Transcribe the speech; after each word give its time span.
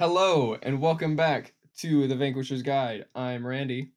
Hello 0.00 0.56
and 0.62 0.80
welcome 0.80 1.14
back 1.14 1.52
to 1.76 2.08
the 2.08 2.16
Vanquisher's 2.16 2.62
Guide. 2.62 3.04
I'm 3.14 3.46
Randy. 3.46 3.90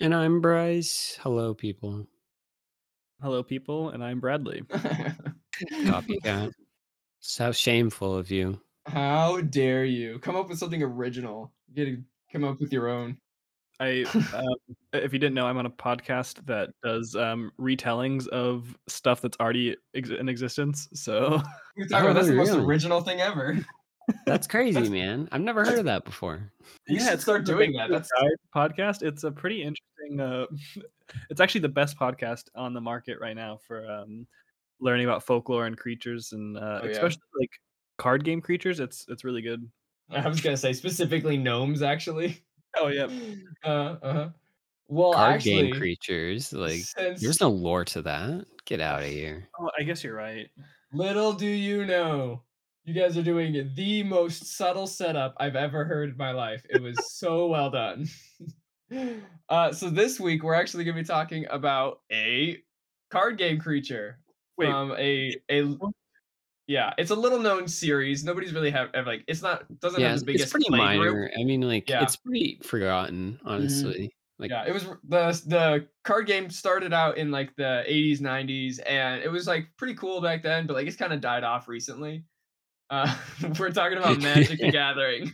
And 0.00 0.14
I'm 0.14 0.40
Bryce. 0.40 1.18
Hello, 1.20 1.52
people. 1.52 2.06
Hello, 3.20 3.42
people, 3.42 3.90
and 3.90 4.02
I'm 4.02 4.18
Bradley. 4.18 4.62
Copycat. 4.72 6.52
So 7.18 7.52
shameful 7.52 8.16
of 8.16 8.30
you. 8.30 8.62
How 8.86 9.42
dare 9.42 9.84
you 9.84 10.18
come 10.20 10.36
up 10.36 10.48
with 10.48 10.58
something 10.58 10.82
original? 10.82 11.52
You 11.68 11.74
get 11.74 11.84
to 11.84 12.02
come 12.32 12.44
up 12.44 12.58
with 12.58 12.72
your 12.72 12.88
own. 12.88 13.18
I, 13.78 14.06
um, 14.34 14.76
if 14.94 15.12
you 15.12 15.18
didn't 15.18 15.34
know, 15.34 15.46
I'm 15.46 15.58
on 15.58 15.66
a 15.66 15.70
podcast 15.70 16.46
that 16.46 16.70
does 16.82 17.14
um, 17.14 17.52
retellings 17.60 18.26
of 18.28 18.74
stuff 18.86 19.20
that's 19.20 19.36
already 19.38 19.76
ex- 19.94 20.08
in 20.08 20.30
existence. 20.30 20.88
So 20.94 21.42
You're 21.76 21.88
talking 21.88 22.06
about 22.06 22.14
that's 22.14 22.28
the 22.28 22.34
most 22.36 22.54
original 22.54 23.02
thing 23.02 23.20
ever. 23.20 23.58
That's 24.26 24.46
crazy, 24.46 24.72
That's- 24.74 24.90
man. 24.90 25.28
I've 25.32 25.40
never 25.40 25.64
heard 25.64 25.78
of 25.78 25.84
that 25.86 26.04
before. 26.04 26.50
You 26.86 26.98
should 27.00 27.12
it's 27.14 27.22
start 27.22 27.44
doing 27.44 27.72
that. 27.72 27.90
That's 27.90 28.10
podcast. 28.54 29.02
It's 29.02 29.24
a 29.24 29.30
pretty 29.30 29.62
interesting. 29.62 30.20
Uh, 30.20 30.46
it's 31.30 31.40
actually 31.40 31.62
the 31.62 31.68
best 31.68 31.98
podcast 31.98 32.44
on 32.54 32.74
the 32.74 32.80
market 32.80 33.18
right 33.20 33.34
now 33.36 33.58
for 33.66 33.88
um, 33.90 34.26
learning 34.80 35.06
about 35.06 35.22
folklore 35.22 35.66
and 35.66 35.76
creatures, 35.76 36.32
and 36.32 36.56
uh, 36.56 36.80
Oh, 36.82 36.86
yeah. 36.86 36.90
especially 36.92 37.22
like 37.38 37.50
card 37.98 38.24
game 38.24 38.40
creatures. 38.40 38.80
It's 38.80 39.04
it's 39.08 39.24
really 39.24 39.42
good. 39.42 39.68
I 40.10 40.26
was 40.26 40.40
gonna 40.40 40.56
say 40.56 40.72
specifically 40.72 41.36
gnomes 41.36 41.82
actually. 41.82 42.42
Oh 42.76 42.88
yeah, 42.88 43.08
Uh 43.64 43.96
uh. 44.02 44.28
Well, 44.88 45.12
Card 45.12 45.34
actually, 45.34 45.70
game 45.70 45.74
creatures. 45.76 46.52
Like, 46.52 46.80
since 46.80 47.20
there's 47.20 47.40
no 47.40 47.48
lore 47.50 47.84
to 47.86 48.02
that. 48.02 48.46
Get 48.64 48.80
out 48.80 49.02
of 49.02 49.08
here. 49.08 49.48
oh, 49.60 49.70
I 49.78 49.82
guess 49.84 50.02
you're 50.02 50.14
right. 50.16 50.48
Little 50.92 51.32
do 51.32 51.46
you 51.46 51.84
know, 51.86 52.42
you 52.84 52.94
guys 52.94 53.16
are 53.16 53.22
doing 53.22 53.72
the 53.74 54.02
most 54.02 54.46
subtle 54.46 54.86
setup 54.86 55.34
I've 55.38 55.56
ever 55.56 55.84
heard 55.84 56.10
in 56.10 56.16
my 56.16 56.32
life. 56.32 56.64
It 56.68 56.82
was 56.82 57.12
so 57.18 57.46
well 57.46 57.70
done. 57.70 58.06
Uh, 59.48 59.72
so 59.72 59.88
this 59.88 60.18
week 60.18 60.42
we're 60.42 60.52
actually 60.54 60.82
going 60.82 60.96
to 60.96 61.02
be 61.02 61.06
talking 61.06 61.46
about 61.48 62.00
a 62.10 62.58
card 63.10 63.38
game 63.38 63.60
creature 63.60 64.18
Wait, 64.58 64.66
from 64.66 64.90
a 64.98 65.36
a 65.48 65.76
yeah, 66.66 66.92
it's 66.98 67.10
a 67.10 67.14
little 67.14 67.38
known 67.38 67.66
series. 67.68 68.24
Nobody's 68.24 68.52
really 68.52 68.70
have, 68.70 68.90
have 68.94 69.06
like 69.06 69.24
it's 69.28 69.42
not 69.42 69.64
doesn't 69.80 70.00
Yeah, 70.00 70.10
have 70.10 70.20
the 70.20 70.24
biggest 70.26 70.44
it's 70.44 70.52
pretty 70.52 70.66
play 70.68 70.96
group. 70.98 71.14
minor. 71.14 71.30
I 71.38 71.44
mean, 71.44 71.60
like, 71.62 71.88
Yeah. 71.88 72.02
it's 72.02 72.16
pretty 72.16 72.58
forgotten, 72.62 73.40
honestly. 73.44 74.12
Like, 74.38 74.50
yeah, 74.50 74.64
it 74.66 74.72
was 74.72 74.84
the 74.84 75.42
the 75.46 75.88
card 76.04 76.26
game 76.26 76.48
started 76.48 76.92
out 76.92 77.18
in 77.18 77.30
like 77.30 77.54
the 77.56 77.84
80s, 77.86 78.20
90s, 78.20 78.80
and 78.86 79.22
it 79.22 79.28
was 79.30 79.46
like 79.46 79.68
pretty 79.76 79.94
cool 79.94 80.20
back 80.20 80.42
then, 80.42 80.66
but 80.66 80.74
like 80.74 80.86
it's 80.86 80.96
kind 80.96 81.12
of 81.12 81.20
died 81.20 81.44
off 81.44 81.68
recently. 81.68 82.24
Uh, 82.90 83.14
we're 83.58 83.70
talking 83.70 83.98
about 83.98 84.18
Magic 84.22 84.58
the 84.58 84.70
Gathering, 84.70 85.32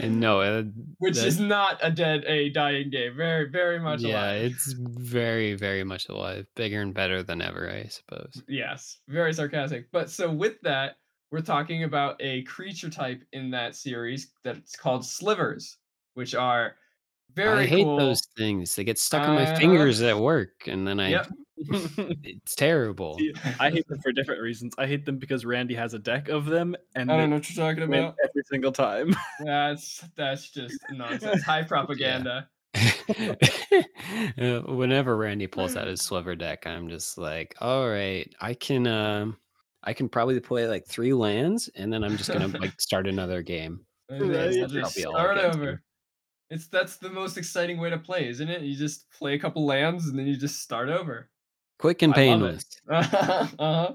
and 0.00 0.20
no, 0.20 0.40
uh, 0.40 0.62
which 0.98 1.16
that- 1.16 1.26
is 1.26 1.40
not 1.40 1.78
a 1.82 1.90
dead, 1.90 2.24
a 2.26 2.50
dying 2.50 2.90
game. 2.90 3.16
Very, 3.16 3.48
very 3.48 3.80
much 3.80 4.02
yeah, 4.02 4.10
alive. 4.16 4.40
Yeah, 4.42 4.46
it's 4.48 4.72
very, 4.72 5.54
very 5.54 5.82
much 5.84 6.08
alive. 6.08 6.46
Bigger 6.54 6.82
and 6.82 6.92
better 6.92 7.22
than 7.22 7.40
ever, 7.40 7.70
I 7.70 7.88
suppose. 7.88 8.42
Yes, 8.48 8.98
very 9.08 9.32
sarcastic. 9.32 9.86
But 9.92 10.10
so 10.10 10.30
with 10.30 10.60
that, 10.62 10.96
we're 11.32 11.40
talking 11.40 11.84
about 11.84 12.16
a 12.20 12.42
creature 12.42 12.90
type 12.90 13.22
in 13.32 13.50
that 13.50 13.74
series 13.74 14.32
that's 14.44 14.76
called 14.76 15.04
slivers, 15.04 15.78
which 16.14 16.34
are 16.34 16.76
very 17.34 17.64
I 17.64 17.66
hate 17.66 17.84
cool. 17.84 17.96
those 17.96 18.22
things. 18.36 18.74
They 18.76 18.84
get 18.84 18.98
stuck 18.98 19.24
in 19.24 19.30
Uh, 19.30 19.34
my 19.34 19.54
fingers 19.58 20.00
at 20.02 20.18
work, 20.18 20.66
and 20.66 20.86
then 20.86 21.00
I. 21.00 21.10
Yep. 21.10 21.28
It's 22.22 22.54
terrible. 22.54 23.18
See, 23.18 23.32
I 23.58 23.70
hate 23.70 23.88
them 23.88 23.98
for 24.00 24.12
different 24.12 24.40
reasons. 24.42 24.74
I 24.78 24.86
hate 24.86 25.04
them 25.06 25.18
because 25.18 25.44
Randy 25.44 25.74
has 25.74 25.94
a 25.94 25.98
deck 25.98 26.28
of 26.28 26.46
them, 26.46 26.76
and 26.94 27.10
I 27.10 27.16
don't 27.16 27.30
know 27.30 27.36
what 27.36 27.50
you're 27.50 27.64
talking 27.66 27.82
about. 27.84 28.14
every 28.22 28.42
single 28.46 28.72
time. 28.72 29.14
That's 29.44 30.04
that's 30.16 30.50
just 30.50 30.78
nonsense. 30.90 31.42
High 31.42 31.62
propaganda. 31.74 32.48
Uh, 34.38 34.60
Whenever 34.66 35.16
Randy 35.16 35.46
pulls 35.46 35.76
out 35.76 35.86
his 35.86 36.02
sliver 36.02 36.34
deck, 36.36 36.66
I'm 36.66 36.88
just 36.88 37.18
like, 37.18 37.54
all 37.60 37.88
right, 37.88 38.30
I 38.40 38.54
can 38.54 38.86
um 38.86 39.36
I 39.82 39.92
can 39.92 40.08
probably 40.08 40.40
play 40.40 40.66
like 40.68 40.86
three 40.86 41.12
lands 41.14 41.70
and 41.74 41.92
then 41.92 42.04
I'm 42.04 42.16
just 42.16 42.30
gonna 42.30 42.48
like 42.48 42.78
start 42.80 43.06
another 43.06 43.42
game. 43.42 43.80
Right. 44.10 44.20
you 44.52 44.66
just 44.68 44.74
probably 44.74 45.04
all 45.06 45.16
I 45.16 45.20
start 45.36 45.54
over. 45.54 45.82
It's 46.50 46.68
that's 46.68 46.96
the 46.96 47.10
most 47.10 47.36
exciting 47.38 47.78
way 47.78 47.90
to 47.90 47.98
play, 47.98 48.28
isn't 48.28 48.48
it? 48.48 48.62
You 48.62 48.76
just 48.76 49.10
play 49.10 49.34
a 49.34 49.38
couple 49.38 49.64
lands 49.66 50.06
and 50.08 50.18
then 50.18 50.26
you 50.26 50.36
just 50.36 50.60
start 50.62 50.88
over. 50.88 51.28
Quick 51.78 52.02
and 52.02 52.14
I 52.14 52.34
love 52.34 52.42
it. 52.42 52.64
painless. 52.88 53.12
uh-huh. 53.58 53.92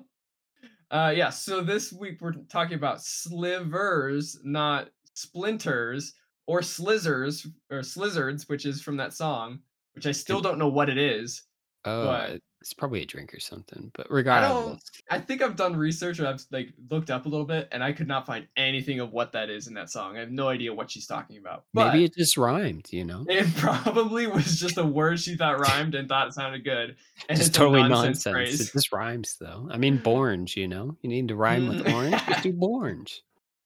Uh 0.91 1.13
yeah, 1.15 1.29
so 1.29 1.61
this 1.61 1.93
week 1.93 2.19
we're 2.21 2.33
talking 2.49 2.75
about 2.75 3.01
slivers, 3.01 4.37
not 4.43 4.89
splinters, 5.13 6.13
or 6.47 6.59
slizzers, 6.59 7.47
or 7.69 7.79
slizzards, 7.79 8.49
which 8.49 8.65
is 8.65 8.81
from 8.81 8.97
that 8.97 9.13
song, 9.13 9.59
which 9.95 10.05
I 10.05 10.11
still 10.11 10.41
don't 10.41 10.59
know 10.59 10.67
what 10.67 10.89
it 10.89 10.97
is. 10.97 11.43
Oh, 11.85 12.05
But- 12.05 12.39
it's 12.61 12.73
probably 12.73 13.01
a 13.01 13.05
drink 13.05 13.33
or 13.33 13.39
something. 13.39 13.91
But 13.93 14.07
I 14.09 14.13
regardless, 14.13 14.65
don't 14.65 14.81
I 15.09 15.19
think 15.19 15.41
I've 15.41 15.55
done 15.55 15.75
research 15.75 16.19
or 16.19 16.27
I've 16.27 16.45
like 16.51 16.69
looked 16.91 17.09
up 17.09 17.25
a 17.25 17.29
little 17.29 17.45
bit 17.45 17.67
and 17.71 17.83
I 17.83 17.91
could 17.91 18.07
not 18.07 18.27
find 18.27 18.47
anything 18.55 18.99
of 18.99 19.11
what 19.11 19.31
that 19.31 19.49
is 19.49 19.67
in 19.67 19.73
that 19.73 19.89
song. 19.89 20.15
I 20.15 20.19
have 20.19 20.31
no 20.31 20.47
idea 20.47 20.71
what 20.73 20.91
she's 20.91 21.07
talking 21.07 21.37
about. 21.37 21.65
But 21.73 21.93
maybe 21.93 22.05
it 22.05 22.15
just 22.15 22.37
rhymed, 22.37 22.87
you 22.91 23.03
know? 23.03 23.25
it 23.27 23.47
probably 23.55 24.27
was 24.27 24.59
just 24.59 24.77
a 24.77 24.85
word 24.85 25.19
she 25.19 25.35
thought 25.35 25.59
rhymed 25.59 25.95
and 25.95 26.07
thought 26.07 26.33
sounded 26.33 26.63
good. 26.63 26.95
And 27.27 27.37
Just 27.37 27.49
it's 27.49 27.57
totally 27.57 27.81
nonsense 27.81 28.25
nonsense. 28.25 28.69
It 28.69 28.73
just 28.73 28.91
rhymes 28.91 29.37
though. 29.39 29.67
I 29.71 29.77
mean, 29.77 29.97
Borge, 29.97 30.55
you 30.55 30.67
know? 30.67 30.95
You 31.01 31.09
need 31.09 31.27
to 31.29 31.35
rhyme 31.35 31.67
with 31.67 31.87
orange, 31.93 32.23
just 32.27 32.43
do 32.43 32.53
Borge. 32.53 33.21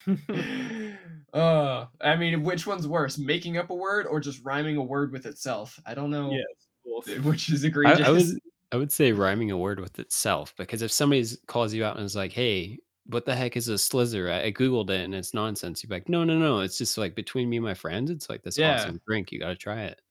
uh, 1.33 1.85
I 1.99 2.15
mean, 2.15 2.43
which 2.43 2.65
one's 2.65 2.87
worse, 2.87 3.17
making 3.17 3.57
up 3.57 3.69
a 3.71 3.75
word 3.75 4.07
or 4.07 4.21
just 4.21 4.43
rhyming 4.45 4.77
a 4.77 4.83
word 4.83 5.11
with 5.11 5.25
itself? 5.25 5.79
I 5.85 5.95
don't 5.95 6.11
know 6.11 6.31
yes, 6.31 7.23
which 7.23 7.49
is 7.49 7.65
I, 7.65 7.67
egregious. 7.67 8.07
I 8.07 8.11
would 8.11 8.25
I 8.75 8.77
would 8.77 8.91
say 8.91 9.13
rhyming 9.13 9.51
a 9.51 9.57
word 9.57 9.79
with 9.79 9.99
itself 9.99 10.53
because 10.57 10.81
if 10.81 10.91
somebody 10.91 11.25
calls 11.47 11.73
you 11.73 11.85
out 11.85 11.95
and 11.95 12.05
is 12.05 12.13
like, 12.13 12.33
"Hey, 12.33 12.79
what 13.05 13.25
the 13.25 13.33
heck 13.33 13.55
is 13.55 13.69
a 13.69 13.75
slizzer?" 13.75 14.29
I, 14.29 14.47
I 14.47 14.51
googled 14.51 14.89
it 14.89 14.99
and 15.05 15.15
it's 15.15 15.33
nonsense. 15.33 15.81
You're 15.81 15.95
like, 15.95 16.09
"No, 16.09 16.25
no, 16.25 16.37
no! 16.37 16.59
It's 16.59 16.77
just 16.77 16.97
like 16.97 17.15
between 17.15 17.49
me 17.49 17.55
and 17.55 17.65
my 17.65 17.73
friends. 17.73 18.11
It's 18.11 18.29
like 18.29 18.43
this 18.43 18.57
Yeah. 18.57 18.73
awesome 18.75 18.99
drink. 19.07 19.31
You 19.31 19.39
got 19.39 19.47
to 19.47 19.55
try 19.55 19.83
it." 19.83 20.01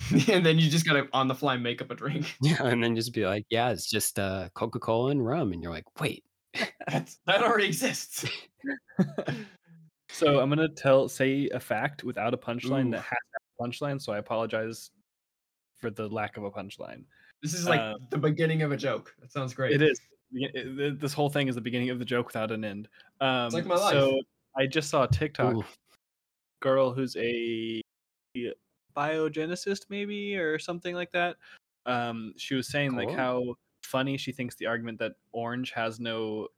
and 0.32 0.44
then 0.44 0.58
you 0.58 0.68
just 0.68 0.84
gotta 0.84 1.08
on 1.12 1.28
the 1.28 1.34
fly 1.36 1.56
make 1.58 1.80
up 1.80 1.92
a 1.92 1.94
drink. 1.94 2.34
Yeah, 2.42 2.64
and 2.64 2.82
then 2.82 2.96
just 2.96 3.14
be 3.14 3.24
like, 3.24 3.46
"Yeah, 3.50 3.70
it's 3.70 3.88
just 3.88 4.18
uh, 4.18 4.48
Coca 4.52 4.80
Cola 4.80 5.12
and 5.12 5.24
rum," 5.24 5.52
and 5.52 5.62
you're 5.62 5.70
like, 5.72 6.00
"Wait, 6.00 6.24
That's, 6.88 7.20
that 7.26 7.44
already 7.44 7.66
exists. 7.66 8.24
So 10.10 10.40
I'm 10.40 10.48
gonna 10.48 10.68
tell 10.68 11.08
say 11.08 11.48
a 11.50 11.60
fact 11.60 12.02
without 12.02 12.34
a 12.34 12.36
punchline 12.36 12.88
Ooh. 12.88 12.90
that 12.92 13.02
has 13.02 13.18
a 13.36 13.62
punchline. 13.62 14.02
So 14.02 14.12
I 14.12 14.18
apologize 14.18 14.90
for 15.76 15.90
the 15.90 16.08
lack 16.08 16.36
of 16.36 16.42
a 16.44 16.50
punchline. 16.50 17.04
This 17.42 17.54
is 17.54 17.66
like 17.68 17.80
Um, 17.80 18.06
the 18.10 18.18
beginning 18.18 18.62
of 18.62 18.72
a 18.72 18.76
joke. 18.76 19.14
That 19.20 19.30
sounds 19.32 19.54
great. 19.54 19.72
It 19.72 19.82
is. 19.82 20.00
It- 20.32 20.54
it- 20.80 21.00
This 21.00 21.12
whole 21.12 21.30
thing 21.30 21.48
is 21.48 21.54
the 21.54 21.60
beginning 21.60 21.90
of 21.90 21.98
the 21.98 22.04
joke 22.04 22.26
without 22.26 22.50
an 22.50 22.64
end. 22.64 22.88
Um, 23.20 23.50
like 23.50 23.64
my 23.66 23.76
life. 23.76 23.92
So 23.92 24.20
I 24.56 24.66
just 24.66 24.90
saw 24.90 25.04
a 25.04 25.08
TikTok 25.08 25.54
Ooh. 25.54 25.64
girl 26.60 26.92
who's 26.92 27.16
a 27.16 27.80
biogenicist, 28.96 29.86
maybe 29.88 30.36
or 30.36 30.58
something 30.58 30.94
like 30.94 31.12
that. 31.12 31.36
Um, 31.86 32.34
she 32.36 32.54
was 32.54 32.68
saying 32.68 32.94
like 32.96 33.10
how 33.10 33.54
funny 33.82 34.16
she 34.18 34.32
thinks 34.32 34.56
the 34.56 34.66
argument 34.66 34.98
that 34.98 35.12
orange 35.32 35.70
has 35.70 35.98
no 36.00 36.48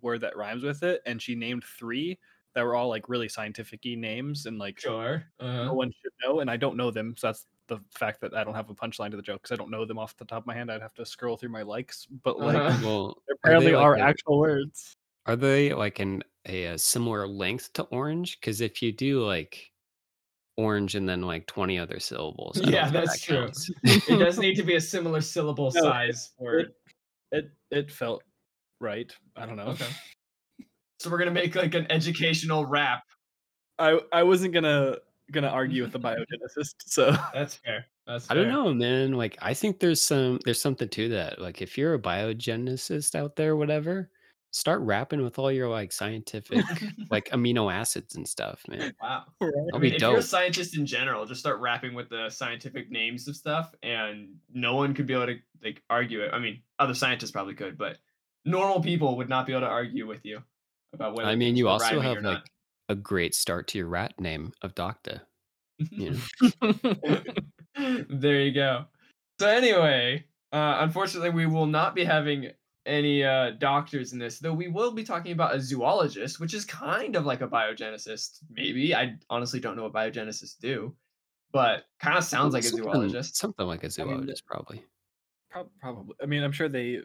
word 0.00 0.20
that 0.22 0.36
rhymes 0.36 0.62
with 0.62 0.82
it, 0.82 1.02
and 1.06 1.20
she 1.20 1.34
named 1.34 1.64
three 1.64 2.18
that 2.54 2.62
were 2.62 2.74
all 2.76 2.88
like 2.88 3.08
really 3.08 3.28
scientific-y 3.28 3.94
names 3.96 4.46
and 4.46 4.58
like 4.58 4.78
Sure. 4.80 5.24
Uh-huh. 5.40 5.64
no 5.64 5.74
one 5.74 5.90
should 5.90 6.12
know, 6.22 6.40
and 6.40 6.50
I 6.50 6.56
don't 6.56 6.76
know 6.76 6.90
them. 6.90 7.14
So 7.18 7.26
that's 7.28 7.46
the 7.68 7.78
fact 7.90 8.20
that 8.20 8.34
I 8.34 8.44
don't 8.44 8.54
have 8.54 8.68
a 8.70 8.74
punchline 8.74 9.10
to 9.10 9.16
the 9.16 9.22
joke 9.22 9.42
because 9.42 9.52
I 9.52 9.56
don't 9.56 9.70
know 9.70 9.84
them 9.84 9.98
off 9.98 10.16
the 10.16 10.24
top 10.24 10.42
of 10.42 10.46
my 10.46 10.54
hand. 10.54 10.70
I'd 10.70 10.82
have 10.82 10.94
to 10.94 11.06
scroll 11.06 11.36
through 11.36 11.48
my 11.50 11.62
likes, 11.62 12.06
but 12.22 12.38
like 12.38 12.56
Uh-huh. 12.56 12.80
well, 12.84 13.22
there 13.26 13.36
are 13.56 13.60
they 13.60 13.66
apparently 13.66 13.72
like 13.72 13.82
are 13.84 13.94
a- 13.96 14.00
actual 14.00 14.38
words. 14.38 14.94
Are 15.26 15.36
they 15.36 15.72
like 15.72 16.00
in 16.00 16.22
a, 16.46 16.64
a 16.66 16.78
similar 16.78 17.26
length 17.26 17.72
to 17.74 17.84
orange? 17.84 18.38
Because 18.40 18.60
if 18.60 18.82
you 18.82 18.92
do 18.92 19.24
like 19.24 19.70
orange 20.56 20.94
and 20.94 21.08
then 21.08 21.22
like 21.22 21.46
20 21.46 21.78
other 21.78 21.98
syllables, 21.98 22.60
I 22.60 22.68
Yeah, 22.68 22.90
that's 22.90 23.26
that 23.26 23.54
true. 23.82 23.90
it 24.08 24.18
does 24.18 24.38
need 24.38 24.54
to 24.56 24.62
be 24.62 24.76
a 24.76 24.80
similar 24.80 25.20
syllable 25.22 25.70
No, 25.74 25.80
size 25.82 26.32
for 26.38 26.58
it- 26.60 26.76
It 27.32 27.50
it 27.70 27.90
felt 27.90 28.22
right. 28.80 29.10
I 29.36 29.46
don't 29.46 29.56
know. 29.56 29.68
Okay. 29.68 29.88
So 31.00 31.10
we're 31.10 31.18
gonna 31.18 31.30
make 31.32 31.54
like 31.54 31.74
an 31.74 31.90
educational 31.90 32.64
rap. 32.66 33.02
I 33.78 33.98
I 34.12 34.22
wasn't 34.22 34.52
gonna 34.54 34.98
gonna 35.32 35.48
argue 35.48 35.82
with 35.82 35.92
the 35.92 36.00
biogenicist. 36.00 36.74
So 36.86 37.16
That's 37.34 37.56
fair. 37.56 37.86
That's 38.06 38.30
I 38.30 38.34
don't 38.34 38.48
know, 38.48 38.72
man. 38.74 39.12
Like 39.12 39.38
I 39.40 39.54
think 39.54 39.80
there's 39.80 40.02
some 40.02 40.38
there's 40.44 40.60
something 40.60 40.88
to 40.88 41.08
that. 41.10 41.40
Like 41.40 41.62
if 41.62 41.78
you're 41.78 41.94
a 41.94 41.98
biogenicist 41.98 43.14
out 43.14 43.36
there, 43.36 43.56
whatever, 43.56 44.10
start 44.50 44.80
rapping 44.82 45.22
with 45.24 45.36
all 45.38 45.50
your 45.50 45.68
like 45.68 45.90
scientific 45.90 46.64
like 47.10 47.28
amino 47.30 47.72
acids 47.72 48.14
and 48.14 48.26
stuff, 48.26 48.62
man. 48.68 48.94
Wow. 49.02 49.24
right. 49.40 49.48
I 49.48 49.64
That'll 49.66 49.80
mean, 49.80 49.90
be 49.90 49.96
if 49.96 50.02
you're 50.02 50.18
a 50.18 50.22
scientist 50.22 50.76
in 50.76 50.86
general, 50.86 51.26
just 51.26 51.40
start 51.40 51.60
rapping 51.60 51.94
with 51.94 52.08
the 52.08 52.30
scientific 52.30 52.90
names 52.90 53.26
of 53.26 53.36
stuff, 53.36 53.74
and 53.82 54.28
no 54.52 54.76
one 54.76 54.94
could 54.94 55.06
be 55.06 55.14
able 55.14 55.26
to 55.26 55.38
like 55.62 55.82
argue 55.90 56.20
it. 56.22 56.30
I 56.32 56.38
mean, 56.38 56.62
other 56.78 56.94
scientists 56.94 57.30
probably 57.32 57.54
could, 57.54 57.76
but 57.76 57.98
normal 58.44 58.80
people 58.80 59.16
would 59.16 59.28
not 59.28 59.46
be 59.46 59.52
able 59.52 59.62
to 59.62 59.68
argue 59.68 60.06
with 60.06 60.24
you 60.24 60.42
about 60.92 61.14
whether. 61.16 61.28
I 61.28 61.34
mean, 61.34 61.56
you 61.56 61.68
also 61.68 62.00
have 62.00 62.16
like 62.16 62.22
not. 62.22 62.48
A 62.88 62.94
great 62.94 63.34
start 63.34 63.68
to 63.68 63.78
your 63.78 63.88
rat 63.88 64.18
name 64.18 64.52
of 64.62 64.74
Docta. 64.74 65.22
You 65.78 66.18
know? 66.60 66.74
there 68.10 68.40
you 68.40 68.52
go. 68.52 68.86
So 69.40 69.48
anyway, 69.48 70.24
uh, 70.52 70.78
unfortunately, 70.80 71.30
we 71.30 71.46
will 71.46 71.66
not 71.66 71.94
be 71.94 72.04
having 72.04 72.50
any 72.86 73.24
uh, 73.24 73.52
doctors 73.58 74.12
in 74.12 74.18
this, 74.18 74.38
though 74.38 74.52
we 74.52 74.68
will 74.68 74.92
be 74.92 75.02
talking 75.04 75.32
about 75.32 75.54
a 75.54 75.60
zoologist, 75.60 76.38
which 76.38 76.54
is 76.54 76.64
kind 76.64 77.16
of 77.16 77.26
like 77.26 77.40
a 77.40 77.48
biogeneticist. 77.48 78.38
Maybe 78.50 78.94
I 78.94 79.16
honestly 79.30 79.60
don't 79.60 79.76
know 79.76 79.84
what 79.84 79.92
biogeneticists 79.92 80.58
do, 80.60 80.94
but 81.52 81.84
kind 82.00 82.16
of 82.16 82.24
sounds 82.24 82.54
like 82.54 82.64
a 82.64 82.66
something, 82.66 82.92
zoologist. 82.92 83.36
Something 83.36 83.66
like 83.66 83.84
a 83.84 83.90
zoologist, 83.90 84.42
I 84.50 84.54
mean, 84.54 84.64
probably. 84.64 84.84
Pro- 85.50 85.70
probably. 85.80 86.14
I 86.22 86.26
mean, 86.26 86.42
I'm 86.42 86.52
sure 86.52 86.68
they 86.68 87.00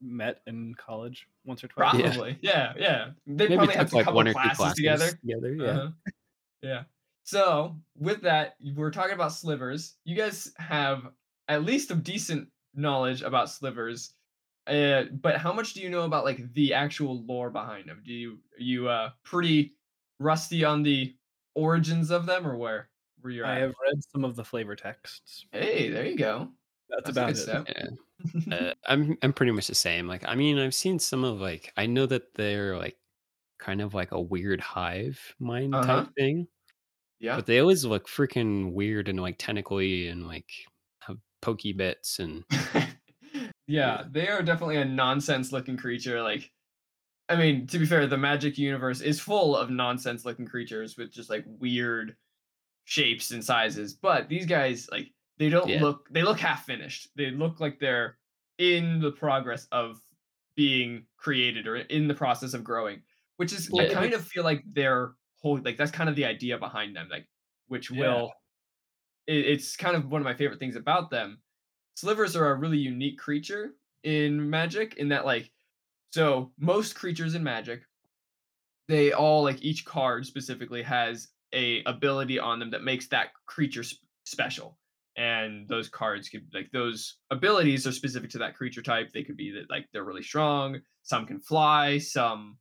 met 0.00 0.40
in 0.46 0.74
college 0.74 1.26
once 1.44 1.62
or 1.62 1.68
twice. 1.68 1.90
Probably, 1.92 2.38
yeah, 2.40 2.72
yeah. 2.76 2.82
yeah. 2.82 3.06
They 3.26 3.48
Maybe 3.48 3.56
probably 3.56 3.74
have 3.74 3.92
like 3.92 4.04
couple 4.04 4.16
one 4.16 4.28
or 4.28 4.32
classes, 4.32 4.56
classes 4.56 4.76
together. 4.76 5.10
Together, 5.10 5.54
yeah, 5.54 5.70
uh-huh. 5.70 5.90
yeah. 6.62 6.82
So 7.24 7.76
with 7.98 8.22
that, 8.22 8.56
we're 8.74 8.90
talking 8.90 9.14
about 9.14 9.32
slivers. 9.32 9.94
You 10.04 10.16
guys 10.16 10.52
have 10.58 11.06
at 11.48 11.64
least 11.64 11.90
a 11.90 11.94
decent 11.94 12.48
knowledge 12.74 13.22
about 13.22 13.50
slivers. 13.50 14.14
Uh, 14.66 15.04
but 15.20 15.36
how 15.36 15.52
much 15.52 15.74
do 15.74 15.80
you 15.80 15.90
know 15.90 16.02
about 16.02 16.24
like 16.24 16.52
the 16.54 16.74
actual 16.74 17.22
lore 17.24 17.50
behind 17.50 17.88
them? 17.88 18.02
Do 18.04 18.12
you 18.12 18.38
are 18.58 18.62
you 18.62 18.88
uh 18.88 19.10
pretty 19.24 19.74
rusty 20.18 20.64
on 20.64 20.82
the 20.82 21.14
origins 21.54 22.10
of 22.10 22.26
them, 22.26 22.46
or 22.46 22.56
where 22.56 22.88
were 23.22 23.30
you? 23.30 23.44
I 23.44 23.58
have 23.58 23.74
read 23.82 24.02
some 24.12 24.24
of 24.24 24.36
the 24.36 24.44
flavor 24.44 24.76
texts. 24.76 25.46
Hey, 25.52 25.90
there 25.90 26.06
you 26.06 26.16
go. 26.16 26.48
That's, 26.90 27.14
That's 27.14 27.44
about 27.44 27.68
it. 27.68 27.88
Yeah. 28.48 28.54
uh, 28.56 28.74
I'm 28.86 29.16
I'm 29.22 29.32
pretty 29.32 29.52
much 29.52 29.68
the 29.68 29.74
same. 29.74 30.06
Like, 30.06 30.24
I 30.26 30.34
mean, 30.34 30.58
I've 30.58 30.74
seen 30.74 30.98
some 30.98 31.24
of 31.24 31.40
like 31.40 31.72
I 31.76 31.86
know 31.86 32.06
that 32.06 32.34
they're 32.34 32.76
like 32.76 32.96
kind 33.58 33.80
of 33.80 33.94
like 33.94 34.12
a 34.12 34.20
weird 34.20 34.60
hive 34.60 35.18
mind 35.38 35.74
uh-huh. 35.74 36.04
type 36.04 36.14
thing. 36.16 36.46
Yeah. 37.18 37.36
But 37.36 37.46
they 37.46 37.58
always 37.60 37.84
look 37.84 38.08
freaking 38.08 38.72
weird 38.72 39.08
and 39.08 39.20
like 39.20 39.36
tentacly 39.38 40.08
and 40.08 40.26
like 40.26 40.48
have 41.00 41.18
pokey 41.42 41.72
bits 41.72 42.18
and 42.18 42.44
yeah, 43.66 44.04
they 44.10 44.28
are 44.28 44.42
definitely 44.42 44.78
a 44.78 44.84
nonsense 44.84 45.52
looking 45.52 45.76
creature. 45.76 46.22
Like, 46.22 46.50
I 47.28 47.36
mean, 47.36 47.66
to 47.68 47.78
be 47.78 47.86
fair, 47.86 48.06
the 48.06 48.16
magic 48.16 48.58
universe 48.58 49.00
is 49.00 49.20
full 49.20 49.56
of 49.56 49.70
nonsense 49.70 50.24
looking 50.24 50.46
creatures 50.46 50.96
with 50.96 51.12
just 51.12 51.30
like 51.30 51.44
weird 51.46 52.16
shapes 52.84 53.30
and 53.30 53.44
sizes. 53.44 53.94
But 53.94 54.28
these 54.28 54.46
guys, 54.46 54.88
like, 54.90 55.12
they 55.40 55.48
don't 55.48 55.68
yeah. 55.68 55.82
look, 55.82 56.08
they 56.10 56.22
look 56.22 56.38
half 56.38 56.64
finished. 56.64 57.08
They 57.16 57.32
look 57.32 57.58
like 57.58 57.80
they're 57.80 58.18
in 58.58 59.00
the 59.00 59.10
progress 59.10 59.66
of 59.72 60.00
being 60.54 61.06
created 61.16 61.66
or 61.66 61.76
in 61.76 62.06
the 62.06 62.14
process 62.14 62.54
of 62.54 62.62
growing, 62.62 63.02
which 63.38 63.52
is, 63.52 63.68
yeah. 63.72 63.82
I 63.82 63.88
kind 63.92 64.14
of 64.14 64.24
feel 64.24 64.44
like 64.44 64.62
they're 64.72 65.14
whole, 65.42 65.60
like, 65.64 65.76
that's 65.76 65.90
kind 65.90 66.08
of 66.08 66.14
the 66.14 66.26
idea 66.26 66.58
behind 66.58 66.94
them, 66.94 67.08
like, 67.10 67.26
which 67.66 67.90
yeah. 67.90 68.00
will, 68.00 68.32
it, 69.26 69.46
it's 69.46 69.74
kind 69.74 69.96
of 69.96 70.08
one 70.08 70.20
of 70.20 70.24
my 70.24 70.34
favorite 70.34 70.60
things 70.60 70.76
about 70.76 71.10
them 71.10 71.38
slivers 72.00 72.34
are 72.34 72.50
a 72.50 72.54
really 72.54 72.78
unique 72.78 73.18
creature 73.18 73.74
in 74.04 74.48
magic 74.48 74.94
in 74.94 75.08
that 75.08 75.26
like 75.26 75.50
so 76.10 76.50
most 76.58 76.94
creatures 76.94 77.34
in 77.34 77.42
magic 77.42 77.82
they 78.88 79.12
all 79.12 79.42
like 79.42 79.62
each 79.62 79.84
card 79.84 80.24
specifically 80.26 80.82
has 80.82 81.28
a 81.52 81.82
ability 81.84 82.38
on 82.38 82.58
them 82.58 82.70
that 82.70 82.82
makes 82.82 83.06
that 83.08 83.28
creature 83.46 83.82
sp- 83.84 84.00
special 84.24 84.78
and 85.16 85.68
those 85.68 85.88
cards 85.88 86.28
could 86.28 86.46
like 86.54 86.70
those 86.72 87.16
abilities 87.30 87.86
are 87.86 87.92
specific 87.92 88.30
to 88.30 88.38
that 88.38 88.54
creature 88.54 88.82
type 88.82 89.10
they 89.12 89.24
could 89.24 89.36
be 89.36 89.50
that 89.50 89.68
like 89.68 89.86
they're 89.92 90.04
really 90.04 90.22
strong 90.22 90.78
some 91.02 91.26
can 91.26 91.40
fly 91.40 91.98
some 91.98 92.56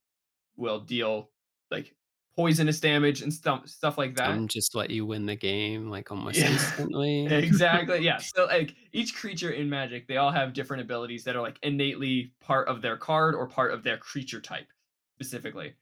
will 0.58 0.80
deal 0.80 1.30
like 1.72 1.96
poisonous 2.40 2.80
damage 2.80 3.22
and 3.22 3.34
stuff 3.34 3.68
stuff 3.68 3.98
like 3.98 4.16
that. 4.16 4.32
And 4.32 4.50
just 4.50 4.74
let 4.74 4.90
you 4.90 5.06
win 5.06 5.26
the 5.26 5.36
game 5.36 5.90
like 5.90 6.10
almost 6.12 6.38
yeah. 6.38 6.52
instantly. 6.52 7.26
exactly. 7.26 8.00
Yeah. 8.00 8.20
So 8.30 8.46
like 8.46 8.76
each 8.94 9.14
creature 9.14 9.52
in 9.52 9.70
Magic, 9.70 10.08
they 10.08 10.16
all 10.16 10.32
have 10.32 10.54
different 10.54 10.82
abilities 10.82 11.26
that 11.26 11.36
are 11.36 11.42
like 11.42 11.58
innately 11.64 12.32
part 12.40 12.70
of 12.70 12.82
their 12.82 12.96
card 12.96 13.36
or 13.36 13.48
part 13.48 13.74
of 13.74 13.84
their 13.84 13.98
creature 13.98 14.40
type 14.40 14.68
specifically. 15.16 15.74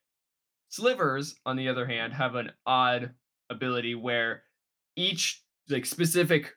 Slivers, 0.69 1.35
on 1.45 1.57
the 1.57 1.69
other 1.69 1.85
hand, 1.85 2.13
have 2.13 2.33
an 2.33 2.51
odd 2.65 3.11
ability 3.51 3.93
where 3.93 4.43
each 4.95 5.43
like 5.69 5.85
specific 5.85 6.53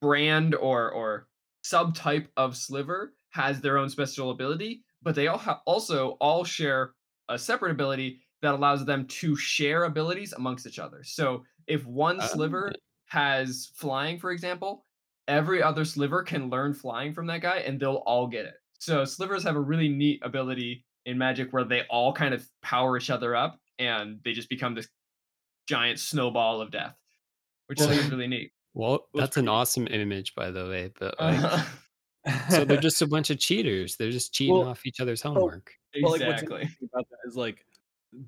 brand 0.00 0.54
or 0.54 0.90
or 0.90 1.28
subtype 1.64 2.26
of 2.36 2.56
sliver 2.56 3.14
has 3.30 3.60
their 3.60 3.78
own 3.78 3.88
special 3.88 4.30
ability, 4.30 4.84
but 5.02 5.14
they 5.14 5.28
all 5.28 5.38
ha- 5.38 5.62
also 5.66 6.10
all 6.20 6.44
share 6.44 6.92
a 7.28 7.38
separate 7.38 7.72
ability 7.72 8.20
that 8.42 8.54
allows 8.54 8.84
them 8.84 9.06
to 9.06 9.34
share 9.34 9.84
abilities 9.84 10.34
amongst 10.34 10.66
each 10.66 10.78
other. 10.78 11.02
So 11.02 11.42
if 11.66 11.86
one 11.86 12.20
sliver 12.20 12.68
um, 12.68 12.74
has 13.06 13.70
flying, 13.74 14.18
for 14.18 14.30
example, 14.30 14.84
every 15.28 15.62
other 15.62 15.84
sliver 15.84 16.22
can 16.22 16.50
learn 16.50 16.74
flying 16.74 17.14
from 17.14 17.26
that 17.28 17.40
guy 17.40 17.58
and 17.58 17.80
they'll 17.80 18.02
all 18.06 18.26
get 18.26 18.44
it. 18.44 18.54
So 18.78 19.04
slivers 19.04 19.42
have 19.44 19.56
a 19.56 19.60
really 19.60 19.88
neat 19.88 20.20
ability 20.22 20.84
in 21.06 21.16
magic 21.16 21.52
where 21.52 21.64
they 21.64 21.82
all 21.88 22.12
kind 22.12 22.34
of 22.34 22.46
power 22.62 22.96
each 22.98 23.10
other 23.10 23.34
up 23.34 23.58
and 23.78 24.20
they 24.24 24.32
just 24.32 24.48
become 24.48 24.74
this 24.74 24.88
giant 25.66 25.98
snowball 25.98 26.60
of 26.60 26.70
death, 26.70 26.94
which 27.66 27.80
well, 27.80 27.90
is 27.90 28.10
really 28.10 28.26
neat. 28.26 28.52
Well, 28.74 29.08
that's 29.14 29.36
an 29.36 29.48
awesome 29.48 29.86
image, 29.86 30.34
by 30.34 30.50
the 30.50 30.68
way. 30.68 30.90
But 30.98 31.14
like, 31.20 31.38
uh-huh. 31.38 32.40
so 32.50 32.64
they're 32.64 32.80
just 32.80 33.02
a 33.02 33.06
bunch 33.06 33.30
of 33.30 33.38
cheaters. 33.38 33.96
They're 33.96 34.10
just 34.10 34.32
cheating 34.34 34.54
well, 34.54 34.68
off 34.68 34.84
each 34.84 35.00
other's 35.00 35.22
homework. 35.22 35.72
Well, 36.02 36.14
exactly. 36.14 36.62
Like, 36.62 36.70
about 36.92 37.08
that 37.10 37.28
is 37.28 37.36
like 37.36 37.64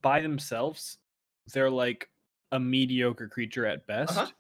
by 0.01 0.21
themselves, 0.21 0.99
they're 1.53 1.71
like 1.71 2.09
a 2.53 2.61
mediocre 2.61 3.29
creature 3.29 3.67
at 3.67 3.87
best. 3.87 4.17
Uh-huh. 4.17 4.31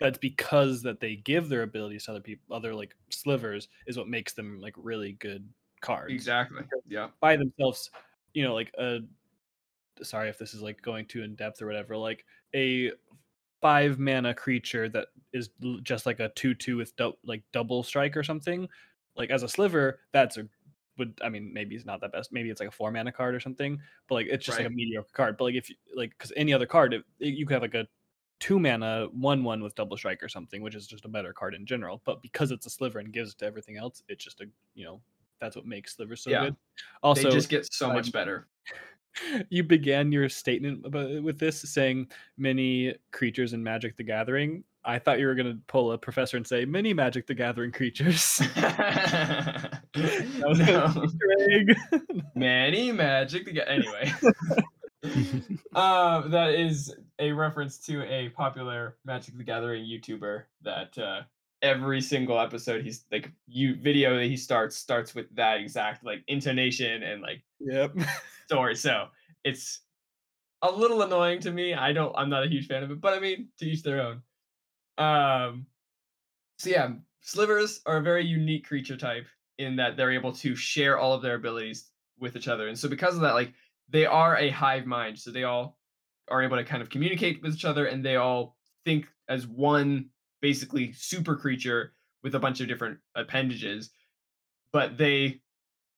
That's 0.00 0.18
because 0.18 0.82
that 0.82 0.98
they 0.98 1.16
give 1.16 1.50
their 1.50 1.62
abilities 1.62 2.04
to 2.04 2.12
other 2.12 2.20
people, 2.20 2.56
other 2.56 2.74
like 2.74 2.94
slivers, 3.10 3.68
is 3.86 3.98
what 3.98 4.08
makes 4.08 4.32
them 4.32 4.58
like 4.58 4.74
really 4.78 5.12
good 5.12 5.46
cards. 5.82 6.12
Exactly. 6.12 6.62
Yeah. 6.88 7.08
By 7.20 7.36
themselves, 7.36 7.90
you 8.32 8.44
know, 8.44 8.54
like 8.54 8.72
a 8.78 9.00
sorry 10.02 10.30
if 10.30 10.38
this 10.38 10.54
is 10.54 10.62
like 10.62 10.80
going 10.80 11.04
too 11.04 11.22
in 11.22 11.34
depth 11.34 11.60
or 11.60 11.66
whatever, 11.66 11.98
like 11.98 12.24
a 12.54 12.92
five 13.60 13.98
mana 13.98 14.34
creature 14.34 14.88
that 14.88 15.08
is 15.32 15.50
just 15.82 16.06
like 16.06 16.20
a 16.20 16.30
two 16.30 16.54
two 16.54 16.76
with 16.76 16.94
do- 16.96 17.16
like 17.24 17.42
double 17.52 17.82
strike 17.82 18.16
or 18.16 18.22
something. 18.22 18.68
Like 19.16 19.30
as 19.30 19.42
a 19.42 19.48
sliver, 19.48 20.00
that's 20.12 20.36
a 20.36 20.46
would 20.98 21.18
I 21.22 21.28
mean 21.28 21.52
maybe 21.52 21.74
it's 21.74 21.86
not 21.86 22.00
that 22.00 22.12
best. 22.12 22.32
Maybe 22.32 22.50
it's 22.50 22.60
like 22.60 22.68
a 22.68 22.72
four 22.72 22.90
mana 22.90 23.12
card 23.12 23.34
or 23.34 23.40
something, 23.40 23.80
but 24.08 24.14
like 24.14 24.26
it's 24.28 24.44
just 24.44 24.58
right. 24.58 24.64
like 24.64 24.72
a 24.72 24.74
mediocre 24.74 25.08
card. 25.12 25.36
But 25.36 25.44
like 25.44 25.54
if 25.54 25.68
you 25.68 25.76
like 25.94 26.10
because 26.10 26.32
any 26.36 26.52
other 26.52 26.66
card, 26.66 26.94
it, 26.94 27.04
you 27.18 27.46
could 27.46 27.54
have 27.54 27.62
like 27.62 27.74
a 27.74 27.86
two 28.38 28.58
mana 28.58 29.08
one 29.12 29.44
one 29.44 29.62
with 29.62 29.74
double 29.74 29.96
strike 29.96 30.22
or 30.22 30.28
something, 30.28 30.62
which 30.62 30.74
is 30.74 30.86
just 30.86 31.04
a 31.04 31.08
better 31.08 31.32
card 31.32 31.54
in 31.54 31.66
general. 31.66 32.02
But 32.04 32.22
because 32.22 32.50
it's 32.50 32.66
a 32.66 32.70
sliver 32.70 32.98
and 32.98 33.12
gives 33.12 33.32
it 33.32 33.38
to 33.38 33.46
everything 33.46 33.76
else, 33.76 34.02
it's 34.08 34.22
just 34.24 34.40
a 34.40 34.46
you 34.74 34.84
know 34.84 35.00
that's 35.40 35.56
what 35.56 35.66
makes 35.66 35.96
sliver 35.96 36.16
so 36.16 36.30
yeah. 36.30 36.44
good. 36.44 36.56
Also, 37.02 37.24
they 37.24 37.30
just 37.30 37.48
get 37.48 37.72
so 37.72 37.88
um, 37.88 37.94
much 37.94 38.12
better. 38.12 38.46
You 39.48 39.62
began 39.62 40.12
your 40.12 40.28
statement 40.28 40.90
with 41.22 41.38
this 41.38 41.60
saying 41.60 42.08
many 42.36 42.94
creatures 43.12 43.52
in 43.52 43.62
Magic 43.62 43.96
the 43.96 44.04
Gathering. 44.04 44.64
I 44.84 44.98
thought 44.98 45.18
you 45.18 45.26
were 45.26 45.34
going 45.34 45.52
to 45.52 45.58
pull 45.66 45.92
a 45.92 45.98
professor 45.98 46.36
and 46.36 46.46
say 46.46 46.64
many 46.64 46.94
Magic 46.94 47.26
the 47.26 47.34
Gathering 47.34 47.72
creatures. 47.72 48.40
no. 48.56 49.56
many 52.34 52.92
Magic 52.92 53.44
the 53.44 53.52
Gathering. 53.52 53.82
Anyway. 53.82 54.12
uh, 55.74 56.28
that 56.28 56.54
is 56.54 56.94
a 57.18 57.32
reference 57.32 57.78
to 57.78 58.04
a 58.04 58.30
popular 58.30 58.96
Magic 59.04 59.36
the 59.36 59.44
Gathering 59.44 59.84
YouTuber 59.84 60.44
that 60.62 60.96
uh, 60.96 61.22
every 61.62 62.00
single 62.00 62.40
episode 62.40 62.82
he's 62.82 63.04
like 63.12 63.30
you 63.46 63.76
video 63.76 64.16
that 64.16 64.24
he 64.24 64.36
starts 64.36 64.76
starts 64.76 65.14
with 65.14 65.26
that 65.34 65.60
exact 65.60 66.04
like 66.04 66.22
intonation 66.26 67.02
and 67.02 67.20
like 67.20 67.42
yep 67.60 67.94
story. 68.50 68.74
So 68.74 69.06
it's 69.44 69.82
a 70.62 70.70
little 70.70 71.02
annoying 71.02 71.38
to 71.40 71.52
me. 71.52 71.72
I 71.72 71.92
don't 71.92 72.12
I'm 72.16 72.28
not 72.28 72.44
a 72.44 72.48
huge 72.48 72.66
fan 72.66 72.82
of 72.82 72.90
it, 72.90 73.00
but 73.00 73.14
I 73.14 73.20
mean 73.20 73.48
to 73.58 73.64
each 73.64 73.84
their 73.84 74.02
own. 74.02 74.22
Um, 74.98 75.66
so 76.58 76.70
yeah, 76.70 76.90
slivers 77.20 77.80
are 77.86 77.98
a 77.98 78.02
very 78.02 78.26
unique 78.26 78.66
creature 78.66 78.96
type 78.96 79.26
in 79.58 79.76
that 79.76 79.96
they're 79.96 80.10
able 80.10 80.32
to 80.32 80.56
share 80.56 80.98
all 80.98 81.14
of 81.14 81.22
their 81.22 81.36
abilities 81.36 81.90
with 82.18 82.34
each 82.36 82.48
other, 82.48 82.66
and 82.66 82.78
so 82.78 82.88
because 82.88 83.14
of 83.14 83.20
that, 83.20 83.34
like 83.34 83.52
they 83.88 84.04
are 84.04 84.36
a 84.36 84.50
hive 84.50 84.84
mind, 84.84 85.18
so 85.18 85.30
they 85.30 85.44
all 85.44 85.78
are 86.28 86.42
able 86.42 86.56
to 86.56 86.64
kind 86.64 86.82
of 86.82 86.90
communicate 86.90 87.40
with 87.42 87.54
each 87.54 87.64
other, 87.64 87.86
and 87.86 88.04
they 88.04 88.16
all 88.16 88.56
think 88.84 89.06
as 89.28 89.46
one 89.46 90.06
basically 90.42 90.92
super 90.92 91.36
creature 91.36 91.92
with 92.24 92.34
a 92.34 92.40
bunch 92.40 92.60
of 92.60 92.66
different 92.66 92.98
appendages. 93.14 93.90
But 94.72 94.98
they 94.98 95.40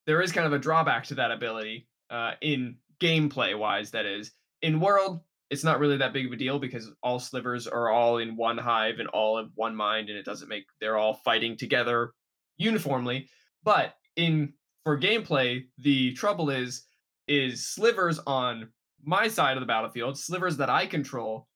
there 0.07 0.21
is 0.21 0.33
kind 0.33 0.47
of 0.47 0.53
a 0.53 0.59
drawback 0.59 1.05
to 1.05 1.15
that 1.15 1.33
ability 1.33 1.89
uh, 2.13 2.33
in 2.41 2.77
gameplay 3.01 3.59
wise. 3.59 3.91
That 3.91 4.07
is 4.07 4.31
in 4.61 4.81
world 4.81 5.21
it's 5.51 5.65
not 5.65 5.79
really 5.79 5.99
that 5.99 6.15
big 6.15 6.25
of 6.25 6.33
a 6.33 6.37
deal 6.37 6.59
because 6.59 6.91
all 7.03 7.19
slivers 7.19 7.67
are 7.67 7.91
all 7.91 8.17
in 8.17 8.37
one 8.37 8.57
hive 8.57 9.01
and 9.01 9.09
all 9.09 9.37
of 9.37 9.51
one 9.55 9.77
mind 9.77 10.09
and 10.09 10.17
it 10.17 10.25
doesn't 10.25 10.49
make 10.49 10.65
they're 10.81 10.97
all 10.97 11.13
fighting 11.13 11.59
together 11.59 12.13
uniformly 12.57 13.29
but 13.63 13.93
in 14.17 14.51
for 14.83 14.99
gameplay 14.99 15.61
the 15.77 16.13
trouble 16.15 16.49
is 16.49 16.87
is 17.29 17.69
slivers 17.69 18.19
on 18.27 18.69
my 19.05 19.29
side 19.29 19.57
of 19.57 19.61
the 19.61 19.67
battlefield, 19.67 20.19
slivers 20.19 20.57
that 20.59 20.71
I 20.71 20.87
control 20.87 21.49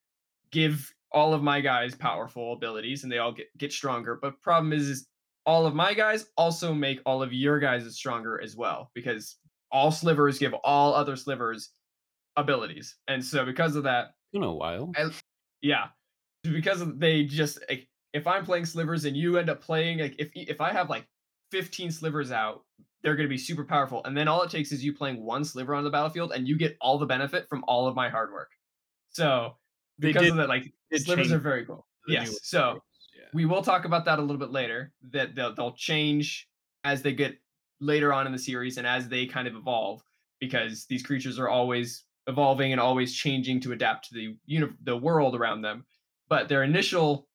give 0.50 0.92
all 1.12 1.34
of 1.34 1.42
my 1.42 1.60
guys 1.60 1.94
powerful 1.94 2.52
abilities 2.52 3.02
and 3.02 3.12
they 3.12 3.18
all 3.18 3.32
get, 3.32 3.46
get 3.56 3.72
stronger. 3.72 4.18
But 4.20 4.40
problem 4.42 4.72
is, 4.72 4.88
is 4.88 5.06
all 5.44 5.66
of 5.66 5.74
my 5.74 5.94
guys 5.94 6.26
also 6.36 6.74
make 6.74 7.00
all 7.06 7.22
of 7.22 7.32
your 7.32 7.58
guys 7.58 7.84
stronger 7.96 8.40
as 8.42 8.56
well 8.56 8.90
because 8.94 9.36
all 9.72 9.90
slivers 9.90 10.38
give 10.38 10.54
all 10.64 10.94
other 10.94 11.16
slivers 11.16 11.70
abilities. 12.36 12.96
And 13.08 13.24
so 13.24 13.44
because 13.44 13.76
of 13.76 13.84
that, 13.84 14.14
in 14.32 14.42
a 14.42 14.52
while. 14.52 14.92
I, 14.96 15.10
yeah, 15.60 15.86
because 16.42 16.82
they 16.96 17.24
just 17.24 17.58
like, 17.68 17.88
if 18.12 18.26
I'm 18.26 18.44
playing 18.44 18.66
slivers 18.66 19.04
and 19.04 19.16
you 19.16 19.38
end 19.38 19.50
up 19.50 19.60
playing 19.60 19.98
like 19.98 20.14
if 20.18 20.30
if 20.34 20.60
I 20.60 20.72
have 20.72 20.90
like 20.90 21.06
15 21.50 21.90
slivers 21.90 22.32
out, 22.32 22.64
they're 23.02 23.16
going 23.16 23.28
to 23.28 23.32
be 23.32 23.38
super 23.38 23.64
powerful. 23.64 24.02
And 24.04 24.16
then 24.16 24.28
all 24.28 24.42
it 24.42 24.50
takes 24.50 24.72
is 24.72 24.84
you 24.84 24.92
playing 24.92 25.22
one 25.24 25.44
sliver 25.44 25.74
on 25.74 25.84
the 25.84 25.90
battlefield 25.90 26.32
and 26.32 26.46
you 26.46 26.56
get 26.56 26.76
all 26.80 26.98
the 26.98 27.06
benefit 27.06 27.48
from 27.48 27.64
all 27.68 27.86
of 27.86 27.94
my 27.94 28.08
hard 28.08 28.32
work. 28.32 28.50
So 29.10 29.56
because 29.98 30.22
did- 30.22 30.30
of 30.32 30.36
that, 30.38 30.48
like 30.48 30.72
slivers 30.94 31.32
are 31.32 31.38
very 31.38 31.64
cool. 31.64 31.86
Yes. 32.08 32.38
So 32.42 32.58
slivers, 32.58 32.82
we 33.34 33.44
will 33.44 33.62
talk 33.62 33.84
about 33.84 34.04
that 34.04 34.18
a 34.18 34.22
little 34.22 34.38
bit 34.38 34.50
later. 34.50 34.92
That 35.10 35.34
they'll, 35.34 35.54
they'll 35.54 35.74
change 35.74 36.48
as 36.84 37.02
they 37.02 37.12
get 37.12 37.36
later 37.80 38.12
on 38.12 38.26
in 38.26 38.32
the 38.32 38.38
series 38.38 38.78
and 38.78 38.86
as 38.86 39.08
they 39.08 39.26
kind 39.26 39.48
of 39.48 39.54
evolve, 39.54 40.02
because 40.40 40.86
these 40.86 41.02
creatures 41.02 41.38
are 41.38 41.48
always 41.48 42.04
evolving 42.26 42.72
and 42.72 42.80
always 42.80 43.14
changing 43.14 43.60
to 43.60 43.72
adapt 43.72 44.08
to 44.08 44.14
the 44.14 44.36
uni- 44.46 44.76
the 44.82 44.96
world 44.96 45.34
around 45.36 45.62
them. 45.62 45.86
But 46.28 46.48
their 46.48 46.62
initial 46.62 47.28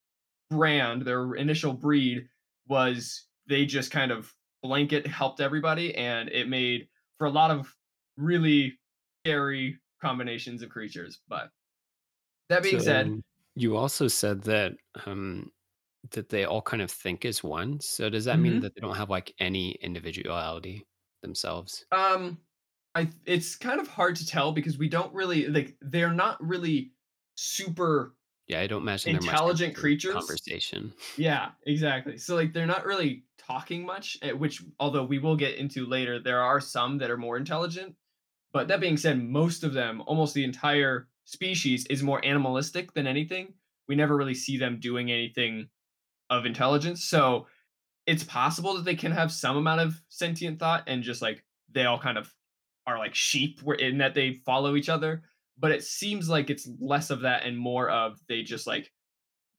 brand, 0.49 1.03
their 1.03 1.35
initial 1.35 1.73
breed, 1.73 2.27
was 2.67 3.27
they 3.47 3.65
just 3.65 3.91
kind 3.91 4.11
of 4.11 4.33
blanket 4.61 5.07
helped 5.07 5.39
everybody, 5.39 5.95
and 5.95 6.29
it 6.29 6.49
made 6.49 6.87
for 7.17 7.27
a 7.27 7.31
lot 7.31 7.51
of 7.51 7.75
really 8.17 8.77
scary 9.23 9.79
combinations 10.01 10.61
of 10.61 10.69
creatures. 10.69 11.21
But 11.27 11.51
that 12.49 12.63
being 12.63 12.79
said, 12.79 13.21
you 13.55 13.77
also 13.77 14.07
said 14.07 14.43
that 14.43 14.73
um 15.05 15.51
that 16.11 16.29
they 16.29 16.45
all 16.45 16.61
kind 16.61 16.81
of 16.81 16.91
think 16.91 17.25
as 17.25 17.43
one. 17.43 17.79
So 17.79 18.09
does 18.09 18.25
that 18.25 18.39
mean 18.39 18.59
Mhm. 18.59 18.61
that 18.61 18.73
they 18.75 18.81
don't 18.81 18.95
have 18.97 19.09
like 19.09 19.33
any 19.39 19.71
individuality 19.73 20.87
themselves? 21.21 21.85
Um, 21.91 22.39
I 22.95 23.09
it's 23.25 23.55
kind 23.55 23.79
of 23.79 23.87
hard 23.87 24.15
to 24.17 24.25
tell 24.25 24.51
because 24.51 24.77
we 24.77 24.89
don't 24.89 25.13
really 25.13 25.47
like 25.47 25.77
they're 25.81 26.13
not 26.13 26.43
really 26.45 26.93
super 27.35 28.15
Yeah, 28.47 28.59
I 28.61 28.67
don't 28.67 28.81
imagine 28.81 29.11
they're 29.11 29.21
much 29.21 29.41
Intelligent 29.43 29.75
creatures? 29.75 30.43
Conversation. 30.43 30.93
yeah, 31.17 31.53
exactly. 31.67 32.17
So 32.17 32.35
like 32.35 32.53
they're 32.53 32.67
not 32.67 32.85
really 32.85 33.25
talking 33.37 33.85
much, 33.85 34.17
eh, 34.23 34.33
which 34.33 34.63
although 34.79 35.05
we 35.05 35.19
will 35.19 35.35
get 35.37 35.55
into 35.57 35.85
later, 35.87 36.19
there 36.19 36.41
are 36.41 36.61
some 36.61 36.99
that 36.99 37.11
are 37.11 37.17
more 37.17 37.37
intelligent. 37.37 37.95
But 38.53 38.67
that 38.69 38.81
being 38.81 38.97
said, 38.97 39.19
most 39.23 39.63
of 39.63 39.73
them, 39.73 40.01
almost 40.07 40.33
the 40.33 40.43
entire 40.43 41.09
species 41.25 41.85
is 41.87 42.03
more 42.03 42.23
animalistic 42.25 42.93
than 42.93 43.07
anything. 43.07 43.55
We 43.87 43.95
never 43.95 44.15
really 44.17 44.35
see 44.35 44.57
them 44.57 44.79
doing 44.79 45.11
anything 45.11 45.69
of 46.31 46.47
intelligence. 46.47 47.03
So 47.03 47.45
it's 48.07 48.23
possible 48.23 48.73
that 48.75 48.85
they 48.85 48.95
can 48.95 49.11
have 49.11 49.31
some 49.31 49.57
amount 49.57 49.81
of 49.81 50.01
sentient 50.09 50.59
thought 50.59 50.83
and 50.87 51.03
just 51.03 51.21
like 51.21 51.43
they 51.71 51.85
all 51.85 51.99
kind 51.99 52.17
of 52.17 52.33
are 52.87 52.97
like 52.97 53.13
sheep 53.13 53.61
where 53.61 53.77
in 53.77 53.99
that 53.99 54.15
they 54.15 54.33
follow 54.45 54.75
each 54.75 54.89
other 54.89 55.21
but 55.59 55.71
it 55.71 55.83
seems 55.83 56.27
like 56.27 56.49
it's 56.49 56.67
less 56.79 57.11
of 57.11 57.21
that 57.21 57.43
and 57.45 57.57
more 57.57 57.89
of 57.89 58.19
they 58.27 58.41
just 58.41 58.65
like 58.65 58.91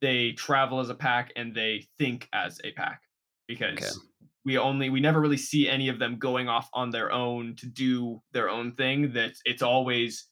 they 0.00 0.32
travel 0.32 0.80
as 0.80 0.90
a 0.90 0.94
pack 0.94 1.32
and 1.36 1.54
they 1.54 1.86
think 1.98 2.28
as 2.32 2.60
a 2.64 2.72
pack 2.72 3.02
because 3.46 4.00
we 4.44 4.58
only 4.58 4.90
we 4.90 4.98
never 4.98 5.20
really 5.20 5.36
see 5.36 5.68
any 5.68 5.88
of 5.88 6.00
them 6.00 6.18
going 6.18 6.48
off 6.48 6.68
on 6.74 6.90
their 6.90 7.12
own 7.12 7.54
to 7.54 7.66
do 7.66 8.20
their 8.32 8.50
own 8.50 8.72
thing 8.72 9.12
that 9.12 9.32
it's 9.44 9.62
always 9.62 10.26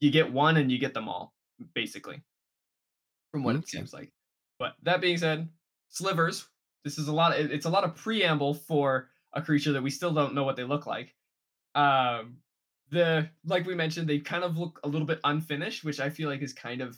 you 0.00 0.10
get 0.10 0.30
one 0.30 0.56
and 0.56 0.72
you 0.72 0.78
get 0.78 0.94
them 0.94 1.08
all 1.08 1.32
basically 1.74 2.20
from 3.30 3.44
what 3.44 3.54
it 3.54 3.68
seems 3.68 3.92
like 3.92 4.10
but 4.58 4.72
that 4.82 5.00
being 5.00 5.16
said 5.16 5.48
slivers 5.92 6.46
this 6.84 6.98
is 6.98 7.06
a 7.06 7.12
lot 7.12 7.38
of, 7.38 7.52
it's 7.52 7.66
a 7.66 7.70
lot 7.70 7.84
of 7.84 7.94
preamble 7.94 8.54
for 8.54 9.08
a 9.34 9.40
creature 9.40 9.72
that 9.72 9.82
we 9.82 9.90
still 9.90 10.12
don't 10.12 10.34
know 10.34 10.42
what 10.42 10.56
they 10.56 10.64
look 10.64 10.86
like. 10.86 11.14
Um 11.74 12.38
the 12.90 13.30
like 13.46 13.66
we 13.66 13.74
mentioned 13.74 14.08
they 14.08 14.18
kind 14.18 14.44
of 14.44 14.58
look 14.58 14.78
a 14.84 14.88
little 14.88 15.06
bit 15.06 15.18
unfinished 15.24 15.82
which 15.82 15.98
i 15.98 16.10
feel 16.10 16.28
like 16.28 16.42
is 16.42 16.52
kind 16.52 16.82
of 16.82 16.94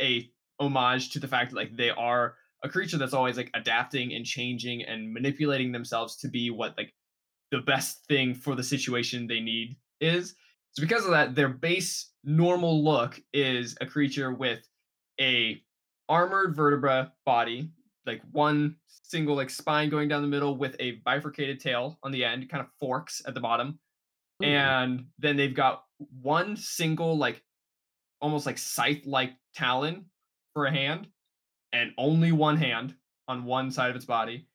a 0.00 0.26
homage 0.58 1.10
to 1.10 1.18
the 1.18 1.28
fact 1.28 1.50
that 1.50 1.56
like 1.56 1.76
they 1.76 1.90
are 1.90 2.36
a 2.64 2.68
creature 2.68 2.96
that's 2.96 3.12
always 3.12 3.36
like 3.36 3.50
adapting 3.54 4.14
and 4.14 4.24
changing 4.24 4.82
and 4.82 5.12
manipulating 5.12 5.70
themselves 5.70 6.16
to 6.16 6.28
be 6.28 6.50
what 6.50 6.76
like 6.78 6.92
the 7.50 7.60
best 7.60 8.04
thing 8.06 8.34
for 8.34 8.54
the 8.54 8.62
situation 8.62 9.26
they 9.26 9.40
need 9.40 9.76
is. 10.00 10.34
So 10.72 10.82
because 10.82 11.04
of 11.04 11.12
that 11.12 11.34
their 11.34 11.48
base 11.48 12.10
normal 12.24 12.82
look 12.82 13.20
is 13.32 13.76
a 13.80 13.86
creature 13.86 14.32
with 14.32 14.66
a 15.20 15.62
armored 16.08 16.56
vertebra 16.56 17.12
body 17.24 17.70
like 18.06 18.20
one 18.32 18.76
single 18.86 19.36
like 19.36 19.50
spine 19.50 19.88
going 19.88 20.08
down 20.08 20.22
the 20.22 20.28
middle 20.28 20.56
with 20.56 20.76
a 20.78 20.92
bifurcated 21.04 21.60
tail 21.60 21.98
on 22.02 22.12
the 22.12 22.24
end 22.24 22.48
kind 22.48 22.60
of 22.60 22.68
forks 22.80 23.22
at 23.26 23.34
the 23.34 23.40
bottom 23.40 23.78
Ooh. 24.42 24.46
and 24.46 25.06
then 25.18 25.36
they've 25.36 25.54
got 25.54 25.84
one 26.22 26.56
single 26.56 27.16
like 27.16 27.42
almost 28.20 28.46
like 28.46 28.58
scythe 28.58 29.06
like 29.06 29.32
talon 29.54 30.06
for 30.52 30.66
a 30.66 30.70
hand 30.70 31.06
and 31.72 31.92
only 31.98 32.32
one 32.32 32.56
hand 32.56 32.94
on 33.28 33.44
one 33.44 33.70
side 33.70 33.90
of 33.90 33.96
its 33.96 34.04
body 34.04 34.46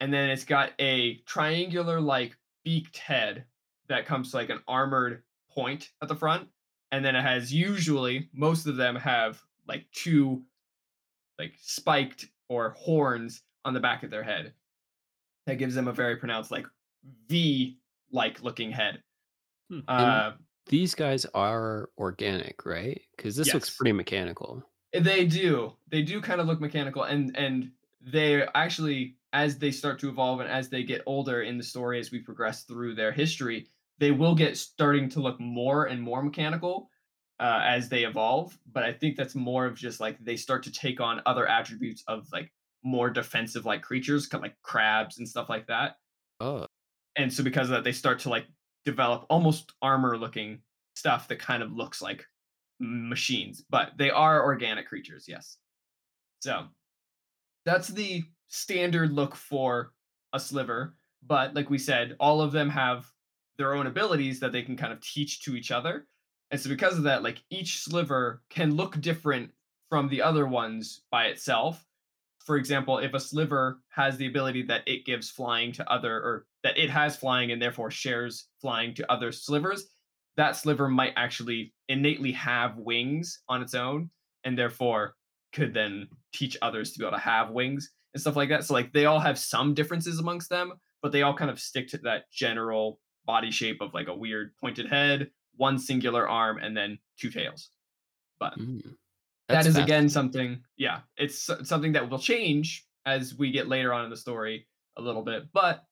and 0.00 0.12
then 0.12 0.30
it's 0.30 0.44
got 0.44 0.72
a 0.80 1.16
triangular 1.26 2.00
like 2.00 2.36
beaked 2.64 2.98
head 2.98 3.44
that 3.88 4.06
comes 4.06 4.30
to 4.30 4.36
like 4.36 4.50
an 4.50 4.60
armored 4.66 5.22
point 5.50 5.90
at 6.02 6.08
the 6.08 6.16
front 6.16 6.48
and 6.90 7.04
then 7.04 7.16
it 7.16 7.22
has 7.22 7.52
usually 7.52 8.28
most 8.32 8.66
of 8.66 8.76
them 8.76 8.96
have 8.96 9.40
like 9.66 9.84
two 9.92 10.42
like 11.38 11.54
spiked 11.60 12.26
or 12.48 12.70
horns 12.70 13.42
on 13.64 13.74
the 13.74 13.80
back 13.80 14.02
of 14.02 14.10
their 14.10 14.22
head 14.22 14.54
that 15.46 15.56
gives 15.56 15.74
them 15.74 15.88
a 15.88 15.92
very 15.92 16.16
pronounced 16.16 16.50
like 16.50 16.66
v 17.28 17.78
like 18.10 18.42
looking 18.42 18.70
head 18.70 19.02
Hmm. 19.70 19.80
uh 19.88 20.32
These 20.66 20.94
guys 20.94 21.24
are 21.34 21.90
organic, 21.98 22.64
right? 22.66 23.00
Because 23.16 23.36
this 23.36 23.52
looks 23.54 23.70
pretty 23.70 23.92
mechanical. 23.92 24.62
They 24.92 25.26
do. 25.26 25.76
They 25.88 26.02
do 26.02 26.20
kind 26.20 26.40
of 26.40 26.46
look 26.46 26.60
mechanical, 26.60 27.02
and 27.02 27.36
and 27.36 27.72
they 28.00 28.46
actually, 28.54 29.16
as 29.32 29.58
they 29.58 29.70
start 29.70 29.98
to 30.00 30.08
evolve 30.08 30.40
and 30.40 30.48
as 30.48 30.68
they 30.68 30.84
get 30.84 31.02
older 31.06 31.42
in 31.42 31.58
the 31.58 31.64
story, 31.64 31.98
as 31.98 32.10
we 32.10 32.20
progress 32.20 32.64
through 32.64 32.94
their 32.94 33.10
history, 33.12 33.68
they 33.98 34.10
will 34.10 34.34
get 34.34 34.56
starting 34.56 35.08
to 35.10 35.20
look 35.20 35.40
more 35.40 35.86
and 35.86 36.00
more 36.00 36.22
mechanical 36.22 36.90
uh, 37.40 37.60
as 37.64 37.88
they 37.88 38.04
evolve. 38.04 38.58
But 38.70 38.84
I 38.84 38.92
think 38.92 39.16
that's 39.16 39.34
more 39.34 39.66
of 39.66 39.76
just 39.76 40.00
like 40.00 40.18
they 40.18 40.36
start 40.36 40.62
to 40.64 40.72
take 40.72 41.00
on 41.00 41.22
other 41.26 41.46
attributes 41.46 42.04
of 42.06 42.26
like 42.32 42.52
more 42.82 43.10
defensive 43.10 43.64
like 43.64 43.82
creatures, 43.82 44.32
like 44.32 44.60
crabs 44.62 45.18
and 45.18 45.28
stuff 45.28 45.48
like 45.48 45.66
that. 45.66 45.96
Oh, 46.40 46.66
And 47.16 47.32
so 47.32 47.42
because 47.42 47.68
of 47.68 47.74
that, 47.74 47.84
they 47.84 47.92
start 47.92 48.18
to 48.20 48.28
like 48.28 48.46
develop 48.84 49.26
almost 49.30 49.72
armor 49.82 50.16
looking 50.16 50.60
stuff 50.94 51.28
that 51.28 51.38
kind 51.38 51.62
of 51.62 51.72
looks 51.72 52.02
like 52.02 52.24
machines, 52.80 53.64
but 53.70 53.92
they 53.96 54.10
are 54.10 54.44
organic 54.44 54.86
creatures, 54.86 55.24
yes. 55.26 55.58
So 56.40 56.66
that's 57.64 57.88
the 57.88 58.24
standard 58.48 59.12
look 59.12 59.34
for 59.34 59.92
a 60.32 60.40
sliver. 60.40 60.96
But 61.22 61.54
like 61.54 61.70
we 61.70 61.78
said, 61.78 62.16
all 62.20 62.42
of 62.42 62.52
them 62.52 62.68
have 62.68 63.10
their 63.56 63.74
own 63.74 63.86
abilities 63.86 64.40
that 64.40 64.52
they 64.52 64.62
can 64.62 64.76
kind 64.76 64.92
of 64.92 65.00
teach 65.00 65.42
to 65.42 65.56
each 65.56 65.70
other. 65.70 66.06
And 66.54 66.60
so 66.60 66.70
because 66.70 66.96
of 66.96 67.02
that, 67.02 67.24
like 67.24 67.42
each 67.50 67.80
sliver 67.80 68.40
can 68.48 68.76
look 68.76 69.00
different 69.00 69.50
from 69.88 70.08
the 70.08 70.22
other 70.22 70.46
ones 70.46 71.02
by 71.10 71.24
itself. 71.24 71.84
For 72.38 72.56
example, 72.58 72.98
if 72.98 73.12
a 73.12 73.18
sliver 73.18 73.80
has 73.88 74.16
the 74.16 74.28
ability 74.28 74.62
that 74.66 74.82
it 74.86 75.04
gives 75.04 75.28
flying 75.28 75.72
to 75.72 75.92
other, 75.92 76.14
or 76.14 76.46
that 76.62 76.78
it 76.78 76.90
has 76.90 77.16
flying 77.16 77.50
and 77.50 77.60
therefore 77.60 77.90
shares 77.90 78.50
flying 78.60 78.94
to 78.94 79.12
other 79.12 79.32
slivers, 79.32 79.86
that 80.36 80.54
sliver 80.54 80.88
might 80.88 81.14
actually 81.16 81.74
innately 81.88 82.30
have 82.30 82.78
wings 82.78 83.40
on 83.48 83.60
its 83.60 83.74
own 83.74 84.08
and 84.44 84.56
therefore 84.56 85.16
could 85.52 85.74
then 85.74 86.06
teach 86.32 86.56
others 86.62 86.92
to 86.92 87.00
be 87.00 87.04
able 87.04 87.16
to 87.16 87.20
have 87.20 87.50
wings 87.50 87.90
and 88.14 88.20
stuff 88.20 88.36
like 88.36 88.50
that. 88.50 88.62
So 88.62 88.74
like 88.74 88.92
they 88.92 89.06
all 89.06 89.18
have 89.18 89.40
some 89.40 89.74
differences 89.74 90.20
amongst 90.20 90.50
them, 90.50 90.74
but 91.02 91.10
they 91.10 91.22
all 91.22 91.34
kind 91.34 91.50
of 91.50 91.58
stick 91.58 91.88
to 91.88 91.98
that 92.04 92.30
general 92.30 93.00
body 93.26 93.50
shape 93.50 93.80
of 93.80 93.92
like 93.92 94.06
a 94.06 94.14
weird 94.14 94.54
pointed 94.60 94.86
head, 94.86 95.30
one 95.56 95.78
singular 95.78 96.28
arm, 96.28 96.58
and 96.58 96.76
then 96.76 96.98
two 97.18 97.30
tails. 97.30 97.70
But 98.38 98.58
mm. 98.58 98.94
That's 99.48 99.76
again 99.76 100.08
something, 100.08 100.62
yeah, 100.78 101.00
it's 101.18 101.50
something 101.64 101.92
that 101.92 102.08
will 102.08 102.18
change 102.18 102.86
as 103.04 103.34
we 103.34 103.50
get 103.50 103.68
later 103.68 103.92
on 103.92 104.04
in 104.04 104.10
the 104.10 104.16
story 104.16 104.66
a 104.96 105.02
little 105.02 105.22
bit. 105.22 105.44
But 105.52 105.84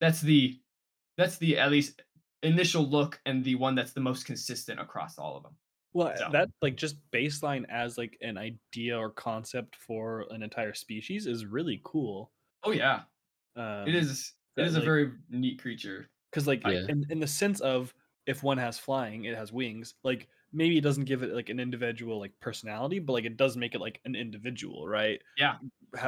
that's 0.00 0.20
the 0.20 0.58
that's 1.16 1.38
the 1.38 1.58
at 1.58 1.70
least 1.70 2.02
initial 2.42 2.84
look 2.88 3.20
and 3.24 3.44
the 3.44 3.54
one 3.54 3.74
that's 3.76 3.92
the 3.92 4.00
most 4.00 4.26
consistent 4.26 4.80
across 4.80 5.16
all 5.18 5.36
of 5.36 5.42
them. 5.44 5.52
Well, 5.92 6.12
So- 6.16 6.28
that 6.32 6.48
like 6.60 6.76
just 6.76 6.96
baseline 7.12 7.64
as 7.68 7.98
like 7.98 8.16
an 8.20 8.36
idea 8.36 8.98
or 8.98 9.10
concept 9.10 9.76
for 9.76 10.26
an 10.30 10.42
entire 10.42 10.74
species 10.74 11.26
is 11.26 11.46
really 11.46 11.80
cool. 11.84 12.32
Oh 12.64 12.72
yeah, 12.72 13.02
Um, 13.56 13.86
it 13.88 13.94
is. 13.94 14.34
It 14.56 14.62
that, 14.62 14.66
is 14.66 14.74
a 14.74 14.78
like- 14.78 14.84
very 14.84 15.12
neat 15.30 15.60
creature. 15.62 16.10
because 16.30 16.46
like 16.48 16.62
I- 16.64 16.72
Yeah. 16.72 16.86
in, 16.88 17.06
in 17.10 17.20
the 17.20 17.26
sense 17.28 17.60
of 17.60 17.94
if 18.28 18.44
one 18.44 18.58
has 18.58 18.78
flying, 18.78 19.24
it 19.24 19.36
has 19.36 19.52
wings. 19.52 19.94
Like 20.04 20.28
maybe 20.52 20.78
it 20.78 20.82
doesn't 20.82 21.06
give 21.06 21.24
it 21.24 21.32
like 21.34 21.48
an 21.48 21.60
individual 21.60 22.20
like 22.20 22.38
personality, 22.40 23.00
but 23.00 23.14
like 23.14 23.24
it 23.24 23.36
does 23.36 23.56
make 23.56 23.74
it 23.74 23.80
like 23.80 24.00
an 24.04 24.14
individual, 24.14 24.86
right? 24.88 25.20
Yeah. 25.36 25.56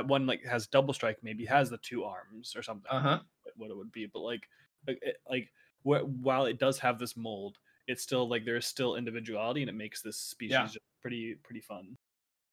One 0.07 0.27
like 0.27 0.45
has 0.45 0.69
double 0.69 0.95
strike, 0.95 1.19
maybe 1.23 1.47
has 1.47 1.71
the 1.71 1.79
two 1.79 2.05
arms 2.05 2.55
or 2.57 2.63
something. 2.63 2.91
Uh 2.91 3.01
huh. 3.01 3.21
what- 3.57 3.71
it 3.71 3.77
would 3.77 3.93
be, 3.93 4.07
but 4.07 4.21
like 4.21 4.49
like 4.87 4.99
it, 5.03 5.17
like 5.29 5.53
wh- 5.83 6.07
while 6.23 6.47
it 6.47 6.59
does 6.59 6.79
have 6.79 6.99
this 6.99 7.17
mold, 7.17 7.59
it's 7.89 8.03
still 8.03 8.29
like 8.29 8.45
there's 8.45 8.67
still 8.67 8.97
individuality, 8.97 9.63
and 9.63 9.71
it 9.71 9.75
makes 9.75 10.03
this 10.03 10.19
species 10.19 10.53
Yeah. 10.53 10.65
just 10.67 10.79
pretty 11.03 11.35
pretty 11.37 11.61
fun. 11.63 11.97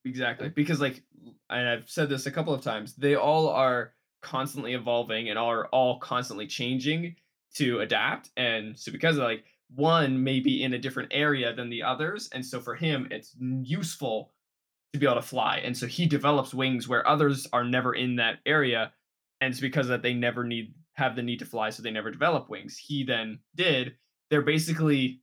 Exactly. 0.06 0.50
Because 0.50 0.80
like 0.80 1.04
and 1.50 1.68
I've 1.68 1.90
said 1.90 2.10
this 2.10 2.26
a 2.26 2.32
couple 2.32 2.54
of 2.54 2.62
times, 2.64 2.96
they 2.96 3.16
all 3.16 3.50
are 3.50 3.94
constantly 4.22 4.74
evolving 4.74 5.30
and 5.30 5.38
are 5.38 5.68
all 5.68 6.00
constantly 6.00 6.48
changing 6.48 7.18
to 7.56 7.80
adapt. 7.82 8.32
And 8.38 8.78
so 8.80 8.92
because 8.92 9.18
of 9.18 9.24
like 9.24 9.46
one 9.76 10.24
may 10.24 10.40
be 10.40 10.64
in 10.64 10.74
a 10.74 10.80
different 10.80 11.12
area 11.12 11.54
than 11.54 11.70
the 11.70 11.84
others, 11.84 12.30
and 12.34 12.46
so 12.46 12.60
for 12.60 12.76
him 12.76 13.08
it's 13.12 13.36
useful 13.40 14.32
to 14.94 15.00
be 15.00 15.06
able 15.06 15.16
to 15.16 15.22
fly. 15.22 15.58
And 15.64 15.78
so 15.78 15.86
he 15.86 16.06
develops 16.06 16.54
wings 16.54 16.88
where 16.88 17.08
others 17.08 17.48
are 17.54 17.64
never 17.64 17.94
in 17.94 18.16
that 18.18 18.40
area. 18.46 18.94
And 19.42 19.52
it's 19.52 19.60
because 19.60 19.88
that 19.90 20.02
they 20.02 20.14
never 20.14 20.44
need 20.44 20.74
have 20.94 21.16
the 21.16 21.22
need 21.22 21.40
to 21.40 21.46
fly, 21.46 21.70
so 21.70 21.84
they 21.84 21.92
never 21.92 22.10
develop 22.10 22.50
wings. 22.50 22.78
He 22.78 23.04
then 23.04 23.40
did. 23.56 23.94
They're 24.32 24.42
basically 24.42 25.22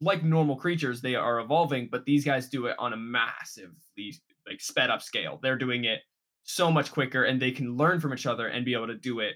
like 0.00 0.24
normal 0.24 0.56
creatures, 0.56 1.00
they 1.00 1.14
are 1.14 1.40
evolving, 1.40 1.88
but 1.90 2.04
these 2.04 2.24
guys 2.24 2.48
do 2.48 2.66
it 2.66 2.76
on 2.78 2.92
a 2.92 2.96
massively 2.96 4.14
like 4.48 4.60
sped 4.60 4.90
up 4.90 5.02
scale. 5.02 5.38
They're 5.42 5.58
doing 5.58 5.84
it 5.84 6.00
so 6.42 6.70
much 6.70 6.90
quicker 6.90 7.24
and 7.24 7.40
they 7.40 7.50
can 7.50 7.76
learn 7.76 8.00
from 8.00 8.12
each 8.12 8.26
other 8.26 8.48
and 8.48 8.64
be 8.64 8.74
able 8.74 8.88
to 8.88 8.96
do 8.96 9.20
it 9.20 9.34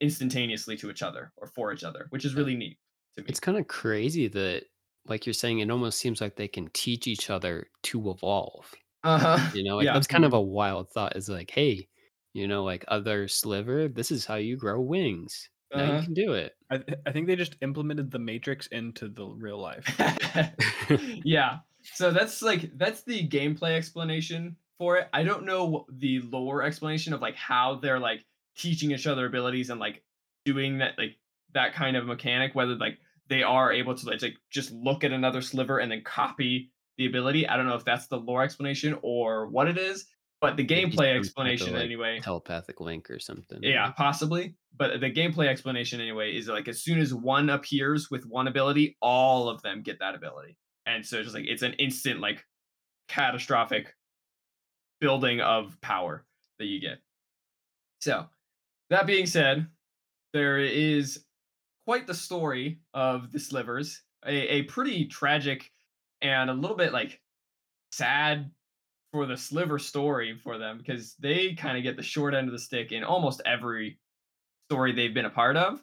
instantaneously 0.00 0.76
to 0.76 0.90
each 0.90 1.02
other 1.02 1.32
or 1.36 1.46
for 1.48 1.72
each 1.72 1.84
other, 1.84 2.06
which 2.10 2.24
is 2.24 2.34
really 2.34 2.56
neat 2.56 2.78
to 3.16 3.22
me. 3.22 3.26
It's 3.28 3.40
kind 3.40 3.58
of 3.58 3.66
crazy 3.68 4.28
that, 4.28 4.64
like 5.06 5.26
you're 5.26 5.32
saying, 5.32 5.58
it 5.60 5.70
almost 5.70 5.98
seems 5.98 6.20
like 6.20 6.36
they 6.36 6.48
can 6.48 6.68
teach 6.72 7.06
each 7.06 7.30
other 7.30 7.66
to 7.84 8.10
evolve. 8.10 8.72
uh-huh. 9.04 9.50
You 9.54 9.64
know, 9.64 9.76
like 9.78 9.86
yeah. 9.86 9.94
that's 9.94 10.06
kind 10.06 10.24
of 10.24 10.32
a 10.32 10.40
wild 10.40 10.90
thought. 10.90 11.16
Is 11.16 11.28
like, 11.28 11.50
hey, 11.50 11.88
you 12.34 12.46
know, 12.48 12.64
like 12.64 12.84
other 12.88 13.28
sliver, 13.28 13.88
this 13.88 14.10
is 14.10 14.24
how 14.24 14.36
you 14.36 14.56
grow 14.56 14.80
wings. 14.80 15.48
Now 15.74 15.82
Uh-huh. 15.84 15.96
you 15.98 16.02
can 16.04 16.14
do 16.14 16.32
it. 16.34 16.52
I 16.70 16.78
th- 16.78 16.98
I 17.06 17.12
think 17.12 17.26
they 17.26 17.36
just 17.36 17.56
implemented 17.62 18.10
the 18.10 18.18
Matrix 18.18 18.66
into 18.68 19.08
the 19.08 19.26
real 19.26 19.58
life. 19.60 19.84
yeah. 21.24 21.58
So 21.82 22.10
that's 22.10 22.42
like 22.42 22.76
that's 22.78 23.02
the 23.02 23.26
gameplay 23.28 23.76
explanation 23.76 24.56
for 24.78 24.98
it. 24.98 25.08
I 25.12 25.22
don't 25.24 25.44
know 25.44 25.86
the 25.90 26.20
lore 26.20 26.62
explanation 26.62 27.12
of 27.12 27.20
like 27.20 27.36
how 27.36 27.76
they're 27.76 27.98
like 27.98 28.24
teaching 28.56 28.92
each 28.92 29.06
other 29.06 29.26
abilities 29.26 29.70
and 29.70 29.80
like 29.80 30.02
doing 30.44 30.78
that 30.78 30.96
like 30.98 31.16
that 31.54 31.74
kind 31.74 31.96
of 31.96 32.06
mechanic 32.06 32.54
whether 32.54 32.74
like 32.74 32.98
they 33.28 33.42
are 33.42 33.72
able 33.72 33.94
to 33.94 34.06
like, 34.06 34.22
like 34.22 34.36
just 34.50 34.72
look 34.72 35.04
at 35.04 35.12
another 35.12 35.40
sliver 35.40 35.78
and 35.78 35.90
then 35.90 36.02
copy 36.04 36.70
the 36.98 37.06
ability. 37.06 37.48
I 37.48 37.56
don't 37.56 37.66
know 37.66 37.74
if 37.74 37.84
that's 37.84 38.06
the 38.08 38.18
lore 38.18 38.42
explanation 38.42 38.98
or 39.02 39.48
what 39.48 39.68
it 39.68 39.78
is, 39.78 40.06
but 40.40 40.56
the 40.56 40.66
gameplay 40.66 41.16
explanation 41.16 41.74
like, 41.74 41.84
anyway. 41.84 42.20
Telepathic 42.20 42.80
link 42.80 43.10
or 43.10 43.18
something. 43.18 43.60
Yeah, 43.62 43.90
possibly. 43.92 44.54
But 44.76 45.00
the 45.00 45.10
gameplay 45.10 45.46
explanation 45.46 46.00
anyway 46.00 46.36
is 46.36 46.48
like 46.48 46.68
as 46.68 46.82
soon 46.82 46.98
as 46.98 47.14
one 47.14 47.48
appears 47.48 48.10
with 48.10 48.24
one 48.26 48.48
ability, 48.48 48.96
all 49.00 49.48
of 49.48 49.62
them 49.62 49.82
get 49.82 50.00
that 50.00 50.14
ability. 50.14 50.56
And 50.86 51.06
so 51.06 51.18
it's 51.18 51.26
just 51.26 51.36
like 51.36 51.46
it's 51.46 51.62
an 51.62 51.74
instant 51.74 52.20
like 52.20 52.44
catastrophic 53.08 53.94
building 55.00 55.40
of 55.40 55.78
power 55.80 56.24
that 56.58 56.66
you 56.66 56.80
get. 56.80 56.98
So, 58.00 58.26
that 58.90 59.06
being 59.06 59.26
said, 59.26 59.66
there 60.32 60.58
is 60.58 61.24
quite 61.86 62.06
the 62.06 62.14
story 62.14 62.80
of 62.94 63.32
the 63.32 63.38
slivers, 63.38 64.02
a, 64.24 64.54
a 64.54 64.62
pretty 64.62 65.06
tragic 65.06 65.70
and 66.20 66.50
a 66.50 66.54
little 66.54 66.76
bit 66.76 66.92
like 66.92 67.20
sad 67.90 68.50
for 69.12 69.26
the 69.26 69.36
sliver 69.36 69.78
story 69.78 70.38
for 70.42 70.58
them 70.58 70.78
because 70.78 71.14
they 71.16 71.54
kind 71.54 71.76
of 71.76 71.82
get 71.82 71.96
the 71.96 72.02
short 72.02 72.34
end 72.34 72.48
of 72.48 72.52
the 72.52 72.58
stick 72.58 72.92
in 72.92 73.04
almost 73.04 73.42
every 73.44 73.98
story 74.70 74.92
they've 74.92 75.14
been 75.14 75.26
a 75.26 75.30
part 75.30 75.56
of. 75.56 75.80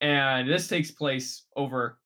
And 0.00 0.48
this 0.48 0.66
takes 0.68 0.90
place 0.90 1.44
over 1.56 1.98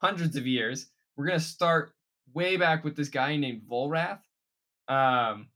hundreds 0.00 0.36
of 0.36 0.46
years. 0.46 0.86
We're 1.16 1.26
going 1.26 1.38
to 1.38 1.44
start 1.44 1.92
way 2.32 2.56
back 2.56 2.84
with 2.84 2.96
this 2.96 3.08
guy 3.08 3.36
named 3.36 3.62
Volrath. 3.70 4.20
Um, 4.88 5.48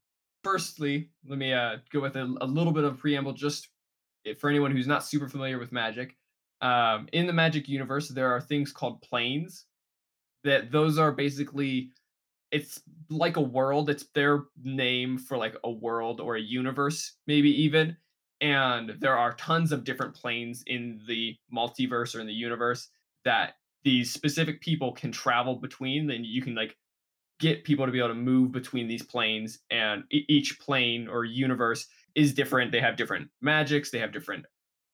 firstly, 0.42 1.10
let 1.26 1.38
me 1.38 1.52
uh, 1.52 1.76
go 1.92 2.00
with 2.00 2.16
a, 2.16 2.34
a 2.40 2.46
little 2.46 2.72
bit 2.72 2.84
of 2.84 2.98
preamble 2.98 3.32
just 3.32 3.68
for 4.38 4.50
anyone 4.50 4.72
who's 4.72 4.87
not 4.87 5.04
super 5.04 5.28
familiar 5.28 5.58
with 5.58 5.72
magic. 5.72 6.16
Um, 6.62 7.09
in 7.12 7.27
the 7.27 7.33
magic 7.33 7.68
universe, 7.68 8.09
there 8.09 8.33
are 8.33 8.40
things 8.40 8.72
called 8.72 9.03
planes. 9.03 9.66
That 10.44 10.72
those 10.72 10.98
are 10.98 11.12
basically 11.12 11.92
it's 12.51 12.81
like 13.11 13.37
a 13.37 13.40
world. 13.40 13.90
It's 13.90 14.07
their 14.14 14.44
name 14.62 15.18
for 15.18 15.37
like 15.37 15.57
a 15.64 15.70
world 15.70 16.20
or 16.20 16.37
a 16.37 16.40
universe, 16.40 17.16
maybe 17.27 17.51
even. 17.62 17.96
And 18.40 18.90
there 19.01 19.16
are 19.16 19.35
tons 19.35 19.72
of 19.72 19.85
different 19.85 20.14
planes 20.14 20.62
in 20.66 21.01
the 21.07 21.37
multiverse 21.55 22.14
or 22.14 22.20
in 22.20 22.27
the 22.27 22.33
universe 22.33 22.88
that 23.25 23.55
these 23.85 24.12
specific 24.12 24.61
people 24.61 24.92
can 24.92 25.12
travel 25.12 25.57
between. 25.57 26.07
Then 26.07 26.25
you 26.25 26.42
can 26.42 26.55
like 26.55 26.77
get 27.40 27.64
people 27.64 27.87
to 27.87 27.92
be 27.92 27.98
able 27.98 28.09
to 28.09 28.14
move 28.14 28.53
between 28.53 28.87
these 28.87 29.03
planes, 29.03 29.59
and 29.70 30.05
each 30.11 30.61
plane 30.61 31.09
or 31.09 31.25
universe 31.25 31.87
is 32.14 32.35
different. 32.35 32.70
They 32.70 32.81
have 32.81 32.96
different 32.96 33.29
magics, 33.40 33.90
they 33.90 33.98
have 33.98 34.12
different 34.12 34.44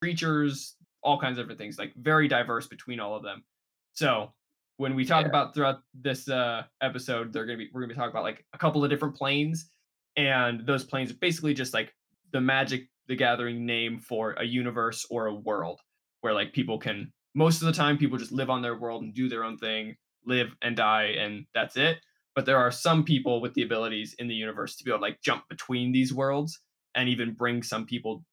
creatures, 0.01 0.77
all 1.03 1.21
kinds 1.21 1.39
of 1.39 1.45
different 1.45 1.59
things, 1.59 1.79
like 1.79 1.95
very 1.97 2.29
diverse 2.29 2.67
between 2.67 3.01
all 3.01 3.17
of 3.17 3.23
them. 3.23 3.45
So 3.93 4.35
when 4.77 4.95
we 4.95 5.05
talk 5.05 5.25
Yeah. 5.25 5.29
about 5.29 5.55
throughout 5.55 5.81
this 5.95 6.29
uh, 6.29 6.65
episode, 6.81 7.33
they're 7.33 7.47
gonna 7.47 7.59
be 7.59 7.71
we're 7.73 7.81
gonna 7.83 7.93
be 7.93 7.97
talking 7.97 8.11
about 8.11 8.23
like 8.25 8.45
a 8.53 8.59
couple 8.59 8.85
of 8.85 8.91
different 8.91 9.17
planes, 9.17 9.71
and 10.17 10.67
those 10.67 10.85
planes 10.85 11.11
are 11.11 11.17
basically 11.21 11.55
just 11.55 11.75
like 11.75 11.95
the 12.33 12.41
Magic 12.41 12.89
the 13.07 13.17
Gathering 13.17 13.65
name 13.65 13.99
for 13.99 14.33
a 14.33 14.45
universe 14.45 15.07
or 15.11 15.27
a 15.27 15.35
world 15.35 15.81
where 16.21 16.35
like 16.35 16.53
people 16.53 16.79
can 16.79 17.13
most 17.35 17.63
of 17.63 17.67
the 17.67 17.73
time 17.73 17.97
people 17.99 18.19
just 18.19 18.33
live 18.33 18.51
on 18.51 18.63
their 18.63 18.77
world 18.77 19.03
and 19.03 19.15
do 19.15 19.29
their 19.29 19.45
own 19.45 19.57
thing, 19.59 19.97
live 20.25 20.55
and 20.63 20.77
die, 20.77 21.05
and 21.19 21.47
that's 21.55 21.77
it. 21.77 21.99
But 22.35 22.47
there 22.47 22.59
are 22.59 22.71
some 22.71 23.05
people 23.05 23.41
with 23.41 23.55
the 23.55 23.63
abilities 23.63 24.15
in 24.19 24.29
the 24.29 24.35
universe 24.35 24.77
to 24.77 24.85
be 24.85 24.91
able 24.91 24.99
to 24.99 25.03
like 25.03 25.21
jump 25.23 25.49
between 25.49 25.93
these 25.93 26.13
worlds 26.15 26.61
and 26.95 27.09
even 27.09 27.35
bring 27.35 27.63
some 27.63 27.87
people 27.87 28.25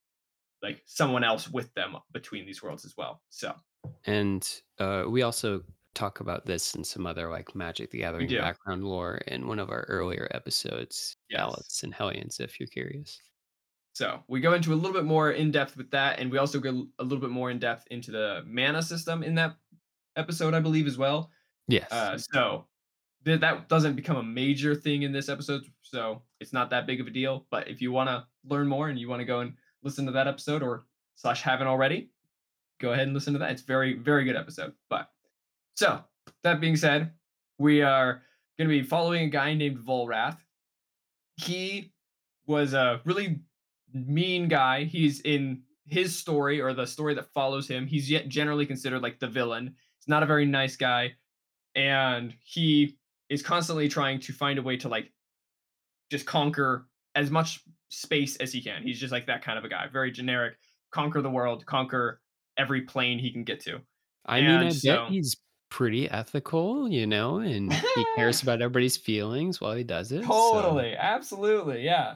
like 0.65 0.82
someone 0.86 1.23
else 1.23 1.49
with 1.49 1.73
them 1.75 1.95
between 2.12 2.45
these 2.45 2.63
worlds 2.63 2.86
as 2.86 2.95
well. 2.97 3.21
So 3.30 3.54
And 4.06 4.47
uh, 4.80 5.04
we 5.08 5.21
also 5.21 5.63
talk 5.93 6.19
about 6.19 6.45
this 6.45 6.75
in 6.75 6.84
some 6.84 7.06
other 7.06 7.30
like 7.30 7.56
Magic 7.56 7.91
the 7.91 7.99
Gathering 7.99 8.30
background 8.30 8.84
lore 8.84 9.15
in 9.28 9.47
one 9.47 9.60
of 9.60 9.69
our 9.69 9.86
earlier 9.88 10.28
episodes, 10.32 11.17
Yes. 11.30 11.39
Baloths 11.39 11.84
and 11.84 11.93
Hellions, 11.93 12.39
if 12.39 12.60
you're 12.60 12.67
curious. 12.67 13.21
So 13.93 14.21
we 14.28 14.41
go 14.41 14.54
into 14.54 14.73
a 14.73 14.75
little 14.75 14.91
bit 14.91 15.06
more 15.06 15.32
in 15.32 15.51
depth 15.51 15.78
with 15.78 15.89
that, 15.91 16.19
and 16.19 16.30
we 16.30 16.38
also 16.38 16.60
go 16.60 16.88
a 16.99 17.04
little 17.04 17.21
bit 17.21 17.30
more 17.30 17.49
in 17.49 17.60
depth 17.60 17.88
into 17.91 18.12
the 18.12 18.43
mana 18.45 18.82
system 18.82 19.23
in 19.23 19.36
that 19.36 19.56
episode, 20.17 20.54
I 20.54 20.60
believe, 20.60 20.86
as 20.86 20.97
well. 20.97 21.32
Yes. 21.69 21.89
Uh, 21.91 22.17
so 22.17 22.67
th- 23.23 23.39
that 23.39 23.69
doesn't 23.69 23.95
become 23.95 24.17
a 24.17 24.23
major 24.23 24.75
thing 24.75 25.04
in 25.04 25.13
this 25.13 25.30
episode, 25.30 25.63
so 25.82 26.23
it's 26.41 26.51
not 26.51 26.69
that 26.71 26.88
big 26.88 26.99
of 26.99 27.08
a 27.08 27.10
deal. 27.12 27.47
But 27.49 27.69
if 27.69 27.82
you 27.82 27.93
want 27.93 28.10
to 28.10 28.25
learn 28.43 28.67
more 28.67 28.89
and 28.89 28.99
you 28.99 29.08
want 29.08 29.21
to 29.21 29.25
go 29.25 29.39
and 29.39 29.54
listen 29.86 30.06
to 30.08 30.12
that 30.12 30.28
episode, 30.28 30.62
or 30.62 30.86
slash 31.15 31.41
haven't 31.41 31.67
already, 31.67 32.10
go 32.82 32.91
ahead 32.91 33.08
and 33.08 33.13
listen 33.13 33.32
to 33.34 33.39
that. 33.39 33.52
It's 33.52 33.62
very 33.62 33.93
very 33.93 34.26
good 34.26 34.36
episode. 34.36 34.74
But 34.89 35.10
so 35.76 36.04
that 36.43 36.60
being 36.60 36.76
said, 36.76 37.12
we 37.58 37.82
are 37.82 38.24
going 38.58 38.69
to 38.69 38.82
be 38.82 38.84
following 38.84 39.26
a 39.26 39.30
guy 39.30 39.54
named 39.54 39.78
Volrath. 39.78 40.38
He 41.38 41.93
was 42.48 42.74
a 42.74 43.00
really 43.06 43.39
mean 43.93 44.48
guy. 44.48 44.84
He's 44.84 45.21
in 45.21 45.62
his 45.86 46.15
story 46.15 46.60
or 46.60 46.74
the 46.74 46.86
story 46.86 47.13
that 47.13 47.32
follows 47.34 47.67
him. 47.67 47.88
He's 47.88 48.10
yet 48.10 48.28
generally 48.28 48.65
considered 48.65 49.02
like 49.02 49.19
the 49.19 49.28
villain. 49.28 49.76
He's 50.00 50.08
not 50.08 50.24
a 50.24 50.26
very 50.26 50.45
nice 50.45 50.76
guy, 50.76 51.13
and 51.76 52.34
he 52.43 52.98
is 53.30 53.41
constantly 53.41 53.88
trying 53.89 54.19
to 54.21 54.34
find 54.34 54.60
a 54.60 54.63
way 54.63 54.78
to 54.78 54.88
like 54.89 55.12
just 56.12 56.26
conquer 56.26 56.88
as 57.15 57.32
much 57.32 57.62
space 57.89 58.36
as 58.38 58.52
he 58.52 58.62
can. 58.62 58.84
He's 58.84 59.00
just 59.00 59.12
like 59.12 59.28
that 59.28 59.43
kind 59.43 59.58
of 59.58 59.65
a 59.65 59.69
guy, 59.69 59.88
very 59.88 60.12
generic. 60.12 60.56
Conquer 60.91 61.21
the 61.21 61.30
world, 61.30 61.65
conquer 61.65 62.21
every 62.58 62.82
plane 62.82 63.19
he 63.19 63.32
can 63.32 63.43
get 63.43 63.60
to. 63.62 63.82
I 64.26 64.41
mean, 64.41 64.50
I 64.50 64.63
and 64.63 64.82
bet 64.84 65.10
he's 65.10 65.36
pretty 65.69 66.10
ethical, 66.10 66.89
you 66.89 67.06
know, 67.06 67.39
and 67.39 67.71
he 67.74 68.06
cares 68.15 68.41
about 68.43 68.62
everybody's 68.62 68.98
feelings 68.98 69.60
while 69.60 69.76
he 69.76 69.84
does 69.84 70.12
it. 70.12 70.24
so- 70.24 70.28
Totally, 70.30 70.95
absolutely, 70.95 71.84
yeah. 71.84 72.15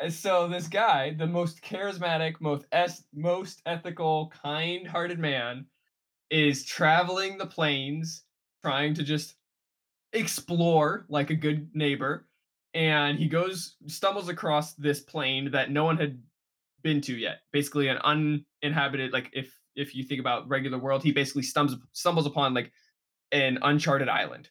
And 0.00 0.12
so 0.12 0.48
this 0.48 0.66
guy, 0.66 1.14
the 1.14 1.26
most 1.26 1.62
charismatic, 1.62 2.40
most 2.40 2.66
es- 2.72 3.04
most 3.14 3.62
ethical, 3.66 4.32
kind-hearted 4.42 5.18
man, 5.18 5.66
is 6.30 6.64
traveling 6.64 7.38
the 7.38 7.46
plains, 7.46 8.24
trying 8.62 8.94
to 8.94 9.02
just 9.04 9.36
explore 10.12 11.06
like 11.08 11.30
a 11.30 11.34
good 11.34 11.70
neighbor. 11.74 12.26
And 12.74 13.18
he 13.18 13.28
goes, 13.28 13.76
stumbles 13.86 14.28
across 14.28 14.74
this 14.74 15.00
plane 15.00 15.52
that 15.52 15.70
no 15.70 15.84
one 15.84 15.96
had 15.96 16.20
been 16.82 17.00
to 17.02 17.16
yet. 17.16 17.42
Basically, 17.52 17.88
an 17.88 17.98
uninhabited. 17.98 19.12
Like 19.12 19.30
if 19.32 19.56
if 19.76 19.94
you 19.94 20.04
think 20.04 20.20
about 20.20 20.48
regular 20.48 20.78
world, 20.78 21.02
he 21.02 21.12
basically 21.12 21.42
stumbles 21.42 21.78
stumbles 21.92 22.26
upon 22.26 22.52
like 22.54 22.72
an 23.32 23.58
uncharted 23.62 24.08
island 24.08 24.48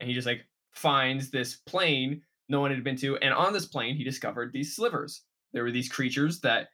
and 0.00 0.08
he 0.08 0.14
just 0.14 0.26
like 0.26 0.46
finds 0.72 1.30
this 1.30 1.56
plane 1.56 2.22
no 2.48 2.60
one 2.60 2.70
had 2.70 2.84
been 2.84 2.96
to, 2.96 3.16
and 3.16 3.34
on 3.34 3.52
this 3.52 3.66
plane 3.66 3.96
he 3.96 4.04
discovered 4.04 4.52
these 4.52 4.76
slivers. 4.76 5.22
There 5.52 5.64
were 5.64 5.72
these 5.72 5.88
creatures 5.88 6.40
that 6.40 6.68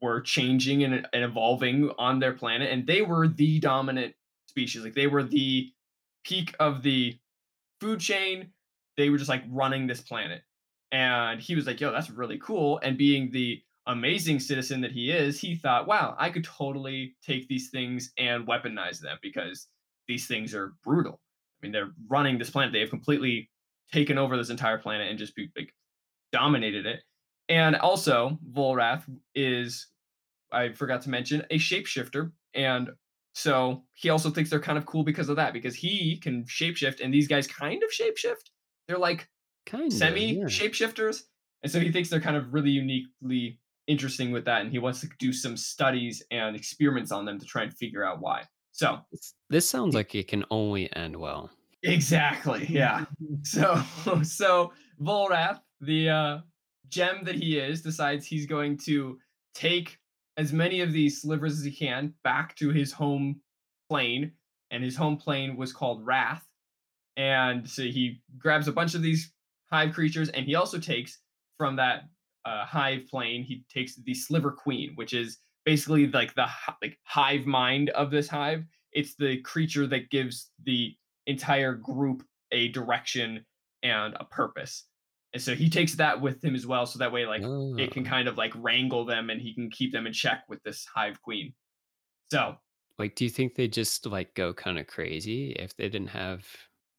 were 0.00 0.22
changing 0.22 0.82
and, 0.82 1.06
and 1.12 1.24
evolving 1.24 1.90
on 1.98 2.18
their 2.18 2.32
planet, 2.32 2.72
and 2.72 2.86
they 2.86 3.02
were 3.02 3.28
the 3.28 3.60
dominant 3.60 4.14
species. 4.48 4.82
Like 4.82 4.94
they 4.94 5.08
were 5.08 5.22
the 5.22 5.70
peak 6.24 6.54
of 6.58 6.82
the 6.82 7.18
food 7.80 8.00
chain. 8.00 8.52
They 9.00 9.08
were 9.08 9.16
just 9.16 9.30
like 9.30 9.44
running 9.48 9.86
this 9.86 10.02
planet. 10.02 10.42
And 10.92 11.40
he 11.40 11.54
was 11.54 11.66
like, 11.66 11.80
yo, 11.80 11.90
that's 11.90 12.10
really 12.10 12.38
cool. 12.38 12.78
And 12.82 12.98
being 12.98 13.30
the 13.30 13.62
amazing 13.86 14.40
citizen 14.40 14.82
that 14.82 14.92
he 14.92 15.10
is, 15.10 15.40
he 15.40 15.54
thought, 15.54 15.86
wow, 15.86 16.14
I 16.18 16.28
could 16.28 16.44
totally 16.44 17.16
take 17.24 17.48
these 17.48 17.70
things 17.70 18.12
and 18.18 18.46
weaponize 18.46 19.00
them 19.00 19.16
because 19.22 19.68
these 20.06 20.26
things 20.26 20.54
are 20.54 20.74
brutal. 20.84 21.18
I 21.62 21.66
mean, 21.66 21.72
they're 21.72 21.92
running 22.08 22.38
this 22.38 22.50
planet. 22.50 22.72
They 22.72 22.80
have 22.80 22.90
completely 22.90 23.50
taken 23.90 24.18
over 24.18 24.36
this 24.36 24.50
entire 24.50 24.78
planet 24.78 25.08
and 25.08 25.18
just 25.18 25.32
like 25.56 25.72
dominated 26.30 26.84
it. 26.84 27.00
And 27.48 27.76
also, 27.76 28.38
Volrath 28.52 29.04
is, 29.34 29.86
I 30.52 30.72
forgot 30.72 31.02
to 31.02 31.10
mention, 31.10 31.46
a 31.50 31.58
shapeshifter. 31.58 32.32
And 32.54 32.90
so 33.32 33.84
he 33.94 34.10
also 34.10 34.28
thinks 34.30 34.50
they're 34.50 34.60
kind 34.60 34.78
of 34.78 34.86
cool 34.86 35.04
because 35.04 35.28
of 35.28 35.36
that, 35.36 35.52
because 35.52 35.74
he 35.74 36.18
can 36.18 36.44
shapeshift 36.44 37.00
and 37.02 37.14
these 37.14 37.28
guys 37.28 37.46
kind 37.46 37.82
of 37.82 37.90
shapeshift. 37.90 38.50
They're 38.90 38.98
like 38.98 39.28
Kind 39.66 39.92
semi 39.92 40.34
yeah. 40.38 40.44
shapeshifters. 40.46 41.20
And 41.62 41.70
so 41.70 41.78
he 41.78 41.92
thinks 41.92 42.08
they're 42.10 42.20
kind 42.20 42.36
of 42.36 42.52
really 42.52 42.70
uniquely 42.70 43.60
interesting 43.86 44.32
with 44.32 44.44
that. 44.46 44.62
And 44.62 44.70
he 44.72 44.80
wants 44.80 45.00
to 45.02 45.08
do 45.20 45.32
some 45.32 45.56
studies 45.56 46.24
and 46.32 46.56
experiments 46.56 47.12
on 47.12 47.24
them 47.24 47.38
to 47.38 47.46
try 47.46 47.62
and 47.62 47.72
figure 47.72 48.04
out 48.04 48.20
why. 48.20 48.42
So 48.72 48.98
This- 49.48 49.68
sounds 49.70 49.94
like 49.94 50.12
it 50.16 50.26
can 50.26 50.44
only 50.50 50.92
end 50.96 51.14
well. 51.14 51.50
exactly. 51.84 52.66
Yeah. 52.68 53.04
So 53.44 53.80
so 54.24 54.72
Volrath, 55.00 55.60
the 55.80 56.08
uh 56.10 56.38
gem 56.88 57.22
that 57.24 57.36
he 57.36 57.58
is, 57.58 57.80
decides 57.82 58.26
he's 58.26 58.46
going 58.46 58.76
to 58.86 59.18
take 59.54 59.98
as 60.36 60.52
many 60.52 60.80
of 60.80 60.92
these 60.92 61.22
slivers 61.22 61.58
as 61.58 61.64
he 61.64 61.70
can 61.70 62.12
back 62.24 62.56
to 62.56 62.70
his 62.70 62.90
home 62.92 63.40
plane. 63.88 64.32
And 64.72 64.82
his 64.82 64.96
home 64.96 65.16
plane 65.16 65.56
was 65.56 65.72
called 65.72 66.04
Rath. 66.04 66.44
And 67.16 67.68
so 67.68 67.82
he 67.82 68.22
grabs 68.38 68.68
a 68.68 68.72
bunch 68.72 68.94
of 68.94 69.02
these 69.02 69.32
hive 69.70 69.94
creatures, 69.94 70.28
and 70.30 70.46
he 70.46 70.54
also 70.54 70.78
takes 70.78 71.20
from 71.58 71.76
that 71.76 72.04
uh, 72.44 72.64
hive 72.64 73.06
plane, 73.06 73.44
he 73.44 73.64
takes 73.68 73.96
the 73.96 74.14
sliver 74.14 74.50
queen, 74.50 74.92
which 74.94 75.12
is 75.12 75.38
basically 75.64 76.06
like 76.08 76.34
the 76.34 76.46
like 76.82 76.98
hive 77.04 77.46
mind 77.46 77.90
of 77.90 78.10
this 78.10 78.28
hive. 78.28 78.64
It's 78.92 79.14
the 79.16 79.40
creature 79.42 79.86
that 79.88 80.10
gives 80.10 80.50
the 80.64 80.96
entire 81.26 81.74
group 81.74 82.24
a 82.50 82.68
direction 82.68 83.44
and 83.82 84.14
a 84.18 84.24
purpose. 84.24 84.86
And 85.32 85.42
so 85.42 85.54
he 85.54 85.68
takes 85.70 85.94
that 85.96 86.20
with 86.20 86.42
him 86.42 86.54
as 86.54 86.66
well, 86.66 86.86
so 86.86 86.98
that 86.98 87.12
way 87.12 87.26
like 87.26 87.46
it 87.76 87.92
can 87.92 88.04
Oh. 88.06 88.10
kind 88.10 88.26
of 88.28 88.36
like 88.38 88.52
wrangle 88.56 89.04
them 89.04 89.30
and 89.30 89.40
he 89.40 89.54
can 89.54 89.70
keep 89.70 89.92
them 89.92 90.06
in 90.06 90.12
check 90.12 90.44
with 90.48 90.62
this 90.64 90.86
hive 90.86 91.20
queen. 91.22 91.54
So 92.32 92.56
Like, 92.98 93.14
do 93.14 93.24
you 93.24 93.30
think 93.30 93.54
they 93.54 93.68
just 93.68 94.06
like 94.06 94.34
go 94.34 94.52
kind 94.52 94.78
of 94.78 94.86
crazy 94.86 95.52
if 95.52 95.76
they 95.76 95.88
didn't 95.88 96.08
have 96.08 96.46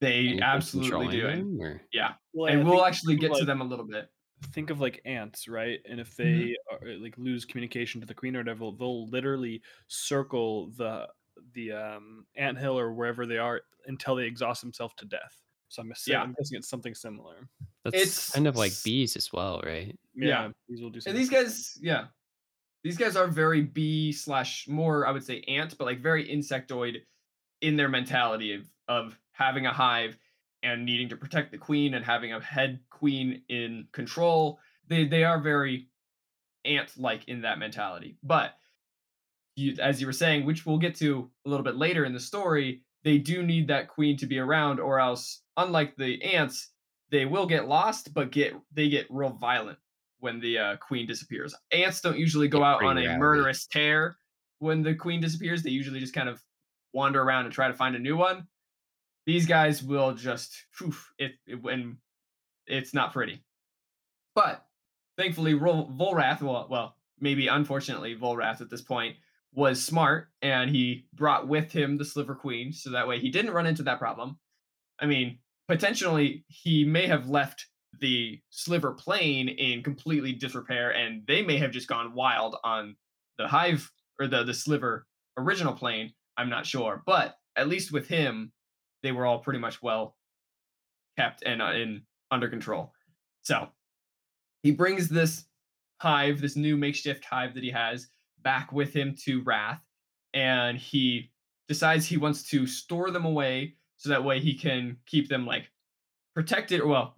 they 0.02 0.18
anything 0.20 0.42
absolutely 0.44 1.08
do. 1.08 1.28
And 1.28 1.60
them? 1.60 1.62
Or 1.62 1.82
yeah. 1.94 2.14
Well, 2.34 2.52
and 2.52 2.62
I 2.62 2.64
we'll 2.70 2.84
actually 2.86 3.16
think 3.18 3.32
of, 3.32 3.38
get 3.38 3.40
to 3.40 3.46
them 3.46 3.62
a 3.62 3.66
little 3.66 3.86
bit. 3.86 4.10
think 4.52 4.70
of 4.72 4.82
like 4.82 5.02
ants, 5.06 5.48
right? 5.48 5.80
And 5.88 6.00
if 6.00 6.16
Mhm. 6.16 6.18
they 6.18 6.56
are, 6.72 6.96
like 6.98 7.18
lose 7.18 7.46
communication 7.46 8.02
to 8.02 8.08
the 8.08 8.14
queen 8.14 8.36
or 8.36 8.40
whatever, 8.40 8.72
they'll 8.78 9.08
literally 9.08 9.62
circle 9.88 10.72
the 10.72 11.08
the 11.54 11.72
um 11.72 12.26
ant 12.36 12.58
hill 12.58 12.78
or 12.78 12.94
wherever 12.94 13.26
they 13.26 13.38
are 13.38 13.62
until 13.88 14.16
they 14.16 14.26
exhaust 14.26 14.62
themselves 14.62 14.94
to 14.98 15.06
death. 15.06 15.40
So 15.70 15.82
I'm, 15.82 15.88
guessing, 15.88 16.12
Yeah. 16.12 16.22
I'm 16.24 16.34
guessing 16.38 16.58
it's 16.58 16.68
something 16.68 16.94
similar. 16.94 17.48
that's 17.86 17.96
It's 17.96 18.30
kind 18.32 18.46
of 18.48 18.58
like 18.58 18.74
bees 18.84 19.16
as 19.16 19.32
well, 19.32 19.62
right? 19.66 19.98
Yeah. 20.14 20.50
these 20.68 20.82
will 20.82 20.90
do. 20.90 21.00
And 21.08 21.18
these 21.18 21.30
similar. 21.30 21.46
guys, 21.46 21.78
yeah. 21.82 22.08
These 22.84 22.98
guys 22.98 23.16
are 23.16 23.28
very 23.28 23.62
bee 23.62 24.12
slash 24.12 24.68
more, 24.68 25.06
I 25.08 25.12
would 25.12 25.24
say, 25.24 25.42
ant, 25.48 25.78
but 25.78 25.86
like 25.86 26.02
very 26.02 26.28
insectoid 26.28 26.98
in 27.62 27.76
their 27.78 27.90
mentality 27.90 28.54
of 28.56 28.68
of 28.88 29.18
having 29.42 29.66
a 29.66 29.74
hive 29.74 30.18
and 30.64 30.86
needing 30.86 31.10
to 31.10 31.18
protect 31.18 31.52
the 31.52 31.58
queen 31.58 31.94
and 31.94 32.06
having 32.06 32.34
a 32.34 32.40
head 32.40 32.80
queen 32.90 33.42
in 33.50 33.88
control. 33.92 34.60
They 34.88 35.06
they 35.06 35.24
are 35.24 35.40
very 35.40 35.88
ant 36.66 36.92
like 36.98 37.28
in 37.28 37.42
that 37.42 37.60
mentality. 37.60 38.18
But 38.24 38.54
you, 39.56 39.76
as 39.82 40.00
you 40.00 40.08
were 40.08 40.14
saying, 40.14 40.46
which 40.46 40.66
we'll 40.66 40.78
get 40.78 40.96
to 40.96 41.30
a 41.46 41.50
little 41.50 41.64
bit 41.64 41.76
later 41.76 42.06
in 42.06 42.14
the 42.14 42.20
story, 42.20 42.84
they 43.04 43.18
do 43.18 43.44
need 43.44 43.68
that 43.68 43.90
queen 43.90 44.18
to 44.18 44.28
be 44.28 44.40
around, 44.40 44.80
or 44.80 45.00
else, 45.00 45.42
unlike 45.58 45.96
the 45.98 46.22
ants, 46.24 46.70
they 47.10 47.26
will 47.26 47.46
get 47.46 47.68
lost, 47.68 48.14
but 48.14 48.32
get 48.32 48.54
they 48.72 48.90
get 48.90 49.08
real 49.10 49.32
violent 49.32 49.80
when 50.20 50.40
the 50.40 50.58
uh, 50.58 50.76
queen 50.78 51.08
disappears. 51.08 51.56
Ants 51.72 52.02
don't 52.02 52.18
usually 52.18 52.48
go 52.48 52.64
out 52.64 52.84
on 52.84 52.98
a 52.98 53.18
murderous 53.18 53.66
tear 53.66 54.18
when 54.60 54.84
the 54.84 54.94
queen 54.94 55.20
disappears. 55.20 55.64
They 55.64 55.72
usually 55.72 56.00
just 56.00 56.14
kind 56.14 56.30
of 56.30 56.42
wander 56.94 57.22
around 57.22 57.46
and 57.46 57.54
try 57.54 57.68
to 57.68 57.74
find 57.74 57.96
a 57.96 58.00
new 58.00 58.16
one. 58.16 58.48
These 59.26 59.46
guys 59.46 59.84
will 59.84 60.14
just, 60.14 60.66
whew, 60.78 60.96
it, 61.18 61.34
it 61.46 61.62
when 61.62 61.98
it's 62.68 62.94
not 62.94 63.14
pretty. 63.14 63.44
But 64.36 64.66
thankfully, 65.18 65.54
Vol- 65.54 65.92
Volrath, 65.92 66.42
well, 66.42 66.68
well, 66.70 66.96
maybe 67.20 67.48
unfortunately, 67.48 68.16
Volrath 68.16 68.62
at 68.62 68.70
this 68.70 68.82
point 68.82 69.16
was 69.54 69.84
smart 69.84 70.30
and 70.42 70.70
he 70.70 71.06
brought 71.14 71.48
with 71.48 71.72
him 71.72 71.98
the 71.98 72.06
Sliver 72.06 72.36
Queen, 72.36 72.72
so 72.72 72.90
that 72.92 73.08
way 73.08 73.20
he 73.20 73.30
didn't 73.30 73.52
run 73.54 73.68
into 73.68 73.84
that 73.84 74.00
problem. 74.00 74.40
I 75.00 75.06
mean, 75.06 75.40
potentially 75.68 76.46
he 76.48 76.84
may 76.84 77.08
have 77.08 77.30
left 77.30 77.68
the 78.00 78.40
Sliver 78.50 78.92
plane 78.92 79.50
in 79.50 79.84
completely 79.84 80.32
disrepair, 80.32 80.92
and 80.92 81.26
they 81.28 81.42
may 81.42 81.58
have 81.58 81.72
just 81.72 81.88
gone 81.88 82.14
wild 82.14 82.56
on 82.64 82.96
the 83.38 83.48
Hive 83.48 83.92
or 84.20 84.28
the 84.28 84.44
the 84.44 84.54
Sliver 84.54 85.06
original 85.38 85.74
plane. 85.74 86.14
I'm 86.38 86.50
not 86.50 86.66
sure, 86.66 87.04
but 87.06 87.36
at 87.56 87.68
least 87.68 87.92
with 87.92 88.08
him, 88.08 88.52
they 89.04 89.12
were 89.12 89.26
all 89.26 89.40
pretty 89.40 89.60
much 89.60 89.82
well 89.82 90.16
kept 91.18 91.44
and 91.44 91.62
uh, 91.62 91.72
in 91.72 92.04
under 92.32 92.48
control. 92.48 92.94
So 93.42 93.70
he 94.64 94.72
brings 94.72 95.10
this 95.10 95.46
hive, 96.00 96.42
this 96.42 96.56
new 96.56 96.78
makeshift 96.78 97.26
hive 97.26 97.54
that 97.54 97.64
he 97.64 97.72
has, 97.72 98.08
back 98.42 98.72
with 98.72 98.94
him 98.94 99.16
to 99.26 99.44
Rath, 99.44 99.82
and 100.34 100.78
he 100.78 101.32
decides 101.68 102.06
he 102.06 102.18
wants 102.18 102.44
to 102.50 102.66
store 102.66 103.12
them 103.12 103.26
away 103.26 103.76
so 103.98 104.10
that 104.10 104.24
way 104.24 104.40
he 104.40 104.56
can 104.56 104.98
keep 105.06 105.30
them 105.30 105.46
like 105.46 105.70
protected, 106.34 106.84
well, 106.84 107.16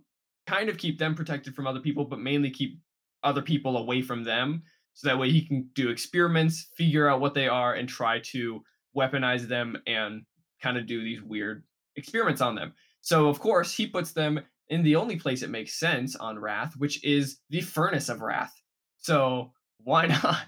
kind 0.47 0.69
of 0.69 0.77
keep 0.77 0.99
them 0.99 1.15
protected 1.15 1.55
from 1.55 1.67
other 1.67 1.79
people, 1.79 2.05
but 2.05 2.19
mainly 2.19 2.49
keep 2.49 2.79
other 3.23 3.41
people 3.41 3.77
away 3.77 4.01
from 4.01 4.23
them. 4.23 4.63
So 4.93 5.07
that 5.07 5.17
way 5.17 5.31
he 5.31 5.45
can 5.45 5.69
do 5.73 5.89
experiments, 5.89 6.69
figure 6.75 7.07
out 7.07 7.21
what 7.21 7.33
they 7.33 7.47
are, 7.47 7.73
and 7.73 7.87
try 7.87 8.19
to 8.31 8.61
weaponize 8.95 9.47
them 9.47 9.77
and 9.87 10.23
kind 10.61 10.77
of 10.77 10.85
do 10.85 11.03
these 11.03 11.21
weird 11.21 11.63
experiments 11.95 12.41
on 12.41 12.55
them. 12.55 12.73
So 13.01 13.27
of 13.27 13.39
course 13.39 13.73
he 13.75 13.87
puts 13.87 14.11
them 14.11 14.39
in 14.69 14.83
the 14.83 14.95
only 14.95 15.17
place 15.17 15.43
it 15.43 15.49
makes 15.49 15.79
sense 15.79 16.15
on 16.15 16.39
Rath, 16.39 16.75
which 16.77 17.03
is 17.03 17.37
the 17.49 17.61
furnace 17.61 18.09
of 18.09 18.21
Rath. 18.21 18.53
So 18.99 19.51
why 19.83 20.05
not? 20.23 20.47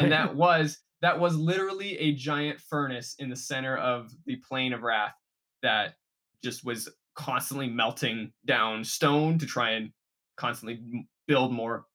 And 0.00 0.12
that 0.12 0.34
was 0.34 0.78
that 1.00 1.18
was 1.18 1.36
literally 1.36 1.98
a 1.98 2.12
giant 2.12 2.60
furnace 2.60 3.16
in 3.18 3.28
the 3.28 3.36
center 3.36 3.76
of 3.76 4.12
the 4.26 4.36
plane 4.36 4.72
of 4.72 4.82
Rath 4.82 5.14
that 5.62 5.94
just 6.42 6.64
was 6.64 6.88
constantly 7.14 7.68
melting 7.68 8.32
down 8.46 8.84
stone 8.84 9.38
to 9.38 9.46
try 9.46 9.72
and 9.72 9.90
constantly 10.36 11.06
build 11.26 11.52
more 11.52 11.86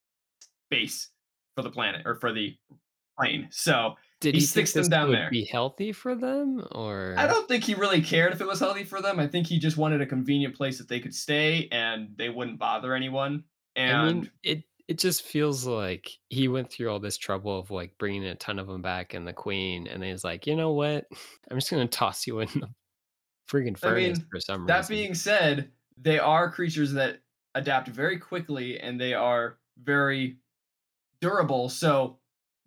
space 0.67 1.09
for 1.55 1.61
the 1.63 1.71
planet 1.71 2.05
or 2.05 2.15
for 2.15 2.31
the 2.31 2.55
plane. 3.17 3.47
So 3.51 3.95
Did 4.19 4.33
he 4.33 4.39
he, 4.39 4.45
sticks 4.45 4.73
them 4.73 4.89
down 4.89 5.11
there. 5.11 5.29
be 5.29 5.45
healthy 5.45 5.91
for 5.91 6.15
them, 6.15 6.65
or 6.71 7.13
I 7.17 7.27
don't 7.27 7.47
think 7.47 7.63
he 7.63 7.75
really 7.75 8.01
cared 8.01 8.33
if 8.33 8.41
it 8.41 8.47
was 8.47 8.59
healthy 8.59 8.83
for 8.83 9.01
them. 9.01 9.19
I 9.19 9.27
think 9.27 9.45
he 9.45 9.59
just 9.59 9.77
wanted 9.77 10.01
a 10.01 10.07
convenient 10.07 10.55
place 10.55 10.79
that 10.79 10.89
they 10.89 10.99
could 10.99 11.13
stay 11.13 11.67
and 11.71 12.09
they 12.17 12.29
wouldn't 12.29 12.57
bother 12.57 12.95
anyone. 12.95 13.43
And 13.75 13.95
I 13.95 14.05
mean, 14.05 14.31
it 14.41 14.63
it 14.87 14.97
just 14.97 15.21
feels 15.21 15.67
like 15.67 16.09
he 16.29 16.47
went 16.47 16.71
through 16.71 16.89
all 16.89 16.99
this 16.99 17.17
trouble 17.17 17.59
of 17.59 17.69
like 17.69 17.97
bringing 17.99 18.23
a 18.25 18.35
ton 18.35 18.57
of 18.57 18.67
them 18.67 18.81
back 18.81 19.13
and 19.13 19.27
the 19.27 19.33
queen, 19.33 19.85
and 19.87 20.03
he's 20.03 20.23
like, 20.23 20.47
you 20.47 20.55
know 20.55 20.71
what? 20.71 21.05
I'm 21.51 21.57
just 21.57 21.69
gonna 21.69 21.87
toss 21.87 22.25
you 22.25 22.39
in 22.39 22.49
the 22.55 22.69
freaking 23.47 23.77
I 23.83 23.93
mean, 23.93 24.15
for 24.31 24.39
some 24.39 24.65
that 24.65 24.75
reason. 24.75 24.87
That 24.87 24.87
being 24.87 25.13
said, 25.13 25.71
they 25.99 26.19
are 26.19 26.51
creatures 26.51 26.93
that 26.93 27.19
adapt 27.55 27.87
very 27.87 28.19
quickly 28.19 28.79
and 28.79 28.99
they 28.99 29.13
are 29.13 29.57
very 29.81 30.37
durable. 31.21 31.69
So 31.69 32.19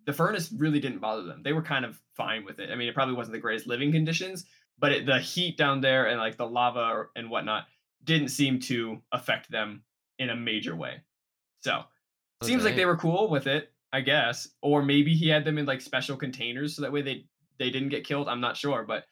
the 0.05 0.13
furnace 0.13 0.51
really 0.51 0.79
didn't 0.79 0.99
bother 0.99 1.23
them. 1.23 1.41
They 1.43 1.53
were 1.53 1.61
kind 1.61 1.85
of 1.85 1.99
fine 2.15 2.43
with 2.43 2.59
it. 2.59 2.69
I 2.71 2.75
mean, 2.75 2.87
it 2.87 2.95
probably 2.95 3.15
wasn't 3.15 3.33
the 3.33 3.39
greatest 3.39 3.67
living 3.67 3.91
conditions, 3.91 4.45
but 4.79 4.91
it, 4.91 5.05
the 5.05 5.19
heat 5.19 5.57
down 5.57 5.81
there 5.81 6.07
and 6.07 6.19
like 6.19 6.37
the 6.37 6.47
lava 6.47 7.07
and 7.15 7.29
whatnot 7.29 7.65
didn't 8.03 8.29
seem 8.29 8.59
to 8.59 9.01
affect 9.11 9.51
them 9.51 9.83
in 10.17 10.29
a 10.29 10.35
major 10.35 10.75
way. 10.75 11.01
So 11.59 11.83
Oh, 12.41 12.47
seems 12.47 12.63
like 12.63 12.75
they 12.75 12.85
were 12.85 12.97
cool 12.97 13.29
with 13.29 13.47
it, 13.47 13.71
I 13.93 14.01
guess. 14.01 14.49
Or 14.61 14.81
maybe 14.81 15.13
he 15.13 15.29
had 15.29 15.45
them 15.45 15.57
in 15.57 15.65
like 15.65 15.81
special 15.81 16.17
containers 16.17 16.75
so 16.75 16.81
that 16.81 16.91
way 16.91 17.01
they 17.01 17.25
they 17.59 17.69
didn't 17.69 17.89
get 17.89 18.05
killed. 18.05 18.27
I'm 18.27 18.41
not 18.41 18.57
sure, 18.57 18.83
but 18.83 19.05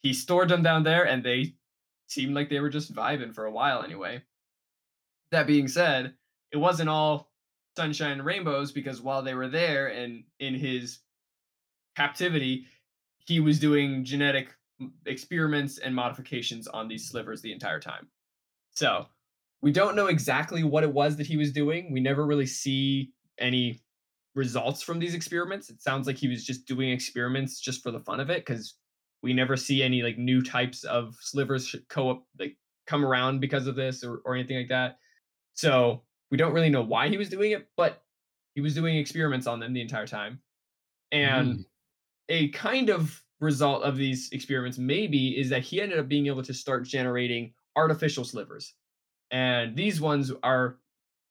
he 0.00 0.12
stored 0.12 0.48
them 0.48 0.62
down 0.62 0.84
there 0.84 1.04
and 1.04 1.24
they 1.24 1.54
seemed 2.06 2.34
like 2.34 2.48
they 2.48 2.60
were 2.60 2.68
just 2.68 2.94
vibing 2.94 3.34
for 3.34 3.46
a 3.46 3.50
while 3.50 3.82
anyway. 3.82 4.22
That 5.32 5.46
being 5.46 5.66
said, 5.68 6.14
it 6.52 6.56
wasn't 6.56 6.88
all 6.88 7.27
sunshine 7.78 8.10
and 8.10 8.24
rainbows 8.24 8.72
because 8.72 9.00
while 9.00 9.22
they 9.22 9.34
were 9.34 9.46
there 9.46 9.86
and 9.86 10.24
in 10.40 10.52
his 10.52 10.98
captivity, 11.96 12.66
he 13.24 13.38
was 13.38 13.60
doing 13.60 14.04
genetic 14.04 14.48
experiments 15.06 15.78
and 15.78 15.94
modifications 15.94 16.66
on 16.66 16.88
these 16.88 17.08
slivers 17.08 17.40
the 17.40 17.52
entire 17.52 17.78
time. 17.78 18.08
So 18.72 19.06
we 19.62 19.70
don't 19.70 19.94
know 19.94 20.08
exactly 20.08 20.64
what 20.64 20.82
it 20.82 20.92
was 20.92 21.16
that 21.18 21.26
he 21.28 21.36
was 21.36 21.52
doing. 21.52 21.92
We 21.92 22.00
never 22.00 22.26
really 22.26 22.46
see 22.46 23.12
any 23.38 23.80
results 24.34 24.82
from 24.82 24.98
these 24.98 25.14
experiments. 25.14 25.70
It 25.70 25.80
sounds 25.80 26.08
like 26.08 26.16
he 26.16 26.26
was 26.26 26.44
just 26.44 26.66
doing 26.66 26.90
experiments 26.90 27.60
just 27.60 27.80
for 27.80 27.92
the 27.92 28.00
fun 28.00 28.18
of 28.18 28.28
it 28.28 28.44
because 28.44 28.74
we 29.22 29.32
never 29.32 29.56
see 29.56 29.84
any 29.84 30.02
like 30.02 30.18
new 30.18 30.42
types 30.42 30.82
of 30.82 31.14
slivers 31.20 31.76
co-op 31.88 32.24
like 32.40 32.56
come 32.88 33.04
around 33.04 33.40
because 33.40 33.68
of 33.68 33.76
this 33.76 34.02
or, 34.02 34.20
or 34.24 34.34
anything 34.34 34.56
like 34.56 34.68
that. 34.68 34.96
So 35.54 36.02
we 36.30 36.36
don't 36.36 36.52
really 36.52 36.70
know 36.70 36.82
why 36.82 37.08
he 37.08 37.16
was 37.16 37.28
doing 37.28 37.52
it, 37.52 37.68
but 37.76 38.02
he 38.54 38.60
was 38.60 38.74
doing 38.74 38.96
experiments 38.96 39.46
on 39.46 39.60
them 39.60 39.72
the 39.72 39.80
entire 39.80 40.06
time. 40.06 40.40
And 41.12 41.58
mm. 41.58 41.64
a 42.28 42.48
kind 42.48 42.90
of 42.90 43.22
result 43.40 43.82
of 43.82 43.96
these 43.96 44.30
experiments 44.32 44.78
maybe 44.78 45.38
is 45.38 45.48
that 45.50 45.62
he 45.62 45.80
ended 45.80 45.98
up 45.98 46.08
being 46.08 46.26
able 46.26 46.42
to 46.42 46.52
start 46.52 46.84
generating 46.84 47.52
artificial 47.76 48.24
slivers. 48.24 48.74
And 49.30 49.76
these 49.76 50.00
ones 50.00 50.32
are 50.42 50.78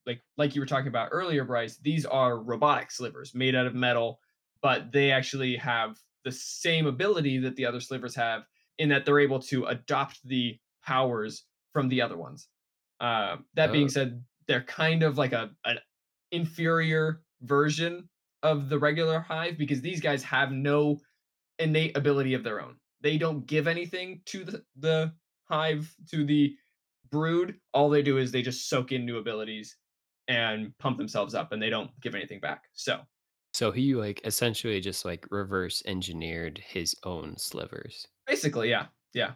like 0.06 0.22
like 0.38 0.54
you 0.54 0.62
were 0.62 0.66
talking 0.66 0.88
about 0.88 1.10
earlier, 1.12 1.44
Bryce, 1.44 1.76
these 1.76 2.06
are 2.06 2.38
robotic 2.38 2.90
slivers 2.90 3.34
made 3.34 3.54
out 3.54 3.66
of 3.66 3.74
metal, 3.74 4.20
but 4.62 4.90
they 4.90 5.10
actually 5.10 5.56
have 5.56 5.98
the 6.24 6.32
same 6.32 6.86
ability 6.86 7.38
that 7.38 7.56
the 7.56 7.66
other 7.66 7.80
slivers 7.80 8.14
have 8.14 8.44
in 8.78 8.88
that 8.88 9.04
they're 9.04 9.20
able 9.20 9.40
to 9.40 9.66
adopt 9.66 10.26
the 10.26 10.58
powers 10.84 11.44
from 11.72 11.88
the 11.88 12.00
other 12.00 12.16
ones. 12.16 12.48
Uh, 13.00 13.36
that 13.54 13.70
oh. 13.70 13.72
being 13.72 13.88
said, 13.88 14.22
they're 14.48 14.64
kind 14.64 15.02
of 15.02 15.18
like 15.18 15.32
a 15.32 15.54
an 15.64 15.78
inferior 16.32 17.22
version 17.42 18.08
of 18.42 18.68
the 18.68 18.78
regular 18.78 19.20
hive 19.20 19.58
because 19.58 19.80
these 19.80 20.00
guys 20.00 20.22
have 20.22 20.52
no 20.52 21.00
innate 21.58 21.96
ability 21.96 22.34
of 22.34 22.44
their 22.44 22.60
own. 22.60 22.78
They 23.00 23.18
don't 23.18 23.46
give 23.46 23.66
anything 23.66 24.22
to 24.26 24.44
the, 24.44 24.64
the 24.76 25.14
hive, 25.48 25.94
to 26.10 26.24
the 26.24 26.56
brood. 27.10 27.60
All 27.74 27.88
they 27.90 28.02
do 28.02 28.18
is 28.18 28.32
they 28.32 28.42
just 28.42 28.68
soak 28.68 28.92
in 28.92 29.06
new 29.06 29.18
abilities 29.18 29.76
and 30.28 30.76
pump 30.78 30.98
themselves 30.98 31.34
up 31.34 31.52
and 31.52 31.62
they 31.62 31.70
don't 31.70 31.90
give 32.00 32.14
anything 32.14 32.40
back. 32.40 32.64
So 32.74 33.02
So 33.52 33.72
he 33.72 33.94
like 33.94 34.22
essentially 34.24 34.80
just 34.80 35.04
like 35.04 35.30
reverse 35.30 35.82
engineered 35.84 36.56
his 36.58 36.96
own 37.02 37.36
slivers. 37.36 38.08
basically, 38.26 38.70
yeah. 38.70 38.88
Yeah. 39.14 39.34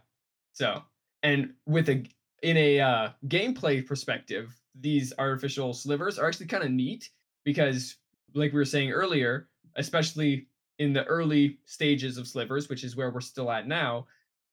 So 0.53 0.85
and 1.22 1.55
with 1.66 1.88
a 1.88 2.07
in 2.42 2.57
a 2.57 2.81
uh 2.81 3.12
gameplay 3.27 3.87
perspective, 3.87 4.62
these 4.81 5.13
artificial 5.19 5.75
slivers 5.75 6.19
are 6.19 6.27
actually 6.27 6.47
kind 6.47 6.65
of 6.65 6.71
neat 6.71 7.11
because 7.45 7.97
like 8.35 8.53
we 8.53 8.59
were 8.59 8.65
saying 8.65 8.91
earlier, 8.91 9.49
especially 9.77 10.47
in 10.79 10.93
the 10.93 11.05
early 11.05 11.59
stages 11.67 12.17
of 12.17 12.27
slivers, 12.27 12.69
which 12.69 12.85
is 12.85 12.97
where 12.97 13.11
we're 13.11 13.21
still 13.21 13.51
at 13.51 13.69
now, 13.69 14.07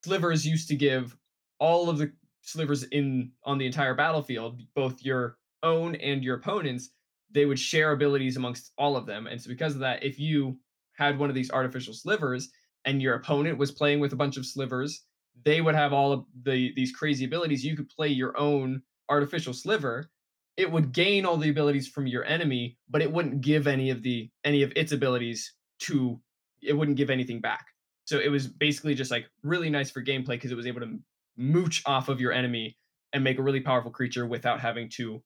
slivers 0.04 0.46
used 0.46 0.68
to 0.68 0.76
give 0.76 1.16
all 1.60 1.90
of 1.90 1.98
the 1.98 2.12
slivers 2.42 2.84
in 2.84 3.32
on 3.44 3.58
the 3.58 3.66
entire 3.66 3.94
battlefield, 3.94 4.62
both 4.76 5.02
your 5.04 5.38
own 5.64 5.96
and 5.96 6.24
your 6.24 6.36
opponents, 6.36 6.90
they 7.32 7.46
would 7.46 7.60
share 7.60 7.92
abilities 7.92 8.38
amongst 8.38 8.72
all 8.78 8.96
of 8.96 9.06
them. 9.06 9.28
And 9.28 9.42
so 9.42 9.50
because 9.50 9.74
of 9.74 9.82
that, 9.82 10.04
if 10.04 10.20
you 10.20 10.58
had 10.94 11.18
one 11.18 11.30
of 11.30 11.36
these 11.36 11.52
artificial 11.52 11.94
slivers 11.94 12.50
and 12.86 13.02
your 13.02 13.16
opponent 13.16 13.58
was 13.58 13.72
playing 13.72 14.00
with 14.00 14.14
a 14.14 14.18
bunch 14.18 14.38
of 14.38 14.46
slivers, 14.46 15.04
they 15.46 15.62
would 15.62 15.76
have 15.76 15.94
all 15.94 16.12
of 16.12 16.26
the 16.44 16.74
these 16.76 16.92
crazy 16.92 17.26
abilities. 17.26 17.64
You 17.64 17.76
could 17.76 17.90
play 17.90 18.10
your 18.10 18.38
own 18.38 18.82
artificial 19.10 19.54
sliver. 19.54 20.10
It 20.58 20.72
would 20.72 20.92
gain 20.92 21.26
all 21.26 21.38
the 21.38 21.50
abilities 21.50 21.88
from 21.88 22.06
your 22.06 22.26
enemy, 22.26 22.78
but 22.90 23.02
it 23.02 23.12
wouldn't 23.12 23.42
give 23.42 23.66
any 23.68 23.90
of 23.90 24.04
the 24.04 24.30
any 24.44 24.62
of 24.64 24.74
its 24.76 24.92
abilities 24.92 25.54
to 25.80 26.20
it 26.62 26.74
wouldn't 26.74 26.98
give 26.98 27.10
anything 27.10 27.40
back. 27.40 27.66
So 28.06 28.20
it 28.20 28.30
was 28.30 28.48
basically 28.48 28.96
just 28.96 29.12
like 29.12 29.26
really 29.44 29.70
nice 29.70 29.92
for 29.92 30.04
gameplay 30.04 30.30
because 30.30 30.52
it 30.52 30.56
was 30.56 30.66
able 30.68 30.82
to 30.82 30.98
mooch 31.38 31.84
off 31.86 32.10
of 32.10 32.20
your 32.20 32.32
enemy 32.32 32.76
and 33.14 33.24
make 33.24 33.40
a 33.40 33.44
really 33.44 33.62
powerful 33.62 33.92
creature 33.92 34.26
without 34.26 34.60
having 34.60 34.90
to 34.90 35.22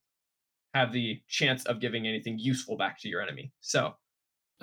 have 0.73 0.91
the 0.91 1.21
chance 1.27 1.65
of 1.65 1.79
giving 1.79 2.07
anything 2.07 2.37
useful 2.37 2.77
back 2.77 2.99
to 2.99 3.09
your 3.09 3.21
enemy. 3.21 3.51
So 3.61 3.93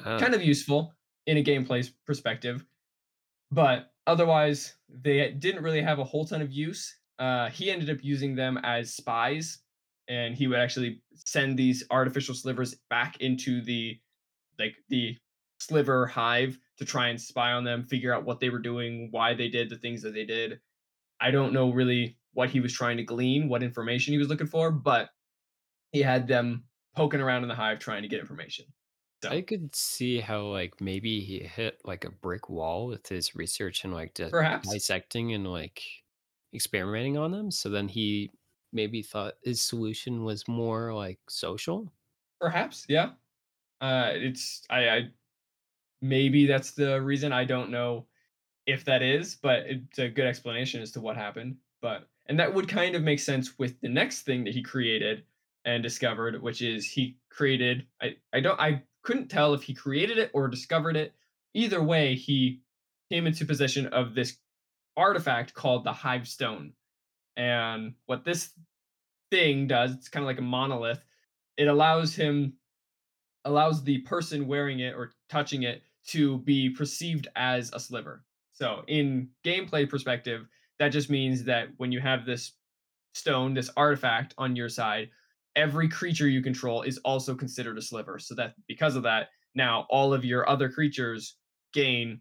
uh, 0.04 0.18
kind 0.18 0.34
of 0.34 0.42
useful 0.42 0.94
in 1.26 1.36
a 1.38 1.44
gameplay 1.44 1.88
perspective, 2.06 2.64
but 3.50 3.92
otherwise 4.06 4.74
they 4.88 5.30
didn't 5.32 5.62
really 5.62 5.82
have 5.82 5.98
a 5.98 6.04
whole 6.04 6.24
ton 6.24 6.42
of 6.42 6.52
use. 6.52 6.99
Uh, 7.20 7.50
he 7.50 7.70
ended 7.70 7.90
up 7.90 7.98
using 8.02 8.34
them 8.34 8.58
as 8.64 8.94
spies, 8.94 9.58
and 10.08 10.34
he 10.34 10.46
would 10.46 10.58
actually 10.58 11.02
send 11.14 11.56
these 11.56 11.84
artificial 11.90 12.34
slivers 12.34 12.74
back 12.88 13.20
into 13.20 13.62
the 13.62 14.00
like 14.58 14.74
the 14.88 15.16
sliver 15.58 16.06
hive 16.06 16.58
to 16.78 16.84
try 16.84 17.08
and 17.08 17.20
spy 17.20 17.52
on 17.52 17.62
them, 17.62 17.84
figure 17.84 18.14
out 18.14 18.24
what 18.24 18.40
they 18.40 18.48
were 18.48 18.58
doing, 18.58 19.08
why 19.10 19.34
they 19.34 19.48
did 19.48 19.68
the 19.68 19.76
things 19.76 20.02
that 20.02 20.14
they 20.14 20.24
did. 20.24 20.58
I 21.20 21.30
don't 21.30 21.52
know 21.52 21.70
really 21.70 22.16
what 22.32 22.48
he 22.48 22.60
was 22.60 22.72
trying 22.72 22.96
to 22.96 23.02
glean, 23.02 23.48
what 23.48 23.62
information 23.62 24.12
he 24.12 24.18
was 24.18 24.28
looking 24.28 24.46
for, 24.46 24.70
but 24.70 25.10
he 25.92 26.00
had 26.00 26.26
them 26.26 26.64
poking 26.96 27.20
around 27.20 27.42
in 27.42 27.48
the 27.48 27.54
hive 27.54 27.78
trying 27.78 28.02
to 28.02 28.08
get 28.08 28.20
information. 28.20 28.64
So. 29.22 29.28
I 29.28 29.42
could 29.42 29.76
see 29.76 30.20
how 30.20 30.44
like 30.44 30.80
maybe 30.80 31.20
he 31.20 31.40
hit 31.40 31.78
like 31.84 32.06
a 32.06 32.10
brick 32.10 32.48
wall 32.48 32.86
with 32.86 33.06
his 33.06 33.36
research 33.36 33.84
and 33.84 33.92
like 33.92 34.18
perhaps 34.30 34.72
dissecting 34.72 35.34
and 35.34 35.46
like 35.46 35.82
experimenting 36.54 37.16
on 37.16 37.30
them. 37.30 37.50
So 37.50 37.68
then 37.68 37.88
he 37.88 38.30
maybe 38.72 39.02
thought 39.02 39.34
his 39.42 39.62
solution 39.62 40.24
was 40.24 40.46
more 40.48 40.94
like 40.94 41.18
social. 41.28 41.92
Perhaps, 42.40 42.86
yeah. 42.88 43.10
Uh, 43.80 44.10
it's 44.14 44.62
I, 44.70 44.88
I 44.88 45.08
maybe 46.00 46.46
that's 46.46 46.72
the 46.72 47.00
reason. 47.00 47.32
I 47.32 47.44
don't 47.44 47.70
know 47.70 48.06
if 48.66 48.84
that 48.84 49.02
is, 49.02 49.36
but 49.36 49.60
it's 49.66 49.98
a 49.98 50.08
good 50.08 50.26
explanation 50.26 50.82
as 50.82 50.92
to 50.92 51.00
what 51.00 51.16
happened. 51.16 51.56
But 51.80 52.08
and 52.26 52.38
that 52.38 52.52
would 52.52 52.68
kind 52.68 52.94
of 52.94 53.02
make 53.02 53.20
sense 53.20 53.58
with 53.58 53.80
the 53.80 53.88
next 53.88 54.22
thing 54.22 54.44
that 54.44 54.54
he 54.54 54.62
created 54.62 55.24
and 55.64 55.82
discovered, 55.82 56.40
which 56.42 56.62
is 56.62 56.86
he 56.86 57.16
created 57.30 57.86
I, 58.02 58.16
I 58.32 58.40
don't 58.40 58.60
I 58.60 58.82
couldn't 59.02 59.28
tell 59.28 59.54
if 59.54 59.62
he 59.62 59.74
created 59.74 60.18
it 60.18 60.30
or 60.34 60.48
discovered 60.48 60.96
it. 60.96 61.14
Either 61.54 61.82
way, 61.82 62.14
he 62.14 62.60
came 63.10 63.26
into 63.26 63.44
possession 63.44 63.86
of 63.88 64.14
this 64.14 64.36
artifact 64.96 65.54
called 65.54 65.84
the 65.84 65.92
Hive 65.92 66.28
Stone. 66.28 66.72
And 67.36 67.94
what 68.06 68.24
this 68.24 68.50
thing 69.30 69.66
does, 69.66 69.92
it's 69.92 70.08
kind 70.08 70.22
of 70.22 70.26
like 70.26 70.38
a 70.38 70.42
monolith. 70.42 71.04
It 71.56 71.68
allows 71.68 72.14
him 72.14 72.54
allows 73.46 73.82
the 73.82 73.98
person 73.98 74.46
wearing 74.46 74.80
it 74.80 74.94
or 74.94 75.12
touching 75.30 75.62
it 75.62 75.82
to 76.06 76.38
be 76.38 76.68
perceived 76.68 77.26
as 77.36 77.70
a 77.72 77.80
sliver. 77.80 78.22
So, 78.52 78.82
in 78.88 79.28
gameplay 79.44 79.88
perspective, 79.88 80.46
that 80.78 80.88
just 80.88 81.08
means 81.08 81.44
that 81.44 81.68
when 81.78 81.92
you 81.92 82.00
have 82.00 82.26
this 82.26 82.52
stone, 83.14 83.54
this 83.54 83.70
artifact 83.76 84.34
on 84.38 84.56
your 84.56 84.68
side, 84.68 85.10
every 85.56 85.88
creature 85.88 86.28
you 86.28 86.42
control 86.42 86.82
is 86.82 86.98
also 86.98 87.34
considered 87.34 87.78
a 87.78 87.82
sliver. 87.82 88.18
So 88.18 88.34
that 88.36 88.54
because 88.68 88.96
of 88.96 89.02
that, 89.04 89.28
now 89.54 89.86
all 89.90 90.12
of 90.14 90.24
your 90.24 90.48
other 90.48 90.68
creatures 90.68 91.36
gain 91.72 92.20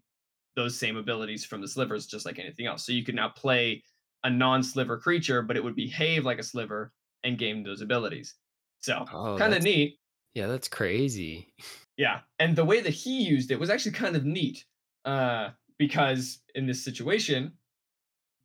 those 0.56 0.78
same 0.78 0.96
abilities 0.96 1.44
from 1.44 1.60
the 1.60 1.68
slivers, 1.68 2.06
just 2.06 2.26
like 2.26 2.38
anything 2.38 2.66
else. 2.66 2.84
So 2.84 2.92
you 2.92 3.04
could 3.04 3.14
now 3.14 3.28
play 3.28 3.82
a 4.24 4.30
non-sliver 4.30 4.98
creature, 4.98 5.42
but 5.42 5.56
it 5.56 5.64
would 5.64 5.76
behave 5.76 6.24
like 6.24 6.38
a 6.38 6.42
sliver 6.42 6.92
and 7.24 7.38
gain 7.38 7.62
those 7.62 7.80
abilities. 7.80 8.34
So 8.80 9.04
oh, 9.12 9.36
kind 9.38 9.54
of 9.54 9.62
neat. 9.62 9.98
Yeah, 10.34 10.46
that's 10.46 10.68
crazy. 10.68 11.52
Yeah, 11.96 12.20
and 12.38 12.56
the 12.56 12.64
way 12.64 12.80
that 12.80 12.90
he 12.90 13.22
used 13.22 13.50
it 13.50 13.60
was 13.60 13.70
actually 13.70 13.92
kind 13.92 14.16
of 14.16 14.24
neat, 14.24 14.64
uh, 15.04 15.50
because 15.78 16.40
in 16.54 16.66
this 16.66 16.84
situation, 16.84 17.52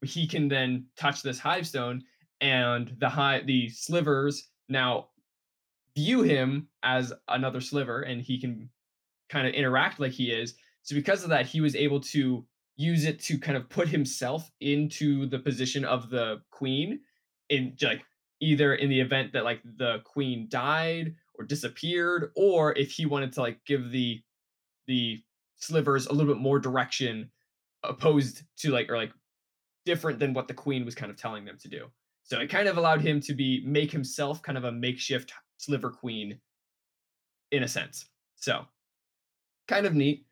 he 0.03 0.27
can 0.27 0.47
then 0.47 0.85
touch 0.97 1.21
this 1.21 1.39
hive 1.39 1.65
stone, 1.65 2.03
and 2.41 2.93
the 2.99 3.09
hive, 3.09 3.47
the 3.47 3.69
slivers 3.69 4.49
now 4.67 5.09
view 5.95 6.21
him 6.21 6.67
as 6.83 7.13
another 7.29 7.61
sliver 7.61 8.01
and 8.01 8.21
he 8.21 8.39
can 8.39 8.69
kind 9.29 9.47
of 9.47 9.53
interact 9.53 9.99
like 9.99 10.11
he 10.11 10.31
is. 10.31 10.55
So 10.85 10.95
because 10.95 11.23
of 11.23 11.29
that, 11.29 11.45
he 11.45 11.59
was 11.59 11.75
able 11.75 11.99
to 11.99 12.45
use 12.77 13.03
it 13.05 13.19
to 13.23 13.37
kind 13.37 13.57
of 13.57 13.69
put 13.69 13.87
himself 13.87 14.49
into 14.61 15.25
the 15.27 15.39
position 15.39 15.83
of 15.83 16.09
the 16.09 16.41
queen 16.51 17.01
in 17.49 17.75
like 17.81 18.03
either 18.41 18.75
in 18.75 18.89
the 18.89 18.99
event 18.99 19.33
that 19.33 19.43
like 19.43 19.61
the 19.77 19.99
queen 20.03 20.47
died 20.49 21.13
or 21.35 21.45
disappeared 21.45 22.31
or 22.35 22.73
if 22.77 22.91
he 22.91 23.05
wanted 23.05 23.31
to 23.33 23.41
like 23.41 23.59
give 23.65 23.91
the 23.91 24.21
the 24.87 25.21
slivers 25.57 26.07
a 26.07 26.13
little 26.13 26.33
bit 26.33 26.41
more 26.41 26.59
direction 26.59 27.29
opposed 27.83 28.43
to 28.57 28.71
like 28.71 28.89
or 28.89 28.97
like 28.97 29.11
different 29.85 30.19
than 30.19 30.33
what 30.33 30.47
the 30.47 30.53
queen 30.53 30.83
was 30.83 30.95
kind 30.95 31.11
of 31.11 31.17
telling 31.17 31.45
them 31.45 31.57
to 31.57 31.69
do 31.69 31.85
so 32.23 32.39
it 32.39 32.49
kind 32.49 32.67
of 32.67 32.77
allowed 32.77 33.01
him 33.01 33.21
to 33.21 33.33
be 33.33 33.63
make 33.65 33.91
himself 33.91 34.41
kind 34.41 34.57
of 34.57 34.65
a 34.65 34.71
makeshift 34.71 35.31
sliver 35.57 35.91
queen 35.91 36.39
in 37.51 37.63
a 37.63 37.67
sense. 37.67 38.05
So 38.35 38.65
kind 39.67 39.85
of 39.85 39.93
neat. 39.93 40.24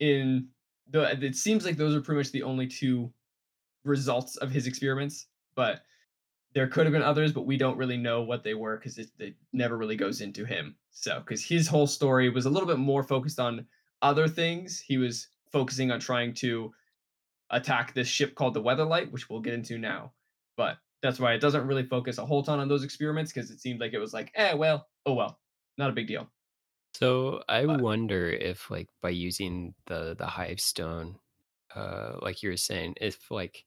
In 0.00 0.48
the 0.90 1.24
it 1.24 1.36
seems 1.36 1.64
like 1.64 1.76
those 1.76 1.94
are 1.94 2.00
pretty 2.00 2.18
much 2.18 2.32
the 2.32 2.42
only 2.42 2.66
two 2.66 3.12
results 3.84 4.36
of 4.36 4.50
his 4.50 4.66
experiments. 4.66 5.26
but 5.54 5.82
there 6.54 6.66
could 6.68 6.86
have 6.86 6.92
been 6.92 7.02
others, 7.02 7.32
but 7.32 7.44
we 7.46 7.58
don't 7.58 7.76
really 7.76 7.98
know 7.98 8.22
what 8.22 8.42
they 8.42 8.54
were 8.54 8.78
because 8.78 8.96
it, 8.98 9.10
it 9.18 9.34
never 9.52 9.76
really 9.76 9.96
goes 9.96 10.22
into 10.22 10.44
him. 10.46 10.74
So, 10.90 11.20
because 11.20 11.44
his 11.44 11.68
whole 11.68 11.86
story 11.86 12.30
was 12.30 12.46
a 12.46 12.50
little 12.50 12.66
bit 12.66 12.78
more 12.78 13.02
focused 13.02 13.38
on 13.38 13.66
other 14.00 14.26
things, 14.26 14.80
he 14.80 14.96
was 14.96 15.28
focusing 15.52 15.90
on 15.90 16.00
trying 16.00 16.32
to 16.34 16.72
attack 17.50 17.92
this 17.92 18.08
ship 18.08 18.34
called 18.34 18.54
the 18.54 18.62
Weatherlight, 18.62 19.10
which 19.10 19.28
we'll 19.28 19.40
get 19.40 19.52
into 19.54 19.76
now. 19.78 20.12
But 20.56 20.78
that's 21.02 21.20
why 21.20 21.34
it 21.34 21.40
doesn't 21.40 21.66
really 21.66 21.84
focus 21.84 22.16
a 22.18 22.24
whole 22.24 22.42
ton 22.42 22.58
on 22.58 22.68
those 22.68 22.84
experiments 22.84 23.32
because 23.32 23.50
it 23.50 23.60
seemed 23.60 23.80
like 23.80 23.92
it 23.92 23.98
was 23.98 24.14
like, 24.14 24.32
eh, 24.34 24.54
well, 24.54 24.88
oh 25.04 25.12
well, 25.12 25.38
not 25.76 25.90
a 25.90 25.94
big 25.94 26.06
deal. 26.06 26.30
So 26.98 27.42
I 27.48 27.66
But 27.66 27.84
wonder 27.84 28.28
if 28.30 28.70
like 28.70 28.88
by 29.00 29.10
using 29.10 29.74
the 29.86 30.14
the 30.14 30.26
hive 30.26 30.60
stone, 30.60 31.18
uh, 31.74 32.18
like 32.22 32.42
you 32.42 32.50
were 32.50 32.56
saying, 32.56 32.94
if 33.00 33.30
like 33.30 33.66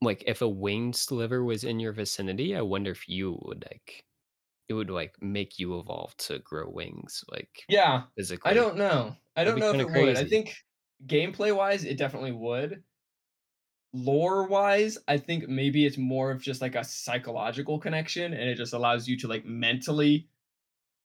like 0.00 0.22
if 0.26 0.42
a 0.42 0.48
winged 0.48 0.96
sliver 0.96 1.42
was 1.44 1.64
in 1.64 1.80
your 1.80 1.92
vicinity, 1.92 2.54
I 2.56 2.60
wonder 2.62 2.90
if 2.90 3.08
you 3.08 3.38
would 3.42 3.64
like 3.64 4.06
it 4.68 4.74
would 4.74 4.90
like 4.90 5.16
make 5.22 5.58
you 5.58 5.78
evolve 5.80 6.16
to 6.18 6.38
grow 6.40 6.70
wings 6.70 7.24
like 7.30 7.68
yeah, 7.68 8.04
physically. 8.16 8.44
I 8.44 8.54
don't 8.54 8.76
know. 8.76 9.16
I 9.36 9.44
don't 9.44 9.58
know 9.58 9.70
if 9.70 9.80
it 9.80 9.90
would. 9.90 10.16
I 10.16 10.24
think 10.24 10.56
gameplay 11.06 11.54
wise, 11.54 11.84
it 11.84 11.96
definitely 11.98 12.32
would. 12.32 12.84
Lore 13.92 14.46
wise, 14.48 14.98
I 15.06 15.18
think 15.18 15.48
maybe 15.48 15.86
it's 15.86 15.96
more 15.96 16.32
of 16.32 16.42
just 16.42 16.60
like 16.60 16.74
a 16.74 16.82
psychological 16.84 17.78
connection 17.78 18.34
and 18.34 18.48
it 18.50 18.56
just 18.56 18.72
allows 18.72 19.06
you 19.08 19.16
to 19.18 19.28
like 19.28 19.44
mentally 19.44 20.28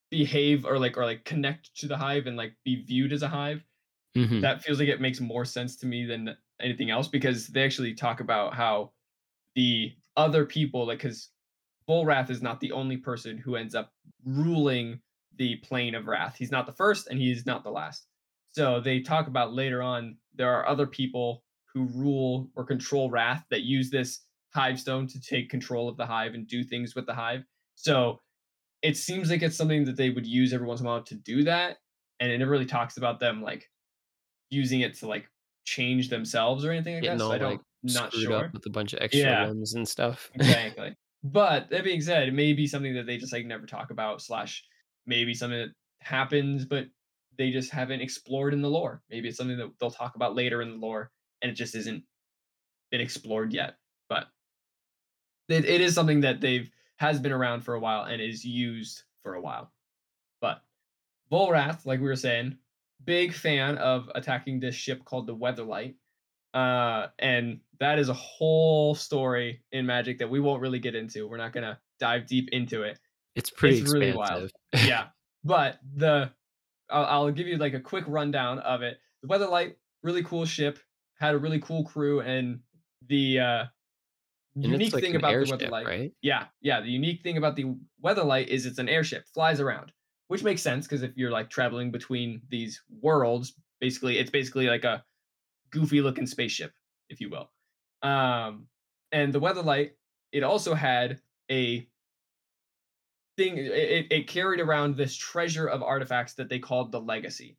behave 0.10 0.66
or 0.66 0.80
like 0.80 0.98
or 0.98 1.06
like 1.06 1.24
connect 1.26 1.76
to 1.78 1.88
the 1.88 1.98
hive 1.98 2.28
and 2.28 2.38
like 2.38 2.54
be 2.64 2.84
viewed 2.84 3.14
as 3.14 3.24
a 3.24 3.28
hive 3.28 3.64
hmm 4.16 4.42
that 4.42 4.64
feels 4.64 4.80
like 4.80 4.90
it 4.90 5.02
makes 5.02 5.20
more 5.20 5.46
sense 5.46 5.76
to 5.78 5.86
me 5.86 6.06
than 6.06 6.36
anything 6.62 6.90
else 6.90 7.08
because 7.08 7.48
they 7.48 7.64
actually 7.64 7.94
talk 7.94 8.20
about 8.22 8.54
how 8.54 8.92
the 9.56 9.94
other 10.18 10.46
people 10.46 10.88
like 10.88 11.00
because 11.00 11.30
Volrath 11.88 12.30
is 12.30 12.42
not 12.42 12.60
the 12.60 12.72
only 12.72 12.98
person 12.98 13.38
who 13.38 13.56
ends 13.56 13.76
up 13.76 13.94
ruling 14.26 15.02
the 15.38 15.56
plane 15.58 15.96
of 15.96 16.08
Rath. 16.08 16.36
He's 16.38 16.52
not 16.52 16.66
the 16.66 16.74
first 16.74 17.08
and 17.08 17.20
he's 17.20 17.46
not 17.46 17.64
the 17.64 17.72
last. 17.72 18.08
So 18.50 18.80
they 18.80 19.02
talk 19.02 19.28
about 19.28 19.54
later 19.54 19.82
on 19.82 20.18
there 20.36 20.54
are 20.54 20.68
other 20.68 20.88
people 20.88 21.44
who 21.74 21.86
rule 21.86 22.50
or 22.56 22.66
control 22.66 23.10
Rath 23.10 23.46
that 23.50 23.62
use 23.64 23.90
this 23.90 24.22
hive 24.54 24.80
stone 24.80 25.08
to 25.08 25.20
take 25.20 25.50
control 25.50 25.88
of 25.88 25.98
the 25.98 26.06
hive 26.06 26.34
and 26.34 26.48
do 26.48 26.64
things 26.64 26.96
with 26.96 27.06
the 27.06 27.14
hive. 27.14 27.44
So 27.76 28.20
it 28.82 28.98
seems 28.98 29.30
like 29.30 29.42
it's 29.42 29.58
something 29.58 29.86
that 29.86 29.98
they 29.98 30.10
would 30.10 30.26
use 30.26 30.54
every 30.54 30.68
once 30.68 30.80
in 30.80 30.86
a 30.86 30.90
while 30.90 31.04
to 31.04 31.16
do 31.16 31.44
that. 31.44 31.78
And 32.20 32.32
it 32.32 32.38
never 32.38 32.52
really 32.52 32.66
talks 32.66 32.98
about 32.98 33.20
them 33.20 33.42
like 33.42 33.70
using 34.50 34.82
it 34.82 34.96
to 34.96 35.08
like 35.08 35.30
change 35.66 36.10
themselves 36.10 36.66
or 36.66 36.72
anything 36.72 36.96
like 36.96 37.04
Getting 37.04 37.18
that. 37.18 37.24
So 37.26 37.32
I 37.32 37.38
don't 37.38 37.62
not 37.84 38.14
screwed 38.14 38.32
up 38.32 38.42
sure. 38.42 38.50
with 38.54 38.66
a 38.66 38.70
bunch 38.70 38.94
of 38.94 39.00
extra 39.02 39.22
Yeah, 39.22 39.48
limbs 39.48 39.74
and 39.74 39.88
stuff. 39.88 40.30
exactly. 40.36 40.96
But 41.24 41.70
that 41.70 41.84
being 41.84 42.02
said, 42.02 42.28
it 42.28 42.34
may 42.34 42.54
be 42.54 42.68
something 42.68 42.94
that 42.96 43.06
they 43.06 43.18
just 43.18 43.34
like 43.34 43.46
never 43.46 43.66
talk 43.66 43.92
about, 43.92 44.22
slash 44.22 44.64
maybe 45.06 45.34
something 45.34 45.60
that 45.60 45.74
happens, 46.02 46.66
but 46.66 46.86
they 47.38 47.52
just 47.52 47.72
haven't 47.72 48.02
explored 48.02 48.54
in 48.54 48.62
the 48.62 48.70
lore. 48.70 49.02
Maybe 49.10 49.28
it's 49.28 49.38
something 49.38 49.58
that 49.58 49.72
they'll 49.80 49.92
talk 49.92 50.16
about 50.16 50.36
later 50.36 50.62
in 50.62 50.72
the 50.72 50.78
lore 50.78 51.12
and 51.42 51.52
it 51.52 51.56
just 51.56 51.76
isn't 51.76 52.04
been 52.92 53.02
explored 53.02 53.54
yet. 53.54 53.76
But 54.08 54.28
it, 55.48 55.66
it 55.66 55.82
is 55.82 55.94
something 55.94 56.22
that 56.22 56.42
they've 56.42 56.70
has 57.00 57.20
been 57.20 57.32
around 57.32 57.62
for 57.62 57.74
a 57.76 57.80
while 57.80 58.04
and 58.04 58.22
is 58.22 58.44
used 58.44 59.04
for 59.24 59.36
a 59.36 59.42
while. 59.42 59.72
But 60.42 60.62
Volrath, 61.32 61.86
like 61.86 62.00
we 62.00 62.08
were 62.08 62.16
saying, 62.16 62.58
big 63.06 63.34
fan 63.34 63.78
of 63.78 64.10
attacking 64.16 64.60
this 64.60 64.76
ship 64.76 65.06
called 65.06 65.26
the 65.26 65.36
Weatherlight. 65.36 65.96
Uh, 66.54 67.08
and 67.18 67.62
that 67.80 68.00
is 68.00 68.10
a 68.10 68.14
whole 68.14 68.96
story 68.96 69.62
in 69.72 69.86
Magic 69.86 70.20
that 70.20 70.30
we 70.30 70.40
won't 70.42 70.62
really 70.62 70.80
get 70.80 70.96
into. 70.96 71.28
We're 71.28 71.38
not 71.38 71.54
gonna 71.54 71.80
dive 72.00 72.28
deep 72.28 72.50
into 72.52 72.84
it. 72.84 73.00
It's 73.36 73.50
pretty 73.50 73.80
It's 73.80 73.94
really 73.94 74.14
wild. 74.14 74.52
Yeah. 74.74 75.08
But 75.42 75.80
the 75.96 76.32
I'll, 76.90 77.06
I'll 77.06 77.32
give 77.32 77.48
you 77.48 77.56
like 77.56 77.74
a 77.74 77.80
quick 77.80 78.04
rundown 78.10 78.60
of 78.60 78.82
it. 78.82 78.98
The 79.22 79.30
Weatherlight, 79.30 79.76
really 80.04 80.22
cool 80.22 80.44
ship, 80.44 80.80
had 81.18 81.34
a 81.34 81.38
really 81.38 81.60
cool 81.60 81.86
crew, 81.86 82.20
and 82.20 82.60
the 83.08 83.40
uh 83.40 83.66
unique 84.56 84.94
like 84.94 85.04
thing 85.04 85.16
about 85.16 85.30
the 85.30 85.34
airship, 85.34 85.60
Weatherlight, 85.60 85.86
right? 85.86 86.12
yeah, 86.22 86.46
yeah, 86.62 86.82
the 86.82 86.90
unique 86.90 87.22
thing 87.22 87.38
about 87.38 87.56
the 87.56 87.76
Weatherlight 88.04 88.48
is 88.48 88.66
it's 88.66 88.80
an 88.80 88.90
airship, 88.90 89.26
flies 89.34 89.60
around, 89.60 89.92
which 90.28 90.44
makes 90.44 90.62
sense 90.62 90.88
because 90.88 91.04
if 91.04 91.12
you're 91.16 91.32
like 91.32 91.50
traveling 91.50 91.92
between 91.92 92.42
these 92.50 92.82
worlds, 93.02 93.54
basically, 93.80 94.18
it's 94.18 94.32
basically 94.32 94.68
like 94.68 94.84
a 94.84 95.04
goofy 95.72 96.02
looking 96.02 96.26
spaceship, 96.26 96.74
if 97.10 97.22
you 97.22 97.30
will. 97.30 97.50
Um, 98.02 98.68
and 99.12 99.34
the 99.34 99.40
Weatherlight, 99.40 99.92
it 100.32 100.44
also 100.44 100.74
had 100.74 101.20
a 101.52 101.88
thing. 103.38 103.58
It, 103.58 104.08
it 104.12 104.28
carried 104.28 104.60
around 104.60 104.96
this 104.96 105.16
treasure 105.16 105.68
of 105.68 105.84
artifacts 105.84 106.34
that 106.36 106.50
they 106.50 106.60
called 106.60 106.92
the 106.92 107.02
Legacy. 107.02 107.58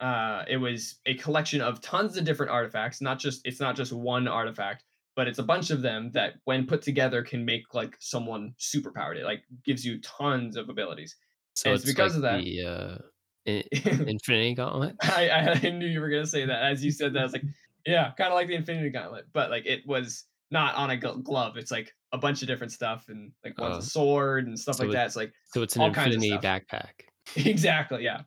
Uh, 0.00 0.44
it 0.48 0.56
was 0.56 0.96
a 1.06 1.14
collection 1.14 1.60
of 1.60 1.80
tons 1.80 2.16
of 2.16 2.24
different 2.24 2.52
artifacts. 2.52 3.00
Not 3.00 3.18
just 3.18 3.40
it's 3.46 3.60
not 3.60 3.76
just 3.76 3.92
one 3.92 4.28
artifact, 4.28 4.84
but 5.16 5.28
it's 5.28 5.38
a 5.38 5.42
bunch 5.42 5.70
of 5.70 5.82
them 5.82 6.10
that, 6.12 6.34
when 6.44 6.66
put 6.66 6.82
together, 6.82 7.22
can 7.22 7.44
make 7.44 7.74
like 7.74 7.96
someone 8.00 8.54
superpowered. 8.58 9.16
It 9.16 9.24
like 9.24 9.42
gives 9.64 9.84
you 9.84 10.00
tons 10.00 10.56
of 10.56 10.68
abilities, 10.68 11.16
So 11.56 11.72
it's 11.72 11.84
it's 11.84 11.86
like 11.96 11.96
because 11.96 12.16
of 12.16 12.22
that. 12.22 12.42
the 12.44 12.62
uh 12.64 12.98
in- 13.46 13.62
Infinity 14.08 14.54
Gauntlet. 14.54 14.96
I, 15.02 15.28
I 15.62 15.70
knew 15.70 15.86
you 15.86 16.00
were 16.00 16.08
gonna 16.08 16.26
say 16.26 16.46
that 16.46 16.62
as 16.62 16.84
you 16.84 16.90
said 16.90 17.12
that. 17.14 17.20
I 17.20 17.22
was 17.24 17.32
like, 17.32 17.44
yeah, 17.86 18.12
kind 18.16 18.28
of 18.28 18.34
like 18.34 18.48
the 18.48 18.54
Infinity 18.54 18.90
Gauntlet, 18.90 19.26
but 19.32 19.50
like 19.50 19.66
it 19.66 19.86
was 19.86 20.24
not 20.50 20.74
on 20.76 20.90
a 20.90 20.96
glove. 20.96 21.56
It's 21.56 21.70
like 21.70 21.92
a 22.12 22.18
bunch 22.18 22.42
of 22.42 22.48
different 22.48 22.72
stuff, 22.72 23.06
and 23.08 23.32
like 23.44 23.58
one's 23.60 23.76
a 23.76 23.78
Oh, 23.78 23.80
sword 23.80 24.46
and 24.46 24.58
stuff 24.58 24.76
so 24.76 24.84
like 24.84 24.90
it 24.90 24.92
that. 24.94 25.06
It's 25.06 25.16
like 25.16 25.32
so 25.52 25.62
it's 25.62 25.76
an 25.76 25.82
all 25.82 25.88
infinity 25.88 26.30
backpack. 26.30 26.92
exactly, 27.36 28.04
yeah. 28.04 28.22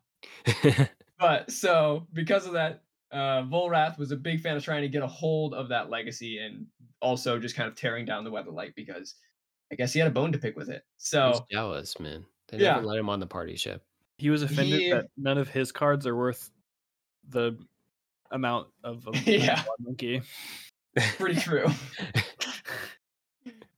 But 1.19 1.51
so 1.51 2.07
because 2.13 2.45
of 2.45 2.53
that, 2.53 2.83
uh, 3.11 3.43
Volrath 3.43 3.97
was 3.97 4.11
a 4.11 4.15
big 4.15 4.41
fan 4.41 4.57
of 4.57 4.63
trying 4.63 4.81
to 4.81 4.89
get 4.89 5.03
a 5.03 5.07
hold 5.07 5.53
of 5.53 5.69
that 5.69 5.89
legacy 5.89 6.39
and 6.39 6.65
also 7.01 7.39
just 7.39 7.55
kind 7.55 7.69
of 7.69 7.75
tearing 7.75 8.05
down 8.05 8.23
the 8.23 8.31
Weatherlight 8.31 8.75
because 8.75 9.15
I 9.71 9.75
guess 9.75 9.93
he 9.93 9.99
had 9.99 10.07
a 10.07 10.11
bone 10.11 10.31
to 10.31 10.37
pick 10.37 10.55
with 10.57 10.69
it. 10.69 10.83
He's 10.97 11.09
So 11.09 11.45
jealous, 11.51 11.99
man. 11.99 12.25
They 12.49 12.57
yeah, 12.59 12.75
never 12.75 12.85
let 12.85 12.97
him 12.97 13.09
on 13.09 13.19
the 13.19 13.27
party 13.27 13.55
ship. 13.55 13.83
He 14.17 14.29
was 14.29 14.41
offended 14.41 14.79
he 14.79 14.91
that 14.91 15.07
none 15.17 15.37
of 15.37 15.49
his 15.49 15.71
cards 15.71 16.07
are 16.07 16.15
worth 16.15 16.49
the 17.29 17.57
amount 18.31 18.67
of 18.83 19.07
a, 19.07 19.17
yeah, 19.25 19.63
monkey. 19.79 20.21
pretty 21.17 21.39
true. 21.39 21.67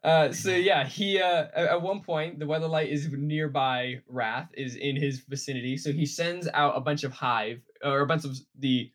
Uh, 0.02 0.32
so 0.32 0.52
yeah, 0.52 0.86
he 0.88 1.20
uh, 1.22 1.48
at, 1.54 1.68
at 1.68 1.82
one 1.82 2.02
point 2.02 2.39
the 2.39 2.46
Weatherlight 2.46 2.88
is 2.88 3.10
nearby. 3.12 4.02
Rath 4.08 4.50
is 4.54 4.76
in 4.76 4.96
his 4.96 5.20
vicinity, 5.20 5.76
so 5.76 5.92
he 5.92 6.06
sends 6.06 6.48
out 6.54 6.78
a 6.78 6.80
bunch 6.80 7.04
of 7.04 7.12
hive 7.12 7.62
or 7.84 8.00
a 8.00 8.08
bunch 8.08 8.24
of 8.24 8.38
the 8.58 8.89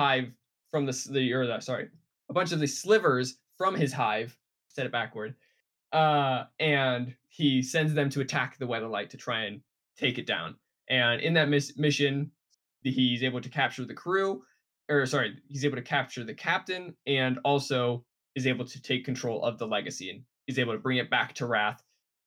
hive 0.00 0.28
from 0.70 0.86
the 0.86 1.08
the 1.10 1.32
or 1.32 1.46
the, 1.46 1.60
sorry, 1.60 1.88
a 2.28 2.32
bunch 2.32 2.52
of 2.52 2.60
the 2.60 2.66
slivers 2.66 3.38
from 3.58 3.74
his 3.74 3.92
hive. 3.92 4.36
Said 4.68 4.86
it 4.86 4.92
backward. 4.92 5.34
Uh, 5.92 6.44
and 6.60 7.14
he 7.28 7.62
sends 7.62 7.92
them 7.92 8.08
to 8.10 8.20
attack 8.20 8.56
the 8.56 8.66
Weatherlight 8.66 9.10
to 9.10 9.16
try 9.16 9.40
and 9.46 9.60
take 9.98 10.18
it 10.18 10.26
down. 10.26 10.54
And 10.88 11.20
in 11.20 11.34
that 11.34 11.48
miss- 11.48 11.76
mission, 11.76 12.30
he's 12.82 13.24
able 13.24 13.40
to 13.40 13.48
capture 13.48 13.84
the 13.84 13.94
crew, 13.94 14.42
or 14.88 15.06
sorry, 15.06 15.36
he's 15.48 15.64
able 15.64 15.76
to 15.76 15.82
capture 15.82 16.24
the 16.24 16.34
captain, 16.34 16.94
and 17.06 17.38
also 17.44 18.04
is 18.36 18.46
able 18.46 18.64
to 18.64 18.80
take 18.80 19.04
control 19.04 19.42
of 19.42 19.58
the 19.58 19.66
legacy 19.66 20.10
and 20.10 20.22
is 20.46 20.58
able 20.58 20.72
to 20.72 20.78
bring 20.78 20.98
it 20.98 21.10
back 21.10 21.34
to 21.34 21.46
Rath. 21.46 21.82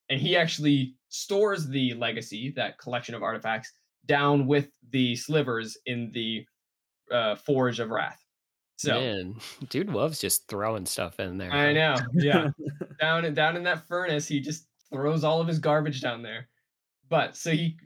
And 0.10 0.20
he 0.20 0.36
actually 0.36 0.96
stores 1.08 1.68
the 1.68 1.94
legacy, 1.94 2.54
that 2.58 2.78
collection 2.78 3.16
of 3.16 3.24
artifacts, 3.24 3.72
down 4.06 4.48
with 4.48 4.68
the 4.92 5.16
slivers 5.16 5.78
in 5.86 6.12
the 6.14 6.46
uh, 7.12 7.36
Forge 7.36 7.80
of 7.80 7.90
Rath. 7.90 8.24
So 8.78 9.00
Man, 9.00 9.36
dude 9.70 9.90
loves 9.90 10.20
just 10.20 10.48
throwing 10.48 10.86
stuff 10.86 11.20
in 11.20 11.38
there. 11.38 11.52
I 11.52 11.74
know, 11.74 11.96
yeah, 12.14 12.50
down 13.00 13.26
in 13.26 13.34
down 13.34 13.56
in 13.56 13.64
that 13.64 13.88
furnace, 13.88 14.28
he 14.28 14.40
just 14.40 14.68
throws 14.92 15.24
all 15.24 15.42
of 15.42 15.48
his 15.48 15.60
garbage 15.60 16.02
down 16.02 16.22
there. 16.22 16.50
But 17.10 17.36
so 17.36 17.52
he 17.52 17.78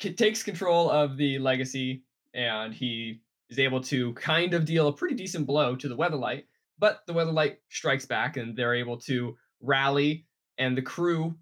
c- 0.00 0.12
takes 0.12 0.42
control 0.42 0.90
of 0.90 1.16
the 1.16 1.38
legacy, 1.38 2.02
and 2.34 2.74
he 2.74 3.20
is 3.50 3.58
able 3.58 3.80
to 3.82 4.12
kind 4.14 4.54
of 4.54 4.64
deal 4.64 4.88
a 4.88 4.92
pretty 4.92 5.14
decent 5.14 5.46
blow 5.46 5.76
to 5.76 5.88
the 5.88 5.96
Weatherlight. 5.96 6.44
But 6.78 7.02
the 7.06 7.14
Weatherlight 7.14 7.56
strikes 7.68 8.04
back, 8.04 8.36
and 8.36 8.56
they're 8.56 8.74
able 8.74 8.98
to 9.02 9.36
rally, 9.60 10.26
and 10.58 10.76
the 10.76 10.82
crew 10.82 11.34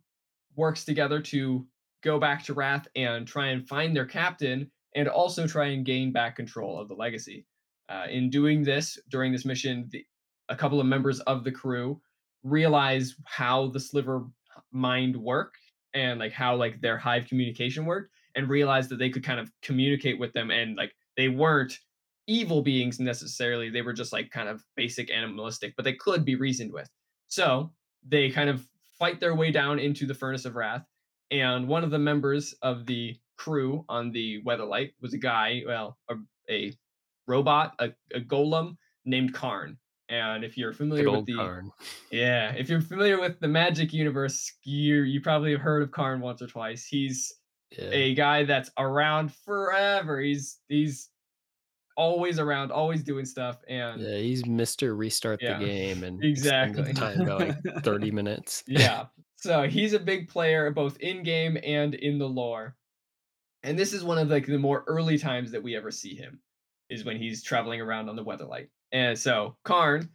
works 0.55 0.85
together 0.85 1.21
to 1.21 1.67
go 2.03 2.19
back 2.19 2.45
to 2.45 2.55
Rath 2.55 2.87
and 2.95 3.27
try 3.27 3.49
and 3.49 3.67
find 3.67 3.97
their 3.97 4.05
captain, 4.05 4.71
and 4.95 5.09
also 5.09 5.47
try 5.47 5.67
and 5.67 5.85
gain 5.85 6.13
back 6.13 6.37
control 6.37 6.81
of 6.81 6.89
the 6.89 6.95
legacy. 6.95 7.47
Uh, 7.89 8.07
in 8.09 8.31
doing 8.31 8.63
this, 8.63 8.99
during 9.11 9.33
this 9.33 9.45
mission, 9.45 9.89
the, 9.91 10.05
a 10.49 10.57
couple 10.57 10.81
of 10.81 10.87
members 10.87 11.21
of 11.21 11.45
the 11.45 11.53
crew 11.53 12.01
realize 12.43 13.15
how 13.25 13.69
the 13.69 13.81
sliver 13.81 14.27
mind 14.73 15.17
worked 15.17 15.59
and 15.95 16.19
like 16.19 16.33
how 16.33 16.57
like 16.57 16.81
their 16.81 16.99
hive 16.99 17.27
communication 17.27 17.85
worked 17.85 18.11
and 18.35 18.49
realized 18.49 18.89
that 18.91 18.99
they 18.99 19.11
could 19.11 19.25
kind 19.25 19.39
of 19.39 19.51
communicate 19.63 20.19
with 20.19 20.33
them 20.33 20.51
and 20.51 20.77
like 20.77 20.93
they 21.17 21.29
weren't 21.29 21.79
evil 22.27 22.63
beings 22.63 22.99
necessarily 22.99 23.71
they 23.71 23.83
were 23.83 23.93
just 23.93 24.13
like 24.13 24.31
kind 24.31 24.49
of 24.49 24.65
basic 24.77 25.11
animalistic 25.11 25.75
but 25.77 25.85
they 25.85 25.93
could 25.95 26.25
be 26.25 26.35
reasoned 26.35 26.73
with 26.73 26.89
So 27.29 27.73
they 28.07 28.31
kind 28.31 28.51
of 28.51 28.67
fight 28.99 29.21
their 29.21 29.35
way 29.35 29.51
down 29.51 29.79
into 29.79 30.07
the 30.07 30.15
furnace 30.15 30.45
of 30.45 30.55
Rath, 30.55 30.85
and 31.31 31.67
one 31.67 31.83
of 31.83 31.91
the 31.91 31.99
members 31.99 32.55
of 32.63 32.87
the 32.87 33.17
crew 33.43 33.85
on 33.89 34.13
the 34.13 34.43
Weatherlight 34.45 34.93
was 35.01 35.15
a 35.15 35.19
guy, 35.19 35.63
well, 35.67 35.99
a, 36.09 36.15
a 36.51 36.73
robot, 37.27 37.75
a, 37.79 37.91
a 38.15 38.21
golem 38.21 38.77
named 39.05 39.35
Karn. 39.35 39.77
And 40.09 40.45
if 40.45 40.59
you're 40.59 40.73
familiar 40.73 41.11
with 41.11 41.27
the 41.27 41.35
Karn. 41.37 41.71
yeah, 42.13 42.53
if 42.53 42.69
you're 42.69 42.81
familiar 42.83 43.19
with 43.21 43.41
the 43.41 43.49
Magic 43.49 43.93
universe, 43.93 44.53
you 44.65 45.03
you 45.03 45.21
probably 45.21 45.53
have 45.53 45.61
heard 45.61 45.83
of 45.83 45.91
Karn 45.91 46.21
once 46.21 46.43
or 46.43 46.47
twice. 46.47 46.85
He's 46.87 47.33
Yeah. 47.77 47.89
a 47.91 48.15
guy 48.15 48.45
that's 48.45 48.71
around 48.79 49.33
forever. 49.33 50.21
He's 50.21 50.59
he's 50.69 51.09
always 51.97 52.39
around, 52.39 52.71
always 52.73 53.03
doing 53.03 53.25
stuff, 53.25 53.59
and 53.69 54.01
Yeah, 54.03 54.19
he's 54.19 54.43
Mr. 54.45 54.97
Restart 54.97 55.41
Yeah, 55.43 55.59
the 55.59 55.65
game 55.67 56.05
and 56.05 56.23
exactly. 56.23 56.93
time 56.93 57.25
by 57.25 57.37
like 57.47 57.83
30 57.85 58.11
minutes. 58.21 58.63
yeah. 58.67 59.07
So 59.37 59.67
he's 59.69 59.93
a 59.93 59.99
big 59.99 60.29
player 60.29 60.71
both 60.71 60.97
in 61.01 61.25
game 61.25 61.59
and 61.65 61.95
in 61.95 62.17
the 62.17 62.29
lore. 62.29 62.77
And 63.63 63.79
this 63.79 63.93
is 63.93 64.05
one 64.05 64.19
of 64.19 64.29
like 64.29 64.47
the 64.47 64.59
more 64.59 64.85
early 64.87 65.19
times 65.19 65.51
that 65.53 65.63
we 65.63 65.77
ever 65.77 65.91
see 65.91 66.15
him 66.15 66.41
is 66.91 67.05
when 67.05 67.17
he's 67.17 67.43
traveling 67.43 67.81
around 67.81 68.09
on 68.09 68.17
the 68.17 68.25
Weatherlight. 68.25 68.69
And 68.93 69.19
so 69.19 69.57
Karn 69.65 70.09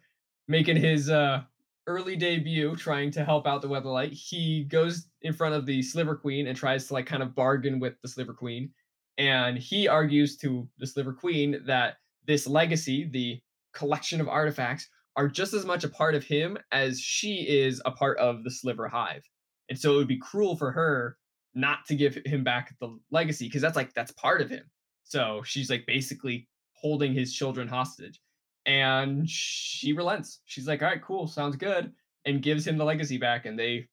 making 0.48 0.78
his 0.78 1.10
uh 1.10 1.44
early 1.88 2.18
debut 2.18 2.76
trying 2.76 3.10
to 3.12 3.24
help 3.24 3.48
out 3.48 3.62
the 3.62 3.70
Weatherlight, 3.70 4.12
he 4.12 4.66
goes 4.66 5.08
in 5.22 5.34
front 5.34 5.56
of 5.56 5.66
the 5.66 5.82
Sliver 5.82 6.16
Queen 6.16 6.48
and 6.48 6.58
tries 6.58 6.86
to 6.88 6.94
like 6.94 7.06
kind 7.06 7.24
of 7.24 7.34
bargain 7.34 7.80
with 7.80 7.94
the 8.02 8.10
Sliver 8.10 8.34
Queen. 8.34 8.70
And 9.18 9.58
he 9.58 9.88
argues 9.88 10.38
to 10.38 10.68
the 10.78 10.86
Sliver 10.86 11.14
Queen 11.14 11.62
that 11.66 11.96
this 12.28 12.46
legacy, 12.46 13.10
the 13.10 13.40
collection 13.74 14.22
of 14.22 14.28
artifacts, 14.28 14.90
are 15.16 15.28
just 15.28 15.54
as 15.54 15.66
much 15.66 15.84
a 15.84 15.90
part 15.90 16.14
of 16.14 16.24
him 16.24 16.58
as 16.72 17.00
she 17.00 17.48
is 17.48 17.82
a 17.86 17.92
part 17.92 18.20
of 18.20 18.44
the 18.44 18.52
Sliver 18.52 18.88
Hive. 18.88 19.24
And 19.70 19.80
so 19.80 19.94
it 19.94 19.98
would 19.98 20.08
be 20.08 20.20
cruel 20.20 20.56
for 20.56 20.72
her 20.72 21.18
not 21.58 21.86
to 21.88 21.96
give 21.96 22.16
him 22.26 22.44
back 22.44 22.76
the 22.80 22.98
legacy 23.12 23.48
because 23.48 23.62
that's 23.62 23.76
like 23.76 23.94
that's 23.94 24.12
part 24.12 24.42
of 24.42 24.50
him. 24.50 24.64
So 25.04 25.42
she's 25.44 25.70
like 25.70 25.86
basically 25.88 26.48
holding 26.74 27.14
his 27.14 27.34
children 27.34 27.68
hostage. 27.68 28.22
And 28.66 29.28
she 29.30 29.94
relents. 29.94 30.40
She's 30.46 30.68
like, 30.68 30.82
"All 30.82 30.90
right, 30.90 31.02
cool, 31.02 31.26
sounds 31.28 31.56
good," 31.56 31.94
and 32.26 32.42
gives 32.42 32.68
him 32.68 32.78
the 32.78 32.84
legacy 32.86 33.18
back 33.18 33.46
and 33.46 33.58
they 33.58 33.88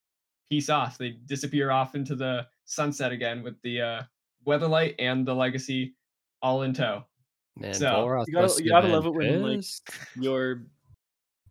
peace 0.50 0.68
off. 0.68 0.98
They 0.98 1.10
disappear 1.26 1.70
off 1.70 1.94
into 1.94 2.14
the 2.16 2.46
sunset 2.64 3.12
again 3.12 3.42
with 3.42 3.60
the 3.62 3.80
uh 3.80 4.02
Weatherlight 4.46 4.96
and 4.98 5.24
the 5.26 5.34
legacy 5.34 5.94
all 6.42 6.62
in 6.62 6.74
tow. 6.74 7.04
Man, 7.56 7.72
So, 7.72 7.86
you 8.26 8.34
gotta- 8.34 8.62
you 8.64 8.68
gotta 8.70 8.88
love 8.88 9.06
it 9.06 9.10
when, 9.14 9.42
like. 9.42 9.64
Your, 10.20 10.66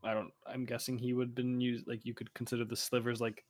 I 0.04 0.14
don't. 0.14 0.32
I'm 0.46 0.66
guessing 0.66 0.98
he 0.98 1.14
would 1.14 1.30
have 1.30 1.36
been 1.36 1.60
used. 1.62 1.88
Like 1.88 2.06
you 2.06 2.14
could 2.14 2.32
consider 2.34 2.66
the 2.66 2.76
slivers 2.76 3.22
like 3.22 3.44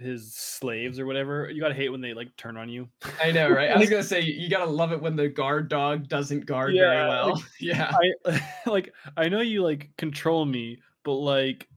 his 0.00 0.34
slaves 0.34 0.98
or 0.98 1.06
whatever. 1.06 1.50
You 1.50 1.60
gotta 1.60 1.74
hate 1.74 1.90
when 1.90 2.00
they 2.00 2.14
like 2.14 2.34
turn 2.36 2.56
on 2.56 2.68
you. 2.68 2.88
I 3.22 3.30
know, 3.32 3.50
right? 3.50 3.70
I 3.70 3.78
was 3.78 3.90
gonna 3.90 4.02
say 4.14 4.20
you 4.22 4.48
gotta 4.48 4.70
love 4.70 4.92
it 4.92 5.00
when 5.00 5.16
the 5.16 5.28
guard 5.28 5.68
dog 5.68 6.08
doesn't 6.08 6.46
guard 6.46 6.74
very 6.74 6.96
Yeah, 6.96 7.08
well. 7.08 7.34
like, 7.34 7.44
yeah. 7.60 7.92
I 8.26 8.40
like. 8.66 8.92
I 9.16 9.28
know 9.28 9.40
you 9.40 9.62
like 9.62 9.90
control 9.98 10.44
me, 10.46 10.78
but 11.04 11.14
like 11.14 11.68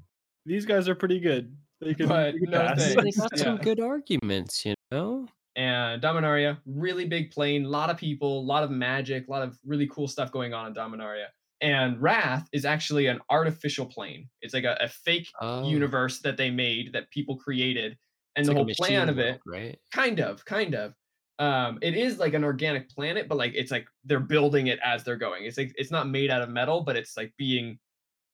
these 0.46 0.66
guys 0.66 0.88
are 0.90 0.96
pretty 0.96 1.20
good. 1.20 1.56
They 1.82 1.94
can, 1.94 2.08
But 2.08 2.34
they 2.34 2.40
can 2.40 2.50
no 2.50 2.58
pass. 2.60 2.96
They 2.96 3.12
got 3.12 3.38
some 3.38 3.56
Yeah. 3.58 3.62
good 3.62 3.80
arguments, 3.80 4.66
you 4.66 4.74
know? 4.92 5.28
and 5.56 6.02
Dominaria, 6.02 6.58
really 6.66 7.06
big 7.06 7.30
plane, 7.32 7.66
a 7.66 7.70
lot 7.70 7.90
of 7.92 7.98
people, 7.98 8.40
a 8.40 8.46
lot 8.46 8.64
of 8.64 8.72
magic, 8.72 9.28
a 9.28 9.32
lot 9.32 9.44
of 9.44 9.58
really 9.66 9.86
cool 9.88 10.08
stuff 10.08 10.32
going 10.32 10.54
on 10.54 10.66
in 10.68 10.74
Dominaria. 10.74 11.26
And 11.62 12.02
Rath 12.02 12.48
is 12.52 12.66
actually 12.66 13.06
an 13.08 13.20
artificial 13.30 13.86
plane. 13.86 14.28
It's 14.42 14.54
like 14.54 14.64
a, 14.64 14.76
a 14.82 14.88
fake 14.90 15.28
Oh, 15.40 15.64
universe 15.70 16.20
that 16.22 16.38
they 16.38 16.50
made 16.50 16.92
that 16.94 17.10
people 17.12 17.38
created. 17.38 17.98
And 18.36 18.46
it's 18.46 18.48
the 18.48 18.56
like 18.56 18.66
whole 18.66 18.86
plan 18.86 19.10
of 19.10 19.20
it, 19.20 19.40
right? 19.46 19.78
kind 19.92 20.20
of, 20.20 20.44
kind 20.46 20.76
of. 20.76 20.94
Um, 21.40 21.80
it 21.82 21.96
is 21.96 22.20
like 22.20 22.34
an 22.34 22.44
organic 22.44 22.90
planet, 22.90 23.28
but 23.28 23.38
like 23.38 23.54
it's 23.56 23.72
like 23.72 23.88
they're 24.06 24.20
building 24.20 24.68
it 24.68 24.80
as 24.84 25.04
they're 25.04 25.18
going. 25.18 25.46
It's 25.46 25.58
like 25.58 25.74
it's 25.76 25.92
not 25.92 26.08
made 26.08 26.30
out 26.30 26.42
of 26.42 26.50
metal, 26.50 26.82
but 26.82 26.96
it's 26.96 27.18
like 27.18 27.34
being 27.38 27.80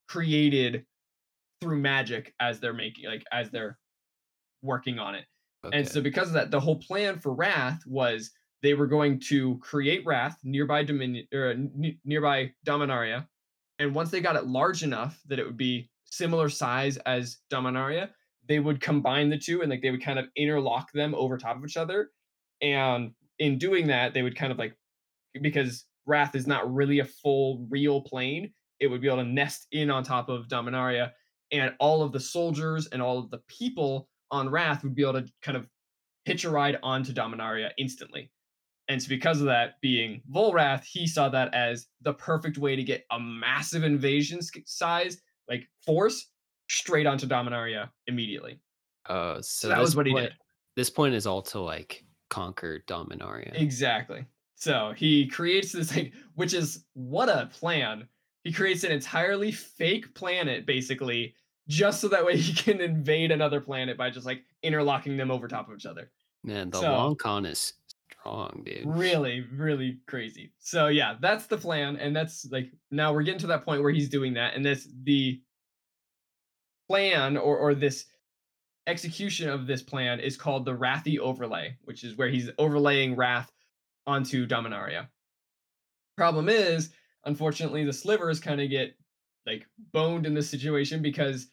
created 0.07 0.85
through 1.61 1.79
magic 1.79 2.33
as 2.39 2.59
they're 2.59 2.73
making 2.73 3.09
like 3.09 3.23
as 3.31 3.49
they're 3.51 3.77
working 4.61 4.99
on 4.99 5.15
it. 5.15 5.25
Okay. 5.65 5.77
And 5.77 5.87
so 5.87 6.01
because 6.01 6.27
of 6.27 6.33
that, 6.33 6.51
the 6.51 6.59
whole 6.59 6.77
plan 6.77 7.19
for 7.19 7.33
Rath 7.33 7.81
was 7.85 8.31
they 8.61 8.73
were 8.73 8.87
going 8.87 9.19
to 9.27 9.57
create 9.59 10.05
Rath 10.05 10.37
nearby 10.43 10.83
Dominion 10.83 11.27
or 11.33 11.51
n- 11.51 11.99
nearby 12.05 12.51
Dominaria, 12.65 13.25
and 13.79 13.95
once 13.95 14.11
they 14.11 14.21
got 14.21 14.35
it 14.35 14.47
large 14.47 14.83
enough 14.83 15.19
that 15.27 15.39
it 15.39 15.45
would 15.45 15.57
be 15.57 15.89
similar 16.05 16.49
size 16.49 16.97
as 17.05 17.37
Dominaria, 17.51 18.09
they 18.49 18.59
would 18.59 18.81
combine 18.81 19.29
the 19.29 19.37
two 19.37 19.61
and 19.61 19.69
like 19.69 19.81
they 19.81 19.91
would 19.91 20.03
kind 20.03 20.19
of 20.19 20.25
interlock 20.35 20.91
them 20.91 21.15
over 21.15 21.37
top 21.37 21.55
of 21.55 21.63
each 21.63 21.77
other. 21.77 22.09
And 22.61 23.11
in 23.37 23.57
doing 23.57 23.87
that, 23.87 24.13
they 24.13 24.23
would 24.23 24.35
kind 24.35 24.51
of 24.51 24.57
like 24.57 24.75
because 25.41 25.85
Rath 26.05 26.35
is 26.35 26.47
not 26.47 26.73
really 26.73 26.99
a 26.99 27.05
full 27.05 27.65
real 27.69 28.01
plane, 28.01 28.51
it 28.79 28.87
would 28.87 28.99
be 28.99 29.07
able 29.07 29.17
to 29.17 29.23
nest 29.23 29.67
in 29.71 29.91
on 29.91 30.03
top 30.03 30.27
of 30.27 30.47
Dominaria, 30.47 31.11
and 31.51 31.73
all 31.79 32.01
of 32.01 32.11
the 32.11 32.19
soldiers 32.19 32.87
and 32.87 33.01
all 33.01 33.19
of 33.19 33.29
the 33.29 33.41
people 33.47 34.09
on 34.31 34.49
Rath 34.49 34.83
would 34.83 34.95
be 34.95 35.03
able 35.03 35.21
to 35.21 35.31
kind 35.41 35.55
of 35.55 35.67
hitch 36.25 36.43
a 36.43 36.49
ride 36.49 36.79
onto 36.81 37.13
Dominaria 37.13 37.69
instantly. 37.77 38.31
And 38.87 39.01
so 39.01 39.07
because 39.07 39.39
of 39.39 39.45
that 39.45 39.79
being 39.81 40.21
Volrath, 40.33 40.83
he 40.83 41.05
saw 41.05 41.29
that 41.29 41.53
as 41.53 41.87
the 42.01 42.13
perfect 42.13 42.57
way 42.57 42.75
to 42.75 42.83
get 42.83 43.05
a 43.11 43.19
massive 43.19 43.83
invasion 43.83 44.39
size, 44.65 45.21
like 45.47 45.67
force, 45.85 46.31
straight 46.70 47.05
onto 47.05 47.28
Dominaria 47.28 47.89
immediately. 48.07 48.59
Uh, 49.07 49.41
so 49.41 49.67
that 49.67 49.80
was 49.80 49.95
what 49.95 50.05
he 50.05 50.13
did. 50.13 50.34
This 50.76 50.89
point 50.89 51.15
is 51.15 51.26
all 51.28 51.41
to 51.43 51.59
like 51.59 52.03
conquer 52.30 52.84
Dominaria. 52.88 53.59
Exactly. 53.59 54.26
So 54.55 54.93
he 54.95 55.28
creates 55.28 55.72
this 55.72 55.95
like, 55.95 56.13
which 56.36 56.53
is 56.53 56.86
what 56.93 57.30
a 57.30 57.49
plan. 57.51 58.07
He 58.43 58.53
creates 58.53 58.84
an 58.84 58.91
entirely 58.91 59.51
fake 59.51 60.13
planet, 60.13 60.65
basically, 60.65 61.34
just 61.67 62.01
so 62.01 62.07
that 62.09 62.26
way 62.26 62.38
he 62.38 62.53
can 62.63 62.80
invade 62.82 63.32
another 63.32 63.59
planet 63.61 63.97
by 63.97 64.09
just 64.09 64.26
like 64.26 64.43
interlocking 64.63 65.17
them 65.17 65.32
over 65.32 65.47
top 65.47 65.70
of 65.70 65.76
each 65.76 65.86
other. 65.86 66.11
Man, 66.43 66.70
the 66.70 66.80
So- 66.80 66.91
long 66.91 67.15
con 67.15 67.45
is 67.45 67.74
strong, 68.22 68.63
dude. 68.65 68.84
Really, 68.86 69.41
really 69.53 69.99
crazy. 70.07 70.53
So 70.59 70.88
yeah, 70.88 71.15
that's 71.20 71.47
the 71.47 71.57
plan, 71.57 71.97
and 71.97 72.15
that's 72.15 72.45
like 72.51 72.72
now 72.91 73.11
we're 73.13 73.24
getting 73.24 73.39
to 73.41 73.47
that 73.47 73.65
point 73.65 73.82
where 73.82 73.91
he's 73.91 74.09
doing 74.09 74.34
that, 74.36 74.55
and 74.55 74.63
this 74.65 74.88
the 75.03 75.41
plan 76.89 77.37
or 77.37 77.57
or 77.57 77.75
this 77.75 78.05
execution 78.87 79.49
of 79.49 79.67
this 79.67 79.83
plan 79.83 80.19
is 80.19 80.35
called 80.35 80.65
the 80.65 80.75
Rathi 80.75 81.19
overlay, 81.19 81.77
which 81.83 82.03
is 82.03 82.17
where 82.17 82.29
he's 82.29 82.49
overlaying 82.57 83.15
Rath 83.15 83.51
onto 84.07 84.47
Dominaria. 84.47 85.07
Problem 86.17 86.49
is, 86.49 86.89
unfortunately, 87.25 87.85
the 87.85 87.93
slivers 87.93 88.39
kind 88.39 88.59
of 88.59 88.69
get 88.69 88.95
like 89.45 89.65
boned 89.93 90.25
in 90.25 90.33
this 90.33 90.49
situation 90.49 91.01
because 91.01 91.47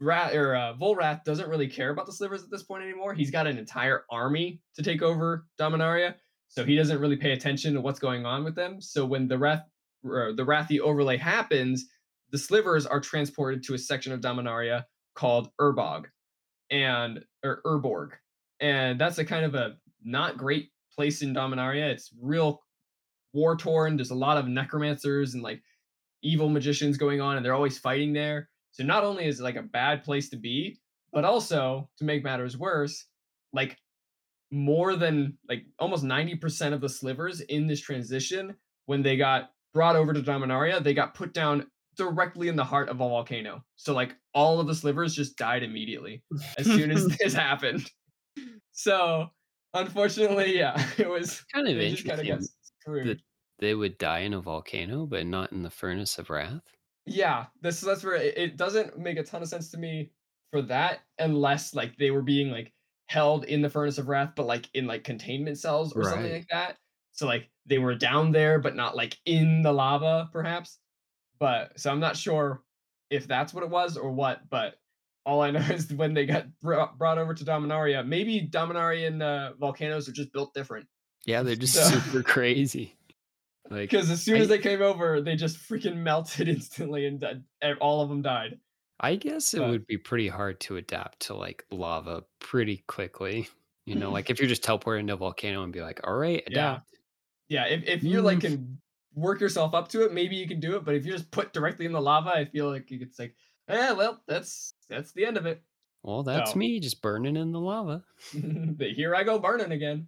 Rat 0.00 0.34
or 0.34 0.56
uh, 0.56 0.74
Volrath 0.74 1.24
doesn't 1.24 1.48
really 1.48 1.68
care 1.68 1.90
about 1.90 2.06
the 2.06 2.12
slivers 2.12 2.42
at 2.42 2.50
this 2.50 2.62
point 2.62 2.82
anymore. 2.82 3.12
He's 3.14 3.30
got 3.30 3.46
an 3.46 3.58
entire 3.58 4.04
army 4.10 4.60
to 4.74 4.82
take 4.82 5.02
over 5.02 5.46
Dominaria, 5.60 6.14
so 6.48 6.64
he 6.64 6.76
doesn't 6.76 7.00
really 7.00 7.16
pay 7.16 7.32
attention 7.32 7.74
to 7.74 7.80
what's 7.80 7.98
going 7.98 8.24
on 8.24 8.44
with 8.44 8.54
them. 8.54 8.80
So 8.80 9.04
when 9.04 9.28
the 9.28 9.38
Rath 9.38 9.64
or 10.02 10.32
the 10.32 10.44
Rathi 10.46 10.80
overlay 10.80 11.16
happens, 11.18 11.86
the 12.30 12.38
slivers 12.38 12.86
are 12.86 13.00
transported 13.00 13.62
to 13.64 13.74
a 13.74 13.78
section 13.78 14.12
of 14.12 14.20
Dominaria 14.20 14.84
called 15.14 15.50
Urbog 15.60 16.06
and 16.70 17.24
or 17.44 17.62
Urborg, 17.64 18.10
and 18.60 19.00
that's 19.00 19.18
a 19.18 19.24
kind 19.24 19.44
of 19.44 19.54
a 19.54 19.76
not 20.04 20.36
great 20.36 20.70
place 20.94 21.22
in 21.22 21.34
Dominaria. 21.34 21.90
It's 21.90 22.10
real 22.20 22.62
war 23.32 23.56
torn. 23.56 23.96
There's 23.96 24.10
a 24.10 24.14
lot 24.14 24.36
of 24.36 24.48
necromancers 24.48 25.34
and 25.34 25.42
like 25.42 25.62
evil 26.22 26.48
magicians 26.48 26.96
going 26.96 27.20
on, 27.20 27.36
and 27.36 27.44
they're 27.44 27.54
always 27.54 27.78
fighting 27.78 28.12
there. 28.12 28.48
So 28.72 28.84
not 28.84 29.04
only 29.04 29.26
is 29.26 29.40
it 29.40 29.44
like 29.44 29.56
a 29.56 29.62
bad 29.62 30.04
place 30.04 30.28
to 30.30 30.36
be, 30.36 30.78
but 31.12 31.24
also 31.24 31.88
to 31.98 32.04
make 32.04 32.22
matters 32.22 32.56
worse, 32.56 33.06
like 33.52 33.76
more 34.50 34.96
than 34.96 35.36
like 35.48 35.64
almost 35.78 36.04
90% 36.04 36.72
of 36.72 36.80
the 36.80 36.88
slivers 36.88 37.40
in 37.40 37.66
this 37.66 37.80
transition, 37.80 38.54
when 38.86 39.02
they 39.02 39.16
got 39.16 39.50
brought 39.74 39.96
over 39.96 40.12
to 40.12 40.20
Dominaria, 40.20 40.82
they 40.82 40.94
got 40.94 41.14
put 41.14 41.34
down 41.34 41.66
directly 41.98 42.48
in 42.48 42.56
the 42.56 42.64
heart 42.64 42.88
of 42.88 42.96
a 42.96 42.98
volcano. 43.00 43.62
So 43.76 43.92
like 43.92 44.16
all 44.32 44.60
of 44.60 44.66
the 44.66 44.74
slivers 44.74 45.14
just 45.14 45.36
died 45.36 45.62
immediately 45.62 46.22
as 46.56 46.64
soon 46.64 46.90
as 46.90 47.06
this 47.20 47.34
happened. 47.34 47.90
So 48.72 49.28
unfortunately, 49.74 50.56
yeah, 50.56 50.82
it 50.98 51.08
was 51.08 51.44
Kind 51.52 51.68
of 51.68 51.76
they 51.76 51.94
kind 51.96 52.20
of 52.20 52.26
got 52.26 52.40
interesting. 52.86 53.06
that 53.08 53.18
they 53.58 53.74
would 53.74 53.98
die 53.98 54.20
in 54.20 54.32
a 54.34 54.40
volcano, 54.40 55.04
but 55.06 55.26
not 55.26 55.52
in 55.52 55.62
the 55.62 55.70
furnace 55.70 56.18
of 56.18 56.30
Rath. 56.30 56.62
Yeah, 57.06 57.46
this 57.60 57.80
that's 57.80 58.04
where 58.04 58.14
it, 58.16 58.36
it 58.38 58.56
doesn't 58.56 58.98
make 58.98 59.18
a 59.18 59.22
ton 59.24 59.42
of 59.42 59.48
sense 59.48 59.70
to 59.72 59.78
me 59.78 60.12
for 60.52 60.62
that 60.62 61.00
unless 61.18 61.74
like 61.74 61.96
they 61.98 62.10
were 62.10 62.22
being 62.22 62.50
like 62.50 62.72
held 63.06 63.44
in 63.44 63.62
the 63.62 63.70
furnace 63.70 63.98
of 63.98 64.08
Rath, 64.08 64.32
but 64.36 64.46
like 64.46 64.68
in 64.74 64.86
like 64.86 65.04
containment 65.04 65.58
cells 65.58 65.94
or 65.94 66.04
something 66.04 66.32
like 66.32 66.48
that. 66.50 66.76
So 67.12 67.26
like 67.26 67.50
they 67.66 67.78
were 67.78 67.94
down 67.94 68.30
there, 68.32 68.58
but 68.60 68.76
not 68.76 68.94
like 68.94 69.16
in 69.26 69.62
the 69.62 69.72
lava, 69.72 70.28
perhaps. 70.32 70.78
But 71.38 71.78
so 71.78 71.90
I'm 71.90 72.00
not 72.00 72.16
sure 72.16 72.62
if 73.10 73.26
that's 73.26 73.54
what 73.54 73.64
it 73.64 73.70
was 73.70 73.96
or 73.96 74.10
what, 74.10 74.48
but 74.50 74.74
all 75.24 75.40
I 75.42 75.50
know 75.52 75.60
is 75.60 75.92
when 75.92 76.14
they 76.14 76.26
got 76.26 76.46
brought, 76.60 77.18
over 77.18 77.34
to 77.34 77.44
Dominaria, 77.44 78.06
maybe 78.06 78.40
Dominarian 78.50 79.22
uh, 79.22 79.54
volcanoes 79.58 80.08
are 80.08 80.12
just 80.12 80.32
built 80.32 80.54
different. 80.54 80.86
Yeah, 81.26 81.42
they're 81.42 81.56
just 81.56 81.74
So- 81.74 81.98
super 81.98 82.22
crazy. 82.34 82.94
Like 83.70 83.90
Because 83.90 84.08
as 84.10 84.22
soon 84.22 84.40
as 84.40 84.48
they 84.48 84.58
came 84.58 84.80
over, 84.80 85.20
they 85.20 85.36
just 85.36 85.58
freaking 85.58 85.96
melted 85.98 86.48
instantly 86.56 87.04
and 87.06 87.20
died. 87.20 87.42
all 87.80 88.00
of 88.00 88.08
them 88.08 88.22
died. 88.22 88.58
I 88.98 89.14
guess 89.16 89.52
it 89.54 89.58
but- 89.58 89.68
would 89.70 89.86
be 89.86 89.98
pretty 89.98 90.28
hard 90.28 90.58
to 90.60 90.76
adapt 90.76 91.20
to 91.26 91.34
like 91.34 91.64
lava 91.70 92.24
pretty 92.40 92.82
quickly. 92.88 93.48
You 93.84 93.94
know, 93.94 94.10
like 94.10 94.28
if 94.28 94.38
you're 94.38 94.48
just 94.48 94.62
teleporting 94.64 95.04
into 95.04 95.14
a 95.14 95.16
volcano 95.16 95.62
and 95.62 95.72
be 95.72 95.80
like, 95.80 96.00
all 96.06 96.14
right, 96.14 96.42
Yeah. 96.48 96.72
adapt. 96.72 96.90
Yeah, 97.48 97.64
if, 97.66 97.84
if 97.84 98.02
you 98.04 98.20
like 98.20 98.38
Mm. 98.38 98.42
can 98.42 98.78
work 99.18 99.40
yourself 99.40 99.74
up 99.74 99.88
to 99.88 100.04
it, 100.04 100.12
maybe 100.12 100.36
you 100.36 100.46
can 100.48 100.60
do 100.60 100.76
it. 100.76 100.84
But 100.84 100.94
if 100.94 101.04
you're 101.04 101.16
just 101.16 101.30
put 101.30 101.52
directly 101.52 101.86
in 101.86 101.92
the 101.92 102.00
lava, 102.00 102.30
I 102.30 102.44
feel 102.44 102.70
like 102.70 102.90
it's 102.90 103.18
like, 103.18 103.34
eh, 103.68 103.92
well, 103.92 104.22
that's 104.26 104.74
that's 104.88 105.12
the 105.12 105.24
end 105.26 105.36
of 105.36 105.46
it. 105.46 105.62
Well, 106.02 106.22
that's 106.22 106.52
So- 106.52 106.58
me 106.58 106.80
just 106.80 107.02
burning 107.02 107.36
in 107.36 107.52
the 107.52 107.60
lava. 107.60 108.04
But 108.34 108.92
here 108.92 109.14
I 109.14 109.24
go 109.24 109.38
burning 109.38 109.72
again. 109.72 110.06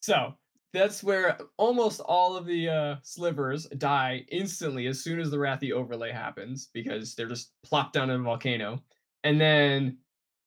So 0.00 0.34
that's 0.72 1.02
where 1.02 1.38
almost 1.56 2.00
all 2.00 2.36
of 2.36 2.46
the 2.46 2.68
uh, 2.68 2.96
slivers 3.02 3.66
die 3.78 4.24
instantly 4.30 4.86
as 4.86 5.02
soon 5.02 5.20
as 5.20 5.30
the 5.30 5.36
Rathi 5.36 5.72
overlay 5.72 6.10
happens 6.12 6.68
because 6.72 7.14
they're 7.14 7.28
just 7.28 7.52
plopped 7.62 7.92
down 7.94 8.10
in 8.10 8.20
a 8.20 8.22
volcano, 8.22 8.82
and 9.24 9.40
then 9.40 9.98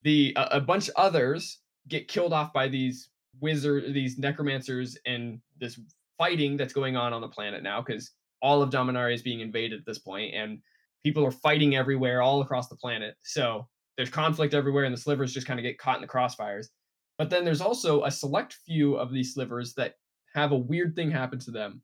the 0.03 0.33
a, 0.35 0.57
a 0.57 0.61
bunch 0.61 0.89
of 0.89 0.95
others 0.97 1.59
get 1.87 2.07
killed 2.07 2.33
off 2.33 2.53
by 2.53 2.67
these 2.67 3.09
wizard, 3.41 3.93
these 3.93 4.17
necromancers, 4.17 4.97
and 5.05 5.39
this 5.59 5.79
fighting 6.17 6.57
that's 6.57 6.73
going 6.73 6.95
on 6.95 7.13
on 7.13 7.21
the 7.21 7.27
planet 7.27 7.63
now 7.63 7.81
because 7.81 8.11
all 8.41 8.61
of 8.61 8.69
Dominaria 8.69 9.13
is 9.13 9.21
being 9.21 9.39
invaded 9.39 9.79
at 9.79 9.85
this 9.85 9.99
point, 9.99 10.33
and 10.33 10.59
people 11.03 11.25
are 11.25 11.31
fighting 11.31 11.75
everywhere, 11.75 12.21
all 12.21 12.41
across 12.41 12.67
the 12.67 12.75
planet. 12.75 13.15
So 13.23 13.67
there's 13.97 14.09
conflict 14.09 14.53
everywhere, 14.53 14.83
and 14.83 14.93
the 14.93 14.99
slivers 14.99 15.33
just 15.33 15.47
kind 15.47 15.59
of 15.59 15.63
get 15.63 15.77
caught 15.77 15.95
in 15.95 16.01
the 16.01 16.07
crossfires. 16.07 16.67
But 17.17 17.29
then 17.29 17.45
there's 17.45 17.61
also 17.61 18.03
a 18.03 18.11
select 18.11 18.57
few 18.65 18.95
of 18.95 19.11
these 19.13 19.33
slivers 19.33 19.73
that 19.75 19.95
have 20.33 20.51
a 20.51 20.57
weird 20.57 20.95
thing 20.95 21.11
happen 21.11 21.39
to 21.39 21.51
them. 21.51 21.81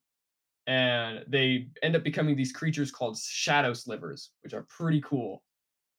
And 0.68 1.24
they 1.28 1.70
end 1.82 1.96
up 1.96 2.04
becoming 2.04 2.36
these 2.36 2.52
creatures 2.52 2.92
called 2.92 3.18
shadow 3.18 3.74
slivers, 3.74 4.32
which 4.42 4.54
are 4.54 4.66
pretty 4.70 5.02
cool. 5.02 5.44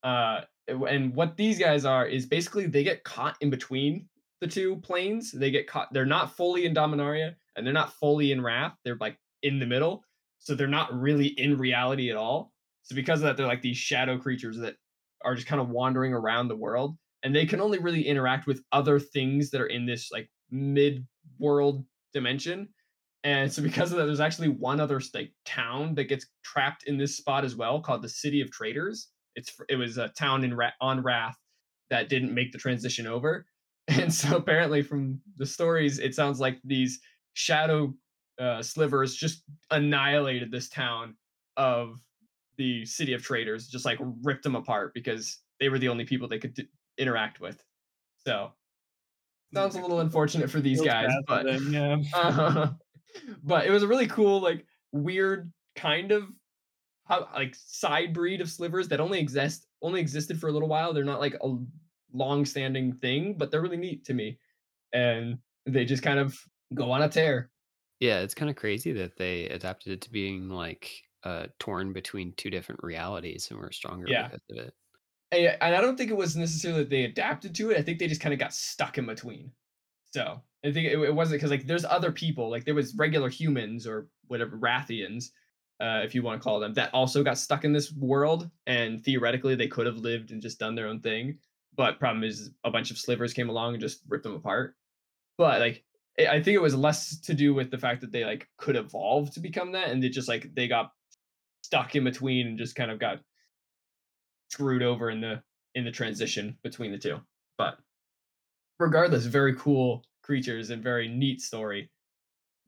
Uh, 0.03 0.43
and- 0.69 0.83
and 0.85 1.15
what 1.15 1.37
these 1.37 1.59
guys 1.59 1.85
are 1.85 2.07
is 2.07 2.27
basically 2.27 2.67
they 2.67 2.85
get 2.85 3.05
caught 3.05 3.37
in 3.41 3.51
between 3.51 4.09
the 4.41 4.47
two 4.47 4.77
planes. 4.77 5.33
They 5.33 5.51
get 5.51 5.67
caught, 5.67 5.93
they're 5.93 6.07
not 6.07 6.37
fully 6.37 6.67
in 6.67 6.75
Dominaria 6.75 7.35
and 7.61 7.67
they're 7.67 7.75
not 7.75 7.95
fully 7.95 8.33
in 8.33 8.43
Rath. 8.43 8.75
They're 8.85 8.99
like 9.01 9.17
in 9.43 9.59
the 9.59 9.67
middle. 9.67 10.05
So 10.39 10.55
they're 10.55 10.67
not 10.67 10.93
really 10.93 11.27
in 11.27 11.57
reality 11.57 12.11
at 12.11 12.17
all. 12.17 12.53
So 12.83 12.95
because 12.95 13.21
of 13.21 13.25
that, 13.25 13.37
they're 13.37 13.47
like 13.47 13.63
these 13.63 13.77
shadow 13.77 14.19
creatures 14.19 14.59
that 14.59 14.75
are 15.23 15.35
just 15.35 15.47
kind 15.47 15.61
of 15.61 15.69
wandering 15.69 16.13
around 16.13 16.49
the 16.49 16.57
world 16.57 16.97
and 17.23 17.35
they 17.35 17.47
can 17.47 17.61
only 17.61 17.79
really 17.79 18.07
interact 18.07 18.47
with 18.47 18.63
other 18.73 18.99
things 18.99 19.51
that 19.51 19.61
are 19.61 19.67
in 19.67 19.87
this 19.87 20.11
like 20.13 20.29
mid 20.51 21.07
world 21.39 21.85
dimension 22.13 22.69
and 23.25 23.53
so 23.53 23.63
because 23.63 23.93
of 23.93 23.99
that 23.99 24.07
there's 24.07 24.21
actually 24.21 24.49
one 24.49 24.81
other 24.81 25.01
like 25.15 25.33
town 25.45 25.95
that 25.95 26.05
gets 26.05 26.27
trapped 26.45 26.85
in 26.85 26.97
this 26.97 27.17
spot 27.17 27.45
as 27.45 27.55
well 27.55 27.81
called 27.81 28.03
the 28.03 28.09
city 28.09 28.41
of 28.41 28.51
traders 28.51 29.09
it's 29.37 29.55
it 29.69 29.77
was 29.77 29.99
a 29.99 30.09
town 30.09 30.45
in 30.45 30.59
on 30.81 31.03
Rath 31.03 31.37
that 31.91 32.09
didn't 32.09 32.35
make 32.35 32.53
the 32.53 32.59
transition 32.59 33.07
over 33.07 33.47
and 33.89 34.13
so 34.13 34.37
apparently 34.37 34.83
from 34.83 35.21
the 35.37 35.47
stories 35.47 35.99
it 35.99 36.15
sounds 36.15 36.41
like 36.41 36.59
these 36.65 37.01
shadow 37.35 37.95
uh, 38.41 38.63
slivers 38.63 39.15
just 39.15 39.43
annihilated 39.71 40.51
this 40.51 40.69
town 40.69 41.15
of 41.57 42.01
the 42.57 42.85
city 42.85 43.13
of 43.13 43.23
traders 43.23 43.69
just 43.69 43.85
like 43.85 43.99
ripped 44.23 44.43
them 44.43 44.57
apart 44.57 44.93
because 44.95 45.39
they 45.61 45.69
were 45.69 45.79
the 45.79 45.89
only 45.89 46.05
people 46.05 46.29
they 46.29 46.39
could 46.39 46.55
d- 46.55 46.69
interact 46.99 47.41
with. 47.41 47.63
So 48.27 48.51
sounds 49.55 49.77
a 49.77 49.81
little 49.81 50.01
unfortunate 50.01 50.51
for 50.51 50.61
these 50.61 50.81
guys 50.81 51.11
but 51.27 51.45
them, 51.45 51.73
yeah. 51.73 51.97
uh, 52.15 52.69
but 53.43 53.67
it 53.67 53.71
was 53.71 53.83
a 53.83 53.89
really 53.89 54.07
cool 54.07 54.41
like 54.41 54.65
weird 54.93 55.53
kind 55.75 56.13
of 56.13 56.25
how 57.07 57.29
like 57.35 57.55
side 57.55 58.13
breed 58.13 58.41
of 58.41 58.49
slivers 58.49 58.89
that 58.89 59.01
only 59.01 59.19
exist 59.19 59.67
only 59.83 60.01
existed 60.01 60.39
for 60.41 60.49
a 60.49 60.53
little 60.53 60.69
while. 60.69 60.93
They're 60.93 61.05
not 61.05 61.21
like 61.21 61.37
a 61.43 61.57
long 62.13 62.45
standing 62.45 62.93
thing 62.93 63.35
but 63.37 63.51
they're 63.51 63.63
really 63.63 63.77
neat 63.77 64.05
to 64.07 64.15
me. 64.15 64.39
And 64.93 65.39
they 65.67 65.85
just 65.85 66.03
kind 66.03 66.19
of 66.19 66.39
go 66.75 66.91
on 66.91 67.03
a 67.03 67.09
tear 67.09 67.51
Yeah, 68.01 68.21
it's 68.21 68.35
kind 68.35 68.51
of 68.51 68.57
crazy 68.57 68.93
that 68.93 69.17
they 69.17 69.47
adapted 69.49 69.93
it 69.93 70.01
to 70.03 70.11
being 70.11 70.49
like 70.49 70.91
uh 71.25 71.49
torn 71.59 71.93
between 71.93 72.33
two 72.35 72.51
different 72.51 72.83
realities 72.83 73.49
and 73.51 73.61
were 73.61 73.73
stronger 73.73 74.07
Yeah. 74.09 74.29
because 74.29 74.41
of 74.51 74.57
it. 74.67 74.75
and 75.33 75.59
and 75.61 75.75
i 75.77 75.81
don't 75.83 75.97
think 75.97 76.11
it 76.11 76.17
was 76.17 76.35
necessarily 76.37 76.83
that 76.83 76.91
they 76.91 77.05
adapted 77.05 77.55
to 77.57 77.71
it 77.71 77.77
i 77.79 77.83
think 77.83 77.99
they 77.99 78.07
just 78.09 78.21
kind 78.23 78.33
of 78.33 78.39
got 78.41 78.55
stuck 78.55 78.97
in 78.99 79.07
between 79.07 79.53
so 80.15 80.43
i 80.65 80.73
think 80.73 80.87
it, 80.87 80.99
it 80.99 81.15
wasn't 81.15 81.39
because 81.39 81.51
like 81.51 81.67
there's 81.67 81.85
other 81.85 82.11
people 82.13 82.49
like 82.51 82.65
there 82.65 82.75
was 82.75 82.95
regular 82.97 83.29
humans 83.29 83.87
or 83.87 84.09
whatever 84.29 84.57
rathians 84.59 85.27
uh, 85.81 86.03
if 86.05 86.15
you 86.15 86.23
want 86.23 86.41
to 86.41 86.45
call 86.45 86.61
them 86.61 86.75
that 86.75 86.93
also 86.93 87.23
got 87.25 87.39
stuck 87.39 87.65
in 87.65 87.73
this 87.73 87.91
world 87.93 88.51
and 88.67 89.03
theoretically 89.05 89.55
they 89.55 89.69
could 89.69 89.87
have 89.87 89.97
lived 89.97 90.31
and 90.31 90.43
just 90.43 90.59
done 90.59 90.75
their 90.75 90.87
own 90.89 91.01
thing 91.01 91.39
but 91.75 91.99
problem 91.99 92.25
is 92.25 92.51
a 92.65 92.71
bunch 92.71 92.91
of 92.91 92.99
slivers 92.99 93.33
came 93.33 93.49
along 93.51 93.73
and 93.75 93.81
just 93.81 94.03
ripped 94.09 94.25
them 94.25 94.35
apart 94.35 94.75
but 95.39 95.61
like 95.61 95.85
i 96.29 96.43
think 96.43 96.55
it 96.55 96.63
was 96.63 96.75
less 96.75 97.19
to 97.21 97.35
do 97.35 97.55
with 97.55 97.71
the 97.71 97.79
fact 97.79 98.01
that 98.01 98.13
they 98.13 98.25
like 98.25 98.49
could 98.59 98.77
evolve 98.77 99.31
to 99.33 99.41
become 99.41 99.73
that 99.73 99.89
and 99.89 100.03
they 100.03 100.09
just 100.09 100.29
like 100.29 100.55
they 100.55 100.69
got 100.69 100.93
stuck 101.63 101.95
in 101.95 102.05
between 102.05 102.47
and 102.47 102.59
just 102.59 102.75
kind 102.75 102.91
of 102.91 102.99
got 102.99 103.21
screwed 104.51 104.83
over 104.83 105.11
in 105.11 105.21
the 105.21 105.43
in 105.75 105.85
the 105.85 105.91
transition 105.91 106.57
between 106.63 106.91
the 106.91 106.99
two. 106.99 107.21
But 107.57 107.79
regardless, 108.79 109.25
very 109.27 109.55
cool 109.55 110.05
creatures 110.23 110.71
and 110.71 110.83
very 110.83 111.09
neat 111.09 111.41
story. 111.41 111.91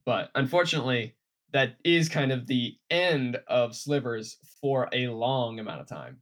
But 0.04 0.30
unfortunately, 0.34 1.14
that 1.52 1.76
is 1.84 2.08
kind 2.08 2.32
of 2.32 2.46
the 2.46 2.76
end 2.90 3.38
of 3.48 3.76
slivers 3.76 4.38
for 4.60 4.88
a 4.92 5.08
long 5.08 5.58
amount 5.58 5.80
of 5.80 5.88
time. 5.88 6.18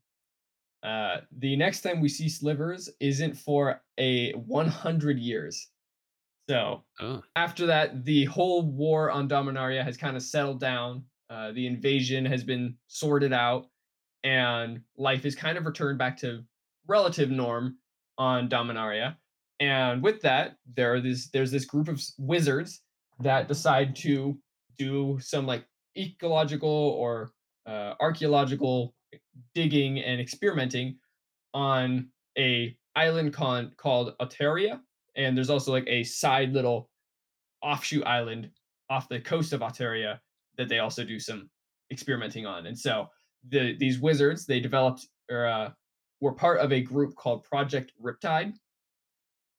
Uh, 0.83 1.19
the 1.39 1.57
next 1.57 1.83
time 1.83 2.01
we 2.01 2.09
see 2.09 2.29
slivers 2.29 2.89
isn't 3.01 3.37
for 3.37 3.83
a 3.99 4.33
100 4.33 5.19
years. 5.19 5.69
So 6.51 6.83
Oh, 6.99 7.23
after 7.37 7.67
that, 7.67 8.05
the 8.05 8.25
whole 8.25 8.63
war 8.63 9.09
on 9.09 9.29
Dominaria 9.29 9.85
has 9.85 9.97
kind 9.97 10.17
of 10.17 10.23
settled 10.25 10.59
down. 10.59 11.05
Uh, 11.31 11.53
the 11.53 11.65
invasion 11.65 12.25
has 12.27 12.43
been 12.43 12.75
sorted 12.89 13.33
out, 13.33 13.69
and 14.25 14.81
life 14.97 15.25
is 15.25 15.37
kind 15.37 15.57
of 15.57 15.65
returned 15.65 15.99
back 15.99 16.17
to 16.19 16.43
relative 16.89 17.31
norm 17.31 17.79
on 18.19 18.49
Dominaria. 18.49 19.15
And 19.61 20.03
with 20.03 20.23
that, 20.23 20.57
there 20.75 20.93
are 20.95 21.01
this 21.01 21.29
there's 21.31 21.53
this 21.53 21.65
group 21.67 21.87
of 21.87 22.03
wizards 22.19 22.83
that 23.21 23.47
decide 23.47 23.95
to 23.97 24.37
do 24.77 25.19
some 25.21 25.47
like 25.47 25.65
ecological 25.97 26.97
or 26.99 27.31
uh, 27.67 27.95
archaeological 28.01 28.93
digging 29.55 30.01
and 30.01 30.21
experimenting 30.21 30.99
on 31.55 32.09
a 32.37 32.77
island 32.97 33.33
con- 33.33 33.71
called 33.77 34.15
Alteria, 34.19 34.81
and 35.21 35.37
there's 35.37 35.51
also 35.51 35.71
like 35.71 35.85
a 35.87 36.03
side 36.03 36.53
little 36.53 36.89
offshoot 37.63 38.05
island 38.07 38.51
off 38.89 39.09
the 39.09 39.21
coast 39.21 39.53
of 39.53 39.61
Alteria 39.61 40.19
that 40.57 40.69
they 40.69 40.79
also 40.79 41.05
do 41.05 41.19
some 41.19 41.49
experimenting 41.93 42.47
on. 42.47 42.67
And 42.67 42.79
so 42.79 43.09
the 43.49 43.77
these 43.79 43.99
wizards 43.99 44.47
they 44.47 44.61
developed 44.61 45.07
or 45.31 45.47
uh, 45.47 45.71
were 46.21 46.33
part 46.33 46.61
of 46.61 46.73
a 46.73 46.81
group 46.81 47.15
called 47.15 47.45
Project 47.45 47.93
Riptide, 48.03 48.55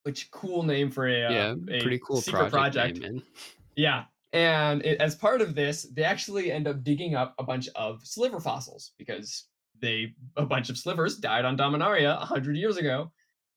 which 0.04 0.30
cool 0.32 0.64
name 0.64 0.92
for 0.92 1.08
a, 1.08 1.26
uh, 1.26 1.32
yeah, 1.32 1.56
a 1.70 1.82
pretty 1.82 2.00
cool 2.06 2.22
secret 2.22 2.50
project, 2.50 2.98
project. 2.98 3.00
name. 3.00 3.24
Yeah. 3.78 4.04
And 4.34 4.86
it, 4.86 5.00
as 5.00 5.16
part 5.16 5.42
of 5.42 5.56
this, 5.56 5.84
they 5.94 6.04
actually 6.04 6.52
end 6.52 6.68
up 6.68 6.84
digging 6.84 7.16
up 7.16 7.34
a 7.40 7.44
bunch 7.44 7.70
of 7.76 8.02
sliver 8.04 8.42
fossils 8.42 8.92
because 8.98 9.46
they 9.82 10.14
a 10.36 10.46
bunch 10.46 10.70
of 10.70 10.78
slivers 10.78 11.18
died 11.18 11.46
on 11.46 11.58
Dominaria 11.58 12.22
a 12.22 12.26
hundred 12.26 12.58
years 12.58 12.78
ago, 12.78 13.12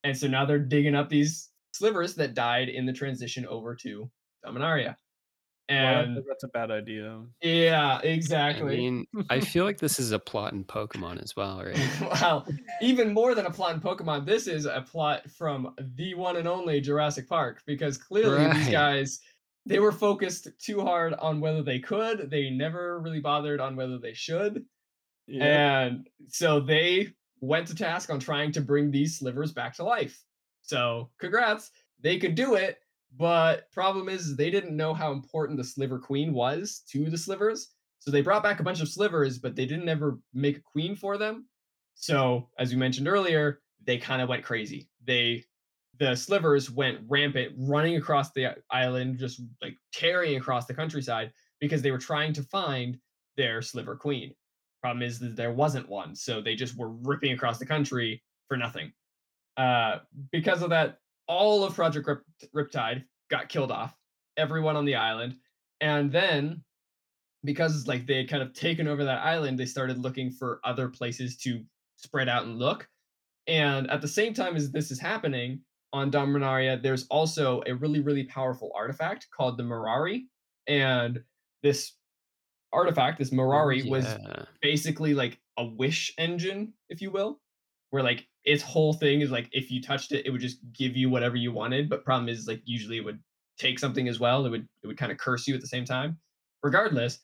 and 0.04 0.16
so 0.16 0.26
now 0.26 0.44
they're 0.44 0.58
digging 0.58 0.94
up 0.94 1.08
these 1.08 1.50
slivers 1.74 2.14
that 2.16 2.34
died 2.34 2.68
in 2.68 2.86
the 2.86 2.92
transition 2.92 3.46
over 3.46 3.74
to 3.76 4.10
Dominaria. 4.44 4.96
Well, 5.70 5.78
I 5.78 6.02
And 6.02 6.14
think 6.16 6.26
that's 6.28 6.44
a 6.44 6.48
bad 6.48 6.70
idea. 6.70 7.22
yeah, 7.42 7.98
exactly. 8.02 8.74
I 8.74 8.76
mean, 8.76 9.06
I 9.30 9.40
feel 9.52 9.64
like 9.64 9.78
this 9.78 9.98
is 9.98 10.12
a 10.12 10.18
plot 10.18 10.52
in 10.52 10.64
Pokemon 10.64 11.22
as 11.22 11.34
well, 11.36 11.62
right? 11.64 11.78
well, 12.20 12.46
even 12.82 13.14
more 13.14 13.34
than 13.34 13.46
a 13.46 13.50
plot 13.50 13.74
in 13.74 13.80
Pokemon, 13.80 14.26
this 14.26 14.46
is 14.46 14.66
a 14.66 14.82
plot 14.82 15.30
from 15.30 15.74
the 15.96 16.14
one 16.14 16.36
and 16.36 16.46
only 16.46 16.80
Jurassic 16.82 17.28
Park 17.28 17.62
because 17.66 17.96
clearly 17.96 18.52
these 18.52 18.68
guys 18.68 19.20
they 19.66 19.78
were 19.78 19.92
focused 19.92 20.48
too 20.58 20.82
hard 20.82 21.14
on 21.14 21.40
whether 21.40 21.62
they 21.62 21.78
could. 21.78 22.30
They 22.30 22.50
never 22.50 23.00
really 23.00 23.20
bothered 23.20 23.60
on 23.60 23.76
whether 23.76 23.98
they 23.98 24.12
should. 24.12 24.66
Yeah. 25.26 25.80
And 25.86 26.06
so 26.28 26.60
they 26.60 27.08
went 27.40 27.68
to 27.68 27.74
task 27.74 28.10
on 28.10 28.20
trying 28.20 28.52
to 28.52 28.60
bring 28.60 28.90
these 28.90 29.18
slivers 29.18 29.52
back 29.52 29.74
to 29.76 29.84
life. 29.84 30.22
So, 30.64 31.10
congrats. 31.18 31.70
They 32.00 32.18
could 32.18 32.34
do 32.34 32.54
it, 32.54 32.78
but 33.16 33.70
problem 33.70 34.08
is 34.08 34.34
they 34.34 34.50
didn't 34.50 34.76
know 34.76 34.94
how 34.94 35.12
important 35.12 35.58
the 35.58 35.64
sliver 35.64 35.98
queen 35.98 36.32
was 36.32 36.82
to 36.90 37.10
the 37.10 37.18
slivers. 37.18 37.68
So 37.98 38.10
they 38.10 38.22
brought 38.22 38.42
back 38.42 38.60
a 38.60 38.64
bunch 38.64 38.80
of 38.80 38.88
slivers, 38.88 39.38
but 39.38 39.54
they 39.54 39.66
didn't 39.66 39.88
ever 39.88 40.18
make 40.32 40.58
a 40.58 40.62
queen 40.62 40.96
for 40.96 41.16
them. 41.16 41.46
So, 41.94 42.48
as 42.58 42.70
we 42.70 42.76
mentioned 42.76 43.08
earlier, 43.08 43.60
they 43.84 43.98
kind 43.98 44.20
of 44.20 44.28
went 44.28 44.42
crazy. 44.42 44.88
They 45.04 45.44
the 45.98 46.16
slivers 46.16 46.70
went 46.70 47.00
rampant, 47.08 47.54
running 47.56 47.96
across 47.96 48.32
the 48.32 48.56
island, 48.70 49.18
just 49.18 49.40
like 49.62 49.76
tearing 49.92 50.36
across 50.36 50.66
the 50.66 50.74
countryside 50.74 51.30
because 51.60 51.82
they 51.82 51.92
were 51.92 51.98
trying 51.98 52.32
to 52.32 52.42
find 52.42 52.98
their 53.36 53.62
sliver 53.62 53.94
queen. 53.94 54.34
Problem 54.82 55.02
is 55.02 55.18
that 55.20 55.36
there 55.36 55.52
wasn't 55.52 55.88
one, 55.88 56.16
so 56.16 56.40
they 56.40 56.56
just 56.56 56.76
were 56.76 56.90
ripping 56.90 57.32
across 57.32 57.58
the 57.58 57.66
country 57.66 58.22
for 58.48 58.56
nothing. 58.56 58.92
Uh, 59.56 59.98
because 60.32 60.62
of 60.62 60.70
that, 60.70 60.98
all 61.28 61.64
of 61.64 61.74
Project 61.74 62.06
Rip- 62.06 62.24
Riptide 62.54 63.04
got 63.30 63.48
killed 63.48 63.70
off, 63.70 63.96
everyone 64.36 64.76
on 64.76 64.84
the 64.84 64.96
island, 64.96 65.36
and 65.80 66.10
then 66.10 66.62
because 67.44 67.86
like 67.86 68.06
they 68.06 68.16
had 68.16 68.28
kind 68.28 68.42
of 68.42 68.52
taken 68.52 68.88
over 68.88 69.04
that 69.04 69.24
island, 69.24 69.58
they 69.58 69.66
started 69.66 69.98
looking 69.98 70.30
for 70.30 70.60
other 70.64 70.88
places 70.88 71.36
to 71.36 71.62
spread 71.96 72.28
out 72.28 72.44
and 72.44 72.58
look. 72.58 72.88
And 73.46 73.90
at 73.90 74.00
the 74.00 74.08
same 74.08 74.32
time 74.32 74.56
as 74.56 74.72
this 74.72 74.90
is 74.90 74.98
happening 74.98 75.60
on 75.92 76.10
Dominaria, 76.10 76.82
there's 76.82 77.06
also 77.08 77.62
a 77.66 77.74
really, 77.74 78.00
really 78.00 78.24
powerful 78.24 78.72
artifact 78.74 79.28
called 79.36 79.58
the 79.58 79.62
Mirari. 79.62 80.22
And 80.66 81.22
this 81.62 81.92
artifact, 82.72 83.18
this 83.18 83.30
Mirari, 83.30 83.88
was 83.88 84.06
basically 84.62 85.12
like 85.12 85.38
a 85.58 85.64
wish 85.64 86.14
engine, 86.18 86.72
if 86.88 87.02
you 87.02 87.10
will, 87.10 87.40
where 87.90 88.02
like 88.02 88.26
its 88.44 88.62
whole 88.62 88.92
thing 88.92 89.20
is 89.20 89.30
like 89.30 89.48
if 89.52 89.70
you 89.70 89.80
touched 89.80 90.12
it, 90.12 90.26
it 90.26 90.30
would 90.30 90.40
just 90.40 90.58
give 90.72 90.96
you 90.96 91.08
whatever 91.08 91.36
you 91.36 91.52
wanted. 91.52 91.88
But 91.88 92.04
problem 92.04 92.28
is 92.28 92.46
like 92.46 92.60
usually 92.64 92.98
it 92.98 93.04
would 93.04 93.20
take 93.58 93.78
something 93.78 94.08
as 94.08 94.20
well. 94.20 94.44
It 94.46 94.50
would 94.50 94.68
it 94.82 94.86
would 94.86 94.98
kind 94.98 95.12
of 95.12 95.18
curse 95.18 95.46
you 95.46 95.54
at 95.54 95.60
the 95.60 95.66
same 95.66 95.84
time. 95.84 96.18
Regardless, 96.62 97.20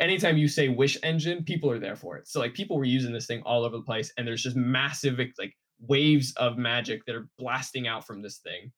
anytime 0.00 0.36
you 0.36 0.48
say 0.48 0.68
wish 0.68 0.98
engine, 1.02 1.44
people 1.44 1.70
are 1.70 1.78
there 1.78 1.96
for 1.96 2.16
it. 2.16 2.28
So 2.28 2.40
like 2.40 2.54
people 2.54 2.76
were 2.76 2.84
using 2.84 3.12
this 3.12 3.26
thing 3.26 3.42
all 3.44 3.64
over 3.64 3.76
the 3.76 3.82
place, 3.82 4.12
and 4.16 4.26
there's 4.26 4.42
just 4.42 4.56
massive 4.56 5.18
like 5.38 5.54
waves 5.80 6.32
of 6.36 6.58
magic 6.58 7.04
that 7.06 7.16
are 7.16 7.28
blasting 7.38 7.86
out 7.86 8.06
from 8.06 8.22
this 8.22 8.38
thing. 8.38 8.72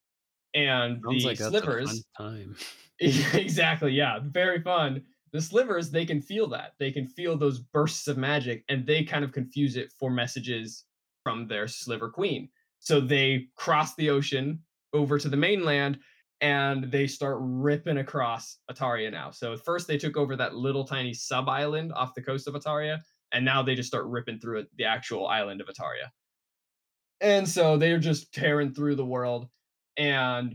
And 0.54 1.02
Sounds 1.04 1.22
the 1.22 1.28
like 1.28 1.36
slivers 1.36 2.04
time. 2.16 2.56
exactly 3.00 3.92
yeah 3.92 4.20
very 4.22 4.58
fun 4.62 5.02
the 5.32 5.40
slivers 5.40 5.90
they 5.90 6.06
can 6.06 6.22
feel 6.22 6.48
that 6.48 6.72
they 6.78 6.90
can 6.90 7.06
feel 7.06 7.36
those 7.36 7.58
bursts 7.58 8.08
of 8.08 8.16
magic 8.16 8.64
and 8.70 8.86
they 8.86 9.04
kind 9.04 9.22
of 9.22 9.32
confuse 9.32 9.76
it 9.76 9.92
for 10.00 10.10
messages 10.10 10.85
from 11.26 11.48
their 11.48 11.66
sliver 11.66 12.08
queen 12.08 12.48
so 12.78 13.00
they 13.00 13.48
cross 13.56 13.96
the 13.96 14.10
ocean 14.10 14.60
over 14.92 15.18
to 15.18 15.28
the 15.28 15.36
mainland 15.36 15.98
and 16.40 16.84
they 16.84 17.08
start 17.08 17.38
ripping 17.40 17.98
across 17.98 18.58
Otaria 18.70 19.10
now. 19.10 19.32
So 19.32 19.56
first 19.56 19.88
they 19.88 19.98
took 19.98 20.16
over 20.16 20.36
that 20.36 20.54
little 20.54 20.84
tiny 20.84 21.12
sub 21.12 21.48
island 21.48 21.92
off 21.92 22.14
the 22.14 22.22
coast 22.22 22.46
of 22.46 22.54
Otaria, 22.54 23.00
and 23.32 23.44
now 23.44 23.60
they 23.60 23.74
just 23.74 23.88
start 23.88 24.06
ripping 24.06 24.38
through 24.38 24.66
the 24.76 24.84
actual 24.84 25.26
island 25.26 25.60
of 25.60 25.66
Otaria. 25.66 26.10
And 27.20 27.48
so 27.48 27.76
they're 27.76 27.98
just 27.98 28.32
tearing 28.32 28.72
through 28.72 28.94
the 28.94 29.04
world, 29.04 29.48
and 29.96 30.54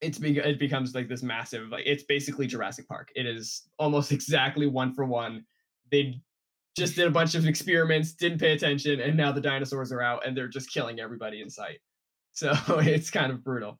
it's 0.00 0.18
be- 0.18 0.38
it 0.38 0.60
becomes 0.60 0.94
like 0.94 1.08
this 1.08 1.24
massive 1.24 1.70
like 1.70 1.84
it's 1.84 2.04
basically 2.04 2.46
Jurassic 2.46 2.86
Park. 2.86 3.08
It 3.16 3.26
is 3.26 3.62
almost 3.78 4.12
exactly 4.18 4.68
one 4.68 4.94
for 4.94 5.04
one. 5.04 5.44
They 5.90 6.20
just 6.76 6.96
did 6.96 7.06
a 7.06 7.10
bunch 7.10 7.34
of 7.34 7.46
experiments, 7.46 8.14
didn't 8.14 8.38
pay 8.38 8.52
attention, 8.52 9.00
and 9.00 9.16
now 9.16 9.32
the 9.32 9.40
dinosaurs 9.40 9.92
are 9.92 10.02
out 10.02 10.26
and 10.26 10.36
they're 10.36 10.48
just 10.48 10.72
killing 10.72 11.00
everybody 11.00 11.40
in 11.40 11.50
sight. 11.50 11.78
So 12.36 12.52
it's 12.80 13.12
kind 13.12 13.30
of 13.30 13.44
brutal. 13.44 13.78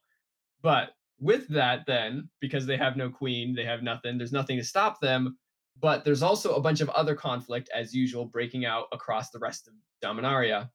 But 0.62 0.90
with 1.18 1.48
that, 1.48 1.80
then, 1.88 2.28
because 2.40 2.66
they 2.66 2.76
have 2.76 2.96
no 2.96 3.10
queen, 3.10 3.52
they 3.52 3.64
have 3.64 3.82
nothing, 3.82 4.16
there's 4.16 4.30
nothing 4.30 4.58
to 4.58 4.64
stop 4.64 5.00
them. 5.00 5.36
But 5.80 6.04
there's 6.04 6.22
also 6.22 6.54
a 6.54 6.60
bunch 6.60 6.80
of 6.80 6.88
other 6.90 7.16
conflict, 7.16 7.68
as 7.74 7.92
usual, 7.92 8.26
breaking 8.26 8.64
out 8.64 8.86
across 8.92 9.30
the 9.30 9.40
rest 9.40 9.66
of 9.66 9.74
Dominaria, 10.04 10.70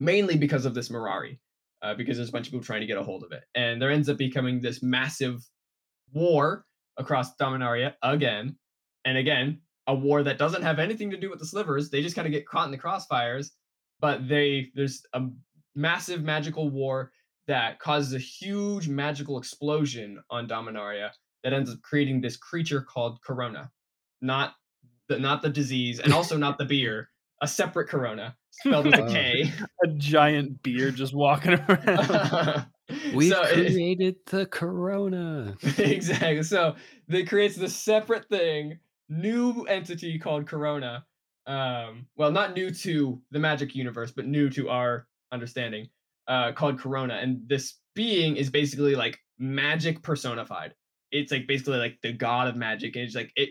mainly 0.00 0.38
because 0.38 0.64
of 0.64 0.72
this 0.72 0.88
Mirari, 0.88 1.38
uh, 1.82 1.92
because 1.92 2.16
there's 2.16 2.30
a 2.30 2.32
bunch 2.32 2.46
of 2.46 2.52
people 2.52 2.64
trying 2.64 2.80
to 2.80 2.86
get 2.86 2.96
a 2.96 3.02
hold 3.02 3.22
of 3.22 3.32
it. 3.32 3.44
And 3.54 3.82
there 3.82 3.90
ends 3.90 4.08
up 4.08 4.16
becoming 4.16 4.62
this 4.62 4.82
massive 4.82 5.46
war 6.14 6.64
across 6.96 7.36
Dominaria 7.36 7.94
again. 8.02 8.56
And 9.04 9.18
again, 9.18 9.60
a 9.88 9.94
war 9.94 10.22
that 10.22 10.38
doesn't 10.38 10.62
have 10.62 10.78
anything 10.78 11.10
to 11.10 11.16
do 11.16 11.28
with 11.30 11.40
the 11.40 11.46
slivers. 11.46 11.90
They 11.90 12.02
just 12.02 12.14
kind 12.14 12.26
of 12.26 12.32
get 12.32 12.46
caught 12.46 12.66
in 12.66 12.70
the 12.70 12.78
crossfires. 12.78 13.50
But 14.00 14.28
they 14.28 14.68
there's 14.76 15.02
a 15.14 15.22
massive 15.74 16.22
magical 16.22 16.70
war 16.70 17.10
that 17.48 17.80
causes 17.80 18.12
a 18.14 18.18
huge 18.18 18.86
magical 18.88 19.38
explosion 19.38 20.22
on 20.30 20.46
Dominaria 20.46 21.10
that 21.42 21.52
ends 21.52 21.70
up 21.72 21.80
creating 21.82 22.20
this 22.20 22.36
creature 22.36 22.82
called 22.82 23.18
Karona. 23.26 23.70
Not 24.20 24.54
the 25.08 25.18
not 25.18 25.42
the 25.42 25.48
disease, 25.48 25.98
and 26.00 26.12
also 26.12 26.36
not 26.36 26.58
the 26.58 26.64
beer, 26.64 27.08
a 27.42 27.48
separate 27.48 27.88
Karona, 27.88 28.34
spelled 28.50 28.86
with 28.86 28.94
a. 28.96 29.08
K. 29.08 29.50
A 29.84 29.88
giant 29.88 30.62
beer 30.62 30.90
just 30.90 31.14
walking 31.14 31.54
around. 31.68 32.66
We 33.14 33.30
So 33.30 33.42
it- 33.42 33.72
created 33.72 34.16
the 34.26 34.46
corona. 34.46 35.56
exactly. 35.78 36.42
So 36.42 36.74
they 37.08 37.24
creates 37.24 37.56
this 37.56 37.74
separate 37.74 38.28
thing, 38.28 38.78
new 39.08 39.62
entity 39.64 40.18
called 40.18 40.46
Karona. 40.46 41.02
Um, 41.46 42.06
well, 42.16 42.30
not 42.30 42.54
new 42.54 42.70
to 42.70 43.20
the 43.30 43.38
magic 43.38 43.74
universe, 43.74 44.10
but 44.10 44.26
new 44.26 44.50
to 44.50 44.68
our 44.68 45.06
understanding, 45.32 45.88
uh, 46.26 46.52
called 46.52 46.78
Karona. 46.78 47.22
And 47.22 47.40
this 47.48 47.78
being 47.94 48.36
is 48.36 48.50
basically 48.50 48.94
like 48.94 49.18
magic 49.38 50.02
personified. 50.02 50.74
It's 51.10 51.32
like 51.32 51.46
basically 51.46 51.78
like 51.78 51.98
the 52.02 52.12
god 52.12 52.48
of 52.48 52.56
magic. 52.56 52.96
And 52.96 53.04
it's 53.04 53.14
like 53.14 53.32
it 53.36 53.50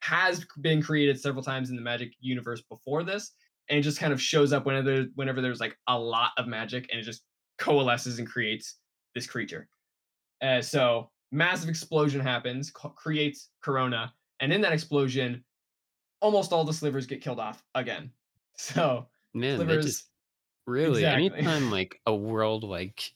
has 0.00 0.44
been 0.60 0.82
created 0.82 1.20
several 1.20 1.44
times 1.44 1.70
in 1.70 1.76
the 1.76 1.82
magic 1.82 2.12
universe 2.20 2.62
before 2.68 3.04
this, 3.04 3.32
and 3.68 3.78
it 3.78 3.82
just 3.82 4.00
kind 4.00 4.12
of 4.12 4.20
shows 4.20 4.52
up 4.52 4.66
whenever 4.66 5.06
whenever 5.14 5.40
there's 5.40 5.60
like 5.60 5.76
a 5.86 5.96
lot 5.98 6.32
of 6.38 6.48
magic, 6.48 6.88
and 6.90 7.00
it 7.00 7.04
just 7.04 7.22
coalesces 7.58 8.18
and 8.18 8.28
creates 8.28 8.78
this 9.14 9.28
creature. 9.28 9.68
Uh, 10.42 10.60
so 10.60 11.10
massive 11.30 11.68
explosion 11.68 12.20
happens, 12.20 12.72
co- 12.72 12.88
creates 12.90 13.50
Karona, 13.64 14.10
and 14.42 14.52
in 14.52 14.60
that 14.60 14.72
explosion, 14.74 15.42
almost 16.20 16.52
all 16.52 16.64
the 16.64 16.72
slivers 16.74 17.06
get 17.06 17.22
killed 17.22 17.40
off 17.40 17.64
again. 17.74 18.10
So 18.54 19.06
Man, 19.32 19.56
slivers, 19.56 19.86
just 19.86 20.04
really 20.66 21.00
exactly. 21.02 21.32
anytime 21.32 21.70
like 21.70 21.98
a 22.06 22.14
world 22.14 22.64
like 22.64 23.14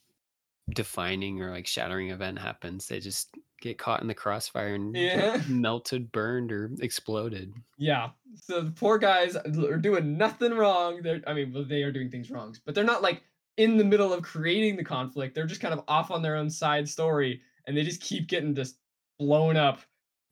defining 0.71 1.43
or 1.43 1.51
like 1.51 1.67
shattering 1.67 2.11
event 2.11 2.39
happens, 2.39 2.87
they 2.89 3.01
just 3.01 3.35
get 3.61 3.79
caught 3.79 4.01
in 4.03 4.09
the 4.09 4.15
crossfire 4.15 4.75
and 4.75 4.97
Yeah. 4.97 5.41
melted, 5.49 6.11
burned, 6.13 6.53
or 6.53 6.71
exploded. 6.81 7.53
yeah. 7.79 8.11
So 8.35 8.61
the 8.63 8.71
poor 8.71 8.99
guys 8.99 9.35
are 9.37 9.77
doing 9.79 10.17
nothing 10.19 10.53
wrong. 10.55 11.01
They're, 11.03 11.23
I 11.27 11.33
mean, 11.35 11.53
well, 11.55 11.65
they 11.65 11.83
are 11.83 11.93
doing 11.93 12.11
things 12.11 12.31
wrong, 12.31 12.55
but 12.67 12.75
they're 12.75 12.85
not 12.85 13.03
like 13.03 13.23
in 13.57 13.77
the 13.79 13.85
middle 13.85 14.13
of 14.13 14.23
creating 14.23 14.77
the 14.77 14.85
conflict. 14.85 15.35
They're 15.35 15.47
just 15.47 15.61
kind 15.63 15.73
of 15.75 15.83
off 15.89 16.11
on 16.11 16.21
their 16.23 16.37
own 16.37 16.51
side 16.51 16.89
story, 16.89 17.41
and 17.67 17.77
they 17.77 17.83
just 17.83 18.01
keep 18.03 18.27
getting 18.27 18.55
just 18.55 18.77
blown 19.19 19.57
up 19.57 19.81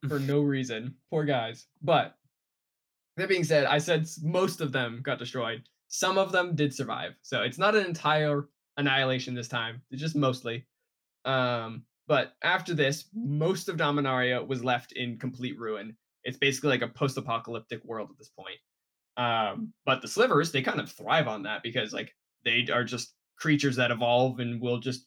for 0.08 0.18
no 0.18 0.40
reason. 0.54 0.94
Poor 1.10 1.24
guys. 1.24 1.66
But 1.82 2.16
that 3.16 3.28
being 3.28 3.44
said, 3.44 3.66
I 3.66 3.78
said 3.78 4.08
most 4.22 4.60
of 4.60 4.72
them 4.72 5.00
got 5.02 5.18
destroyed. 5.18 5.62
Some 5.88 6.18
of 6.18 6.32
them 6.32 6.56
did 6.56 6.74
survive. 6.74 7.14
So 7.22 7.42
it's 7.42 7.58
not 7.58 7.76
an 7.76 7.86
entire 7.86 8.48
annihilation 8.76 9.34
this 9.34 9.48
time. 9.48 9.82
It's 9.90 10.02
just 10.02 10.16
mostly. 10.16 10.66
Um, 11.24 11.84
but 12.06 12.34
after 12.42 12.74
this, 12.74 13.06
most 13.14 13.68
of 13.68 13.76
Dominaria 13.76 14.46
was 14.46 14.64
left 14.64 14.92
in 14.92 15.18
complete 15.18 15.58
ruin. 15.58 15.96
It's 16.24 16.36
basically 16.36 16.70
like 16.70 16.82
a 16.82 16.88
post-apocalyptic 16.88 17.84
world 17.84 18.10
at 18.10 18.18
this 18.18 18.30
point. 18.30 18.58
Um, 19.16 19.72
but 19.86 20.02
the 20.02 20.08
slivers, 20.08 20.50
they 20.50 20.62
kind 20.62 20.80
of 20.80 20.90
thrive 20.90 21.28
on 21.28 21.44
that 21.44 21.62
because 21.62 21.92
like 21.92 22.14
they 22.44 22.66
are 22.72 22.84
just 22.84 23.14
creatures 23.36 23.76
that 23.76 23.90
evolve 23.90 24.40
and 24.40 24.60
will 24.60 24.78
just 24.78 25.06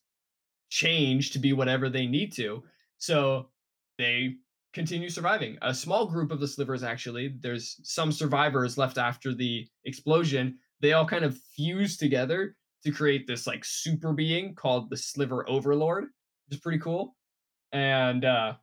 change 0.69 1.31
to 1.31 1.39
be 1.39 1.53
whatever 1.53 1.89
they 1.89 2.07
need 2.07 2.33
to. 2.33 2.63
So 2.97 3.49
they 3.97 4.35
continue 4.73 5.09
surviving. 5.09 5.57
A 5.61 5.73
small 5.73 6.05
group 6.05 6.31
of 6.31 6.39
the 6.39 6.47
slivers, 6.47 6.83
actually, 6.83 7.35
there's 7.39 7.79
some 7.83 8.11
survivors 8.11 8.77
left 8.77 8.97
after 8.97 9.33
the 9.33 9.67
explosion. 9.85 10.57
They 10.81 10.93
all 10.93 11.05
kind 11.05 11.25
of 11.25 11.37
fuse 11.55 11.97
together 11.97 12.55
to 12.85 12.91
create 12.91 13.27
this 13.27 13.47
like 13.47 13.65
super 13.65 14.13
being 14.13 14.55
called 14.55 14.89
the 14.89 14.97
Sliver 14.97 15.49
Overlord, 15.49 16.03
which 16.03 16.57
is 16.57 16.59
pretty 16.59 16.79
cool. 16.79 17.15
And 17.71 18.23
uh, 18.23 18.53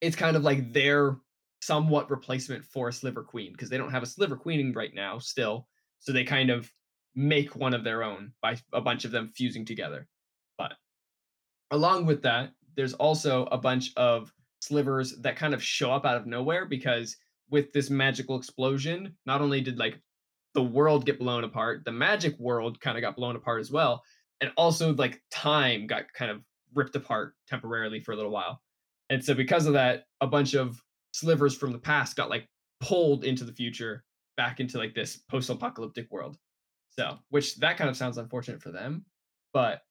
it's 0.00 0.16
kind 0.16 0.36
of 0.36 0.42
like 0.42 0.72
their 0.72 1.16
somewhat 1.60 2.10
replacement 2.10 2.64
for 2.64 2.88
a 2.88 2.92
Sliver 2.92 3.22
Queen 3.22 3.52
because 3.52 3.68
they 3.68 3.78
don't 3.78 3.90
have 3.90 4.02
a 4.02 4.06
Sliver 4.06 4.36
Queen 4.36 4.72
right 4.72 4.94
now 4.94 5.18
still. 5.18 5.68
So 5.98 6.12
they 6.12 6.24
kind 6.24 6.50
of 6.50 6.70
make 7.14 7.56
one 7.56 7.74
of 7.74 7.84
their 7.84 8.02
own 8.02 8.32
by 8.40 8.56
a 8.72 8.80
bunch 8.80 9.04
of 9.04 9.10
them 9.10 9.28
fusing 9.28 9.64
together. 9.64 10.06
But 10.56 10.74
along 11.70 12.06
with 12.06 12.22
that, 12.22 12.52
there's 12.76 12.94
also 12.94 13.46
a 13.46 13.58
bunch 13.58 13.92
of 13.96 14.32
slivers 14.60 15.16
that 15.20 15.36
kind 15.36 15.54
of 15.54 15.62
show 15.62 15.92
up 15.92 16.04
out 16.04 16.16
of 16.16 16.26
nowhere 16.26 16.66
because 16.66 17.16
with 17.50 17.72
this 17.72 17.90
magical 17.90 18.36
explosion, 18.36 19.16
not 19.26 19.40
only 19.40 19.60
did 19.60 19.78
like 19.78 20.00
the 20.54 20.62
world 20.62 21.06
get 21.06 21.18
blown 21.18 21.44
apart, 21.44 21.84
the 21.84 21.92
magic 21.92 22.38
world 22.38 22.80
kind 22.80 22.96
of 22.96 23.02
got 23.02 23.16
blown 23.16 23.36
apart 23.36 23.60
as 23.60 23.70
well. 23.70 24.02
And 24.40 24.52
also 24.56 24.94
like 24.94 25.20
time 25.30 25.86
got 25.86 26.12
kind 26.14 26.30
of 26.30 26.42
ripped 26.74 26.96
apart 26.96 27.34
temporarily 27.48 28.00
for 28.00 28.12
a 28.12 28.16
little 28.16 28.30
while. 28.30 28.60
And 29.10 29.24
so 29.24 29.34
because 29.34 29.66
of 29.66 29.72
that, 29.72 30.04
a 30.20 30.26
bunch 30.26 30.54
of 30.54 30.80
slivers 31.12 31.56
from 31.56 31.72
the 31.72 31.78
past 31.78 32.16
got 32.16 32.30
like 32.30 32.46
pulled 32.80 33.24
into 33.24 33.44
the 33.44 33.52
future 33.52 34.04
back 34.36 34.60
into 34.60 34.78
like 34.78 34.94
this 34.94 35.16
post-apocalyptic 35.30 36.06
world. 36.10 36.36
So, 36.90 37.16
which 37.30 37.56
that 37.56 37.76
kind 37.76 37.88
of 37.88 37.96
sounds 37.96 38.18
unfortunate 38.18 38.60
for 38.60 38.72
them, 38.72 39.04
but 39.52 39.82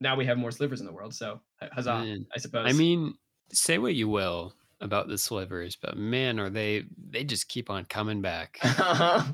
now 0.00 0.16
we 0.16 0.26
have 0.26 0.38
more 0.38 0.50
slivers 0.50 0.80
in 0.80 0.86
the 0.86 0.92
world. 0.92 1.14
So, 1.14 1.40
huzzah, 1.60 2.16
I 2.34 2.38
suppose. 2.38 2.66
I 2.68 2.72
mean, 2.72 3.14
say 3.52 3.78
what 3.78 3.94
you 3.94 4.08
will 4.08 4.54
about 4.80 5.08
the 5.08 5.18
slivers, 5.18 5.76
but 5.76 5.96
man, 5.96 6.38
are 6.38 6.50
they 6.50 6.84
they 7.10 7.24
just 7.24 7.48
keep 7.48 7.70
on 7.70 7.84
coming 7.86 8.20
back. 8.22 8.58
Uh-huh. 8.64 9.24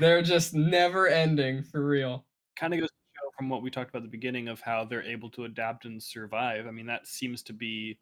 they're 0.00 0.22
just 0.22 0.54
never 0.54 1.06
ending 1.08 1.62
for 1.62 1.84
real. 1.84 2.24
kind 2.56 2.72
of 2.74 2.80
goes 2.80 2.88
to 2.88 2.94
show 3.14 3.30
from 3.36 3.48
what 3.50 3.62
we 3.62 3.70
talked 3.70 3.90
about 3.90 3.98
at 3.98 4.04
the 4.04 4.08
beginning 4.08 4.48
of 4.48 4.60
how 4.60 4.84
they're 4.84 5.02
able 5.02 5.28
to 5.30 5.44
adapt 5.44 5.84
and 5.84 6.02
survive. 6.02 6.66
I 6.66 6.70
mean, 6.70 6.86
that 6.86 7.06
seems 7.06 7.42
to 7.44 7.52
be 7.52 7.98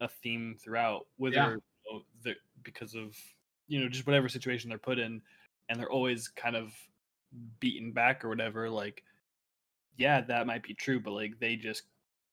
a 0.00 0.08
theme 0.08 0.56
throughout, 0.60 1.06
whether 1.16 1.36
Yeah. 1.36 1.50
you 1.50 1.60
know, 1.92 2.02
the, 2.24 2.34
because 2.62 2.94
of 2.94 3.16
you 3.68 3.80
know 3.80 3.88
just 3.88 4.06
whatever 4.06 4.28
situation 4.28 4.68
they're 4.70 4.78
put 4.78 4.98
in, 4.98 5.22
and 5.68 5.78
they're 5.78 5.90
always 5.90 6.28
kind 6.28 6.56
of 6.56 6.72
beaten 7.60 7.92
back 7.92 8.24
or 8.24 8.28
whatever. 8.28 8.68
Like, 8.70 9.04
yeah, 9.96 10.20
that 10.22 10.46
might 10.46 10.62
be 10.62 10.74
true, 10.74 10.98
but 11.00 11.12
like 11.12 11.38
they 11.38 11.56
just 11.56 11.82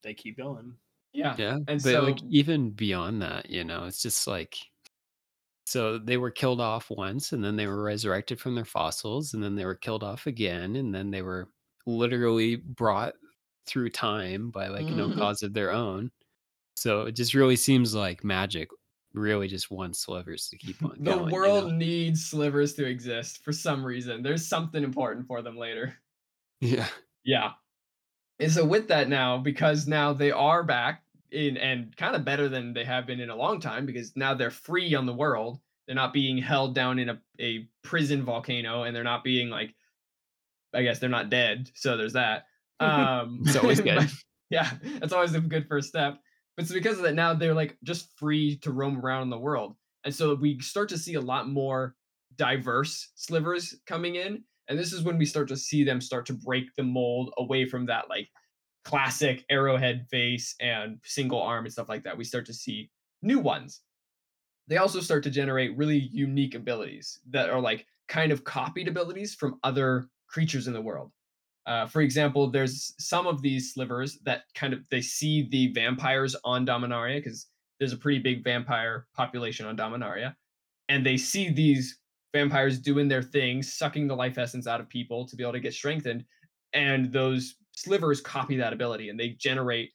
they 0.02 0.14
keep 0.14 0.38
going. 0.38 0.76
Yeah. 1.16 1.38
Yeah, 1.38 1.60
And 1.68 1.82
but 1.82 2.04
like 2.04 2.20
even 2.30 2.72
beyond 2.72 3.22
that, 3.22 3.50
you 3.50 3.64
know, 3.64 3.86
it's 3.86 4.02
just 4.02 4.28
like 4.28 4.58
so 5.66 5.98
they 5.98 6.18
were 6.18 6.32
killed 6.32 6.62
off 6.62 6.90
once, 6.92 7.32
and 7.34 7.44
then 7.44 7.56
they 7.56 7.68
were 7.68 7.82
resurrected 7.84 8.40
from 8.40 8.56
their 8.56 8.66
fossils, 8.66 9.34
and 9.34 9.44
then 9.44 9.56
they 9.56 9.66
were 9.66 9.76
killed 9.76 10.04
off 10.04 10.28
again, 10.28 10.76
and 10.76 10.94
then 10.94 11.12
they 11.12 11.22
were 11.22 11.50
literally 11.88 12.58
brought 12.58 13.16
through 13.68 13.90
time 13.90 14.52
by 14.52 14.68
like 14.68 14.92
no 14.94 15.10
Mhm. 15.10 15.18
cause 15.18 15.42
of 15.44 15.54
their 15.54 15.72
own. 15.72 16.12
So 16.76 17.04
it 17.04 17.14
just 17.14 17.34
really 17.36 17.56
seems 17.58 17.96
like 17.96 18.24
magic 18.24 18.70
really 19.14 19.48
just 19.50 19.72
wants 19.72 20.00
slivers 20.02 20.50
to 20.50 20.58
keep 20.60 20.84
on 20.84 21.04
The 21.06 21.16
going. 21.16 21.42
you 21.44 21.54
world 21.54 21.68
know? 21.68 21.72
needs 21.72 22.26
slivers 22.26 22.74
to 22.76 22.86
exist 22.86 23.44
for 23.44 23.54
some 23.54 23.86
reason. 23.86 24.22
There's 24.24 24.46
something 24.48 24.84
important 24.84 25.26
for 25.28 25.42
them 25.42 25.58
later. 25.58 25.96
Yeah. 26.62 26.90
Yeah. 27.24 27.54
And 28.40 28.52
so 28.52 28.66
with 28.66 28.90
that 28.90 29.10
now, 29.10 29.40
because 29.40 29.88
now 29.88 30.14
they 30.14 30.32
are 30.32 30.64
back 30.64 31.05
in 31.36 31.58
and 31.58 31.96
kind 31.98 32.16
of 32.16 32.26
better 32.26 32.50
than 32.50 32.74
they 32.74 32.86
have 32.86 33.06
been 33.06 33.20
in 33.20 33.30
a 33.30 33.36
long 33.36 33.60
time, 33.60 33.86
because 33.86 34.16
now 34.16 34.34
they're 34.34 34.50
free 34.52 34.96
on 34.96 35.06
the 35.06 35.14
world. 35.14 35.60
They're 35.86 35.96
not 35.96 36.14
being 36.14 36.38
held 36.40 36.74
down 36.74 36.98
in 36.98 37.10
a, 37.10 37.22
a 37.40 37.68
prison 37.84 38.24
volcano 38.24 38.84
and 38.84 38.96
they're 38.96 39.04
not 39.04 39.24
being 39.24 39.50
like 39.50 39.76
I 40.74 40.84
guess 40.84 41.00
they're 41.00 41.10
not 41.10 41.30
dead. 41.30 41.70
So 41.76 41.98
there's 41.98 42.14
that. 42.14 42.46
Um 42.80 43.44
It's 43.46 43.56
always 43.56 43.80
good. 43.90 44.10
yeah, 44.50 44.72
that's 45.00 45.14
always 45.14 45.34
a 45.34 45.40
good 45.40 45.68
first 45.68 45.88
step. 45.88 46.20
But 46.58 46.68
so 46.68 46.74
because 46.74 46.98
of 46.98 47.04
that, 47.04 47.16
now 47.16 47.34
they're 47.34 47.54
like 47.54 47.78
just 47.84 48.18
free 48.18 48.58
to 48.64 48.72
roam 48.72 49.00
around 49.00 49.24
in 49.24 49.30
the 49.30 49.40
world. 49.40 49.76
And 50.04 50.14
so 50.14 50.36
we 50.36 50.60
start 50.60 50.90
to 50.90 50.98
see 50.98 51.14
a 51.14 51.22
lot 51.22 51.48
more 51.48 51.96
diverse 52.36 53.12
slivers 53.16 53.76
coming 53.88 54.16
in. 54.16 54.44
And 54.68 54.78
this 54.78 54.92
is 54.92 55.04
when 55.04 55.18
we 55.18 55.26
start 55.26 55.48
to 55.50 55.58
see 55.58 55.84
them 55.86 56.02
start 56.02 56.26
to 56.28 56.34
break 56.34 56.76
the 56.76 56.84
mold 56.84 57.34
away 57.38 57.66
from 57.66 57.86
that 57.86 58.10
like 58.10 58.28
classic 58.86 59.44
arrowhead 59.50 60.06
face 60.10 60.56
and 60.62 61.00
single 61.04 61.42
arm 61.42 61.66
and 61.66 61.74
stuff 61.74 61.90
like 61.90 62.04
that. 62.04 62.18
We 62.18 62.24
start 62.24 62.46
to 62.46 62.54
see 62.54 62.90
new 63.22 63.40
ones. 63.40 63.82
They 64.68 64.78
also 64.78 65.00
start 65.00 65.24
to 65.24 65.30
generate 65.30 65.76
really 65.76 65.98
unique 65.98 66.56
abilities 66.56 67.20
that 67.30 67.50
are 67.50 67.60
like 67.60 67.86
kind 68.08 68.32
of 68.32 68.44
copied 68.44 68.88
abilities 68.88 69.36
from 69.36 69.60
other 69.64 70.08
creatures 70.28 70.68
in 70.68 70.74
the 70.74 70.82
world. 70.82 71.12
Uh, 71.66 71.88
for 71.88 72.02
example, 72.02 72.50
there's 72.50 72.94
some 73.00 73.26
of 73.26 73.42
these 73.42 73.74
slivers 73.74 74.20
that 74.24 74.44
kind 74.54 74.74
of 74.74 74.88
they 74.90 75.02
see 75.02 75.48
the 75.50 75.72
vampires 75.74 76.36
on 76.44 76.66
Dominaria 76.66 77.18
because 77.18 77.48
there's 77.80 77.94
a 77.94 77.98
pretty 77.98 78.20
big 78.20 78.44
vampire 78.44 79.08
population 79.16 79.66
on 79.66 79.76
Dominaria, 79.76 80.36
and 80.90 81.04
they 81.04 81.18
see 81.18 81.50
these 81.50 82.00
vampires 82.34 82.80
doing 82.80 83.08
their 83.08 83.24
thing, 83.24 83.64
sucking 83.64 84.08
the 84.08 84.16
life 84.16 84.38
essence 84.38 84.68
out 84.68 84.80
of 84.80 84.88
people 84.90 85.26
to 85.26 85.36
be 85.36 85.44
able 85.44 85.54
to 85.54 85.60
get 85.60 85.74
strengthened, 85.74 86.24
and 86.74 87.12
those 87.12 87.56
slivers 87.76 88.22
copy 88.22 88.58
that 88.58 88.74
ability 88.74 89.10
and 89.10 89.20
they 89.20 89.30
generate 89.30 89.92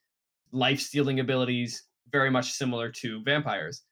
life 0.52 0.80
stealing 0.80 1.20
abilities 1.20 1.84
very 2.12 2.30
much 2.30 2.52
similar 2.52 2.90
to 2.90 3.22
vampires. 3.22 3.82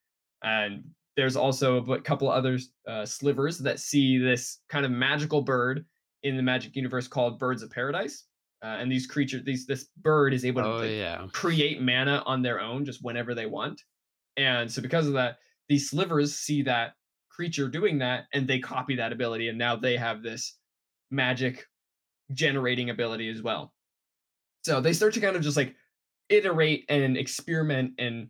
And 0.43 0.84
there's 1.16 1.36
also 1.36 1.84
a 1.84 2.01
couple 2.01 2.28
other 2.30 2.59
uh, 2.86 3.05
slivers 3.07 3.59
that 3.59 3.80
see 3.80 4.18
this 4.18 4.61
kind 4.68 4.84
of 4.84 4.93
magical 4.93 5.43
bird 5.43 5.84
in 6.22 6.36
the 6.36 6.43
magic 6.43 6.76
universe 6.76 7.09
called 7.09 7.39
birds 7.39 7.62
of 7.62 7.70
paradise. 7.70 8.24
Uh, 8.62 8.76
and 8.80 8.91
these 8.91 9.07
creatures, 9.07 9.45
these 9.45 9.66
this 9.66 9.89
bird 9.99 10.34
is 10.34 10.45
able 10.45 10.62
to 10.62 10.68
Oh 10.68 10.82
yeah. 10.82 11.26
create 11.32 11.80
mana 11.80 12.22
on 12.26 12.43
their 12.43 12.61
own 12.61 12.84
just 12.84 13.01
whenever 13.05 13.34
they 13.34 13.47
want. 13.47 13.80
And 14.36 14.70
so 14.70 14.82
because 14.82 15.07
of 15.07 15.12
that, 15.14 15.39
these 15.68 15.91
slivers 15.91 16.34
see 16.34 16.62
that 16.62 16.95
creature 17.30 17.68
doing 17.68 17.99
that 17.99 18.24
and 18.32 18.49
they 18.49 18.59
copy 18.59 18.97
that 18.97 19.12
ability 19.12 19.49
and 19.49 19.59
now 19.59 19.76
they 19.76 19.97
have 19.97 20.22
this 20.22 20.59
magic 21.11 21.66
generating 22.32 22.91
ability 22.91 23.28
as 23.28 23.43
well. 23.43 23.72
So 24.69 24.83
they 24.83 24.93
start 24.93 25.14
to 25.14 25.21
kind 25.21 25.35
of 25.35 25.41
just 25.41 25.57
like 25.57 25.75
iterate 26.29 26.85
and 26.91 27.16
experiment 27.16 27.95
and 27.99 28.29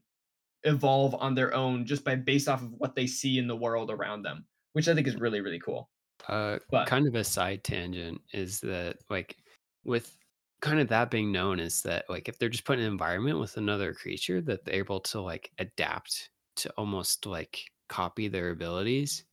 evolve 0.63 1.17
on 1.17 1.35
their 1.35 1.53
own 1.53 1.85
just 1.85 2.05
by 2.05 2.15
based 2.15 2.49
off 2.49 2.63
of 2.63 2.73
what 2.79 2.95
they 2.95 3.09
see 3.09 3.39
in 3.41 3.49
the 3.49 3.57
world 3.57 3.91
around 3.91 4.23
them, 4.23 4.47
which 4.73 4.87
I 4.87 4.95
think 4.95 5.09
is 5.09 5.17
really 5.17 5.41
really 5.41 5.59
cool. 5.59 5.91
Uh, 6.29 6.61
But 6.71 6.87
kind 6.87 7.09
of 7.09 7.17
a 7.17 7.25
side 7.25 7.65
tangent 7.65 8.21
is 8.33 8.61
that 8.61 8.99
like 9.11 9.37
with 9.83 10.17
kind 10.61 10.79
of 10.79 10.87
that 10.89 11.11
being 11.11 11.33
known 11.33 11.59
is 11.59 11.83
that 11.83 12.09
like 12.09 12.29
if 12.29 12.39
they're 12.39 12.49
just 12.49 12.65
put 12.65 12.79
in 12.79 12.85
an 12.85 12.93
environment 12.93 13.41
with 13.41 13.57
another 13.57 13.93
creature 13.93 14.41
that 14.43 14.65
they're 14.65 14.75
able 14.75 15.01
to 15.01 15.21
like 15.21 15.51
adapt 15.59 16.31
to 16.55 16.71
almost 16.79 17.27
like 17.27 17.61
copy 17.89 18.29
their 18.29 18.51
abilities 18.51 19.25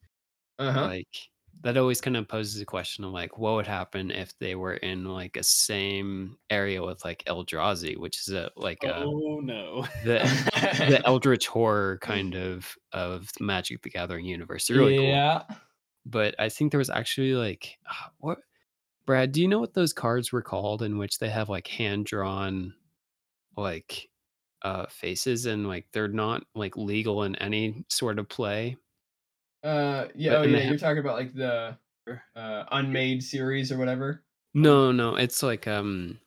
uh-huh. 0.58 0.88
like 0.88 1.08
that 1.66 1.78
always 1.78 2.00
kind 2.00 2.16
of 2.16 2.28
poses 2.28 2.62
a 2.62 2.66
question 2.66 3.04
of 3.04 3.12
like 3.12 3.40
what 3.40 3.56
would 3.56 3.66
happen 3.66 4.12
if 4.12 4.38
they 4.38 4.54
were 4.54 4.76
in 4.76 5.04
like 5.06 5.36
a 5.36 5.42
same 5.42 6.38
area 6.52 6.82
with 6.84 7.04
like 7.04 7.24
Eldrazi 7.26 7.98
which 7.98 8.20
is 8.20 8.34
a 8.34 8.52
like 8.56 8.84
a 8.84 9.04
Oh 9.04 9.40
no. 9.44 9.84
the 10.04 10.20
the 10.88 11.02
eldritch 11.06 11.48
horror 11.48 11.98
kind 12.04 12.36
of 12.36 12.76
of 12.94 13.32
Magic 13.40 13.82
the 13.82 13.90
Gathering 13.90 14.26
universe 14.26 14.68
they're 14.68 14.78
really 14.78 14.98
cool 14.98 15.08
yeah. 15.08 15.42
but 16.06 16.36
I 16.38 16.50
think 16.50 16.72
there 16.72 16.78
was 16.78 16.92
actually 16.92 17.34
like 17.34 17.80
ah, 17.90 18.12
what 18.20 18.38
Brad, 19.08 19.32
do 19.32 19.42
you 19.42 19.48
know 19.48 19.60
what 19.60 19.74
those 19.74 19.94
cards 19.94 20.32
were 20.32 20.42
called 20.42 20.82
in 20.82 20.98
which 20.98 21.20
they 21.20 21.30
have 21.30 21.50
like 21.50 21.68
hand 21.68 22.06
drawn 22.06 22.74
like 23.58 24.10
uh 24.62 24.86
faces 24.88 25.46
and 25.46 25.68
like 25.68 25.88
they're 25.94 26.08
not 26.08 26.44
like 26.56 26.78
legal 26.78 27.24
in 27.24 27.36
any 27.38 27.86
sort 27.90 28.20
of 28.20 28.30
play? 28.30 28.78
Uh 29.66 30.08
yeah, 30.16 30.32
But- 30.34 30.40
oh 30.40 30.44
yeah, 30.44 30.60
ha- 30.64 30.70
you're 30.70 30.78
talking 30.78 31.00
about 31.00 31.16
like 31.18 31.34
the 31.34 31.78
uh 32.36 32.64
unmade 32.72 33.24
series 33.24 33.72
or 33.72 33.78
whatever. 33.78 34.24
No, 34.54 34.92
no, 34.92 35.16
it's 35.16 35.42
like 35.44 35.68
um 35.68 36.20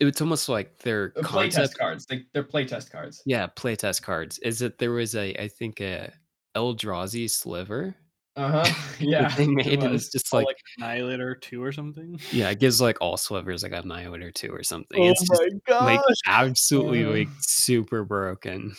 it's 0.00 0.20
almost 0.22 0.48
like 0.48 0.78
their 0.78 1.12
Uh, 1.16 1.22
concept 1.22 1.74
Playtest 1.74 1.78
cards. 1.78 2.06
Like 2.10 2.26
they're 2.32 2.42
playtest 2.44 2.90
cards. 2.90 3.22
Yeah, 3.26 3.46
playtest 3.48 4.02
cards. 4.02 4.38
Is 4.38 4.58
that 4.60 4.78
there 4.78 4.92
was 4.92 5.14
a 5.14 5.34
I 5.40 5.48
think 5.48 5.80
a 5.80 6.10
Eldrazi 6.56 7.30
sliver 7.30 7.94
Uh-huh. 8.36 8.64
Yeah. 9.00 9.28
they 9.36 9.44
it 9.44 9.50
made 9.50 9.66
and 9.82 9.92
was. 9.92 10.04
it's 10.04 10.12
just 10.12 10.32
Oh, 10.34 10.38
like, 10.38 10.46
like 10.46 10.56
Annihilator 10.78 11.34
two 11.34 11.62
or 11.62 11.72
something. 11.72 12.18
yeah, 12.32 12.48
it 12.50 12.58
gives 12.58 12.80
like 12.80 12.96
all 13.02 13.16
slivers 13.18 13.62
like 13.62 13.72
a 13.72 13.80
Annihilator 13.82 14.30
two 14.32 14.50
or 14.52 14.62
something. 14.62 14.98
Oh 14.98 15.10
it's 15.10 15.20
just 15.28 15.42
like 15.68 16.00
absolutely 16.26 17.04
like 17.04 17.28
Uh. 17.28 17.40
super 17.42 18.02
broken. 18.04 18.74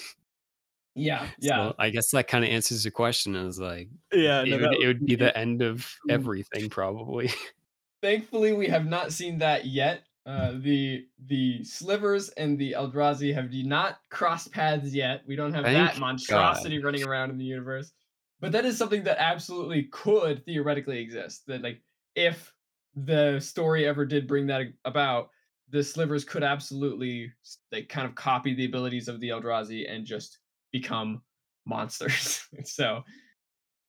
Yeah, 0.96 1.28
yeah. 1.40 1.70
So 1.70 1.76
I 1.80 1.90
guess 1.90 2.12
that 2.12 2.28
kind 2.28 2.44
of 2.44 2.50
answers 2.50 2.84
the 2.84 2.92
question 2.92 3.36
is 3.36 3.60
like 3.60 3.90
Yeah, 4.12 4.42
it, 4.44 4.50
no, 4.50 4.58
would, 4.58 4.74
it 4.82 4.88
would 4.88 5.06
be 5.06 5.16
the 5.16 5.36
end 5.38 5.62
of 5.62 5.90
Mm. 6.08 6.14
everything 6.14 6.70
probably. 6.70 7.32
Thankfully, 8.02 8.54
we 8.54 8.68
have 8.68 8.86
not 8.86 9.12
seen 9.12 9.40
that 9.40 9.66
yet. 9.66 10.04
Uh, 10.26 10.54
the 10.60 11.08
the 11.26 11.64
slivers 11.64 12.30
and 12.30 12.58
the 12.60 12.74
Eldrazi 12.74 13.34
have 13.34 13.52
not 13.52 14.00
crossed 14.10 14.52
paths 14.52 14.94
yet. 14.94 15.22
We 15.26 15.36
don't 15.36 15.54
have 15.54 15.64
that 15.64 15.92
Thank 15.92 16.00
monstrosity 16.00 16.80
running 16.84 17.04
around 17.04 17.32
in 17.32 17.38
the 17.38 17.46
universe. 17.46 17.92
But 18.40 18.52
that 18.54 18.66
is 18.66 18.78
something 18.78 19.04
that 19.04 19.18
absolutely 19.20 19.84
could 19.84 20.46
theoretically 20.46 21.00
exist. 21.00 21.46
That 21.48 21.62
like 21.62 21.82
if 22.16 22.54
the 22.96 23.40
story 23.40 23.88
ever 23.88 24.06
did 24.06 24.28
bring 24.28 24.48
that 24.48 24.68
about, 24.86 25.30
the 25.70 25.84
slivers 25.84 26.24
could 26.24 26.44
absolutely 26.44 27.32
like 27.72 27.90
kind 27.90 28.08
of 28.08 28.16
copy 28.16 28.54
the 28.54 28.66
abilities 28.66 29.08
of 29.08 29.20
the 29.20 29.30
Eldrazi 29.30 29.90
and 29.92 30.06
just 30.06 30.40
become 30.72 31.22
monsters. 31.66 32.46
so 32.64 33.04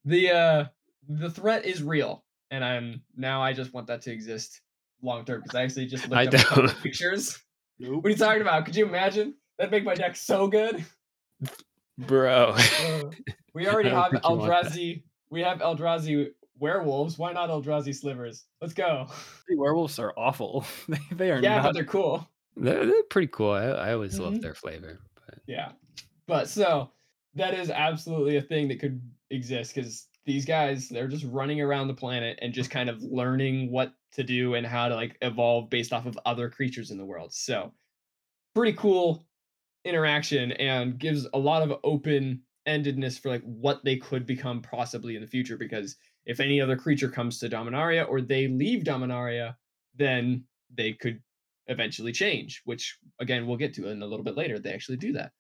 the 0.04 0.30
uh 0.30 0.64
the 1.08 1.30
threat 1.30 1.64
is 1.64 1.82
real 1.82 2.24
and 2.50 2.64
i'm 2.64 3.02
now 3.16 3.42
i 3.42 3.52
just 3.52 3.72
want 3.74 3.86
that 3.86 4.00
to 4.02 4.10
exist 4.12 4.60
long 5.02 5.24
term 5.24 5.40
because 5.42 5.54
i 5.54 5.62
actually 5.62 5.86
just 5.86 6.08
looked 6.08 6.34
I 6.34 6.38
up 6.38 6.54
don't. 6.54 6.82
pictures 6.82 7.38
Nope. 7.78 7.96
what 8.02 8.06
are 8.06 8.10
you 8.10 8.16
talking 8.16 8.42
about 8.42 8.64
could 8.66 8.76
you 8.76 8.86
imagine 8.86 9.34
that'd 9.58 9.70
make 9.70 9.84
my 9.84 9.94
deck 9.94 10.16
so 10.16 10.46
good 10.48 10.84
Bro. 11.98 12.54
Uh, 12.56 13.10
we 13.54 13.68
already 13.68 13.90
have 13.90 14.10
think 14.10 14.24
you 14.24 14.30
want 14.36 14.50
that. 14.50 14.72
eldrazi 14.72 15.02
we 15.30 15.42
have 15.42 15.58
eldrazi 15.58 16.28
werewolves 16.58 17.18
why 17.18 17.32
not 17.32 17.50
eldrazi 17.50 17.94
slivers 17.94 18.44
let's 18.60 18.72
go 18.74 19.06
The 19.48 19.56
werewolves 19.56 19.98
are 19.98 20.12
awful. 20.16 20.64
they, 20.88 20.98
they 21.12 21.30
are 21.30 21.40
yeah 21.42 21.58
but 21.58 21.62
not. 21.64 21.74
they're 21.74 21.84
cool 21.84 22.26
they're, 22.56 22.84
they're 22.84 23.02
pretty 23.04 23.28
cool. 23.28 23.52
I, 23.52 23.64
I 23.68 23.92
always 23.94 24.18
Mhm. 24.18 24.22
love 24.24 24.40
their 24.42 24.54
flavor. 24.54 24.98
But 25.26 25.38
Yeah. 25.46 25.72
But 26.30 26.48
so 26.48 26.92
that 27.34 27.54
is 27.54 27.70
absolutely 27.70 28.36
a 28.36 28.40
thing 28.40 28.68
that 28.68 28.78
could 28.78 29.02
exist 29.30 29.74
because 29.74 30.06
these 30.24 30.44
guys 30.44 30.88
they're 30.88 31.08
just 31.08 31.24
running 31.24 31.60
around 31.60 31.88
the 31.88 31.94
planet 31.94 32.38
and 32.40 32.54
just 32.54 32.70
kind 32.70 32.88
of 32.88 33.02
learning 33.02 33.72
what 33.72 33.94
to 34.12 34.22
do 34.22 34.54
and 34.54 34.64
how 34.64 34.86
to 34.86 34.94
like 34.94 35.18
evolve 35.22 35.68
based 35.70 35.92
off 35.92 36.06
of 36.06 36.16
other 36.24 36.48
creatures 36.48 36.92
in 36.92 36.98
the 36.98 37.04
world. 37.04 37.34
So 37.34 37.72
pretty 38.54 38.74
cool 38.74 39.26
interaction 39.84 40.52
and 40.52 41.00
gives 41.00 41.26
a 41.34 41.38
lot 41.38 41.68
of 41.68 41.80
open 41.82 42.42
endedness 42.64 43.18
for 43.18 43.30
like 43.30 43.42
what 43.42 43.84
they 43.84 43.96
could 43.96 44.24
become 44.24 44.62
possibly 44.62 45.16
in 45.16 45.22
the 45.22 45.26
future 45.26 45.56
because 45.56 45.96
if 46.26 46.38
any 46.38 46.60
other 46.60 46.76
creature 46.76 47.08
comes 47.08 47.40
to 47.40 47.48
Dominaria 47.48 48.08
or 48.08 48.20
they 48.20 48.46
leave 48.46 48.84
Dominaria, 48.84 49.56
then 49.96 50.44
they 50.72 50.92
could 50.92 51.20
eventually 51.66 52.12
change, 52.12 52.62
which 52.66 52.98
again 53.18 53.48
we'll 53.48 53.56
get 53.56 53.74
to 53.74 53.88
in 53.88 54.00
a 54.00 54.06
little 54.06 54.24
bit 54.24 54.36
later. 54.36 54.60
They 54.60 54.72
actually 54.72 54.98
do 54.98 55.12
that. 55.14 55.32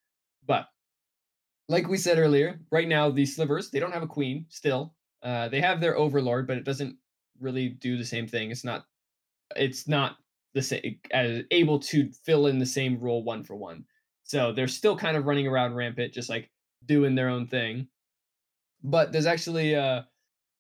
But 0.46 0.66
like 1.70 1.88
we 1.88 1.96
said 1.96 2.18
earlier, 2.18 2.58
right 2.72 2.88
now 2.88 3.10
the 3.10 3.24
slivers, 3.24 3.70
they 3.70 3.78
don't 3.78 3.92
have 3.94 4.02
a 4.02 4.08
queen 4.08 4.44
still. 4.48 4.92
Uh, 5.22 5.48
they 5.48 5.60
have 5.60 5.80
their 5.80 5.96
overlord, 5.96 6.48
but 6.48 6.56
it 6.56 6.64
doesn't 6.64 6.96
really 7.40 7.68
do 7.68 7.96
the 7.96 8.04
same 8.04 8.26
thing. 8.26 8.50
It's 8.50 8.64
not 8.64 8.86
it's 9.54 9.86
not 9.86 10.16
the 10.52 10.62
same 10.62 10.98
able 11.12 11.78
to 11.78 12.10
fill 12.24 12.48
in 12.48 12.58
the 12.58 12.66
same 12.66 12.98
role 12.98 13.22
one 13.22 13.44
for 13.44 13.54
one. 13.54 13.84
So 14.24 14.52
they're 14.52 14.66
still 14.66 14.96
kind 14.96 15.16
of 15.16 15.26
running 15.26 15.46
around 15.46 15.74
rampant, 15.74 16.12
just 16.12 16.28
like 16.28 16.50
doing 16.86 17.14
their 17.14 17.28
own 17.28 17.46
thing. 17.46 17.86
But 18.82 19.12
there's 19.12 19.26
actually 19.26 19.76
uh 19.76 20.02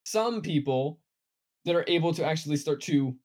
some 0.04 0.40
people 0.40 1.00
that 1.64 1.74
are 1.74 1.84
able 1.88 2.14
to 2.14 2.24
actually 2.24 2.56
start 2.56 2.82
to 2.82 3.16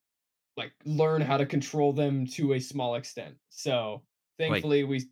like 0.58 0.72
learn 0.86 1.22
how 1.22 1.38
to 1.38 1.46
control 1.46 1.94
them 1.94 2.26
to 2.26 2.54
a 2.54 2.60
small 2.60 2.96
extent. 2.96 3.36
So 3.50 4.02
thankfully 4.40 4.82
like, 4.82 4.90
we 4.90 5.06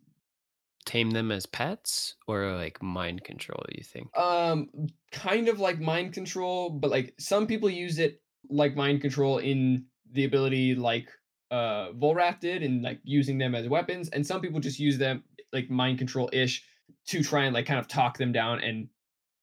tame 0.84 1.10
them 1.10 1.30
as 1.32 1.46
pets 1.46 2.16
or 2.26 2.52
like 2.52 2.82
mind 2.82 3.24
control 3.24 3.62
you 3.74 3.82
think 3.82 4.14
um 4.18 4.68
kind 5.12 5.48
of 5.48 5.58
like 5.58 5.80
mind 5.80 6.12
control 6.12 6.70
but 6.70 6.90
like 6.90 7.14
some 7.18 7.46
people 7.46 7.70
use 7.70 7.98
it 7.98 8.20
like 8.50 8.76
mind 8.76 9.00
control 9.00 9.38
in 9.38 9.84
the 10.12 10.24
ability 10.24 10.74
like 10.74 11.08
uh 11.50 11.88
Volrath 11.92 12.40
did 12.40 12.62
and 12.62 12.82
like 12.82 13.00
using 13.02 13.38
them 13.38 13.54
as 13.54 13.68
weapons 13.68 14.08
and 14.10 14.26
some 14.26 14.40
people 14.40 14.60
just 14.60 14.78
use 14.78 14.98
them 14.98 15.22
like 15.52 15.70
mind 15.70 15.98
control 15.98 16.28
ish 16.32 16.64
to 17.06 17.22
try 17.22 17.44
and 17.44 17.54
like 17.54 17.66
kind 17.66 17.80
of 17.80 17.88
talk 17.88 18.18
them 18.18 18.32
down 18.32 18.60
and 18.60 18.88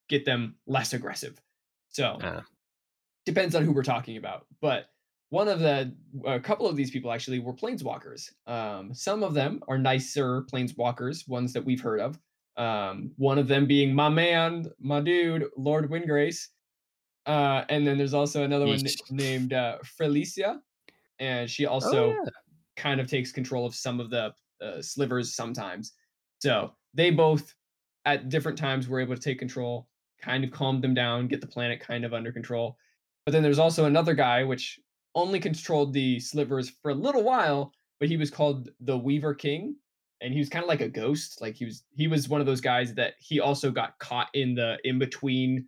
get 0.09 0.25
them 0.25 0.55
less 0.67 0.93
aggressive 0.93 1.39
so 1.89 2.05
uh. 2.21 2.41
depends 3.25 3.55
on 3.55 3.63
who 3.63 3.71
we're 3.71 3.83
talking 3.83 4.17
about 4.17 4.45
but 4.61 4.89
one 5.32 5.47
of 5.47 5.59
the 5.59 5.95
a 6.25 6.39
couple 6.39 6.67
of 6.67 6.75
these 6.75 6.91
people 6.91 7.11
actually 7.11 7.39
were 7.39 7.53
planeswalkers. 7.53 8.29
Um, 8.47 8.93
some 8.93 9.23
of 9.23 9.34
them 9.34 9.63
are 9.69 9.77
nicer 9.77 10.43
planeswalkers, 10.43 11.27
ones 11.27 11.53
that 11.53 11.63
we've 11.63 11.82
heard 11.82 12.01
of. 12.01 12.19
Um, 12.57 13.11
one 13.15 13.39
of 13.39 13.47
them 13.47 13.65
being 13.65 13.95
my 13.95 14.09
man, 14.09 14.69
my 14.77 14.99
dude, 14.99 15.45
Lord 15.57 15.89
Windgrace. 15.89 16.47
Uh, 17.25 17.63
and 17.69 17.88
then 17.88 17.97
there's 17.97 18.13
also 18.13 18.43
another 18.43 18.65
one 18.65 18.82
named 19.09 19.53
uh, 19.53 19.77
Felicia, 19.86 20.59
and 21.19 21.49
she 21.49 21.65
oh, 21.65 21.71
also 21.71 22.03
oh, 22.03 22.09
yeah. 22.09 22.29
kind 22.75 22.99
of 22.99 23.07
takes 23.07 23.32
control 23.32 23.65
of 23.65 23.73
some 23.73 24.01
of 24.01 24.09
the 24.09 24.34
uh, 24.61 24.82
slivers 24.82 25.34
sometimes. 25.34 25.93
So 26.39 26.73
they 26.93 27.09
both, 27.09 27.53
at 28.03 28.27
different 28.27 28.57
times, 28.57 28.89
were 28.89 28.99
able 28.99 29.15
to 29.15 29.21
take 29.21 29.39
control, 29.39 29.88
kind 30.21 30.43
of 30.43 30.51
calm 30.51 30.82
them 30.82 30.93
down, 30.93 31.29
get 31.29 31.39
the 31.39 31.47
planet 31.47 31.79
kind 31.79 32.03
of 32.03 32.13
under 32.13 32.34
control. 32.34 32.75
But 33.25 33.32
then 33.32 33.43
there's 33.43 33.59
also 33.59 33.86
another 33.86 34.13
guy, 34.13 34.43
which 34.43 34.77
only 35.16 35.39
controlled 35.39 35.93
the 35.93 36.20
slivers 36.20 36.70
for 36.82 36.91
a 36.91 36.95
little 36.95 37.24
while, 37.24 37.74
but 37.99 38.09
he 38.09 38.18
was 38.18 38.32
called 38.32 38.70
the 38.80 38.97
Weaver 38.97 39.34
King, 39.34 39.76
and 40.22 40.34
he 40.34 40.39
was 40.39 40.49
kind 40.49 40.64
of 40.64 40.70
like 40.70 40.82
a 40.82 40.89
ghost. 40.89 41.41
Like 41.41 41.55
he 41.55 41.66
was 41.66 41.84
he 41.95 42.07
was 42.07 42.30
one 42.30 42.41
of 42.41 42.47
those 42.47 42.62
guys 42.62 42.93
that 42.95 43.16
he 43.20 43.39
also 43.39 43.72
got 43.72 43.97
caught 43.99 44.30
in 44.34 44.55
the 44.55 44.78
in 44.84 44.99
between 44.99 45.68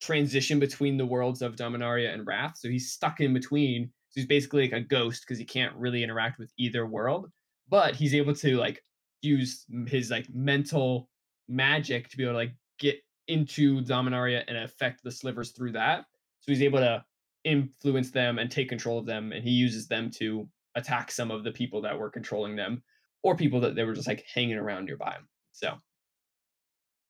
transition 0.00 0.58
between 0.58 0.96
the 0.96 1.06
worlds 1.06 1.42
of 1.42 1.56
Dominaria 1.56 2.12
and 2.12 2.26
Rath. 2.26 2.58
So 2.58 2.68
he's 2.68 2.92
stuck 2.92 3.20
in 3.20 3.32
between. 3.32 3.90
So 4.10 4.20
he's 4.20 4.26
basically 4.26 4.62
like 4.62 4.72
a 4.72 4.80
ghost 4.80 5.24
because 5.26 5.38
he 5.38 5.44
can't 5.44 5.74
really 5.76 6.02
interact 6.02 6.38
with 6.38 6.52
either 6.58 6.86
world, 6.86 7.30
but 7.68 7.94
he's 7.96 8.14
able 8.14 8.34
to 8.36 8.56
like 8.56 8.82
use 9.22 9.64
his 9.86 10.10
like 10.10 10.26
mental 10.32 11.08
magic 11.48 12.08
to 12.10 12.16
be 12.16 12.24
able 12.24 12.34
to 12.34 12.38
like 12.38 12.54
get 12.78 12.96
into 13.28 13.82
Dominaria 13.82 14.44
and 14.48 14.56
affect 14.58 15.02
the 15.02 15.10
slivers 15.10 15.52
through 15.52 15.72
that. 15.72 16.04
So 16.40 16.52
he's 16.52 16.62
able 16.62 16.78
to 16.78 17.04
influence 17.46 18.10
them 18.10 18.38
and 18.38 18.50
take 18.50 18.68
control 18.68 18.98
of 18.98 19.06
them 19.06 19.32
and 19.32 19.44
he 19.44 19.50
uses 19.50 19.86
them 19.86 20.10
to 20.10 20.48
attack 20.74 21.10
some 21.10 21.30
of 21.30 21.44
the 21.44 21.52
people 21.52 21.80
that 21.80 21.98
were 21.98 22.10
controlling 22.10 22.56
them 22.56 22.82
or 23.22 23.36
people 23.36 23.60
that 23.60 23.74
they 23.74 23.84
were 23.84 23.94
just 23.94 24.08
like 24.08 24.24
hanging 24.34 24.58
around 24.58 24.84
nearby 24.84 25.16
so. 25.52 25.74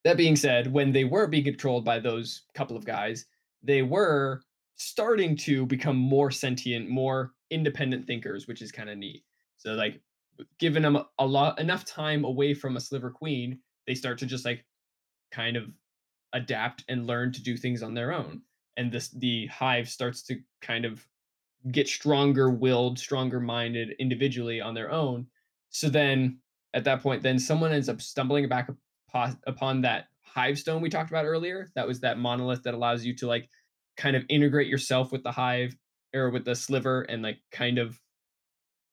That 0.04 0.16
being 0.16 0.36
said 0.36 0.72
when 0.72 0.92
they 0.92 1.02
were 1.02 1.26
being 1.26 1.42
controlled 1.42 1.84
by 1.84 1.98
those 1.98 2.42
couple 2.54 2.76
of 2.76 2.84
guys 2.84 3.24
they 3.62 3.82
were 3.82 4.42
starting 4.76 5.36
to 5.38 5.66
become 5.66 5.96
more 5.96 6.30
sentient 6.30 6.88
more 6.88 7.32
independent 7.50 8.06
thinkers 8.06 8.46
which 8.46 8.60
is 8.62 8.70
kind 8.70 8.90
of 8.90 8.98
neat. 8.98 9.24
So 9.56 9.72
like 9.72 10.00
giving 10.58 10.82
them 10.82 10.98
a 11.18 11.26
lot 11.26 11.58
enough 11.58 11.86
time 11.86 12.24
away 12.24 12.52
from 12.52 12.76
a 12.76 12.80
sliver 12.80 13.10
queen 13.10 13.58
they 13.86 13.94
start 13.94 14.18
to 14.18 14.26
just 14.26 14.44
like 14.44 14.64
kind 15.32 15.56
of 15.56 15.64
adapt 16.34 16.84
and 16.88 17.06
learn 17.06 17.32
to 17.32 17.42
do 17.42 17.56
things 17.56 17.82
on 17.82 17.94
their 17.94 18.12
own 18.12 18.42
and 18.76 18.92
this 18.92 19.08
the 19.08 19.46
hive 19.46 19.88
starts 19.88 20.22
to 20.24 20.38
kind 20.60 20.84
of 20.84 21.06
get 21.70 21.88
stronger 21.88 22.50
willed 22.50 22.98
stronger 22.98 23.40
minded 23.40 23.94
individually 23.98 24.60
on 24.60 24.74
their 24.74 24.90
own. 24.90 25.26
So 25.70 25.88
then 25.88 26.38
at 26.74 26.84
that 26.84 27.02
point 27.02 27.22
then 27.22 27.38
someone 27.38 27.72
ends 27.72 27.88
up 27.88 28.00
stumbling 28.00 28.48
back 28.48 28.70
upon 29.46 29.80
that 29.80 30.08
hive 30.22 30.58
stone 30.58 30.82
we 30.82 30.90
talked 30.90 31.10
about 31.10 31.24
earlier. 31.24 31.70
That 31.74 31.86
was 31.86 32.00
that 32.00 32.18
monolith 32.18 32.62
that 32.64 32.74
allows 32.74 33.04
you 33.04 33.16
to 33.16 33.26
like 33.26 33.48
kind 33.96 34.14
of 34.14 34.24
integrate 34.28 34.68
yourself 34.68 35.10
with 35.10 35.22
the 35.22 35.32
hive 35.32 35.74
or 36.14 36.30
with 36.30 36.44
the 36.44 36.54
sliver 36.54 37.02
and 37.02 37.22
like 37.22 37.38
kind 37.50 37.78
of 37.78 38.00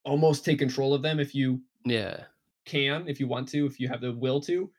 almost 0.05 0.45
take 0.45 0.59
control 0.59 0.93
of 0.93 1.01
them 1.01 1.19
if 1.19 1.35
you 1.35 1.61
yeah. 1.85 2.23
can 2.65 3.07
if 3.07 3.19
you 3.19 3.27
want 3.27 3.47
to 3.49 3.65
if 3.65 3.79
you 3.79 3.87
have 3.87 4.01
the 4.01 4.13
will 4.13 4.41
to. 4.41 4.71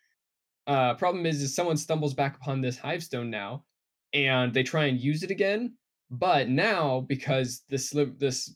Uh 0.66 0.94
problem 0.94 1.26
is 1.26 1.42
is 1.42 1.54
someone 1.54 1.76
stumbles 1.76 2.14
back 2.14 2.36
upon 2.36 2.60
this 2.60 2.78
hive 2.78 3.02
stone 3.02 3.30
now 3.30 3.64
and 4.14 4.54
they 4.54 4.62
try 4.62 4.86
and 4.86 5.00
use 5.00 5.22
it 5.22 5.30
again. 5.30 5.74
But 6.10 6.48
now, 6.48 7.00
because 7.08 7.62
this 7.68 7.94
this 8.18 8.54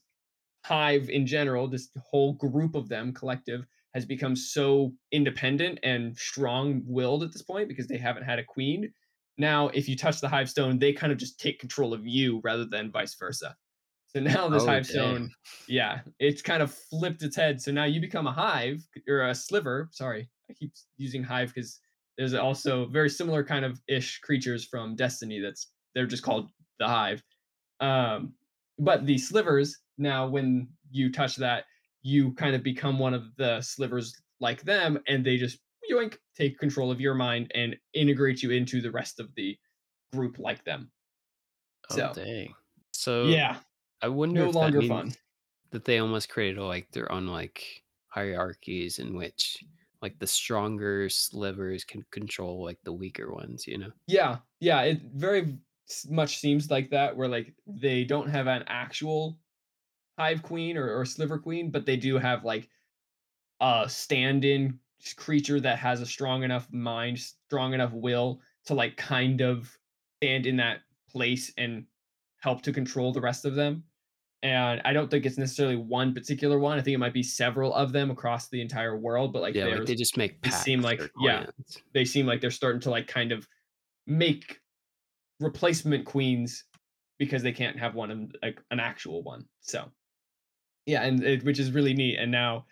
hive 0.65 1.09
in 1.11 1.27
general, 1.27 1.67
this 1.67 1.91
whole 1.99 2.35
group 2.35 2.75
of 2.75 2.89
them, 2.89 3.13
collective, 3.13 3.67
has 3.95 4.05
become 4.05 4.37
so 4.37 4.93
independent 5.13 5.79
and 5.83 6.17
strong-willed 6.17 7.23
at 7.23 7.33
this 7.33 7.43
point 7.43 7.69
because 7.69 7.89
they 7.89 7.97
haven't 7.97 8.25
had 8.25 8.39
a 8.39 8.45
queen. 8.45 8.93
Now, 9.39 9.69
if 9.69 9.89
you 9.89 9.97
touch 9.97 10.21
the 10.21 10.29
hive 10.29 10.51
stone, 10.51 10.79
they 10.79 10.93
kind 10.93 11.13
of 11.13 11.19
just 11.19 11.41
take 11.41 11.59
control 11.59 11.95
of 11.95 12.07
you 12.07 12.41
rather 12.45 12.65
than 12.65 12.91
vice 12.91 13.15
versa. 13.15 13.57
So 14.09 14.21
now 14.21 14.49
this 14.49 14.63
oh, 14.63 14.67
hive 14.67 14.87
stone, 14.87 15.31
yeah, 15.69 16.01
it's 16.19 16.43
kind 16.43 16.63
of 16.63 16.75
flipped 16.75 17.23
its 17.23 17.37
head. 17.37 17.61
So 17.61 17.71
now 17.71 17.85
you 17.85 18.01
become 18.01 18.27
a 18.27 18.33
hive 18.33 18.83
or 19.07 19.29
a 19.29 19.35
sliver. 19.35 19.89
Sorry, 19.93 20.29
I 20.51 20.55
keep 20.55 20.73
using 20.97 21.23
hive 21.23 21.53
because 21.55 21.81
there's 22.19 22.35
also 22.35 22.87
very 22.87 23.09
similar 23.09 23.45
kind 23.45 23.65
of 23.65 23.81
ish 23.89 24.19
creatures 24.21 24.65
from 24.65 24.97
Destiny 24.97 25.41
that's 25.41 25.71
they're 25.95 26.07
just 26.07 26.25
called 26.25 26.51
the 26.81 26.87
Hive. 26.87 27.23
Um, 27.81 28.35
but 28.79 29.07
the 29.07 29.19
slivers 29.19 29.79
now, 29.97 30.27
when 30.27 30.69
you 30.91 31.11
touch 31.13 31.37
that, 31.37 31.65
you 32.03 32.33
kind 32.35 32.55
of 32.55 32.63
become 32.63 32.99
one 32.99 33.15
of 33.15 33.25
the 33.37 33.61
slivers 33.61 34.15
like 34.41 34.63
them, 34.63 34.99
and 35.07 35.25
they 35.25 35.37
just 35.37 35.59
yoink 35.91 36.17
take 36.37 36.59
control 36.59 36.91
of 36.91 37.01
your 37.01 37.15
mind 37.15 37.51
and 37.55 37.77
integrate 37.95 38.43
you 38.43 38.51
into 38.51 38.81
the 38.81 38.91
rest 38.91 39.21
of 39.21 39.35
the 39.37 39.57
group 40.13 40.39
like 40.39 40.65
them. 40.65 40.91
Oh, 41.91 41.97
so 41.97 42.13
dang. 42.15 42.55
So 42.93 43.25
yeah, 43.25 43.59
I 44.03 44.09
wonder 44.09 44.43
no 44.43 44.49
if 44.49 44.55
longer 44.55 44.81
that 44.81 44.89
fun. 44.89 45.13
That 45.71 45.85
they 45.85 45.99
almost 45.99 46.29
created 46.29 46.61
like 46.61 46.91
their 46.93 47.11
own 47.13 47.27
like 47.27 47.85
hierarchies 48.09 48.99
in 48.99 49.15
which 49.17 49.63
like 50.03 50.19
the 50.19 50.27
stronger 50.27 51.09
slivers 51.09 51.85
can 51.85 52.05
control 52.11 52.65
like 52.65 52.79
the 52.85 52.93
weaker 52.93 53.33
ones 53.33 53.67
you 53.67 53.79
know? 53.79 53.91
Yeah 54.07 54.39
yeah 54.61 54.83
it 54.83 55.01
very 55.15 55.59
much 56.11 56.39
seems 56.39 56.71
like 56.71 56.91
that 56.91 57.17
where 57.17 57.29
like 57.29 57.55
they 57.67 58.05
don't 58.05 58.29
have 58.29 58.47
an 58.47 58.65
actual 58.67 59.39
hive 60.19 60.43
queen 60.43 60.77
or, 60.77 60.99
or 60.99 61.05
sliver 61.05 61.39
queen 61.39 61.71
but 61.71 61.87
they 61.87 61.97
do 61.97 62.19
have 62.19 62.45
like 62.45 62.69
a 63.61 63.89
stand-in 63.89 64.79
creature 65.17 65.61
that 65.61 65.79
has 65.79 66.01
a 66.01 66.07
strong 66.07 66.43
enough 66.43 66.71
mind 66.73 67.19
strong 67.19 67.73
enough 67.73 67.93
will 67.93 68.41
to 68.65 68.75
like 68.75 68.97
kind 68.97 69.41
of 69.41 69.79
stand 70.21 70.47
in 70.47 70.57
that 70.57 70.81
place 71.11 71.53
and 71.57 71.87
help 72.41 72.63
to 72.63 72.73
control 72.73 73.13
the 73.13 73.21
rest 73.21 73.45
of 73.45 73.55
them 73.55 73.85
and 74.43 74.81
I 74.85 74.93
don't 74.93 75.11
think 75.11 75.27
it's 75.27 75.39
necessarily 75.39 75.77
one 75.77 76.15
particular 76.15 76.59
one. 76.59 76.79
I 76.79 76.83
think 76.83 76.95
it 76.95 76.99
might 76.99 77.13
be 77.13 77.23
several 77.23 77.75
of 77.75 77.93
them 77.93 78.11
across 78.11 78.49
the 78.49 78.61
entire 78.61 78.97
world. 78.97 79.33
But 79.33 79.43
like, 79.43 79.55
yeah, 79.55 79.67
like 79.67 79.87
they 79.87 79.97
just 79.97 80.17
make. 80.17 80.41
They 80.43 80.51
seem 80.51 80.81
like 80.81 81.01
yeah, 81.21 81.47
they 81.93 82.05
seem 82.05 82.27
like 82.27 82.41
they're 82.41 82.51
starting 82.51 82.81
to 82.83 82.91
like 82.91 83.09
kind 83.09 83.33
of 83.33 83.47
make 84.07 84.61
replacement 85.41 86.05
queens 86.05 86.65
because 87.19 87.43
they 87.43 87.53
can't 87.53 87.79
have 87.79 87.95
one 87.95 88.11
of 88.11 88.19
like 88.43 88.61
an 88.71 88.79
actual 88.79 89.23
one. 89.23 89.45
So 89.61 89.91
yeah, 90.87 91.03
and 91.03 91.23
it, 91.23 91.45
which 91.45 91.59
is 91.59 91.73
really 91.73 91.95
neat. 91.95 92.19
And 92.19 92.31
now 92.31 92.67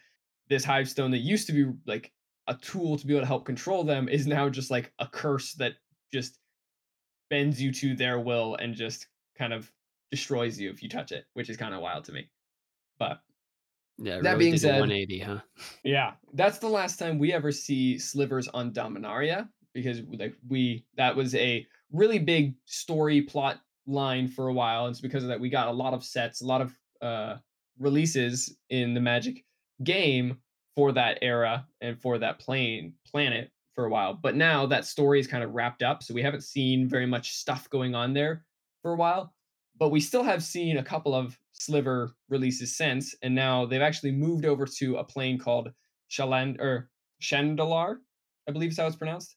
this 0.49 0.65
hive 0.65 0.89
stone 0.89 1.11
that 1.11 1.19
used 1.19 1.49
to 1.49 1.53
be 1.53 1.73
like 1.87 2.13
a 2.47 2.55
tool 2.55 2.97
to 2.97 3.07
be 3.07 3.15
able 3.15 3.23
to 3.23 3.27
help 3.27 3.45
control 3.45 3.83
them 3.83 4.09
is 4.09 4.27
now 4.27 4.49
just 4.49 4.71
like 4.71 4.93
a 5.01 5.07
curse 5.07 5.55
that 5.55 5.73
just 6.13 6.39
bends 7.29 7.61
you 7.61 7.73
to 7.73 7.97
their 7.97 8.21
will 8.21 8.55
and 8.55 8.75
just 8.75 9.09
kind 9.37 9.53
of 9.53 9.71
destroys 10.11 10.59
you 10.61 10.71
if 10.71 10.83
you 10.83 10.89
touch 10.89 11.13
it, 11.13 11.25
which 11.35 11.49
is 11.51 11.57
kind 11.57 11.75
of 11.75 11.81
wild 11.81 12.05
to 12.05 12.13
me. 12.13 12.29
But 12.99 13.21
Yeah, 13.99 14.21
That 14.21 14.33
really 14.33 14.45
being 14.47 14.59
said- 14.59 14.81
180, 14.81 15.19
huh? 15.21 15.41
yeah, 15.85 16.15
that's 16.35 16.59
the 16.59 16.69
last 16.69 16.99
time 16.99 17.19
we 17.19 17.33
ever 17.33 17.51
see 17.51 17.99
slivers 17.99 18.47
on 18.49 18.73
Dominaria 18.73 19.49
because 19.73 20.03
like 20.19 20.35
we 20.49 20.85
that 20.97 21.15
was 21.17 21.35
a 21.35 21.67
really 21.93 22.19
big 22.19 22.55
story 22.67 23.23
plot 23.23 23.61
line 23.87 24.29
for 24.29 24.49
a 24.49 24.53
while. 24.53 24.87
And 24.87 24.93
it's 24.93 25.01
because 25.01 25.23
of 25.23 25.29
that 25.29 25.41
we 25.41 25.49
got 25.49 25.69
a 25.69 25.73
lot 25.73 25.95
of 25.95 26.05
sets, 26.05 26.41
a 26.43 26.47
lot 26.47 26.61
of 26.61 26.75
uh 27.03 27.37
releases 27.79 28.57
in 28.71 28.95
the 28.95 29.01
Magic 29.01 29.45
game 29.85 30.39
for 30.75 30.93
that 30.93 31.19
era 31.23 31.67
and 31.81 32.01
for 32.01 32.19
that 32.19 32.39
plane 32.39 32.95
planet 33.07 33.51
for 33.75 33.85
a 33.87 33.91
while. 33.91 34.15
But 34.15 34.35
now 34.35 34.67
that 34.67 34.85
story 34.87 35.21
is 35.21 35.27
kind 35.27 35.45
of 35.45 35.53
wrapped 35.55 35.83
up, 35.83 36.03
so 36.03 36.13
we 36.15 36.23
haven't 36.23 36.43
seen 36.43 36.89
very 36.89 37.07
much 37.07 37.33
stuff 37.33 37.69
going 37.71 37.95
on 37.95 38.13
there 38.15 38.45
for 38.83 38.93
a 38.93 38.97
while. 38.97 39.35
But 39.79 39.91
we 39.91 40.01
still 40.01 40.23
have 40.23 40.43
seen 40.43 40.79
a 40.79 40.83
couple 40.83 41.15
of 41.15 41.39
sliver 41.53 42.15
releases 42.29 42.77
since, 42.77 43.15
and 43.23 43.35
now 43.35 43.67
they've 43.67 43.83
actually 43.83 44.13
moved 44.13 44.45
over 44.45 44.67
to 44.79 44.97
a 44.97 45.05
plane 45.05 45.39
called 45.39 45.71
Shaland 46.11 46.61
or 46.61 46.91
Shandalar, 47.23 47.97
I 48.49 48.53
believe 48.53 48.71
is 48.71 48.79
how 48.79 48.87
it's 48.87 48.97
pronounced. 48.97 49.37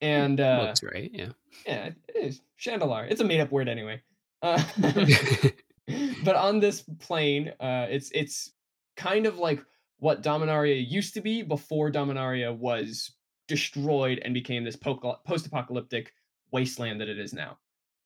And 0.00 0.40
uh, 0.40 0.64
Looks 0.66 0.82
right, 0.82 1.10
yeah. 1.12 1.28
yeah, 1.66 1.86
it 1.86 1.96
is 2.14 2.42
Shandalar. 2.60 3.10
It's 3.10 3.20
a 3.20 3.24
made 3.24 3.40
up 3.40 3.50
word 3.50 3.68
anyway. 3.68 4.02
Uh, 4.42 4.62
but 6.24 6.36
on 6.36 6.60
this 6.60 6.82
plane, 7.00 7.52
uh, 7.60 7.86
it's 7.88 8.10
it's 8.12 8.52
kind 8.96 9.26
of 9.26 9.38
like 9.38 9.64
what 9.98 10.22
Dominaria 10.22 10.84
used 10.86 11.14
to 11.14 11.20
be 11.20 11.42
before 11.42 11.90
Dominaria 11.90 12.54
was 12.54 13.12
destroyed 13.48 14.20
and 14.24 14.34
became 14.34 14.64
this 14.64 14.76
post-apocalyptic 14.76 16.12
wasteland 16.50 17.00
that 17.00 17.08
it 17.08 17.18
is 17.18 17.32
now. 17.32 17.58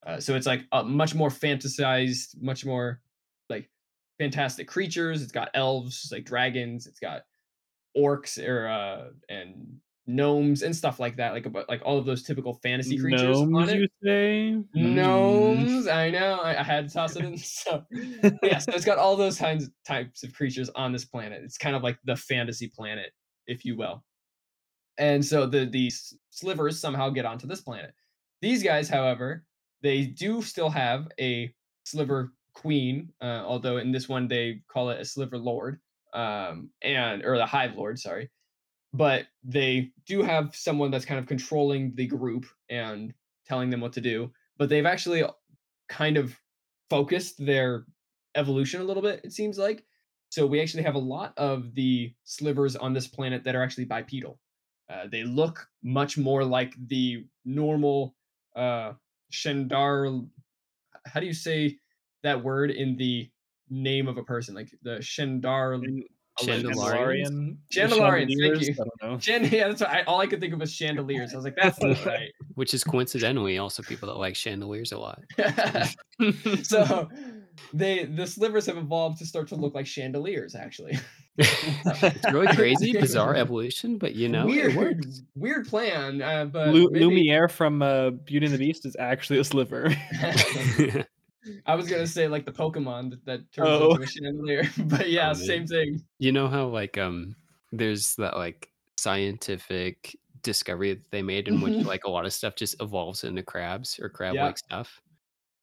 Uh, 0.07 0.21
so 0.21 0.35
it's 0.35 0.47
like 0.47 0.65
a 0.73 0.85
much 0.85 1.15
more 1.15 1.29
fantasized, 1.29 2.41
much 2.41 2.65
more 2.65 3.01
like 3.49 3.69
fantastic 4.19 4.69
creatures. 4.69 5.23
It's 5.23 5.33
got 5.33 5.51
elves, 5.55 6.09
like 6.13 6.25
dragons. 6.25 6.87
It's 6.87 7.01
got 7.01 7.23
orcs 7.97 8.39
or 8.45 8.69
uh, 8.69 9.11
and 9.29 9.81
gnomes 10.09 10.63
and 10.63 10.75
stuff 10.75 10.99
like 10.99 11.17
that. 11.17 11.33
Like 11.33 11.47
about 11.47 11.69
like 11.69 11.83
all 11.85 11.99
of 11.99 12.07
those 12.07 12.23
typical 12.23 12.55
fantasy 12.55 12.99
creatures 12.99 13.37
on 13.37 13.53
Gnomes, 13.53 13.71
it. 13.71 13.79
you 13.79 13.89
say? 14.03 14.57
Mm. 14.77 14.95
Gnomes, 14.95 15.87
I 15.87 16.11
know. 16.11 16.41
I, 16.43 16.59
I 16.59 16.63
had 16.63 16.89
to 16.89 16.95
toss 16.95 17.15
it 17.15 17.25
in. 17.25 17.37
So 17.39 17.85
yeah, 18.43 18.59
so 18.59 18.73
it's 18.73 18.85
got 18.87 18.99
all 18.99 19.17
those 19.17 19.39
kinds 19.39 19.71
types 19.87 20.25
of 20.25 20.33
creatures 20.33 20.71
on 20.71 20.93
this 20.93 21.05
planet. 21.05 21.43
It's 21.45 21.59
kind 21.59 21.77
of 21.77 21.83
like 21.83 21.99
the 22.05 22.17
fantasy 22.17 22.69
planet, 22.75 23.13
if 23.47 23.65
you 23.65 23.77
will. 23.77 24.03
And 24.97 25.25
so 25.25 25.47
the 25.47 25.67
these 25.67 26.15
slivers 26.31 26.81
somehow 26.81 27.11
get 27.11 27.27
onto 27.27 27.47
this 27.47 27.61
planet. 27.61 27.93
These 28.41 28.63
guys, 28.63 28.89
however, 28.89 29.45
they 29.83 30.05
do 30.07 30.43
still 30.43 30.71
have 30.71 31.09
a 31.21 31.55
sliver 31.85 32.33
queen, 32.55 33.13
uh, 33.21 33.43
although 33.47 33.79
in 33.79 33.93
this 33.93 34.09
one 34.09 34.29
they 34.29 34.63
call 34.69 34.91
it 34.91 35.01
a 35.01 35.05
sliver 35.05 35.39
lord, 35.39 35.81
um, 36.15 36.71
and 36.83 37.25
or 37.25 37.37
the 37.37 37.47
hive 37.47 37.77
lord, 37.77 37.99
sorry. 37.99 38.31
But 38.93 39.27
they 39.45 39.93
do 40.07 40.23
have 40.23 40.57
someone 40.57 40.91
that's 40.91 41.05
kind 41.05 41.21
of 41.21 41.27
controlling 41.27 41.95
the 41.95 42.07
group 42.07 42.47
and 42.71 43.13
telling 43.47 43.71
them 43.71 43.81
what 43.81 43.93
to 43.95 44.01
do. 44.01 44.33
But 44.57 44.69
they've 44.69 44.87
actually 44.87 45.25
kind 45.89 46.17
of 46.17 46.37
focused 46.91 47.45
their 47.45 47.85
evolution 48.35 48.81
a 48.81 48.85
little 48.85 49.03
bit, 49.03 49.21
it 49.25 49.33
seems 49.33 49.59
like. 49.59 49.85
So 50.31 50.47
we 50.47 50.61
actually 50.61 50.83
have 50.83 50.95
a 50.95 50.99
lot 50.99 51.33
of 51.37 51.75
the 51.75 52.13
slivers 52.25 52.77
on 52.77 52.93
this 52.93 53.07
planet 53.07 53.45
that 53.45 53.55
are 53.55 53.63
actually 53.63 53.87
bipedal. 53.87 54.39
Uh, 54.91 55.07
they 55.11 55.23
look 55.23 55.69
much 55.83 56.19
more 56.19 56.45
like 56.45 56.75
the 56.89 57.25
normal 57.45 58.15
uh, 58.57 58.93
Shendar. 59.33 60.27
How 61.07 61.21
do 61.21 61.27
you 61.27 61.35
say 61.35 61.79
that 62.23 62.43
word 62.43 62.71
in 62.71 62.97
the 62.97 63.31
name 63.71 64.09
of 64.09 64.19
a 64.19 64.23
person? 64.23 64.55
Like 64.55 64.71
the 64.83 64.99
Shendar. 64.99 65.81
Chandelarians? 66.41 67.57
Chandelarians, 67.73 68.35
thank 68.41 68.63
you. 68.63 68.73
I 68.73 68.77
don't 68.77 69.03
know. 69.03 69.19
Chand- 69.19 69.53
yeah, 69.53 69.69
that's 69.69 69.81
what 69.81 69.91
I, 69.91 70.03
all 70.03 70.21
I 70.21 70.27
could 70.27 70.41
think 70.41 70.53
of 70.53 70.61
was 70.61 70.73
chandeliers. 70.73 71.33
I 71.33 71.37
was 71.37 71.45
like, 71.45 71.57
that's 71.57 71.81
not 71.81 72.05
right. 72.07 72.31
Which 72.55 72.75
is 72.75 72.85
coincidentally 72.85 73.59
also 73.59 73.83
people 73.83 74.09
that 74.09 74.19
like 74.19 74.37
chandeliers 74.37 74.93
a 74.93 74.99
lot. 74.99 75.23
so 76.63 77.09
they 77.73 78.05
the 78.05 78.27
slivers 78.27 78.67
have 78.67 78.77
evolved 78.77 79.19
to 79.19 79.27
start 79.27 79.49
to 79.49 79.57
look 79.57 79.75
like 79.75 79.87
chandeliers 79.87 80.55
actually 80.55 80.99
it's 82.03 82.33
really 82.33 82.49
crazy, 82.57 82.93
bizarre 82.93 83.35
evolution, 83.45 83.97
but 83.99 84.15
you 84.15 84.29
know, 84.29 84.47
weird 84.47 84.73
it 84.73 84.77
works. 84.77 85.23
weird 85.37 85.69
plan 85.69 86.21
uh, 86.21 86.45
but 86.47 86.69
Lu- 86.69 86.91
maybe- 86.91 87.05
Lumiere 87.05 87.49
from 87.49 87.81
uh, 87.83 88.11
Beauty 88.11 88.47
and 88.47 88.55
the 88.55 88.59
Beast 88.59 88.85
is 88.85 88.97
actually 88.99 89.39
a 89.39 89.45
sliver. 89.45 89.95
i 91.67 91.75
was 91.75 91.89
gonna 91.89 92.07
say 92.07 92.29
like 92.29 92.45
the 92.45 92.53
pokemon 92.53 93.09
that, 93.11 93.25
that 93.25 93.53
turns 93.53 93.69
Oh. 93.71 93.91
into 93.93 94.03
a 94.03 94.07
chandelier 94.07 94.65
but 94.81 95.09
yeah 95.09 95.31
Oh, 95.31 95.35
same 95.35 95.67
thing 95.67 96.03
you 96.19 96.31
know 96.33 96.47
how 96.49 96.67
like 96.67 96.99
um 96.99 97.35
there's 97.73 98.17
that 98.17 98.37
like 98.37 98.69
scientific 98.99 100.17
discovery 100.43 100.95
that 100.95 101.11
they 101.11 101.23
made 101.23 101.49
in 101.49 101.61
which 101.61 101.73
Mhm. 101.75 101.87
like 101.87 102.05
a 102.05 102.11
lot 102.11 102.27
of 102.27 102.33
stuff 102.33 102.55
just 102.55 102.77
evolves 102.83 103.25
into 103.25 103.43
crabs 103.43 103.99
or 103.99 104.09
crab 104.09 104.35
Yeah. 104.35 104.47
like 104.47 104.59
stuff. 104.59 105.01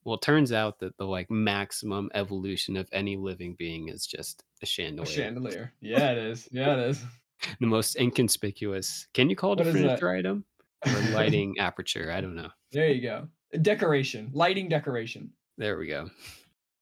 Well, 0.06 0.16
it 0.16 0.22
turns 0.22 0.51
out 0.51 0.80
that 0.80 0.95
the 0.97 1.06
like 1.06 1.30
maximum 1.32 2.10
evolution 2.14 2.78
of 2.78 2.88
any 2.93 3.18
living 3.18 3.56
being 3.58 3.89
is 3.89 4.06
just 4.06 4.43
a 4.62 4.66
chandelier. 4.66 5.10
a 5.10 5.14
chandelier. 5.14 5.74
yeah 5.82 6.12
it 6.12 6.18
is 6.20 6.47
yeah 6.51 6.74
it 6.76 6.89
is 6.91 7.03
the 7.60 7.68
most 7.68 7.95
inconspicuous. 7.97 9.08
Can 9.14 9.30
you 9.30 9.36
call 9.36 9.53
it 9.53 9.60
What 9.60 9.68
a 9.68 9.72
furniture 9.72 10.10
item? 10.12 10.45
Or 10.86 10.91
lighting 11.12 11.58
aperture? 11.60 12.12
I 12.12 12.22
don't 12.22 12.36
know. 12.36 12.49
there 12.72 12.89
you 12.91 13.01
go 13.01 13.28
decoration 13.62 14.30
lighting 14.34 14.68
decoration 14.68 15.32
There 15.58 15.78
we 15.78 15.88
go. 15.88 16.10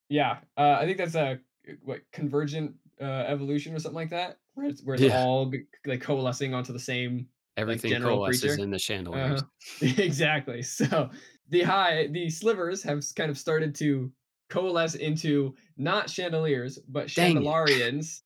yeah 0.09 0.39
uh, 0.57 0.77
i 0.79 0.85
think 0.85 0.97
that's 0.97 1.13
a 1.15 1.39
what 1.83 1.99
convergent 2.11 2.73
uh, 2.99 3.25
evolution 3.27 3.73
or 3.75 3.79
something 3.79 3.95
like 3.95 4.09
that 4.09 4.39
where 4.55 4.65
it's 4.67 4.81
where 4.83 4.95
it's 4.95 5.03
Yeah. 5.03 5.17
all 5.19 5.51
like 5.85 6.01
coalescing 6.01 6.53
onto 6.53 6.73
the 6.73 6.79
same 6.79 7.27
Everything 7.57 7.91
general 7.91 8.17
coalesces 8.17 8.41
creature? 8.55 8.63
in 8.63 8.71
the 8.71 8.79
chandeliers. 8.79 9.41
Uh-huh. 9.41 9.87
exactly. 10.03 10.63
So 10.63 11.11
the 11.53 11.61
high 11.61 12.07
the 12.07 12.29
slivers 12.29 12.81
have 12.81 13.03
kind 13.15 13.29
of 13.29 13.37
started 13.37 13.75
to 13.75 14.11
coalesce 14.49 14.95
into 14.95 15.55
not 15.77 16.09
chandeliers 16.09 16.79
but 16.89 17.13
Dang 17.13 17.37
chandelarians. 17.37 18.21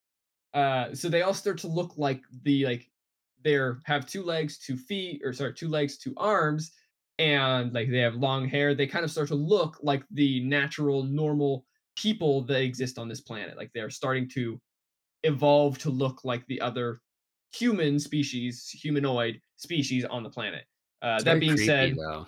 Uh, 0.54 0.96
so 0.96 1.10
they 1.10 1.22
all 1.22 1.34
start 1.34 1.58
to 1.60 1.68
look 1.68 1.98
like 1.98 2.22
the 2.44 2.66
like 2.66 2.90
they're 3.44 3.80
have 3.84 4.06
two 4.06 4.24
legs, 4.24 4.58
two 4.58 4.78
feet, 4.78 5.22
or 5.24 5.34
sorry, 5.34 5.54
two 5.54 5.68
legs, 5.68 5.98
two 5.98 6.14
arms, 6.16 6.72
and 7.20 7.74
like 7.74 7.92
they 7.92 8.00
have 8.00 8.16
long 8.16 8.48
hair. 8.48 8.74
They 8.74 8.88
kind 8.88 9.04
of 9.04 9.12
start 9.12 9.28
to 9.28 9.36
look 9.36 9.78
like 9.84 10.04
the 10.12 10.40
natural, 10.46 11.04
normal 11.04 11.66
people 11.98 12.42
that 12.46 12.62
exist 12.62 12.98
on 12.98 13.10
this 13.10 13.22
planet. 13.22 13.58
Like 13.58 13.72
they're 13.74 13.90
starting 13.90 14.30
to 14.30 14.60
evolve 15.24 15.78
to 15.80 15.90
look 15.90 16.24
like 16.24 16.48
the 16.48 16.62
other 16.62 17.02
human 17.54 18.00
species, 18.00 18.70
humanoid 18.70 19.42
species 19.58 20.06
on 20.06 20.24
the 20.24 20.30
planet. 20.30 20.64
Uh, 21.02 21.22
that 21.22 21.40
being 21.40 21.52
creepy, 21.52 21.68
said, 21.68 21.96
though. 21.96 22.26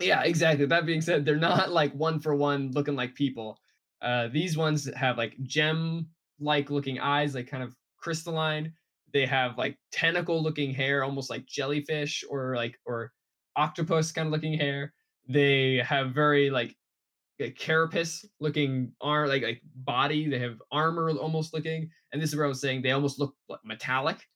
Yeah, 0.00 0.22
exactly. 0.22 0.66
That 0.66 0.86
being 0.86 1.00
said, 1.00 1.24
they're 1.24 1.36
not 1.36 1.70
like 1.70 1.92
one 1.92 2.20
for 2.20 2.34
one 2.34 2.70
looking 2.72 2.96
like 2.96 3.14
people. 3.14 3.58
Uh, 4.02 4.28
these 4.28 4.56
ones 4.56 4.88
have 4.94 5.18
like 5.18 5.36
gem 5.42 6.08
like 6.40 6.70
looking 6.70 6.98
eyes, 6.98 7.34
like 7.34 7.46
kind 7.48 7.62
of 7.62 7.76
crystalline. 7.98 8.72
They 9.12 9.26
have 9.26 9.58
like 9.58 9.76
tentacle 9.92 10.42
looking 10.42 10.72
hair, 10.72 11.04
almost 11.04 11.30
like 11.30 11.46
jellyfish 11.46 12.24
or 12.30 12.56
like 12.56 12.78
or 12.86 13.12
octopus 13.56 14.12
kind 14.12 14.26
of 14.26 14.32
looking 14.32 14.58
hair. 14.58 14.94
They 15.28 15.82
have 15.84 16.12
very 16.12 16.50
like 16.50 16.74
a 17.38 17.50
carapace 17.50 18.24
looking 18.40 18.92
arm 19.00 19.28
like 19.28 19.42
like 19.42 19.60
body. 19.76 20.28
They 20.28 20.38
have 20.38 20.62
armor 20.72 21.10
almost 21.10 21.52
looking. 21.52 21.90
And 22.12 22.22
this 22.22 22.30
is 22.30 22.36
where 22.36 22.46
I 22.46 22.48
was 22.48 22.60
saying 22.60 22.82
they 22.82 22.92
almost 22.92 23.18
look 23.18 23.34
like 23.48 23.60
metallic 23.64 24.26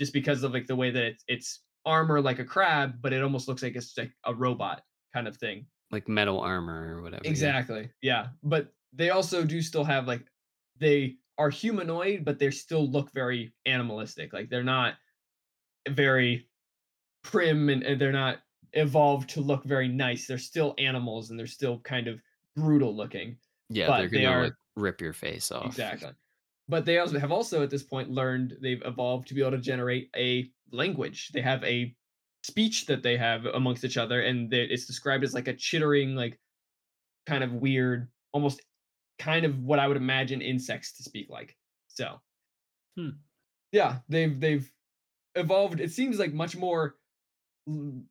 just 0.00 0.12
because 0.12 0.42
of 0.42 0.52
like 0.52 0.66
the 0.66 0.76
way 0.76 0.90
that 0.90 1.04
it's, 1.04 1.24
it's 1.28 1.60
armor 1.86 2.20
like 2.20 2.40
a 2.40 2.44
crab, 2.44 2.94
but 3.00 3.12
it 3.12 3.22
almost 3.22 3.48
looks 3.48 3.62
like 3.62 3.76
it's 3.76 3.96
like 3.96 4.12
a 4.24 4.34
robot 4.34 4.82
kind 5.14 5.28
of 5.28 5.36
thing. 5.36 5.64
Like 5.90 6.08
metal 6.08 6.40
armor 6.40 6.96
or 6.96 7.02
whatever. 7.02 7.22
Exactly. 7.24 7.88
Yeah. 8.02 8.28
But 8.42 8.74
they 8.92 9.10
also 9.10 9.44
do 9.44 9.62
still 9.62 9.84
have 9.84 10.06
like 10.08 10.26
they 10.78 11.16
are 11.38 11.50
humanoid, 11.50 12.24
but 12.24 12.38
they 12.38 12.50
still 12.50 12.90
look 12.90 13.12
very 13.12 13.54
animalistic. 13.64 14.32
Like 14.32 14.50
they're 14.50 14.64
not 14.64 14.94
very 15.88 16.48
prim 17.22 17.68
and, 17.68 17.82
and 17.82 18.00
they're 18.00 18.12
not 18.12 18.38
evolved 18.72 19.30
to 19.30 19.40
look 19.40 19.64
very 19.64 19.88
nice. 19.88 20.26
They're 20.26 20.38
still 20.38 20.74
animals 20.78 21.30
and 21.30 21.38
they're 21.38 21.46
still 21.46 21.78
kind 21.80 22.08
of 22.08 22.20
brutal 22.56 22.94
looking. 22.94 23.36
Yeah, 23.68 23.86
but 23.86 23.98
they're 23.98 24.08
gonna 24.08 24.26
are- 24.26 24.44
like 24.44 24.54
rip 24.76 25.00
your 25.00 25.12
face 25.12 25.52
off. 25.52 25.66
Exactly. 25.66 26.10
But 26.68 26.86
they 26.86 26.98
also 26.98 27.18
have 27.18 27.30
also 27.30 27.62
at 27.62 27.70
this 27.70 27.82
point 27.82 28.10
learned 28.10 28.56
they've 28.60 28.82
evolved 28.84 29.28
to 29.28 29.34
be 29.34 29.42
able 29.42 29.52
to 29.52 29.58
generate 29.58 30.08
a 30.16 30.50
language. 30.72 31.28
They 31.32 31.42
have 31.42 31.62
a 31.62 31.94
speech 32.44 32.86
that 32.86 33.02
they 33.02 33.18
have 33.18 33.46
amongst 33.46 33.84
each 33.84 33.98
other, 33.98 34.22
and 34.22 34.50
they, 34.52 34.64
it's 34.64 34.86
described 34.86 35.24
as 35.24 35.34
like 35.34 35.48
a 35.48 35.54
chittering, 35.54 36.16
like 36.16 36.40
kind 37.26 37.44
of 37.44 37.54
weird, 37.54 38.10
almost 38.32 38.62
kind 39.18 39.46
of 39.46 39.60
what 39.62 39.78
I 39.78 39.88
would 39.88 39.98
imagine 39.98 40.42
insects 40.42 40.96
to 40.98 41.04
speak 41.04 41.30
like. 41.30 41.58
So, 41.88 42.20
Hmm. 42.96 43.10
yeah, 43.72 44.00
they've 44.08 44.38
they've 44.38 44.72
evolved. 45.36 45.80
It 45.80 45.92
seems 45.92 46.18
like 46.18 46.34
much 46.34 46.56
more 46.56 46.96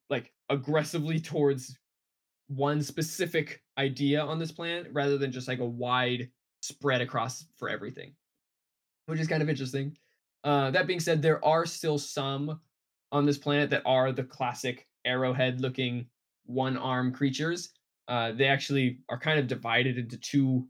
like 0.09 0.33
aggressively 0.49 1.19
towards 1.19 1.77
one 2.47 2.83
specific 2.83 3.63
idea 3.77 4.21
on 4.23 4.39
this 4.39 4.51
planet 4.51 4.91
rather 4.93 5.17
than 5.17 5.31
just 5.31 5.47
like 5.47 5.59
a 5.59 5.65
wide 5.65 6.31
spread 6.61 7.01
across 7.01 7.45
for 7.57 7.69
everything, 7.69 8.15
which 9.07 9.19
is 9.19 9.27
kind 9.27 9.43
of 9.43 9.49
interesting. 9.49 9.97
Uh, 10.43 10.71
that 10.71 10.87
being 10.87 10.99
said, 10.99 11.21
there 11.21 11.43
are 11.45 11.65
still 11.65 11.97
some 11.99 12.61
on 13.13 13.25
this 13.25 13.37
planet 13.37 13.69
that 13.71 13.83
are 13.85 14.11
the 14.11 14.25
classic 14.25 14.89
arrowhead 15.05 15.61
looking 15.61 16.07
one 16.45 16.77
arm 16.77 17.13
creatures. 17.13 17.69
Uh, 18.09 18.33
they 18.33 18.47
actually 18.47 18.99
are 19.09 19.19
kind 19.19 19.39
of 19.39 19.47
divided 19.47 19.97
into 19.97 20.17
two 20.17 20.67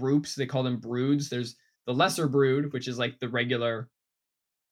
groups. 0.00 0.34
They 0.34 0.46
call 0.46 0.64
them 0.64 0.78
broods. 0.80 1.30
There's 1.30 1.56
the 1.86 1.94
lesser 1.94 2.28
brood, 2.28 2.72
which 2.72 2.88
is 2.88 2.98
like 2.98 3.20
the 3.20 3.28
regular 3.28 3.90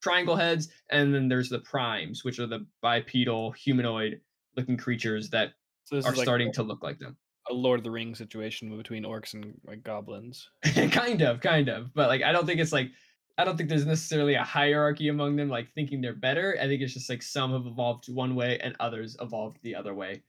triangle 0.03 0.37
heads, 0.37 0.69
and 0.91 1.15
then 1.15 1.29
there's 1.29 1.51
the 1.51 1.61
primes, 1.61 2.25
which 2.25 2.39
are 2.39 2.47
the 2.47 2.67
bipedal 2.83 3.53
humanoid 3.53 4.21
looking 4.57 4.77
creatures 4.77 5.31
that 5.31 5.53
So 5.85 5.99
are 5.99 6.15
like 6.17 6.17
starting 6.17 6.49
a, 6.49 6.53
to 6.53 6.63
look 6.63 6.83
like 6.83 6.99
them. 6.99 7.17
a 7.49 7.55
Lord 7.55 7.81
of 7.81 7.85
the 7.85 7.91
Rings 7.91 8.19
situation 8.19 8.77
between 8.77 9.05
orcs 9.05 9.35
and 9.35 9.61
like 9.65 9.83
goblins. 9.83 10.49
kind 10.93 11.23
of, 11.23 11.41
kind 11.41 11.69
of. 11.69 11.93
But 11.95 12.09
like 12.09 12.23
I 12.23 12.33
don't 12.33 12.47
think 12.47 12.61
it's 12.61 12.73
like 12.73 12.91
I 13.39 13.45
don't 13.45 13.57
think 13.57 13.69
there's 13.69 13.87
necessarily 13.87 14.35
a 14.35 14.43
hierarchy 14.45 15.09
among 15.09 15.37
them, 15.37 15.49
like 15.49 15.73
thinking 15.73 16.01
they're 16.01 16.15
better. 16.15 16.57
I 16.61 16.67
think 16.67 16.83
it's 16.83 16.93
just 16.95 17.09
like 17.09 17.23
some 17.23 17.53
have 17.53 17.67
evolved 17.67 18.13
one 18.13 18.35
way 18.35 18.59
and 18.61 18.75
others 18.81 19.17
evolved 19.21 19.59
the 19.63 19.75
other 19.75 19.95
way. 19.95 20.23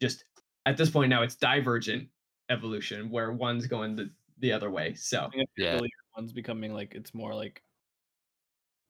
Just 0.00 0.24
at 0.66 0.76
this 0.76 0.90
point 0.90 1.10
now, 1.10 1.22
it's 1.22 1.36
divergent 1.36 2.08
evolution 2.50 3.10
where 3.10 3.32
one's 3.32 3.66
going 3.66 3.94
the, 3.94 4.10
the 4.38 4.50
other 4.52 4.70
way. 4.70 4.94
So 4.94 5.26
I 5.26 5.30
think 5.36 5.48
the 5.56 5.62
Yeah. 5.64 5.80
one's 6.16 6.32
becoming 6.32 6.74
like 6.74 6.94
it's 6.94 7.14
more 7.14 7.34
like 7.34 7.62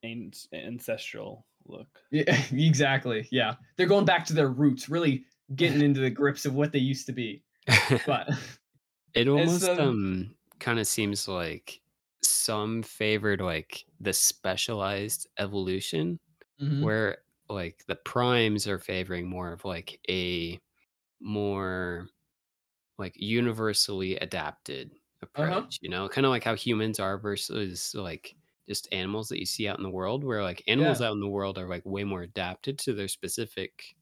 an- 0.03 0.33
ancestral 0.53 1.45
look. 1.67 1.89
yeah, 2.11 2.43
exactly. 2.53 3.29
Yeah. 3.31 3.57
They're 3.77 3.87
going 3.87 4.07
back 4.07 4.25
to 4.27 4.33
their 4.33 4.49
roots, 4.49 4.89
really 4.89 5.25
getting 5.55 5.83
into 5.83 6.01
the 6.01 6.11
grips 6.21 6.47
of 6.47 6.55
what 6.55 6.73
they 6.73 6.79
used 6.79 7.07
to 7.07 7.13
be. 7.13 7.43
But 8.07 8.31
it 9.15 9.29
almost 9.29 9.69
um, 9.69 9.79
um 9.81 10.35
kind 10.59 10.79
of 10.79 10.87
seems 10.87 11.29
like 11.29 11.81
some 12.41 12.83
favored 12.83 13.41
like 13.41 13.87
the 14.01 14.13
specialized 14.13 15.29
evolution 15.39 16.19
mhm, 16.59 16.91
where 16.91 17.19
like 17.49 17.85
the 17.89 17.97
primes 17.97 18.67
are 18.69 18.79
favoring 18.81 19.29
more 19.29 19.53
of 19.53 19.65
like 19.65 20.01
a 20.11 20.61
more 21.21 22.09
like 22.99 23.15
universally 23.17 24.17
adapted 24.17 24.93
Uh-huh. 25.35 25.67
approach 25.67 25.79
you 25.83 25.89
know 25.89 26.09
kind 26.09 26.27
of 26.27 26.31
like 26.31 26.45
how 26.45 26.55
humans 26.55 26.99
are 27.01 27.19
versus 27.19 27.95
like 27.95 28.37
just 28.69 28.89
animals 28.93 29.29
that 29.29 29.39
you 29.39 29.47
see 29.47 29.67
out 29.69 29.79
in 29.79 29.83
the 29.83 29.91
world 29.91 30.25
where 30.25 30.43
like 30.43 30.63
animals 30.67 31.01
Yeah. 31.01 31.03
out 31.03 31.13
in 31.13 31.21
the 31.21 31.29
world 31.29 31.59
are 31.59 31.69
like 31.69 31.85
way 31.85 32.05
more 32.05 32.23
adapted 32.23 32.79
to 32.79 32.93
their 32.93 33.09
specific 33.09 33.97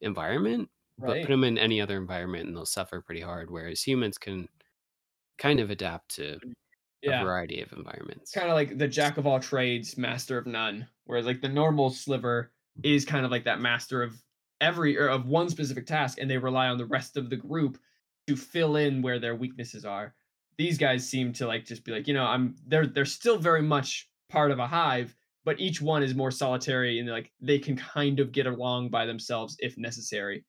environment 0.00 0.70
but 0.98 1.22
put 1.22 1.30
them 1.30 1.44
in 1.44 1.58
any 1.58 1.80
other 1.80 1.98
environment 1.98 2.46
and 2.48 2.56
they'll 2.56 2.66
suffer 2.66 3.00
pretty 3.02 3.22
hard 3.22 3.50
whereas 3.50 3.82
humans 3.82 4.18
can 4.18 4.48
kind 5.38 5.60
of 5.60 5.70
adapt 5.70 6.10
to 6.16 6.40
a 7.04 7.10
yeah. 7.10 7.24
variety 7.24 7.60
of 7.60 7.72
environments 7.72 8.22
It's 8.22 8.32
kind 8.32 8.48
of 8.48 8.54
like 8.54 8.76
the 8.76 8.88
jack 8.88 9.16
of 9.16 9.26
all 9.26 9.40
trades, 9.40 9.96
master 9.96 10.36
of 10.38 10.46
none. 10.46 10.86
Whereas 11.04 11.26
like 11.26 11.40
the 11.40 11.48
normal 11.48 11.90
sliver 11.90 12.52
is 12.82 13.04
kind 13.04 13.24
of 13.24 13.30
like 13.30 13.44
that 13.44 13.60
master 13.60 14.02
of 14.02 14.14
every 14.60 14.98
or 14.98 15.08
of 15.08 15.26
one 15.26 15.48
specific 15.48 15.86
task, 15.86 16.18
and 16.20 16.30
they 16.30 16.38
rely 16.38 16.68
on 16.68 16.78
the 16.78 16.86
rest 16.86 17.16
of 17.16 17.30
the 17.30 17.36
group 17.36 17.78
to 18.26 18.36
fill 18.36 18.76
in 18.76 19.02
where 19.02 19.18
their 19.18 19.34
weaknesses 19.34 19.84
are. 19.84 20.14
These 20.58 20.78
guys 20.78 21.08
seem 21.08 21.32
to 21.34 21.46
like 21.46 21.64
just 21.64 21.84
be 21.84 21.92
like, 21.92 22.06
you 22.06 22.14
know, 22.14 22.24
I'm 22.24 22.54
they're 22.66 22.86
they're 22.86 23.04
still 23.04 23.38
very 23.38 23.62
much 23.62 24.08
part 24.28 24.50
of 24.50 24.58
a 24.58 24.66
hive, 24.66 25.14
but 25.44 25.58
each 25.58 25.80
one 25.80 26.02
is 26.02 26.14
more 26.14 26.30
solitary 26.30 26.98
and 26.98 27.08
like 27.08 27.32
they 27.40 27.58
can 27.58 27.76
kind 27.76 28.20
of 28.20 28.32
get 28.32 28.46
along 28.46 28.90
by 28.90 29.06
themselves 29.06 29.56
if 29.58 29.78
necessary 29.78 30.44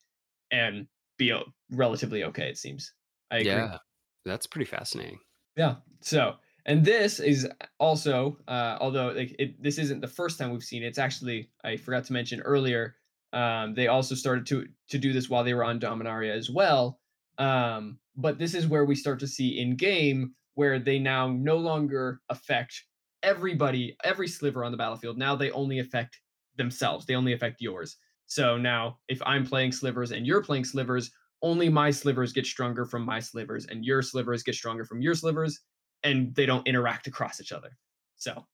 and 0.52 0.88
be 1.18 1.34
relatively 1.72 2.24
okay, 2.26 2.49
it 2.49 2.58
seems. 2.58 2.93
I 3.32 3.38
agree. 3.38 3.52
yeah 3.52 3.78
that's 4.26 4.45
pretty 4.45 4.66
fascinating 4.66 5.18
Yeah. 5.56 5.76
So, 6.02 6.36
and 6.66 6.86
this 6.86 7.20
is 7.20 7.47
also, 7.80 8.38
uh, 8.47 8.78
although 8.80 9.09
like 9.12 9.36
it, 9.39 9.62
this 9.62 9.78
isn't 9.78 10.01
the 10.01 10.07
first 10.07 10.38
time 10.38 10.51
we've 10.51 10.64
seen 10.64 10.84
it. 10.84 10.88
It's 10.88 10.99
actually 10.99 11.49
I 11.64 11.78
forgot 11.78 12.03
to 12.05 12.14
mention 12.14 12.41
earlier. 12.41 12.95
Um, 13.34 13.74
they 13.74 13.88
also 13.88 14.16
started 14.16 14.45
to 14.47 14.68
to 14.89 14.97
do 14.97 15.14
this 15.14 15.30
while 15.30 15.43
they 15.43 15.53
were 15.53 15.64
on 15.64 15.80
Dominaria 15.80 16.36
as 16.36 16.49
well. 16.49 16.99
Um, 17.38 17.97
but 18.16 18.38
this 18.38 18.53
is 18.53 18.68
where 18.68 18.86
we 18.86 18.95
start 18.95 19.20
to 19.22 19.28
see 19.28 19.59
in 19.59 19.76
game 19.76 20.34
where 20.55 20.80
they 20.80 20.99
now 20.99 21.28
no 21.28 21.57
longer 21.57 22.22
affect 22.30 22.84
everybody, 23.24 23.95
every 24.03 24.28
sliver 24.28 24.64
on 24.64 24.72
the 24.72 24.78
battlefield. 24.78 25.18
Now 25.18 25.36
they 25.36 25.51
only 25.51 25.80
affect 25.80 26.20
themselves. 26.57 27.05
They 27.05 27.16
only 27.16 27.34
affect 27.34 27.62
yours. 27.62 27.97
So 28.26 28.57
now, 28.57 28.97
if 29.07 29.22
I'm 29.26 29.45
playing 29.45 29.72
slivers 29.72 30.12
and 30.12 30.26
you're 30.26 30.43
playing 30.43 30.66
slivers, 30.66 31.12
only 31.41 31.70
my 31.70 31.91
slivers 31.91 32.34
get 32.34 32.45
stronger 32.45 32.86
from 32.86 33.03
my 33.03 33.20
slivers, 33.20 33.66
and 33.66 33.84
your 33.84 34.01
slivers 34.01 34.43
get 34.43 34.55
stronger 34.55 34.86
from 34.86 35.01
your 35.01 35.16
slivers, 35.16 35.59
and 36.04 36.34
they 36.36 36.45
don't 36.45 36.68
interact 36.68 37.08
across 37.08 37.41
each 37.41 37.52
other. 37.52 37.78
So 38.18 38.45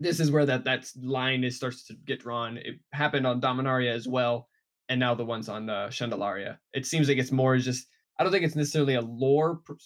this 0.00 0.20
is 0.20 0.30
where 0.30 0.46
that 0.46 0.64
that 0.64 0.90
line 1.00 1.44
is 1.44 1.56
starts 1.56 1.84
to 1.86 1.94
get 2.04 2.20
drawn. 2.20 2.56
It 2.58 2.80
happened 2.92 3.26
on 3.26 3.40
Dominaria 3.40 3.92
as 3.92 4.08
well, 4.08 4.48
and 4.88 4.98
now 4.98 5.14
the 5.14 5.24
ones 5.24 5.48
on 5.48 5.70
uh, 5.70 5.88
Chandelaria. 5.88 6.58
It 6.74 6.86
seems 6.86 7.08
like 7.08 7.18
it's 7.18 7.32
more 7.32 7.56
just. 7.58 7.86
I 8.18 8.24
don't 8.24 8.32
think 8.32 8.44
it's 8.44 8.56
necessarily 8.56 8.94
a 8.94 9.00
lore 9.00 9.56
per, 9.56 9.76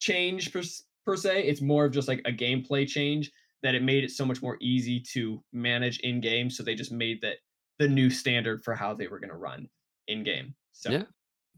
change 0.00 0.52
per, 0.52 0.62
per 1.06 1.16
se. 1.16 1.44
It's 1.44 1.60
more 1.60 1.84
of 1.84 1.92
just 1.92 2.08
like 2.08 2.20
a 2.24 2.32
gameplay 2.32 2.86
change 2.86 3.30
that 3.62 3.74
it 3.74 3.82
made 3.82 4.04
it 4.04 4.10
so 4.10 4.24
much 4.24 4.42
more 4.42 4.58
easy 4.60 5.00
to 5.12 5.42
manage 5.52 6.00
in 6.00 6.20
game. 6.20 6.50
So 6.50 6.62
they 6.62 6.74
just 6.74 6.92
made 6.92 7.20
that 7.22 7.36
the 7.78 7.88
new 7.88 8.10
standard 8.10 8.64
for 8.64 8.74
how 8.74 8.94
they 8.94 9.06
were 9.06 9.20
going 9.20 9.30
to 9.30 9.36
run 9.36 9.68
in 10.08 10.24
game. 10.24 10.54
So 10.72 10.90
Yeah. 10.90 11.04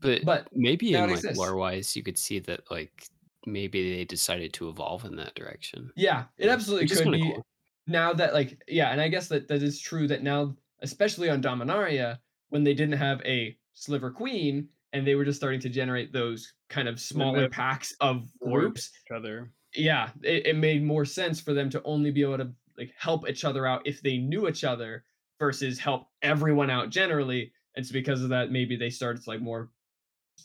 but 0.01 0.25
but 0.25 0.49
maybe 0.53 0.95
in 0.95 1.11
like 1.11 1.37
lore 1.37 1.57
wise 1.57 1.97
you 1.97 2.03
could 2.03 2.19
see 2.19 2.39
that 2.41 2.71
like 2.71 3.07
maybe 3.47 3.95
they 3.97 4.05
decided 4.05 4.53
to 4.53 4.69
evolve 4.69 5.05
in 5.05 5.17
that 5.17 5.35
direction 5.35 5.91
yeah, 5.97 6.25
it 6.39 6.49
absolutely 6.49 6.85
which 6.85 6.93
could 6.93 7.03
kinda 7.05 7.19
be. 7.19 7.23
cool. 7.33 7.47
now 7.87 8.13
that 8.13 8.33
like 8.35 8.63
yeah 8.69 8.91
and 8.91 9.01
i 9.01 9.09
guess 9.09 9.29
that 9.29 9.49
that 9.49 9.63
is 9.63 9.81
true 9.81 10.07
that 10.09 10.23
now 10.23 10.55
especially 10.83 11.29
on 11.31 11.43
dominaria 11.43 12.19
when 12.51 12.65
they 12.65 12.75
didn't 12.75 12.99
have 12.99 13.21
a 13.25 13.57
sliver 13.75 14.11
queen 14.11 14.69
and 14.93 15.07
they 15.07 15.15
were 15.17 15.25
just 15.25 15.39
starting 15.39 15.61
to 15.61 15.69
generate 15.69 16.13
those 16.13 16.53
kind 16.69 16.89
of 16.89 17.01
smaller 17.01 17.49
packs 17.49 17.95
of 18.01 18.29
groups 18.41 18.91
Each 19.07 19.17
other. 19.17 19.51
yeah 19.75 20.11
it, 20.23 20.47
it 20.47 20.57
made 20.57 20.83
more 20.83 21.05
sense 21.05 21.41
for 21.41 21.53
them 21.53 21.69
to 21.71 21.83
only 21.85 22.11
be 22.11 22.23
able 22.23 22.39
to 22.39 22.53
like 22.79 22.93
help 22.97 23.29
each 23.29 23.45
other 23.45 23.67
out 23.67 23.87
if 23.87 24.01
they 24.03 24.19
knew 24.19 24.49
each 24.49 24.65
other 24.65 25.05
versus 25.39 25.79
help 25.79 26.07
everyone 26.23 26.71
out 26.71 26.91
generally 26.91 27.53
and 27.77 27.85
so 27.85 27.93
because 27.93 28.23
of 28.23 28.29
that 28.29 28.51
maybe 28.53 28.77
they 28.77 28.91
started 28.91 29.23
to 29.23 29.29
like 29.31 29.41
more 29.41 29.71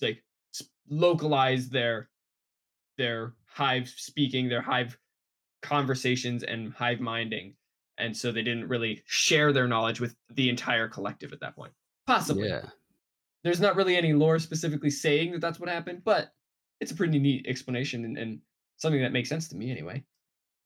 like 0.01 0.23
s- 0.53 0.67
localize 0.89 1.69
their 1.69 2.09
their 2.99 3.33
hive 3.47 3.87
speaking 3.87 4.47
their 4.49 4.61
hive 4.61 4.95
conversations 5.61 6.43
and 6.43 6.71
hive 6.73 6.99
minding 6.99 7.55
and 7.97 8.15
so 8.15 8.31
they 8.31 8.43
didn't 8.43 8.67
really 8.67 9.01
share 9.05 9.51
their 9.51 9.67
knowledge 9.67 9.99
with 9.99 10.15
the 10.35 10.49
entire 10.49 10.87
collective 10.87 11.33
at 11.33 11.39
that 11.41 11.53
point. 11.55 11.73
Possibly. 12.07 12.47
Yeah. 12.47 12.61
There's 13.43 13.59
not 13.59 13.75
really 13.75 13.97
any 13.97 14.13
lore 14.13 14.39
specifically 14.39 14.89
saying 14.89 15.31
that 15.31 15.41
that's 15.41 15.59
what 15.59 15.69
happened 15.69 16.03
but 16.03 16.33
it's 16.81 16.91
a 16.91 16.95
pretty 16.95 17.17
neat 17.19 17.45
explanation 17.47 18.05
and, 18.05 18.17
and 18.17 18.39
something 18.77 19.01
that 19.01 19.11
makes 19.13 19.29
sense 19.29 19.47
to 19.47 19.55
me 19.55 19.71
anyway. 19.71 20.03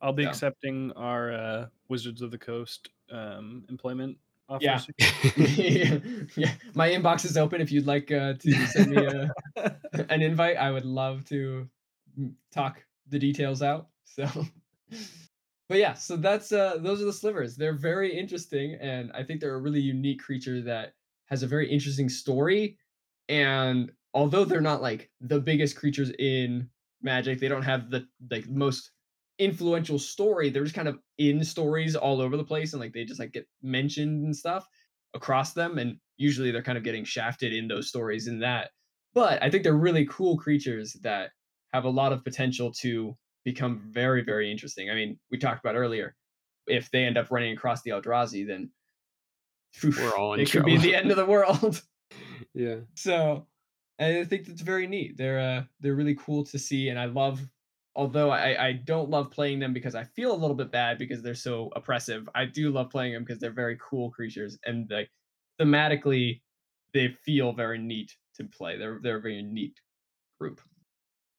I'll 0.01 0.13
be 0.13 0.23
Yeah. 0.23 0.29
accepting 0.29 0.91
our 0.95 1.31
uh, 1.31 1.65
Wizards 1.87 2.21
of 2.21 2.31
the 2.31 2.37
Coast 2.37 2.89
um, 3.11 3.63
employment 3.69 4.17
offer. 4.49 4.65
Yeah. 5.37 5.99
yeah. 6.35 6.53
My 6.73 6.89
inbox 6.89 7.25
is 7.25 7.37
open 7.37 7.61
if 7.61 7.71
you'd 7.71 7.87
like 7.87 8.11
uh, 8.11 8.33
to 8.33 8.65
send 8.67 8.91
me 8.91 9.05
a, 9.05 9.31
an 10.09 10.21
invite. 10.21 10.57
I 10.57 10.71
would 10.71 10.85
love 10.85 11.25
to 11.29 11.67
talk 12.51 12.83
the 13.09 13.19
details 13.19 13.61
out 13.61 13.87
so. 14.05 14.27
But 15.69 15.79
yeah 15.79 15.93
so 15.93 16.17
that's 16.17 16.51
uh 16.51 16.77
those 16.79 17.01
are 17.01 17.05
the 17.05 17.13
slivers. 17.13 17.55
They're 17.55 17.73
very 17.73 18.15
interesting 18.15 18.77
and 18.81 19.11
i 19.13 19.23
think 19.23 19.39
they're 19.39 19.55
a 19.55 19.61
really 19.61 19.79
unique 19.79 20.21
creature 20.21 20.61
that 20.61 20.93
has 21.27 21.41
a 21.41 21.47
very 21.47 21.69
interesting 21.69 22.09
story 22.09 22.77
and 23.29 23.91
although 24.13 24.45
they're 24.45 24.61
not 24.61 24.81
like 24.81 25.09
the 25.21 25.39
biggest 25.39 25.75
creatures 25.75 26.11
in 26.19 26.69
magic 27.01 27.39
they 27.39 27.47
don't 27.47 27.63
have 27.63 27.89
the 27.89 28.05
like 28.29 28.47
most 28.47 28.91
influential 29.39 29.97
story 29.97 30.49
they're 30.49 30.63
just 30.63 30.75
kind 30.75 30.87
of 30.87 30.99
in 31.17 31.43
stories 31.43 31.95
all 31.95 32.21
over 32.21 32.37
the 32.37 32.43
place 32.43 32.73
and 32.73 32.81
like 32.81 32.93
they 32.93 33.03
just 33.03 33.19
like 33.19 33.31
get 33.31 33.47
mentioned 33.63 34.25
and 34.25 34.35
stuff 34.35 34.67
across 35.13 35.53
them 35.53 35.77
and 35.79 35.97
usually 36.17 36.51
they're 36.51 36.61
kind 36.61 36.77
of 36.77 36.83
getting 36.83 37.03
shafted 37.03 37.53
in 37.53 37.67
those 37.67 37.87
stories 37.87 38.27
in 38.27 38.39
that. 38.39 38.71
But 39.13 39.41
i 39.43 39.49
think 39.49 39.63
they're 39.63 39.73
really 39.73 40.05
cool 40.05 40.37
creatures 40.37 40.93
that 41.01 41.31
have 41.73 41.85
a 41.85 41.89
lot 41.89 42.13
of 42.13 42.23
potential 42.23 42.71
to 42.71 43.15
become 43.43 43.81
very 43.89 44.23
very 44.23 44.51
interesting 44.51 44.89
i 44.89 44.95
mean 44.95 45.17
we 45.31 45.37
talked 45.37 45.63
about 45.63 45.75
earlier 45.75 46.15
if 46.67 46.89
they 46.91 47.03
end 47.03 47.17
up 47.17 47.29
running 47.31 47.53
across 47.53 47.81
the 47.81 47.91
eldrazi 47.91 48.47
then 48.47 48.69
oof, 49.83 49.97
We're 49.97 50.15
all 50.15 50.33
in 50.33 50.39
it 50.39 50.51
could 50.51 50.65
be 50.65 50.77
the 50.77 50.95
end 50.95 51.11
of 51.11 51.17
the 51.17 51.25
world 51.25 51.81
yeah 52.53 52.77
so 52.95 53.45
I 53.99 54.23
think 54.23 54.45
that's 54.45 54.61
very 54.61 54.87
neat. 54.87 55.17
They're 55.17 55.39
uh, 55.39 55.63
they're 55.79 55.95
really 55.95 56.15
cool 56.15 56.43
to 56.45 56.59
see, 56.59 56.89
and 56.89 56.99
I 56.99 57.05
love. 57.05 57.41
Although 57.95 58.31
I, 58.31 58.69
I 58.69 58.71
don't 58.71 59.11
love 59.11 59.29
playing 59.29 59.59
them 59.59 59.71
because 59.71 59.93
I 59.93 60.03
feel 60.03 60.33
a 60.33 60.35
little 60.35 60.55
bit 60.55 60.71
bad 60.71 60.97
because 60.97 61.21
they're 61.21 61.35
so 61.35 61.69
oppressive. 61.75 62.27
I 62.33 62.45
do 62.45 62.71
love 62.71 62.89
playing 62.89 63.13
them 63.13 63.23
because 63.23 63.37
they're 63.37 63.51
very 63.51 63.77
cool 63.79 64.09
creatures 64.09 64.57
and 64.65 64.89
like 64.89 65.11
thematically, 65.61 66.41
they 66.95 67.09
feel 67.23 67.53
very 67.53 67.77
neat 67.77 68.15
to 68.37 68.45
play. 68.45 68.79
They're 68.79 68.99
they're 69.03 69.17
a 69.17 69.21
very 69.21 69.43
neat 69.43 69.79
group. 70.39 70.59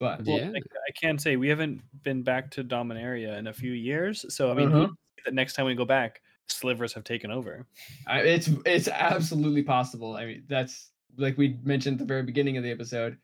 But 0.05 0.27
Well, 0.27 0.37
Yeah. 0.39 0.51
I, 0.55 0.59
I 0.59 0.91
can 1.01 1.19
say 1.19 1.37
we 1.37 1.49
haven't 1.49 1.81
been 2.03 2.23
back 2.23 2.51
to 2.53 2.63
Dominaria 2.63 3.39
in 3.39 3.47
a 3.47 3.53
few 3.55 3.73
years, 3.73 4.27
so 4.29 4.51
I 4.51 4.55
mean, 4.55 4.71
Uh-huh. 4.71 4.89
the 5.25 5.31
next 5.31 5.55
time 5.55 5.65
we 5.65 5.75
go 5.75 5.87
back, 5.87 6.21
slivers 6.49 6.93
have 6.93 7.05
taken 7.05 7.31
over. 7.31 7.67
I, 8.07 8.21
it's 8.21 8.51
it's 8.67 8.89
absolutely 8.89 9.63
possible. 9.63 10.15
I 10.17 10.27
mean, 10.27 10.45
that's 10.47 10.91
like 11.17 11.39
we 11.39 11.59
mentioned 11.65 11.95
at 11.95 12.01
the 12.01 12.13
very 12.15 12.23
beginning 12.23 12.59
of 12.59 12.63
the 12.65 12.71
episode. 12.71 13.17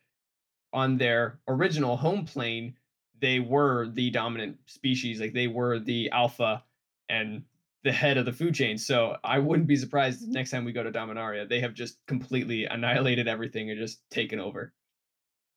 On 0.73 0.97
their 0.97 1.41
original 1.49 1.97
home 1.99 2.25
plane, 2.25 2.77
they 3.21 3.41
were 3.41 3.89
the 3.89 4.09
dominant 4.11 4.57
species. 4.65 5.21
Like 5.21 5.35
they 5.35 5.49
were 5.49 5.81
the 5.81 6.09
alpha 6.13 6.65
and 7.11 7.43
the 7.83 7.93
head 7.93 8.17
of 8.17 8.25
the 8.25 8.33
food 8.33 8.55
chain. 8.55 8.79
So 8.79 9.17
I 9.23 9.39
wouldn't 9.39 9.69
be 9.69 9.77
surprised 9.77 10.23
if 10.23 10.29
next 10.31 10.51
time 10.51 10.65
we 10.65 10.73
go 10.73 10.83
to 10.83 10.93
Dominaria, 10.93 11.47
they 11.47 11.61
have 11.61 11.75
just 11.75 11.99
completely 12.07 12.65
annihilated 12.65 13.27
everything 13.29 13.69
and 13.71 13.79
just 13.79 14.09
taken 14.11 14.39
over. 14.41 14.73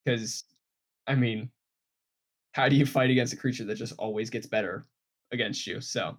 Because, 0.03 0.43
I 1.07 1.15
mean, 1.15 1.51
how 2.53 2.69
do 2.69 2.75
you 2.75 2.85
fight 2.85 3.09
against 3.09 3.33
a 3.33 3.37
creature 3.37 3.65
that 3.65 3.75
just 3.75 3.93
always 3.97 4.29
gets 4.29 4.47
better 4.47 4.85
against 5.31 5.65
you? 5.67 5.81
So 5.81 6.17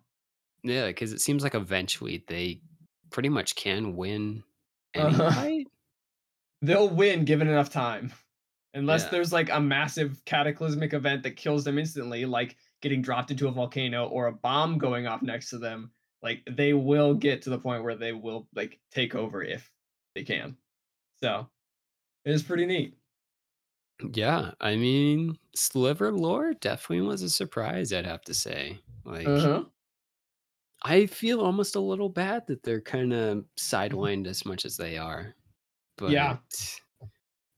Yeah, 0.62 0.86
because 0.86 1.12
it 1.12 1.20
seems 1.20 1.42
like 1.42 1.54
eventually 1.54 2.24
they 2.28 2.62
pretty 3.10 3.28
much 3.28 3.54
can 3.54 3.96
win 3.96 4.44
any 4.94 5.20
Uh-huh. 5.20 5.30
fight. 5.34 5.66
they'll 6.62 6.88
win 6.90 7.24
given 7.24 7.48
enough 7.48 7.70
time. 7.70 8.12
Unless 8.74 9.04
Yeah. 9.04 9.10
there's 9.10 9.32
like 9.32 9.50
a 9.50 9.60
massive 9.60 10.24
cataclysmic 10.24 10.94
event 10.94 11.22
that 11.24 11.32
kills 11.36 11.64
them 11.64 11.78
instantly, 11.78 12.26
like 12.26 12.56
getting 12.82 13.02
dropped 13.02 13.30
into 13.30 13.48
a 13.48 13.52
volcano 13.52 14.08
or 14.08 14.26
a 14.26 14.32
bomb 14.32 14.78
going 14.78 15.06
off 15.06 15.22
next 15.22 15.50
to 15.50 15.58
them, 15.58 15.92
like 16.22 16.42
they 16.50 16.74
will 16.74 17.14
get 17.14 17.42
to 17.42 17.50
the 17.50 17.58
point 17.58 17.84
where 17.84 17.96
they 17.96 18.12
will 18.12 18.48
like 18.54 18.80
take 18.90 19.14
over 19.14 19.42
if 19.42 19.72
they 20.14 20.24
can. 20.24 20.58
So 21.22 21.50
it 22.24 22.32
is 22.32 22.42
pretty 22.42 22.66
neat. 22.66 22.98
Yeah, 24.12 24.52
I 24.60 24.76
mean, 24.76 25.38
Sliver 25.54 26.12
lore 26.12 26.52
definitely 26.54 27.06
was 27.06 27.22
a 27.22 27.30
surprise, 27.30 27.92
I'd 27.92 28.06
have 28.06 28.22
to 28.22 28.34
say. 28.34 28.80
Like, 29.04 29.34
Uh-huh. 29.34 29.64
I 30.82 31.06
feel 31.06 31.40
almost 31.40 31.74
a 31.76 31.80
little 31.80 32.08
bad 32.10 32.46
that 32.48 32.62
they're 32.62 32.80
kind 32.80 33.12
of 33.12 33.46
sidelined 33.56 34.26
as 34.26 34.44
much 34.44 34.64
as 34.64 34.76
they 34.76 34.96
are. 34.98 35.34
But 35.96 36.22
Yeah. 36.22 36.38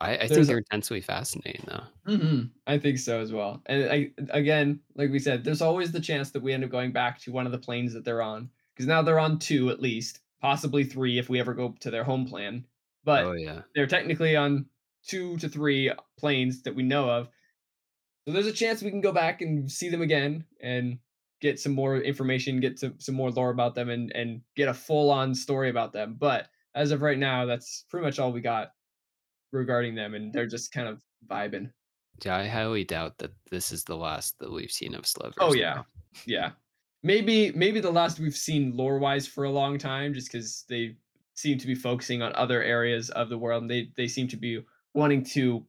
I, 0.01 0.17
I 0.19 0.29
think 0.29 0.47
There's 0.47 0.47
they're 0.47 0.59
intensely 0.59 1.01
fascinating, 1.01 1.65
though. 1.67 1.87
hmm 2.07 2.43
I 2.67 2.79
think 2.79 2.99
so 2.99 3.21
as 3.21 3.33
well. 3.33 3.63
And 3.67 3.91
I, 3.91 4.13
again, 4.31 4.81
like 4.95 5.11
we 5.11 5.19
said, 5.19 5.45
there's 5.45 5.63
always 5.63 5.93
the 5.93 6.01
chance 6.01 6.31
that 6.33 6.43
we 6.43 6.53
end 6.53 6.65
up 6.65 6.71
going 6.71 6.93
back 6.93 7.19
to 7.21 7.33
one 7.33 7.47
of 7.47 7.53
the 7.53 7.59
planes 7.59 7.93
that 7.95 8.05
they're 8.05 8.23
on 8.23 8.51
because 8.75 8.87
now 8.87 9.03
they're 9.03 9.19
on 9.19 9.39
two 9.39 9.71
at 9.71 9.81
least, 9.81 10.21
possibly 10.41 10.85
three 10.85 11.19
if 11.19 11.29
we 11.29 11.41
ever 11.41 11.55
go 11.55 11.75
to 11.81 11.91
their 11.91 12.05
home 12.05 12.27
plan. 12.27 12.67
But 13.05 13.29
oh, 13.29 13.33
yeah. 13.33 13.63
they're 13.75 13.87
technically 13.89 14.37
on 14.37 14.69
two 15.07 15.37
to 15.39 15.49
three 15.49 15.93
planes 16.19 16.63
that 16.63 16.75
we 16.75 16.83
know 16.83 17.09
of. 17.09 17.29
So 18.27 18.33
there's 18.33 18.47
a 18.47 18.53
chance 18.53 18.83
we 18.83 18.91
can 18.91 19.01
go 19.01 19.13
back 19.13 19.41
and 19.41 19.71
see 19.71 19.89
them 19.89 20.03
again 20.03 20.45
and 20.61 20.99
get 21.41 21.61
some 21.61 21.73
more 21.73 21.97
information, 21.97 22.61
get 22.61 22.79
some, 22.79 22.95
some 22.99 23.15
more 23.15 23.31
lore 23.31 23.51
about 23.51 23.75
them, 23.75 23.89
and 23.89 24.11
and 24.15 24.41
get 24.57 24.69
a 24.69 24.75
full 24.75 25.11
on 25.11 25.35
story 25.35 25.71
about 25.71 25.93
them. 25.93 26.17
But 26.19 26.49
as 26.75 26.91
of 26.91 27.03
right 27.03 27.19
now, 27.19 27.47
that's 27.47 27.85
pretty 27.89 28.05
much 28.05 28.19
all 28.19 28.33
we 28.33 28.41
got 28.41 28.73
regarding 29.53 29.95
them, 29.95 30.15
and 30.15 30.33
they're 30.33 30.47
just 30.47 30.73
kind 30.73 30.89
of 30.89 31.03
vibing. 31.29 31.71
Yeah, 32.25 32.37
I 32.37 32.47
highly 32.47 32.85
doubt 32.85 33.19
that 33.19 33.33
this 33.51 33.73
is 33.73 33.85
the 33.85 33.97
last 33.97 34.39
that 34.39 34.53
we've 34.53 34.71
seen 34.71 34.95
of 34.95 35.07
Slivers. 35.07 35.35
Oh 35.39 35.55
yeah, 35.55 35.75
now. 35.75 35.87
yeah. 36.27 36.51
Maybe 37.03 37.53
maybe 37.53 37.81
the 37.81 37.91
last 37.91 38.19
we've 38.19 38.35
seen 38.35 38.77
lore 38.77 38.99
wise 38.99 39.27
for 39.27 39.45
a 39.45 39.51
long 39.51 39.79
time, 39.79 40.15
just 40.15 40.33
because 40.33 40.65
they 40.69 40.97
seem 41.35 41.59
to 41.59 41.67
be 41.67 41.75
focusing 41.75 42.23
on 42.23 42.35
other 42.35 42.63
areas 42.63 43.11
of 43.11 43.29
the 43.29 43.39
world, 43.39 43.63
and 43.63 43.71
they 43.71 43.91
they 43.97 44.09
seem 44.09 44.27
to 44.29 44.37
be 44.37 44.61
wanting 44.97 45.23
to 45.23 45.65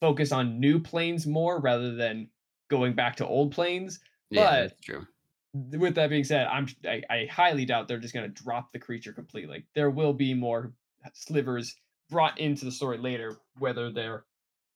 focus 0.00 0.32
on 0.32 0.58
new 0.58 0.80
planes 0.80 1.26
more 1.26 1.60
rather 1.60 1.94
than 1.94 2.28
going 2.70 2.94
back 2.94 3.14
to 3.16 3.26
old 3.26 3.52
planes. 3.52 4.00
Yeah, 4.30 4.44
But- 4.44 4.60
that's 4.68 4.80
true. 4.80 5.06
With 5.52 5.96
that 5.96 6.10
being 6.10 6.22
said, 6.22 6.46
I'm 6.46 6.68
I, 6.84 7.02
I 7.10 7.26
highly 7.28 7.64
doubt 7.64 7.88
they're 7.88 7.98
just 7.98 8.14
going 8.14 8.32
to 8.32 8.42
drop 8.42 8.72
the 8.72 8.78
creature 8.78 9.12
completely. 9.12 9.52
Like, 9.56 9.64
there 9.74 9.90
will 9.90 10.12
be 10.12 10.32
more 10.32 10.72
slivers 11.12 11.74
brought 12.08 12.38
into 12.38 12.64
the 12.64 12.70
story 12.70 12.98
later, 12.98 13.36
whether 13.58 13.90
they're 13.90 14.26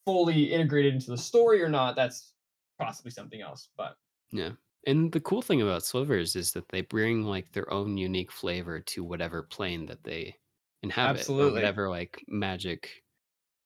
fully 0.05 0.53
integrated 0.53 0.93
into 0.95 1.13
the 1.13 1.17
story 1.17 1.63
or 1.63 1.69
not. 1.69 1.95
That's 1.95 2.33
possibly 2.77 3.13
something 3.13 3.41
else. 3.41 3.69
But 3.77 3.97
Yeah. 4.33 4.51
And 4.87 5.13
the 5.13 5.21
cool 5.21 5.43
thing 5.43 5.63
about 5.63 5.85
Slivers 5.85 6.35
is 6.35 6.51
that 6.53 6.69
they 6.71 6.81
bring 6.81 7.23
like 7.23 7.53
their 7.53 7.73
own 7.73 7.97
unique 7.97 8.33
flavor 8.33 8.81
to 8.81 9.05
whatever 9.05 9.45
plane 9.45 9.87
that 9.87 10.03
they 10.03 10.35
inhabit, 10.83 11.21
Absolutely. 11.21 11.53
whatever 11.55 11.89
like 11.89 12.21
magic 12.27 13.04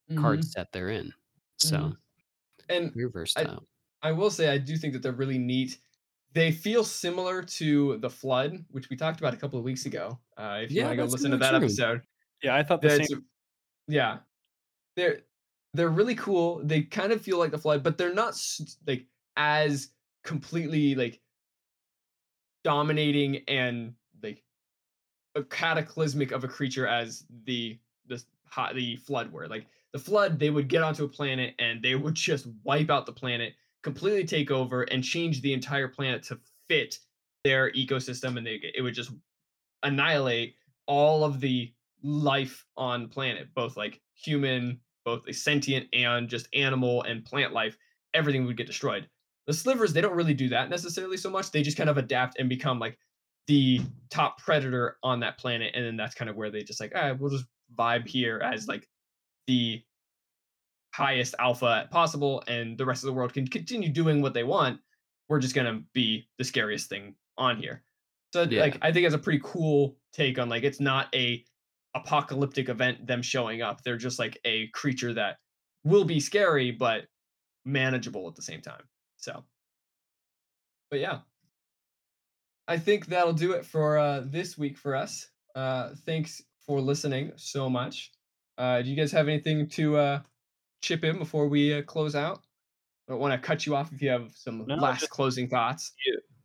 mhm. 0.09 0.17
card 0.21 0.43
set 0.45 0.71
they're 0.71 0.89
in. 0.89 1.13
So 1.57 1.77
Mhm. 1.77 1.97
and 2.69 2.93
very 2.93 3.09
versatile. 3.09 3.67
I 4.01 4.11
will 4.11 4.31
say 4.31 4.49
I 4.49 4.57
do 4.57 4.77
think 4.77 4.93
that 4.93 5.01
they're 5.01 5.11
really 5.11 5.37
neat. 5.37 5.79
They 6.33 6.51
feel 6.51 6.83
similar 6.83 7.41
to 7.43 7.97
the 7.97 8.09
flood, 8.09 8.63
which 8.69 8.89
we 8.89 8.95
talked 8.95 9.19
about 9.19 9.33
a 9.33 9.37
couple 9.37 9.57
of 9.59 9.65
weeks 9.65 9.85
ago. 9.85 10.19
Uh, 10.37 10.61
if 10.63 10.71
you 10.71 10.77
Yeah, 10.77 10.85
want 10.87 10.93
to 10.99 11.05
go 11.05 11.11
listen 11.11 11.31
to 11.31 11.37
that 11.37 11.49
true. 11.49 11.57
episode, 11.57 12.01
Yeah, 12.43 12.55
I 12.55 12.63
thought 12.63 12.81
the 12.81 12.89
that's- 12.89 13.09
same. 13.09 13.25
yeah, 13.87 14.19
they're 14.95 15.23
they're 15.73 15.89
really 15.89 16.15
cool. 16.15 16.63
They 16.65 16.81
kind 16.83 17.11
of 17.11 17.21
feel 17.21 17.37
like 17.37 17.51
the 17.51 17.57
flood, 17.59 17.83
but 17.83 17.97
they're 17.97 18.13
not 18.13 18.35
like 18.87 19.07
as 19.37 19.91
completely 20.23 20.95
like 20.95 21.21
dominating 22.63 23.37
and 23.47 23.95
like 24.23 24.43
a 25.35 25.43
cataclysmic 25.43 26.31
of 26.31 26.43
a 26.43 26.47
creature 26.47 26.87
as 26.87 27.25
the 27.45 27.79
the 28.07 28.23
hot 28.45 28.75
the 28.75 28.95
flood 28.97 29.31
were. 29.31 29.47
Like 29.47 29.67
the 29.93 29.99
flood, 29.99 30.39
they 30.39 30.49
would 30.49 30.67
get 30.67 30.83
onto 30.83 31.03
a 31.03 31.09
planet 31.09 31.55
and 31.59 31.81
they 31.81 31.95
would 31.95 32.15
just 32.15 32.47
wipe 32.63 32.89
out 32.89 33.05
the 33.05 33.11
planet, 33.11 33.53
completely 33.83 34.25
take 34.25 34.51
over, 34.51 34.83
and 34.83 35.03
change 35.03 35.41
the 35.41 35.53
entire 35.53 35.87
planet 35.87 36.23
to 36.23 36.39
fit 36.67 36.99
their 37.43 37.71
ecosystem, 37.71 38.37
and 38.37 38.45
they 38.45 38.59
it 38.75 38.81
would 38.81 38.93
just 38.93 39.11
annihilate 39.83 40.55
all 40.85 41.23
of 41.23 41.39
the 41.39 41.73
life 42.03 42.65
on 42.77 43.07
planet, 43.07 43.47
both 43.55 43.77
like 43.77 44.01
human, 44.13 44.79
both 45.05 45.33
sentient 45.33 45.87
and 45.93 46.29
just 46.29 46.47
animal 46.53 47.03
and 47.03 47.25
plant 47.25 47.53
life. 47.53 47.77
Everything 48.13 48.45
would 48.45 48.57
get 48.57 48.67
destroyed. 48.67 49.07
The 49.47 49.53
slivers, 49.53 49.93
they 49.93 50.01
don't 50.01 50.15
really 50.15 50.33
do 50.33 50.49
that 50.49 50.69
necessarily 50.69 51.17
so 51.17 51.29
much. 51.29 51.51
They 51.51 51.63
just 51.63 51.77
kind 51.77 51.89
of 51.89 51.97
adapt 51.97 52.37
and 52.37 52.49
become 52.49 52.77
like 52.77 52.97
the 53.47 53.81
top 54.11 54.39
predator 54.39 54.97
on 55.01 55.19
that 55.21 55.39
planet, 55.39 55.71
and 55.73 55.83
then 55.83 55.97
that's 55.97 56.13
kind 56.13 56.29
of 56.29 56.35
where 56.35 56.51
they 56.51 56.61
just 56.61 56.79
like, 56.79 56.91
ah, 56.95 57.13
we'll 57.17 57.31
just 57.31 57.45
vibe 57.77 58.07
here 58.07 58.39
as 58.43 58.67
like 58.67 58.87
the 59.47 59.83
highest 60.93 61.35
alpha 61.39 61.87
possible, 61.91 62.43
and 62.47 62.77
the 62.77 62.85
rest 62.85 63.03
of 63.03 63.07
the 63.07 63.13
world 63.13 63.33
can 63.33 63.47
continue 63.47 63.89
doing 63.89 64.21
what 64.21 64.33
they 64.33 64.43
want. 64.43 64.81
We're 65.27 65.39
just 65.39 65.55
gonna 65.55 65.83
be 65.93 66.27
the 66.37 66.43
scariest 66.43 66.89
thing 66.89 67.15
on 67.37 67.57
here. 67.57 67.83
So 68.33 68.43
Yeah. 68.43 68.61
like 68.61 68.77
I 68.81 68.91
think 68.91 69.05
it's 69.05 69.15
a 69.15 69.19
pretty 69.19 69.41
cool 69.43 69.97
take 70.13 70.39
on 70.39 70.49
like 70.49 70.63
it's 70.63 70.79
not 70.79 71.13
a 71.15 71.45
apocalyptic 71.95 72.69
event 72.69 73.05
them 73.07 73.21
showing 73.21 73.61
up. 73.61 73.83
They're 73.83 73.97
just 73.97 74.19
like 74.19 74.39
a 74.45 74.67
creature 74.69 75.13
that 75.13 75.37
will 75.83 76.05
be 76.05 76.19
scary 76.19 76.71
but 76.71 77.07
manageable 77.65 78.27
at 78.27 78.35
the 78.35 78.41
same 78.41 78.61
time. 78.61 78.87
So 79.17 79.45
but 80.91 80.99
yeah. 80.99 81.21
I 82.67 82.77
think 82.77 83.07
that'll 83.07 83.33
do 83.33 83.53
it 83.53 83.65
for 83.65 83.97
uh 83.97 84.21
this 84.21 84.57
week 84.57 84.77
for 84.77 84.95
us. 84.95 85.31
Uh 85.55 85.95
thanks 85.95 86.41
for 86.59 86.81
listening 86.81 87.31
so 87.35 87.69
much. 87.69 88.11
Uh 88.59 88.81
do 88.83 88.89
you 88.89 88.95
guys 88.95 89.11
have 89.11 89.27
anything 89.27 89.67
to 89.69 89.97
uh 89.97 90.19
chip 90.81 91.03
in 91.03 91.17
before 91.17 91.47
we 91.47 91.73
uh, 91.73 91.81
close 91.81 92.13
out? 92.13 92.41
I 93.07 93.13
don't 93.13 93.19
want 93.21 93.33
to 93.33 93.39
cut 93.47 93.65
you 93.65 93.75
off 93.75 93.91
if 93.91 94.01
you 94.03 94.09
have 94.11 94.31
some 94.35 94.65
No, 94.67 94.75
last 94.75 94.99
just- 94.99 95.11
closing 95.11 95.47
thoughts. 95.49 95.93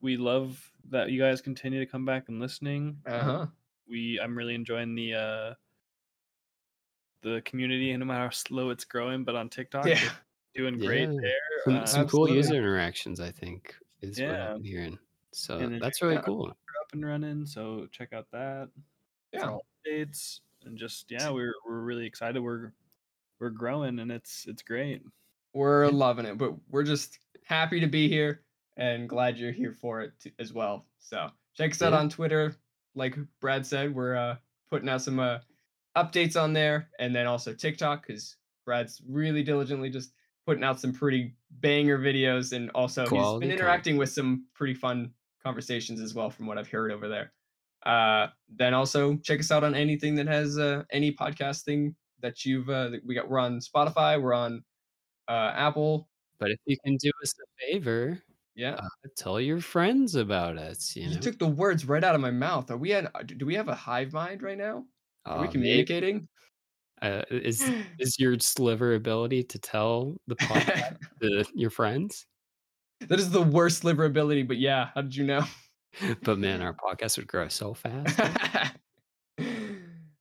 We 0.00 0.16
love 0.16 0.70
that 0.90 1.10
you 1.10 1.20
guys 1.20 1.40
continue 1.42 1.80
to 1.80 1.86
come 1.86 2.04
back 2.06 2.28
and 2.28 2.40
listening. 2.40 2.98
Um, 3.06 3.12
Uh-huh. 3.14 3.46
We 3.88 4.18
I'm 4.22 4.34
really 4.38 4.54
enjoying 4.54 4.94
the 4.94 5.14
uh 5.14 5.54
the 7.22 7.40
community, 7.44 7.90
and 7.92 8.00
no 8.00 8.06
matter 8.06 8.24
how 8.24 8.30
slow 8.30 8.70
it's 8.70 8.84
growing, 8.84 9.24
but 9.24 9.34
on 9.34 9.48
TikTok, 9.56 9.86
Yeah. 9.86 9.94
it's 9.94 10.10
doing 10.54 10.78
great 10.78 11.08
Yeah. 11.10 11.16
there. 11.20 11.32
Some, 11.64 11.74
Uh, 11.76 11.86
some 11.86 12.08
cool 12.08 12.28
user 12.30 12.54
interactions, 12.54 13.18
I 13.20 13.30
think, 13.30 13.74
is 14.02 14.18
what 14.20 14.28
Yeah. 14.28 14.52
I'm 14.54 14.62
hearing. 14.62 14.98
So 15.32 15.58
that's 15.80 16.00
really 16.02 16.20
cool. 16.22 16.48
up 16.50 16.92
and 16.92 17.04
running, 17.04 17.46
so 17.46 17.86
check 17.90 18.12
out 18.12 18.30
that. 18.32 18.68
for 19.32 19.38
Yeah. 19.38 19.48
all 19.50 19.66
updates 19.86 20.40
and 20.66 20.76
just 20.78 21.10
yeah, 21.10 21.30
we're 21.30 21.54
we're 21.66 21.80
really 21.80 22.06
excited. 22.06 22.40
We're 22.40 22.72
we're 23.40 23.50
growing, 23.50 23.98
and 23.98 24.10
it's 24.10 24.44
it's 24.48 24.62
great. 24.62 25.02
We're 25.52 25.88
loving 25.88 26.26
it, 26.26 26.38
but 26.38 26.54
we're 26.68 26.82
just 26.84 27.18
happy 27.44 27.80
to 27.80 27.86
be 27.86 28.08
here 28.08 28.42
and 28.76 29.08
glad 29.08 29.38
you're 29.38 29.52
here 29.52 29.72
for 29.72 30.00
it 30.02 30.12
t- 30.20 30.32
as 30.38 30.52
well. 30.52 30.86
So 30.98 31.28
check 31.56 31.72
us 31.72 31.82
out 31.82 31.92
Yeah. 31.92 31.98
on 32.00 32.08
Twitter. 32.08 32.56
Like 32.96 33.16
Brad 33.40 33.64
said, 33.66 33.94
we're 33.94 34.16
uh, 34.16 34.36
putting 34.70 34.88
out 34.88 35.02
some 35.02 35.20
uh, 35.20 35.38
updates 35.96 36.40
on 36.40 36.52
there, 36.52 36.88
and 36.98 37.14
then 37.14 37.26
also 37.26 37.52
TikTok 37.52 38.06
because 38.06 38.36
Brad's 38.64 39.00
really 39.08 39.42
diligently 39.42 39.90
just 39.90 40.12
putting 40.46 40.64
out 40.64 40.80
some 40.80 40.92
pretty 40.92 41.34
banger 41.60 41.98
videos, 41.98 42.52
and 42.52 42.70
also 42.70 43.06
Quality 43.06 43.46
he's 43.46 43.50
been 43.52 43.58
interacting 43.58 43.96
with 43.96 44.10
some 44.10 44.46
pretty 44.54 44.74
fun 44.74 45.12
conversations 45.42 46.00
as 46.00 46.14
well, 46.14 46.30
from 46.30 46.46
what 46.46 46.58
I've 46.58 46.68
heard 46.68 46.90
over 46.90 47.08
there. 47.08 47.32
Uh, 47.84 48.28
then 48.56 48.72
also 48.74 49.16
check 49.18 49.40
us 49.40 49.50
out 49.50 49.62
on 49.64 49.74
anything 49.74 50.14
that 50.14 50.26
has 50.26 50.58
uh, 50.58 50.82
any 50.90 51.12
podcasting 51.12 51.94
that 52.20 52.44
you've 52.44 52.68
uh, 52.70 52.88
that 52.88 53.04
we 53.04 53.14
got. 53.14 53.28
We're 53.28 53.38
on 53.38 53.58
Spotify. 53.60 54.20
We're 54.20 54.32
on 54.34 54.62
uh, 55.28 55.52
Apple. 55.54 56.08
But 56.38 56.50
if 56.50 56.58
you 56.66 56.76
can 56.84 56.96
do 56.96 57.10
us 57.22 57.34
a 57.38 57.66
favor, 57.66 58.18
Yeah, 58.54 58.74
uh, 58.74 58.88
tell 59.16 59.40
your 59.40 59.60
friends 59.60 60.14
about 60.14 60.56
us. 60.58 60.96
You 60.96 61.08
you 61.08 61.14
know, 61.14 61.20
took 61.20 61.38
the 61.38 61.46
words 61.46 61.84
right 61.86 62.02
out 62.02 62.14
of 62.14 62.20
my 62.20 62.30
mouth. 62.30 62.70
Are 62.70 62.76
we 62.76 62.92
at? 62.94 63.06
uh, 63.14 63.22
Do 63.24 63.44
we 63.46 63.54
have 63.54 63.68
a 63.68 63.74
hive 63.74 64.12
mind 64.12 64.42
right 64.42 64.58
now? 64.58 64.84
Are 65.26 65.38
we 65.40 65.44
Uh, 65.48 65.50
maybe- 65.50 65.52
communicating? 65.52 66.28
uh, 67.02 67.22
is 67.30 67.60
is 67.98 68.18
your 68.18 68.38
sliver 68.38 68.94
ability 68.94 69.42
to 69.42 69.58
tell 69.58 70.16
the 70.26 70.36
podcast 70.36 70.96
to 71.22 71.44
your 71.54 71.70
friends? 71.70 72.26
that 73.08 73.18
is 73.18 73.30
the 73.30 73.42
worst 73.42 73.84
liver 73.84 74.06
ability. 74.06 74.42
But 74.44 74.56
yeah, 74.58 74.88
how 74.94 75.02
did 75.02 75.14
you 75.14 75.24
know? 75.24 75.44
But 76.22 76.38
man, 76.38 76.62
our 76.62 76.74
podcast 76.74 77.16
would 77.18 77.26
grow 77.26 77.48
so 77.48 77.74
fast. 77.74 78.18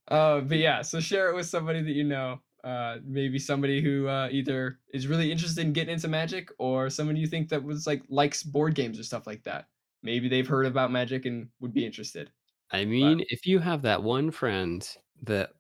uh, 0.08 0.42
but 0.42 0.58
yeah, 0.58 0.82
so 0.82 1.00
share 1.00 1.30
it 1.30 1.36
with 1.36 1.46
somebody 1.48 1.82
that 1.82 1.94
you 1.94 2.04
know. 2.04 2.40
Uh, 2.64 3.00
maybe 3.06 3.38
somebody 3.38 3.82
who 3.82 4.08
uh, 4.08 4.30
either 4.32 4.80
is 4.94 5.06
really 5.06 5.30
interested 5.30 5.66
in 5.66 5.74
getting 5.74 5.94
into 5.96 6.08
magic, 6.08 6.50
or 6.60 6.90
someone 6.90 7.18
you 7.18 7.28
think 7.28 7.50
that 7.50 7.62
was 7.62 7.86
like 7.86 8.02
likes 8.08 8.42
board 8.42 8.74
games 8.74 8.98
or 8.98 9.04
stuff 9.04 9.28
like 9.28 9.44
that. 9.44 9.66
Maybe 10.02 10.30
they've 10.30 10.48
heard 10.48 10.66
about 10.66 10.90
magic 10.90 11.26
and 11.26 11.50
would 11.60 11.74
be 11.74 11.86
interested. 11.86 12.32
I 12.72 12.86
mean, 12.86 13.24
if 13.30 13.46
you 13.46 13.60
have 13.60 13.82
that 13.84 14.02
one 14.02 14.32
friend 14.32 14.88
that 15.24 15.52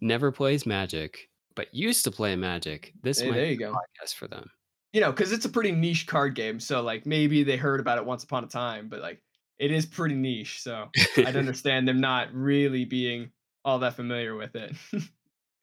never 0.00 0.32
plays 0.32 0.64
Magic 0.64 1.28
but 1.54 1.74
used 1.74 2.04
to 2.04 2.10
play 2.12 2.36
Magic, 2.36 2.92
this 3.02 3.20
Hey, 3.20 3.30
might 3.30 3.48
be 3.48 3.56
go. 3.56 3.72
podcast 3.72 4.14
for 4.14 4.28
them. 4.28 4.48
You 4.92 5.00
know, 5.00 5.10
because 5.10 5.32
it's 5.32 5.44
a 5.44 5.48
pretty 5.48 5.72
niche 5.72 6.06
card 6.06 6.34
game. 6.36 6.60
So 6.60 6.80
like 6.82 7.04
maybe 7.04 7.42
they 7.42 7.56
heard 7.56 7.80
about 7.80 7.98
it 7.98 8.04
once 8.06 8.22
upon 8.24 8.44
a 8.44 8.46
time, 8.46 8.88
but 8.88 9.00
like 9.00 9.20
it 9.58 9.70
is 9.70 9.86
pretty 9.86 10.14
niche. 10.14 10.60
So 10.62 10.88
I'd 11.16 11.36
understand 11.36 11.88
them 11.88 12.00
not 12.00 12.32
really 12.32 12.84
being 12.84 13.30
all 13.64 13.78
that 13.80 13.94
familiar 13.94 14.34
with 14.36 14.54
it. 14.54 14.74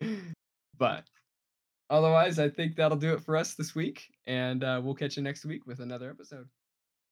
but 0.78 1.06
otherwise, 1.90 2.40
I 2.40 2.50
think 2.50 2.76
that'll 2.76 2.98
do 2.98 3.14
it 3.14 3.22
for 3.22 3.38
us 3.38 3.56
this 3.56 3.76
week. 3.76 4.04
And 4.28 4.64
uh, 4.64 4.82
we'll 4.84 4.96
catch 4.96 5.18
you 5.18 5.24
next 5.24 5.46
week 5.46 5.66
with 5.66 5.80
another 5.80 6.10
episode. 6.10 6.48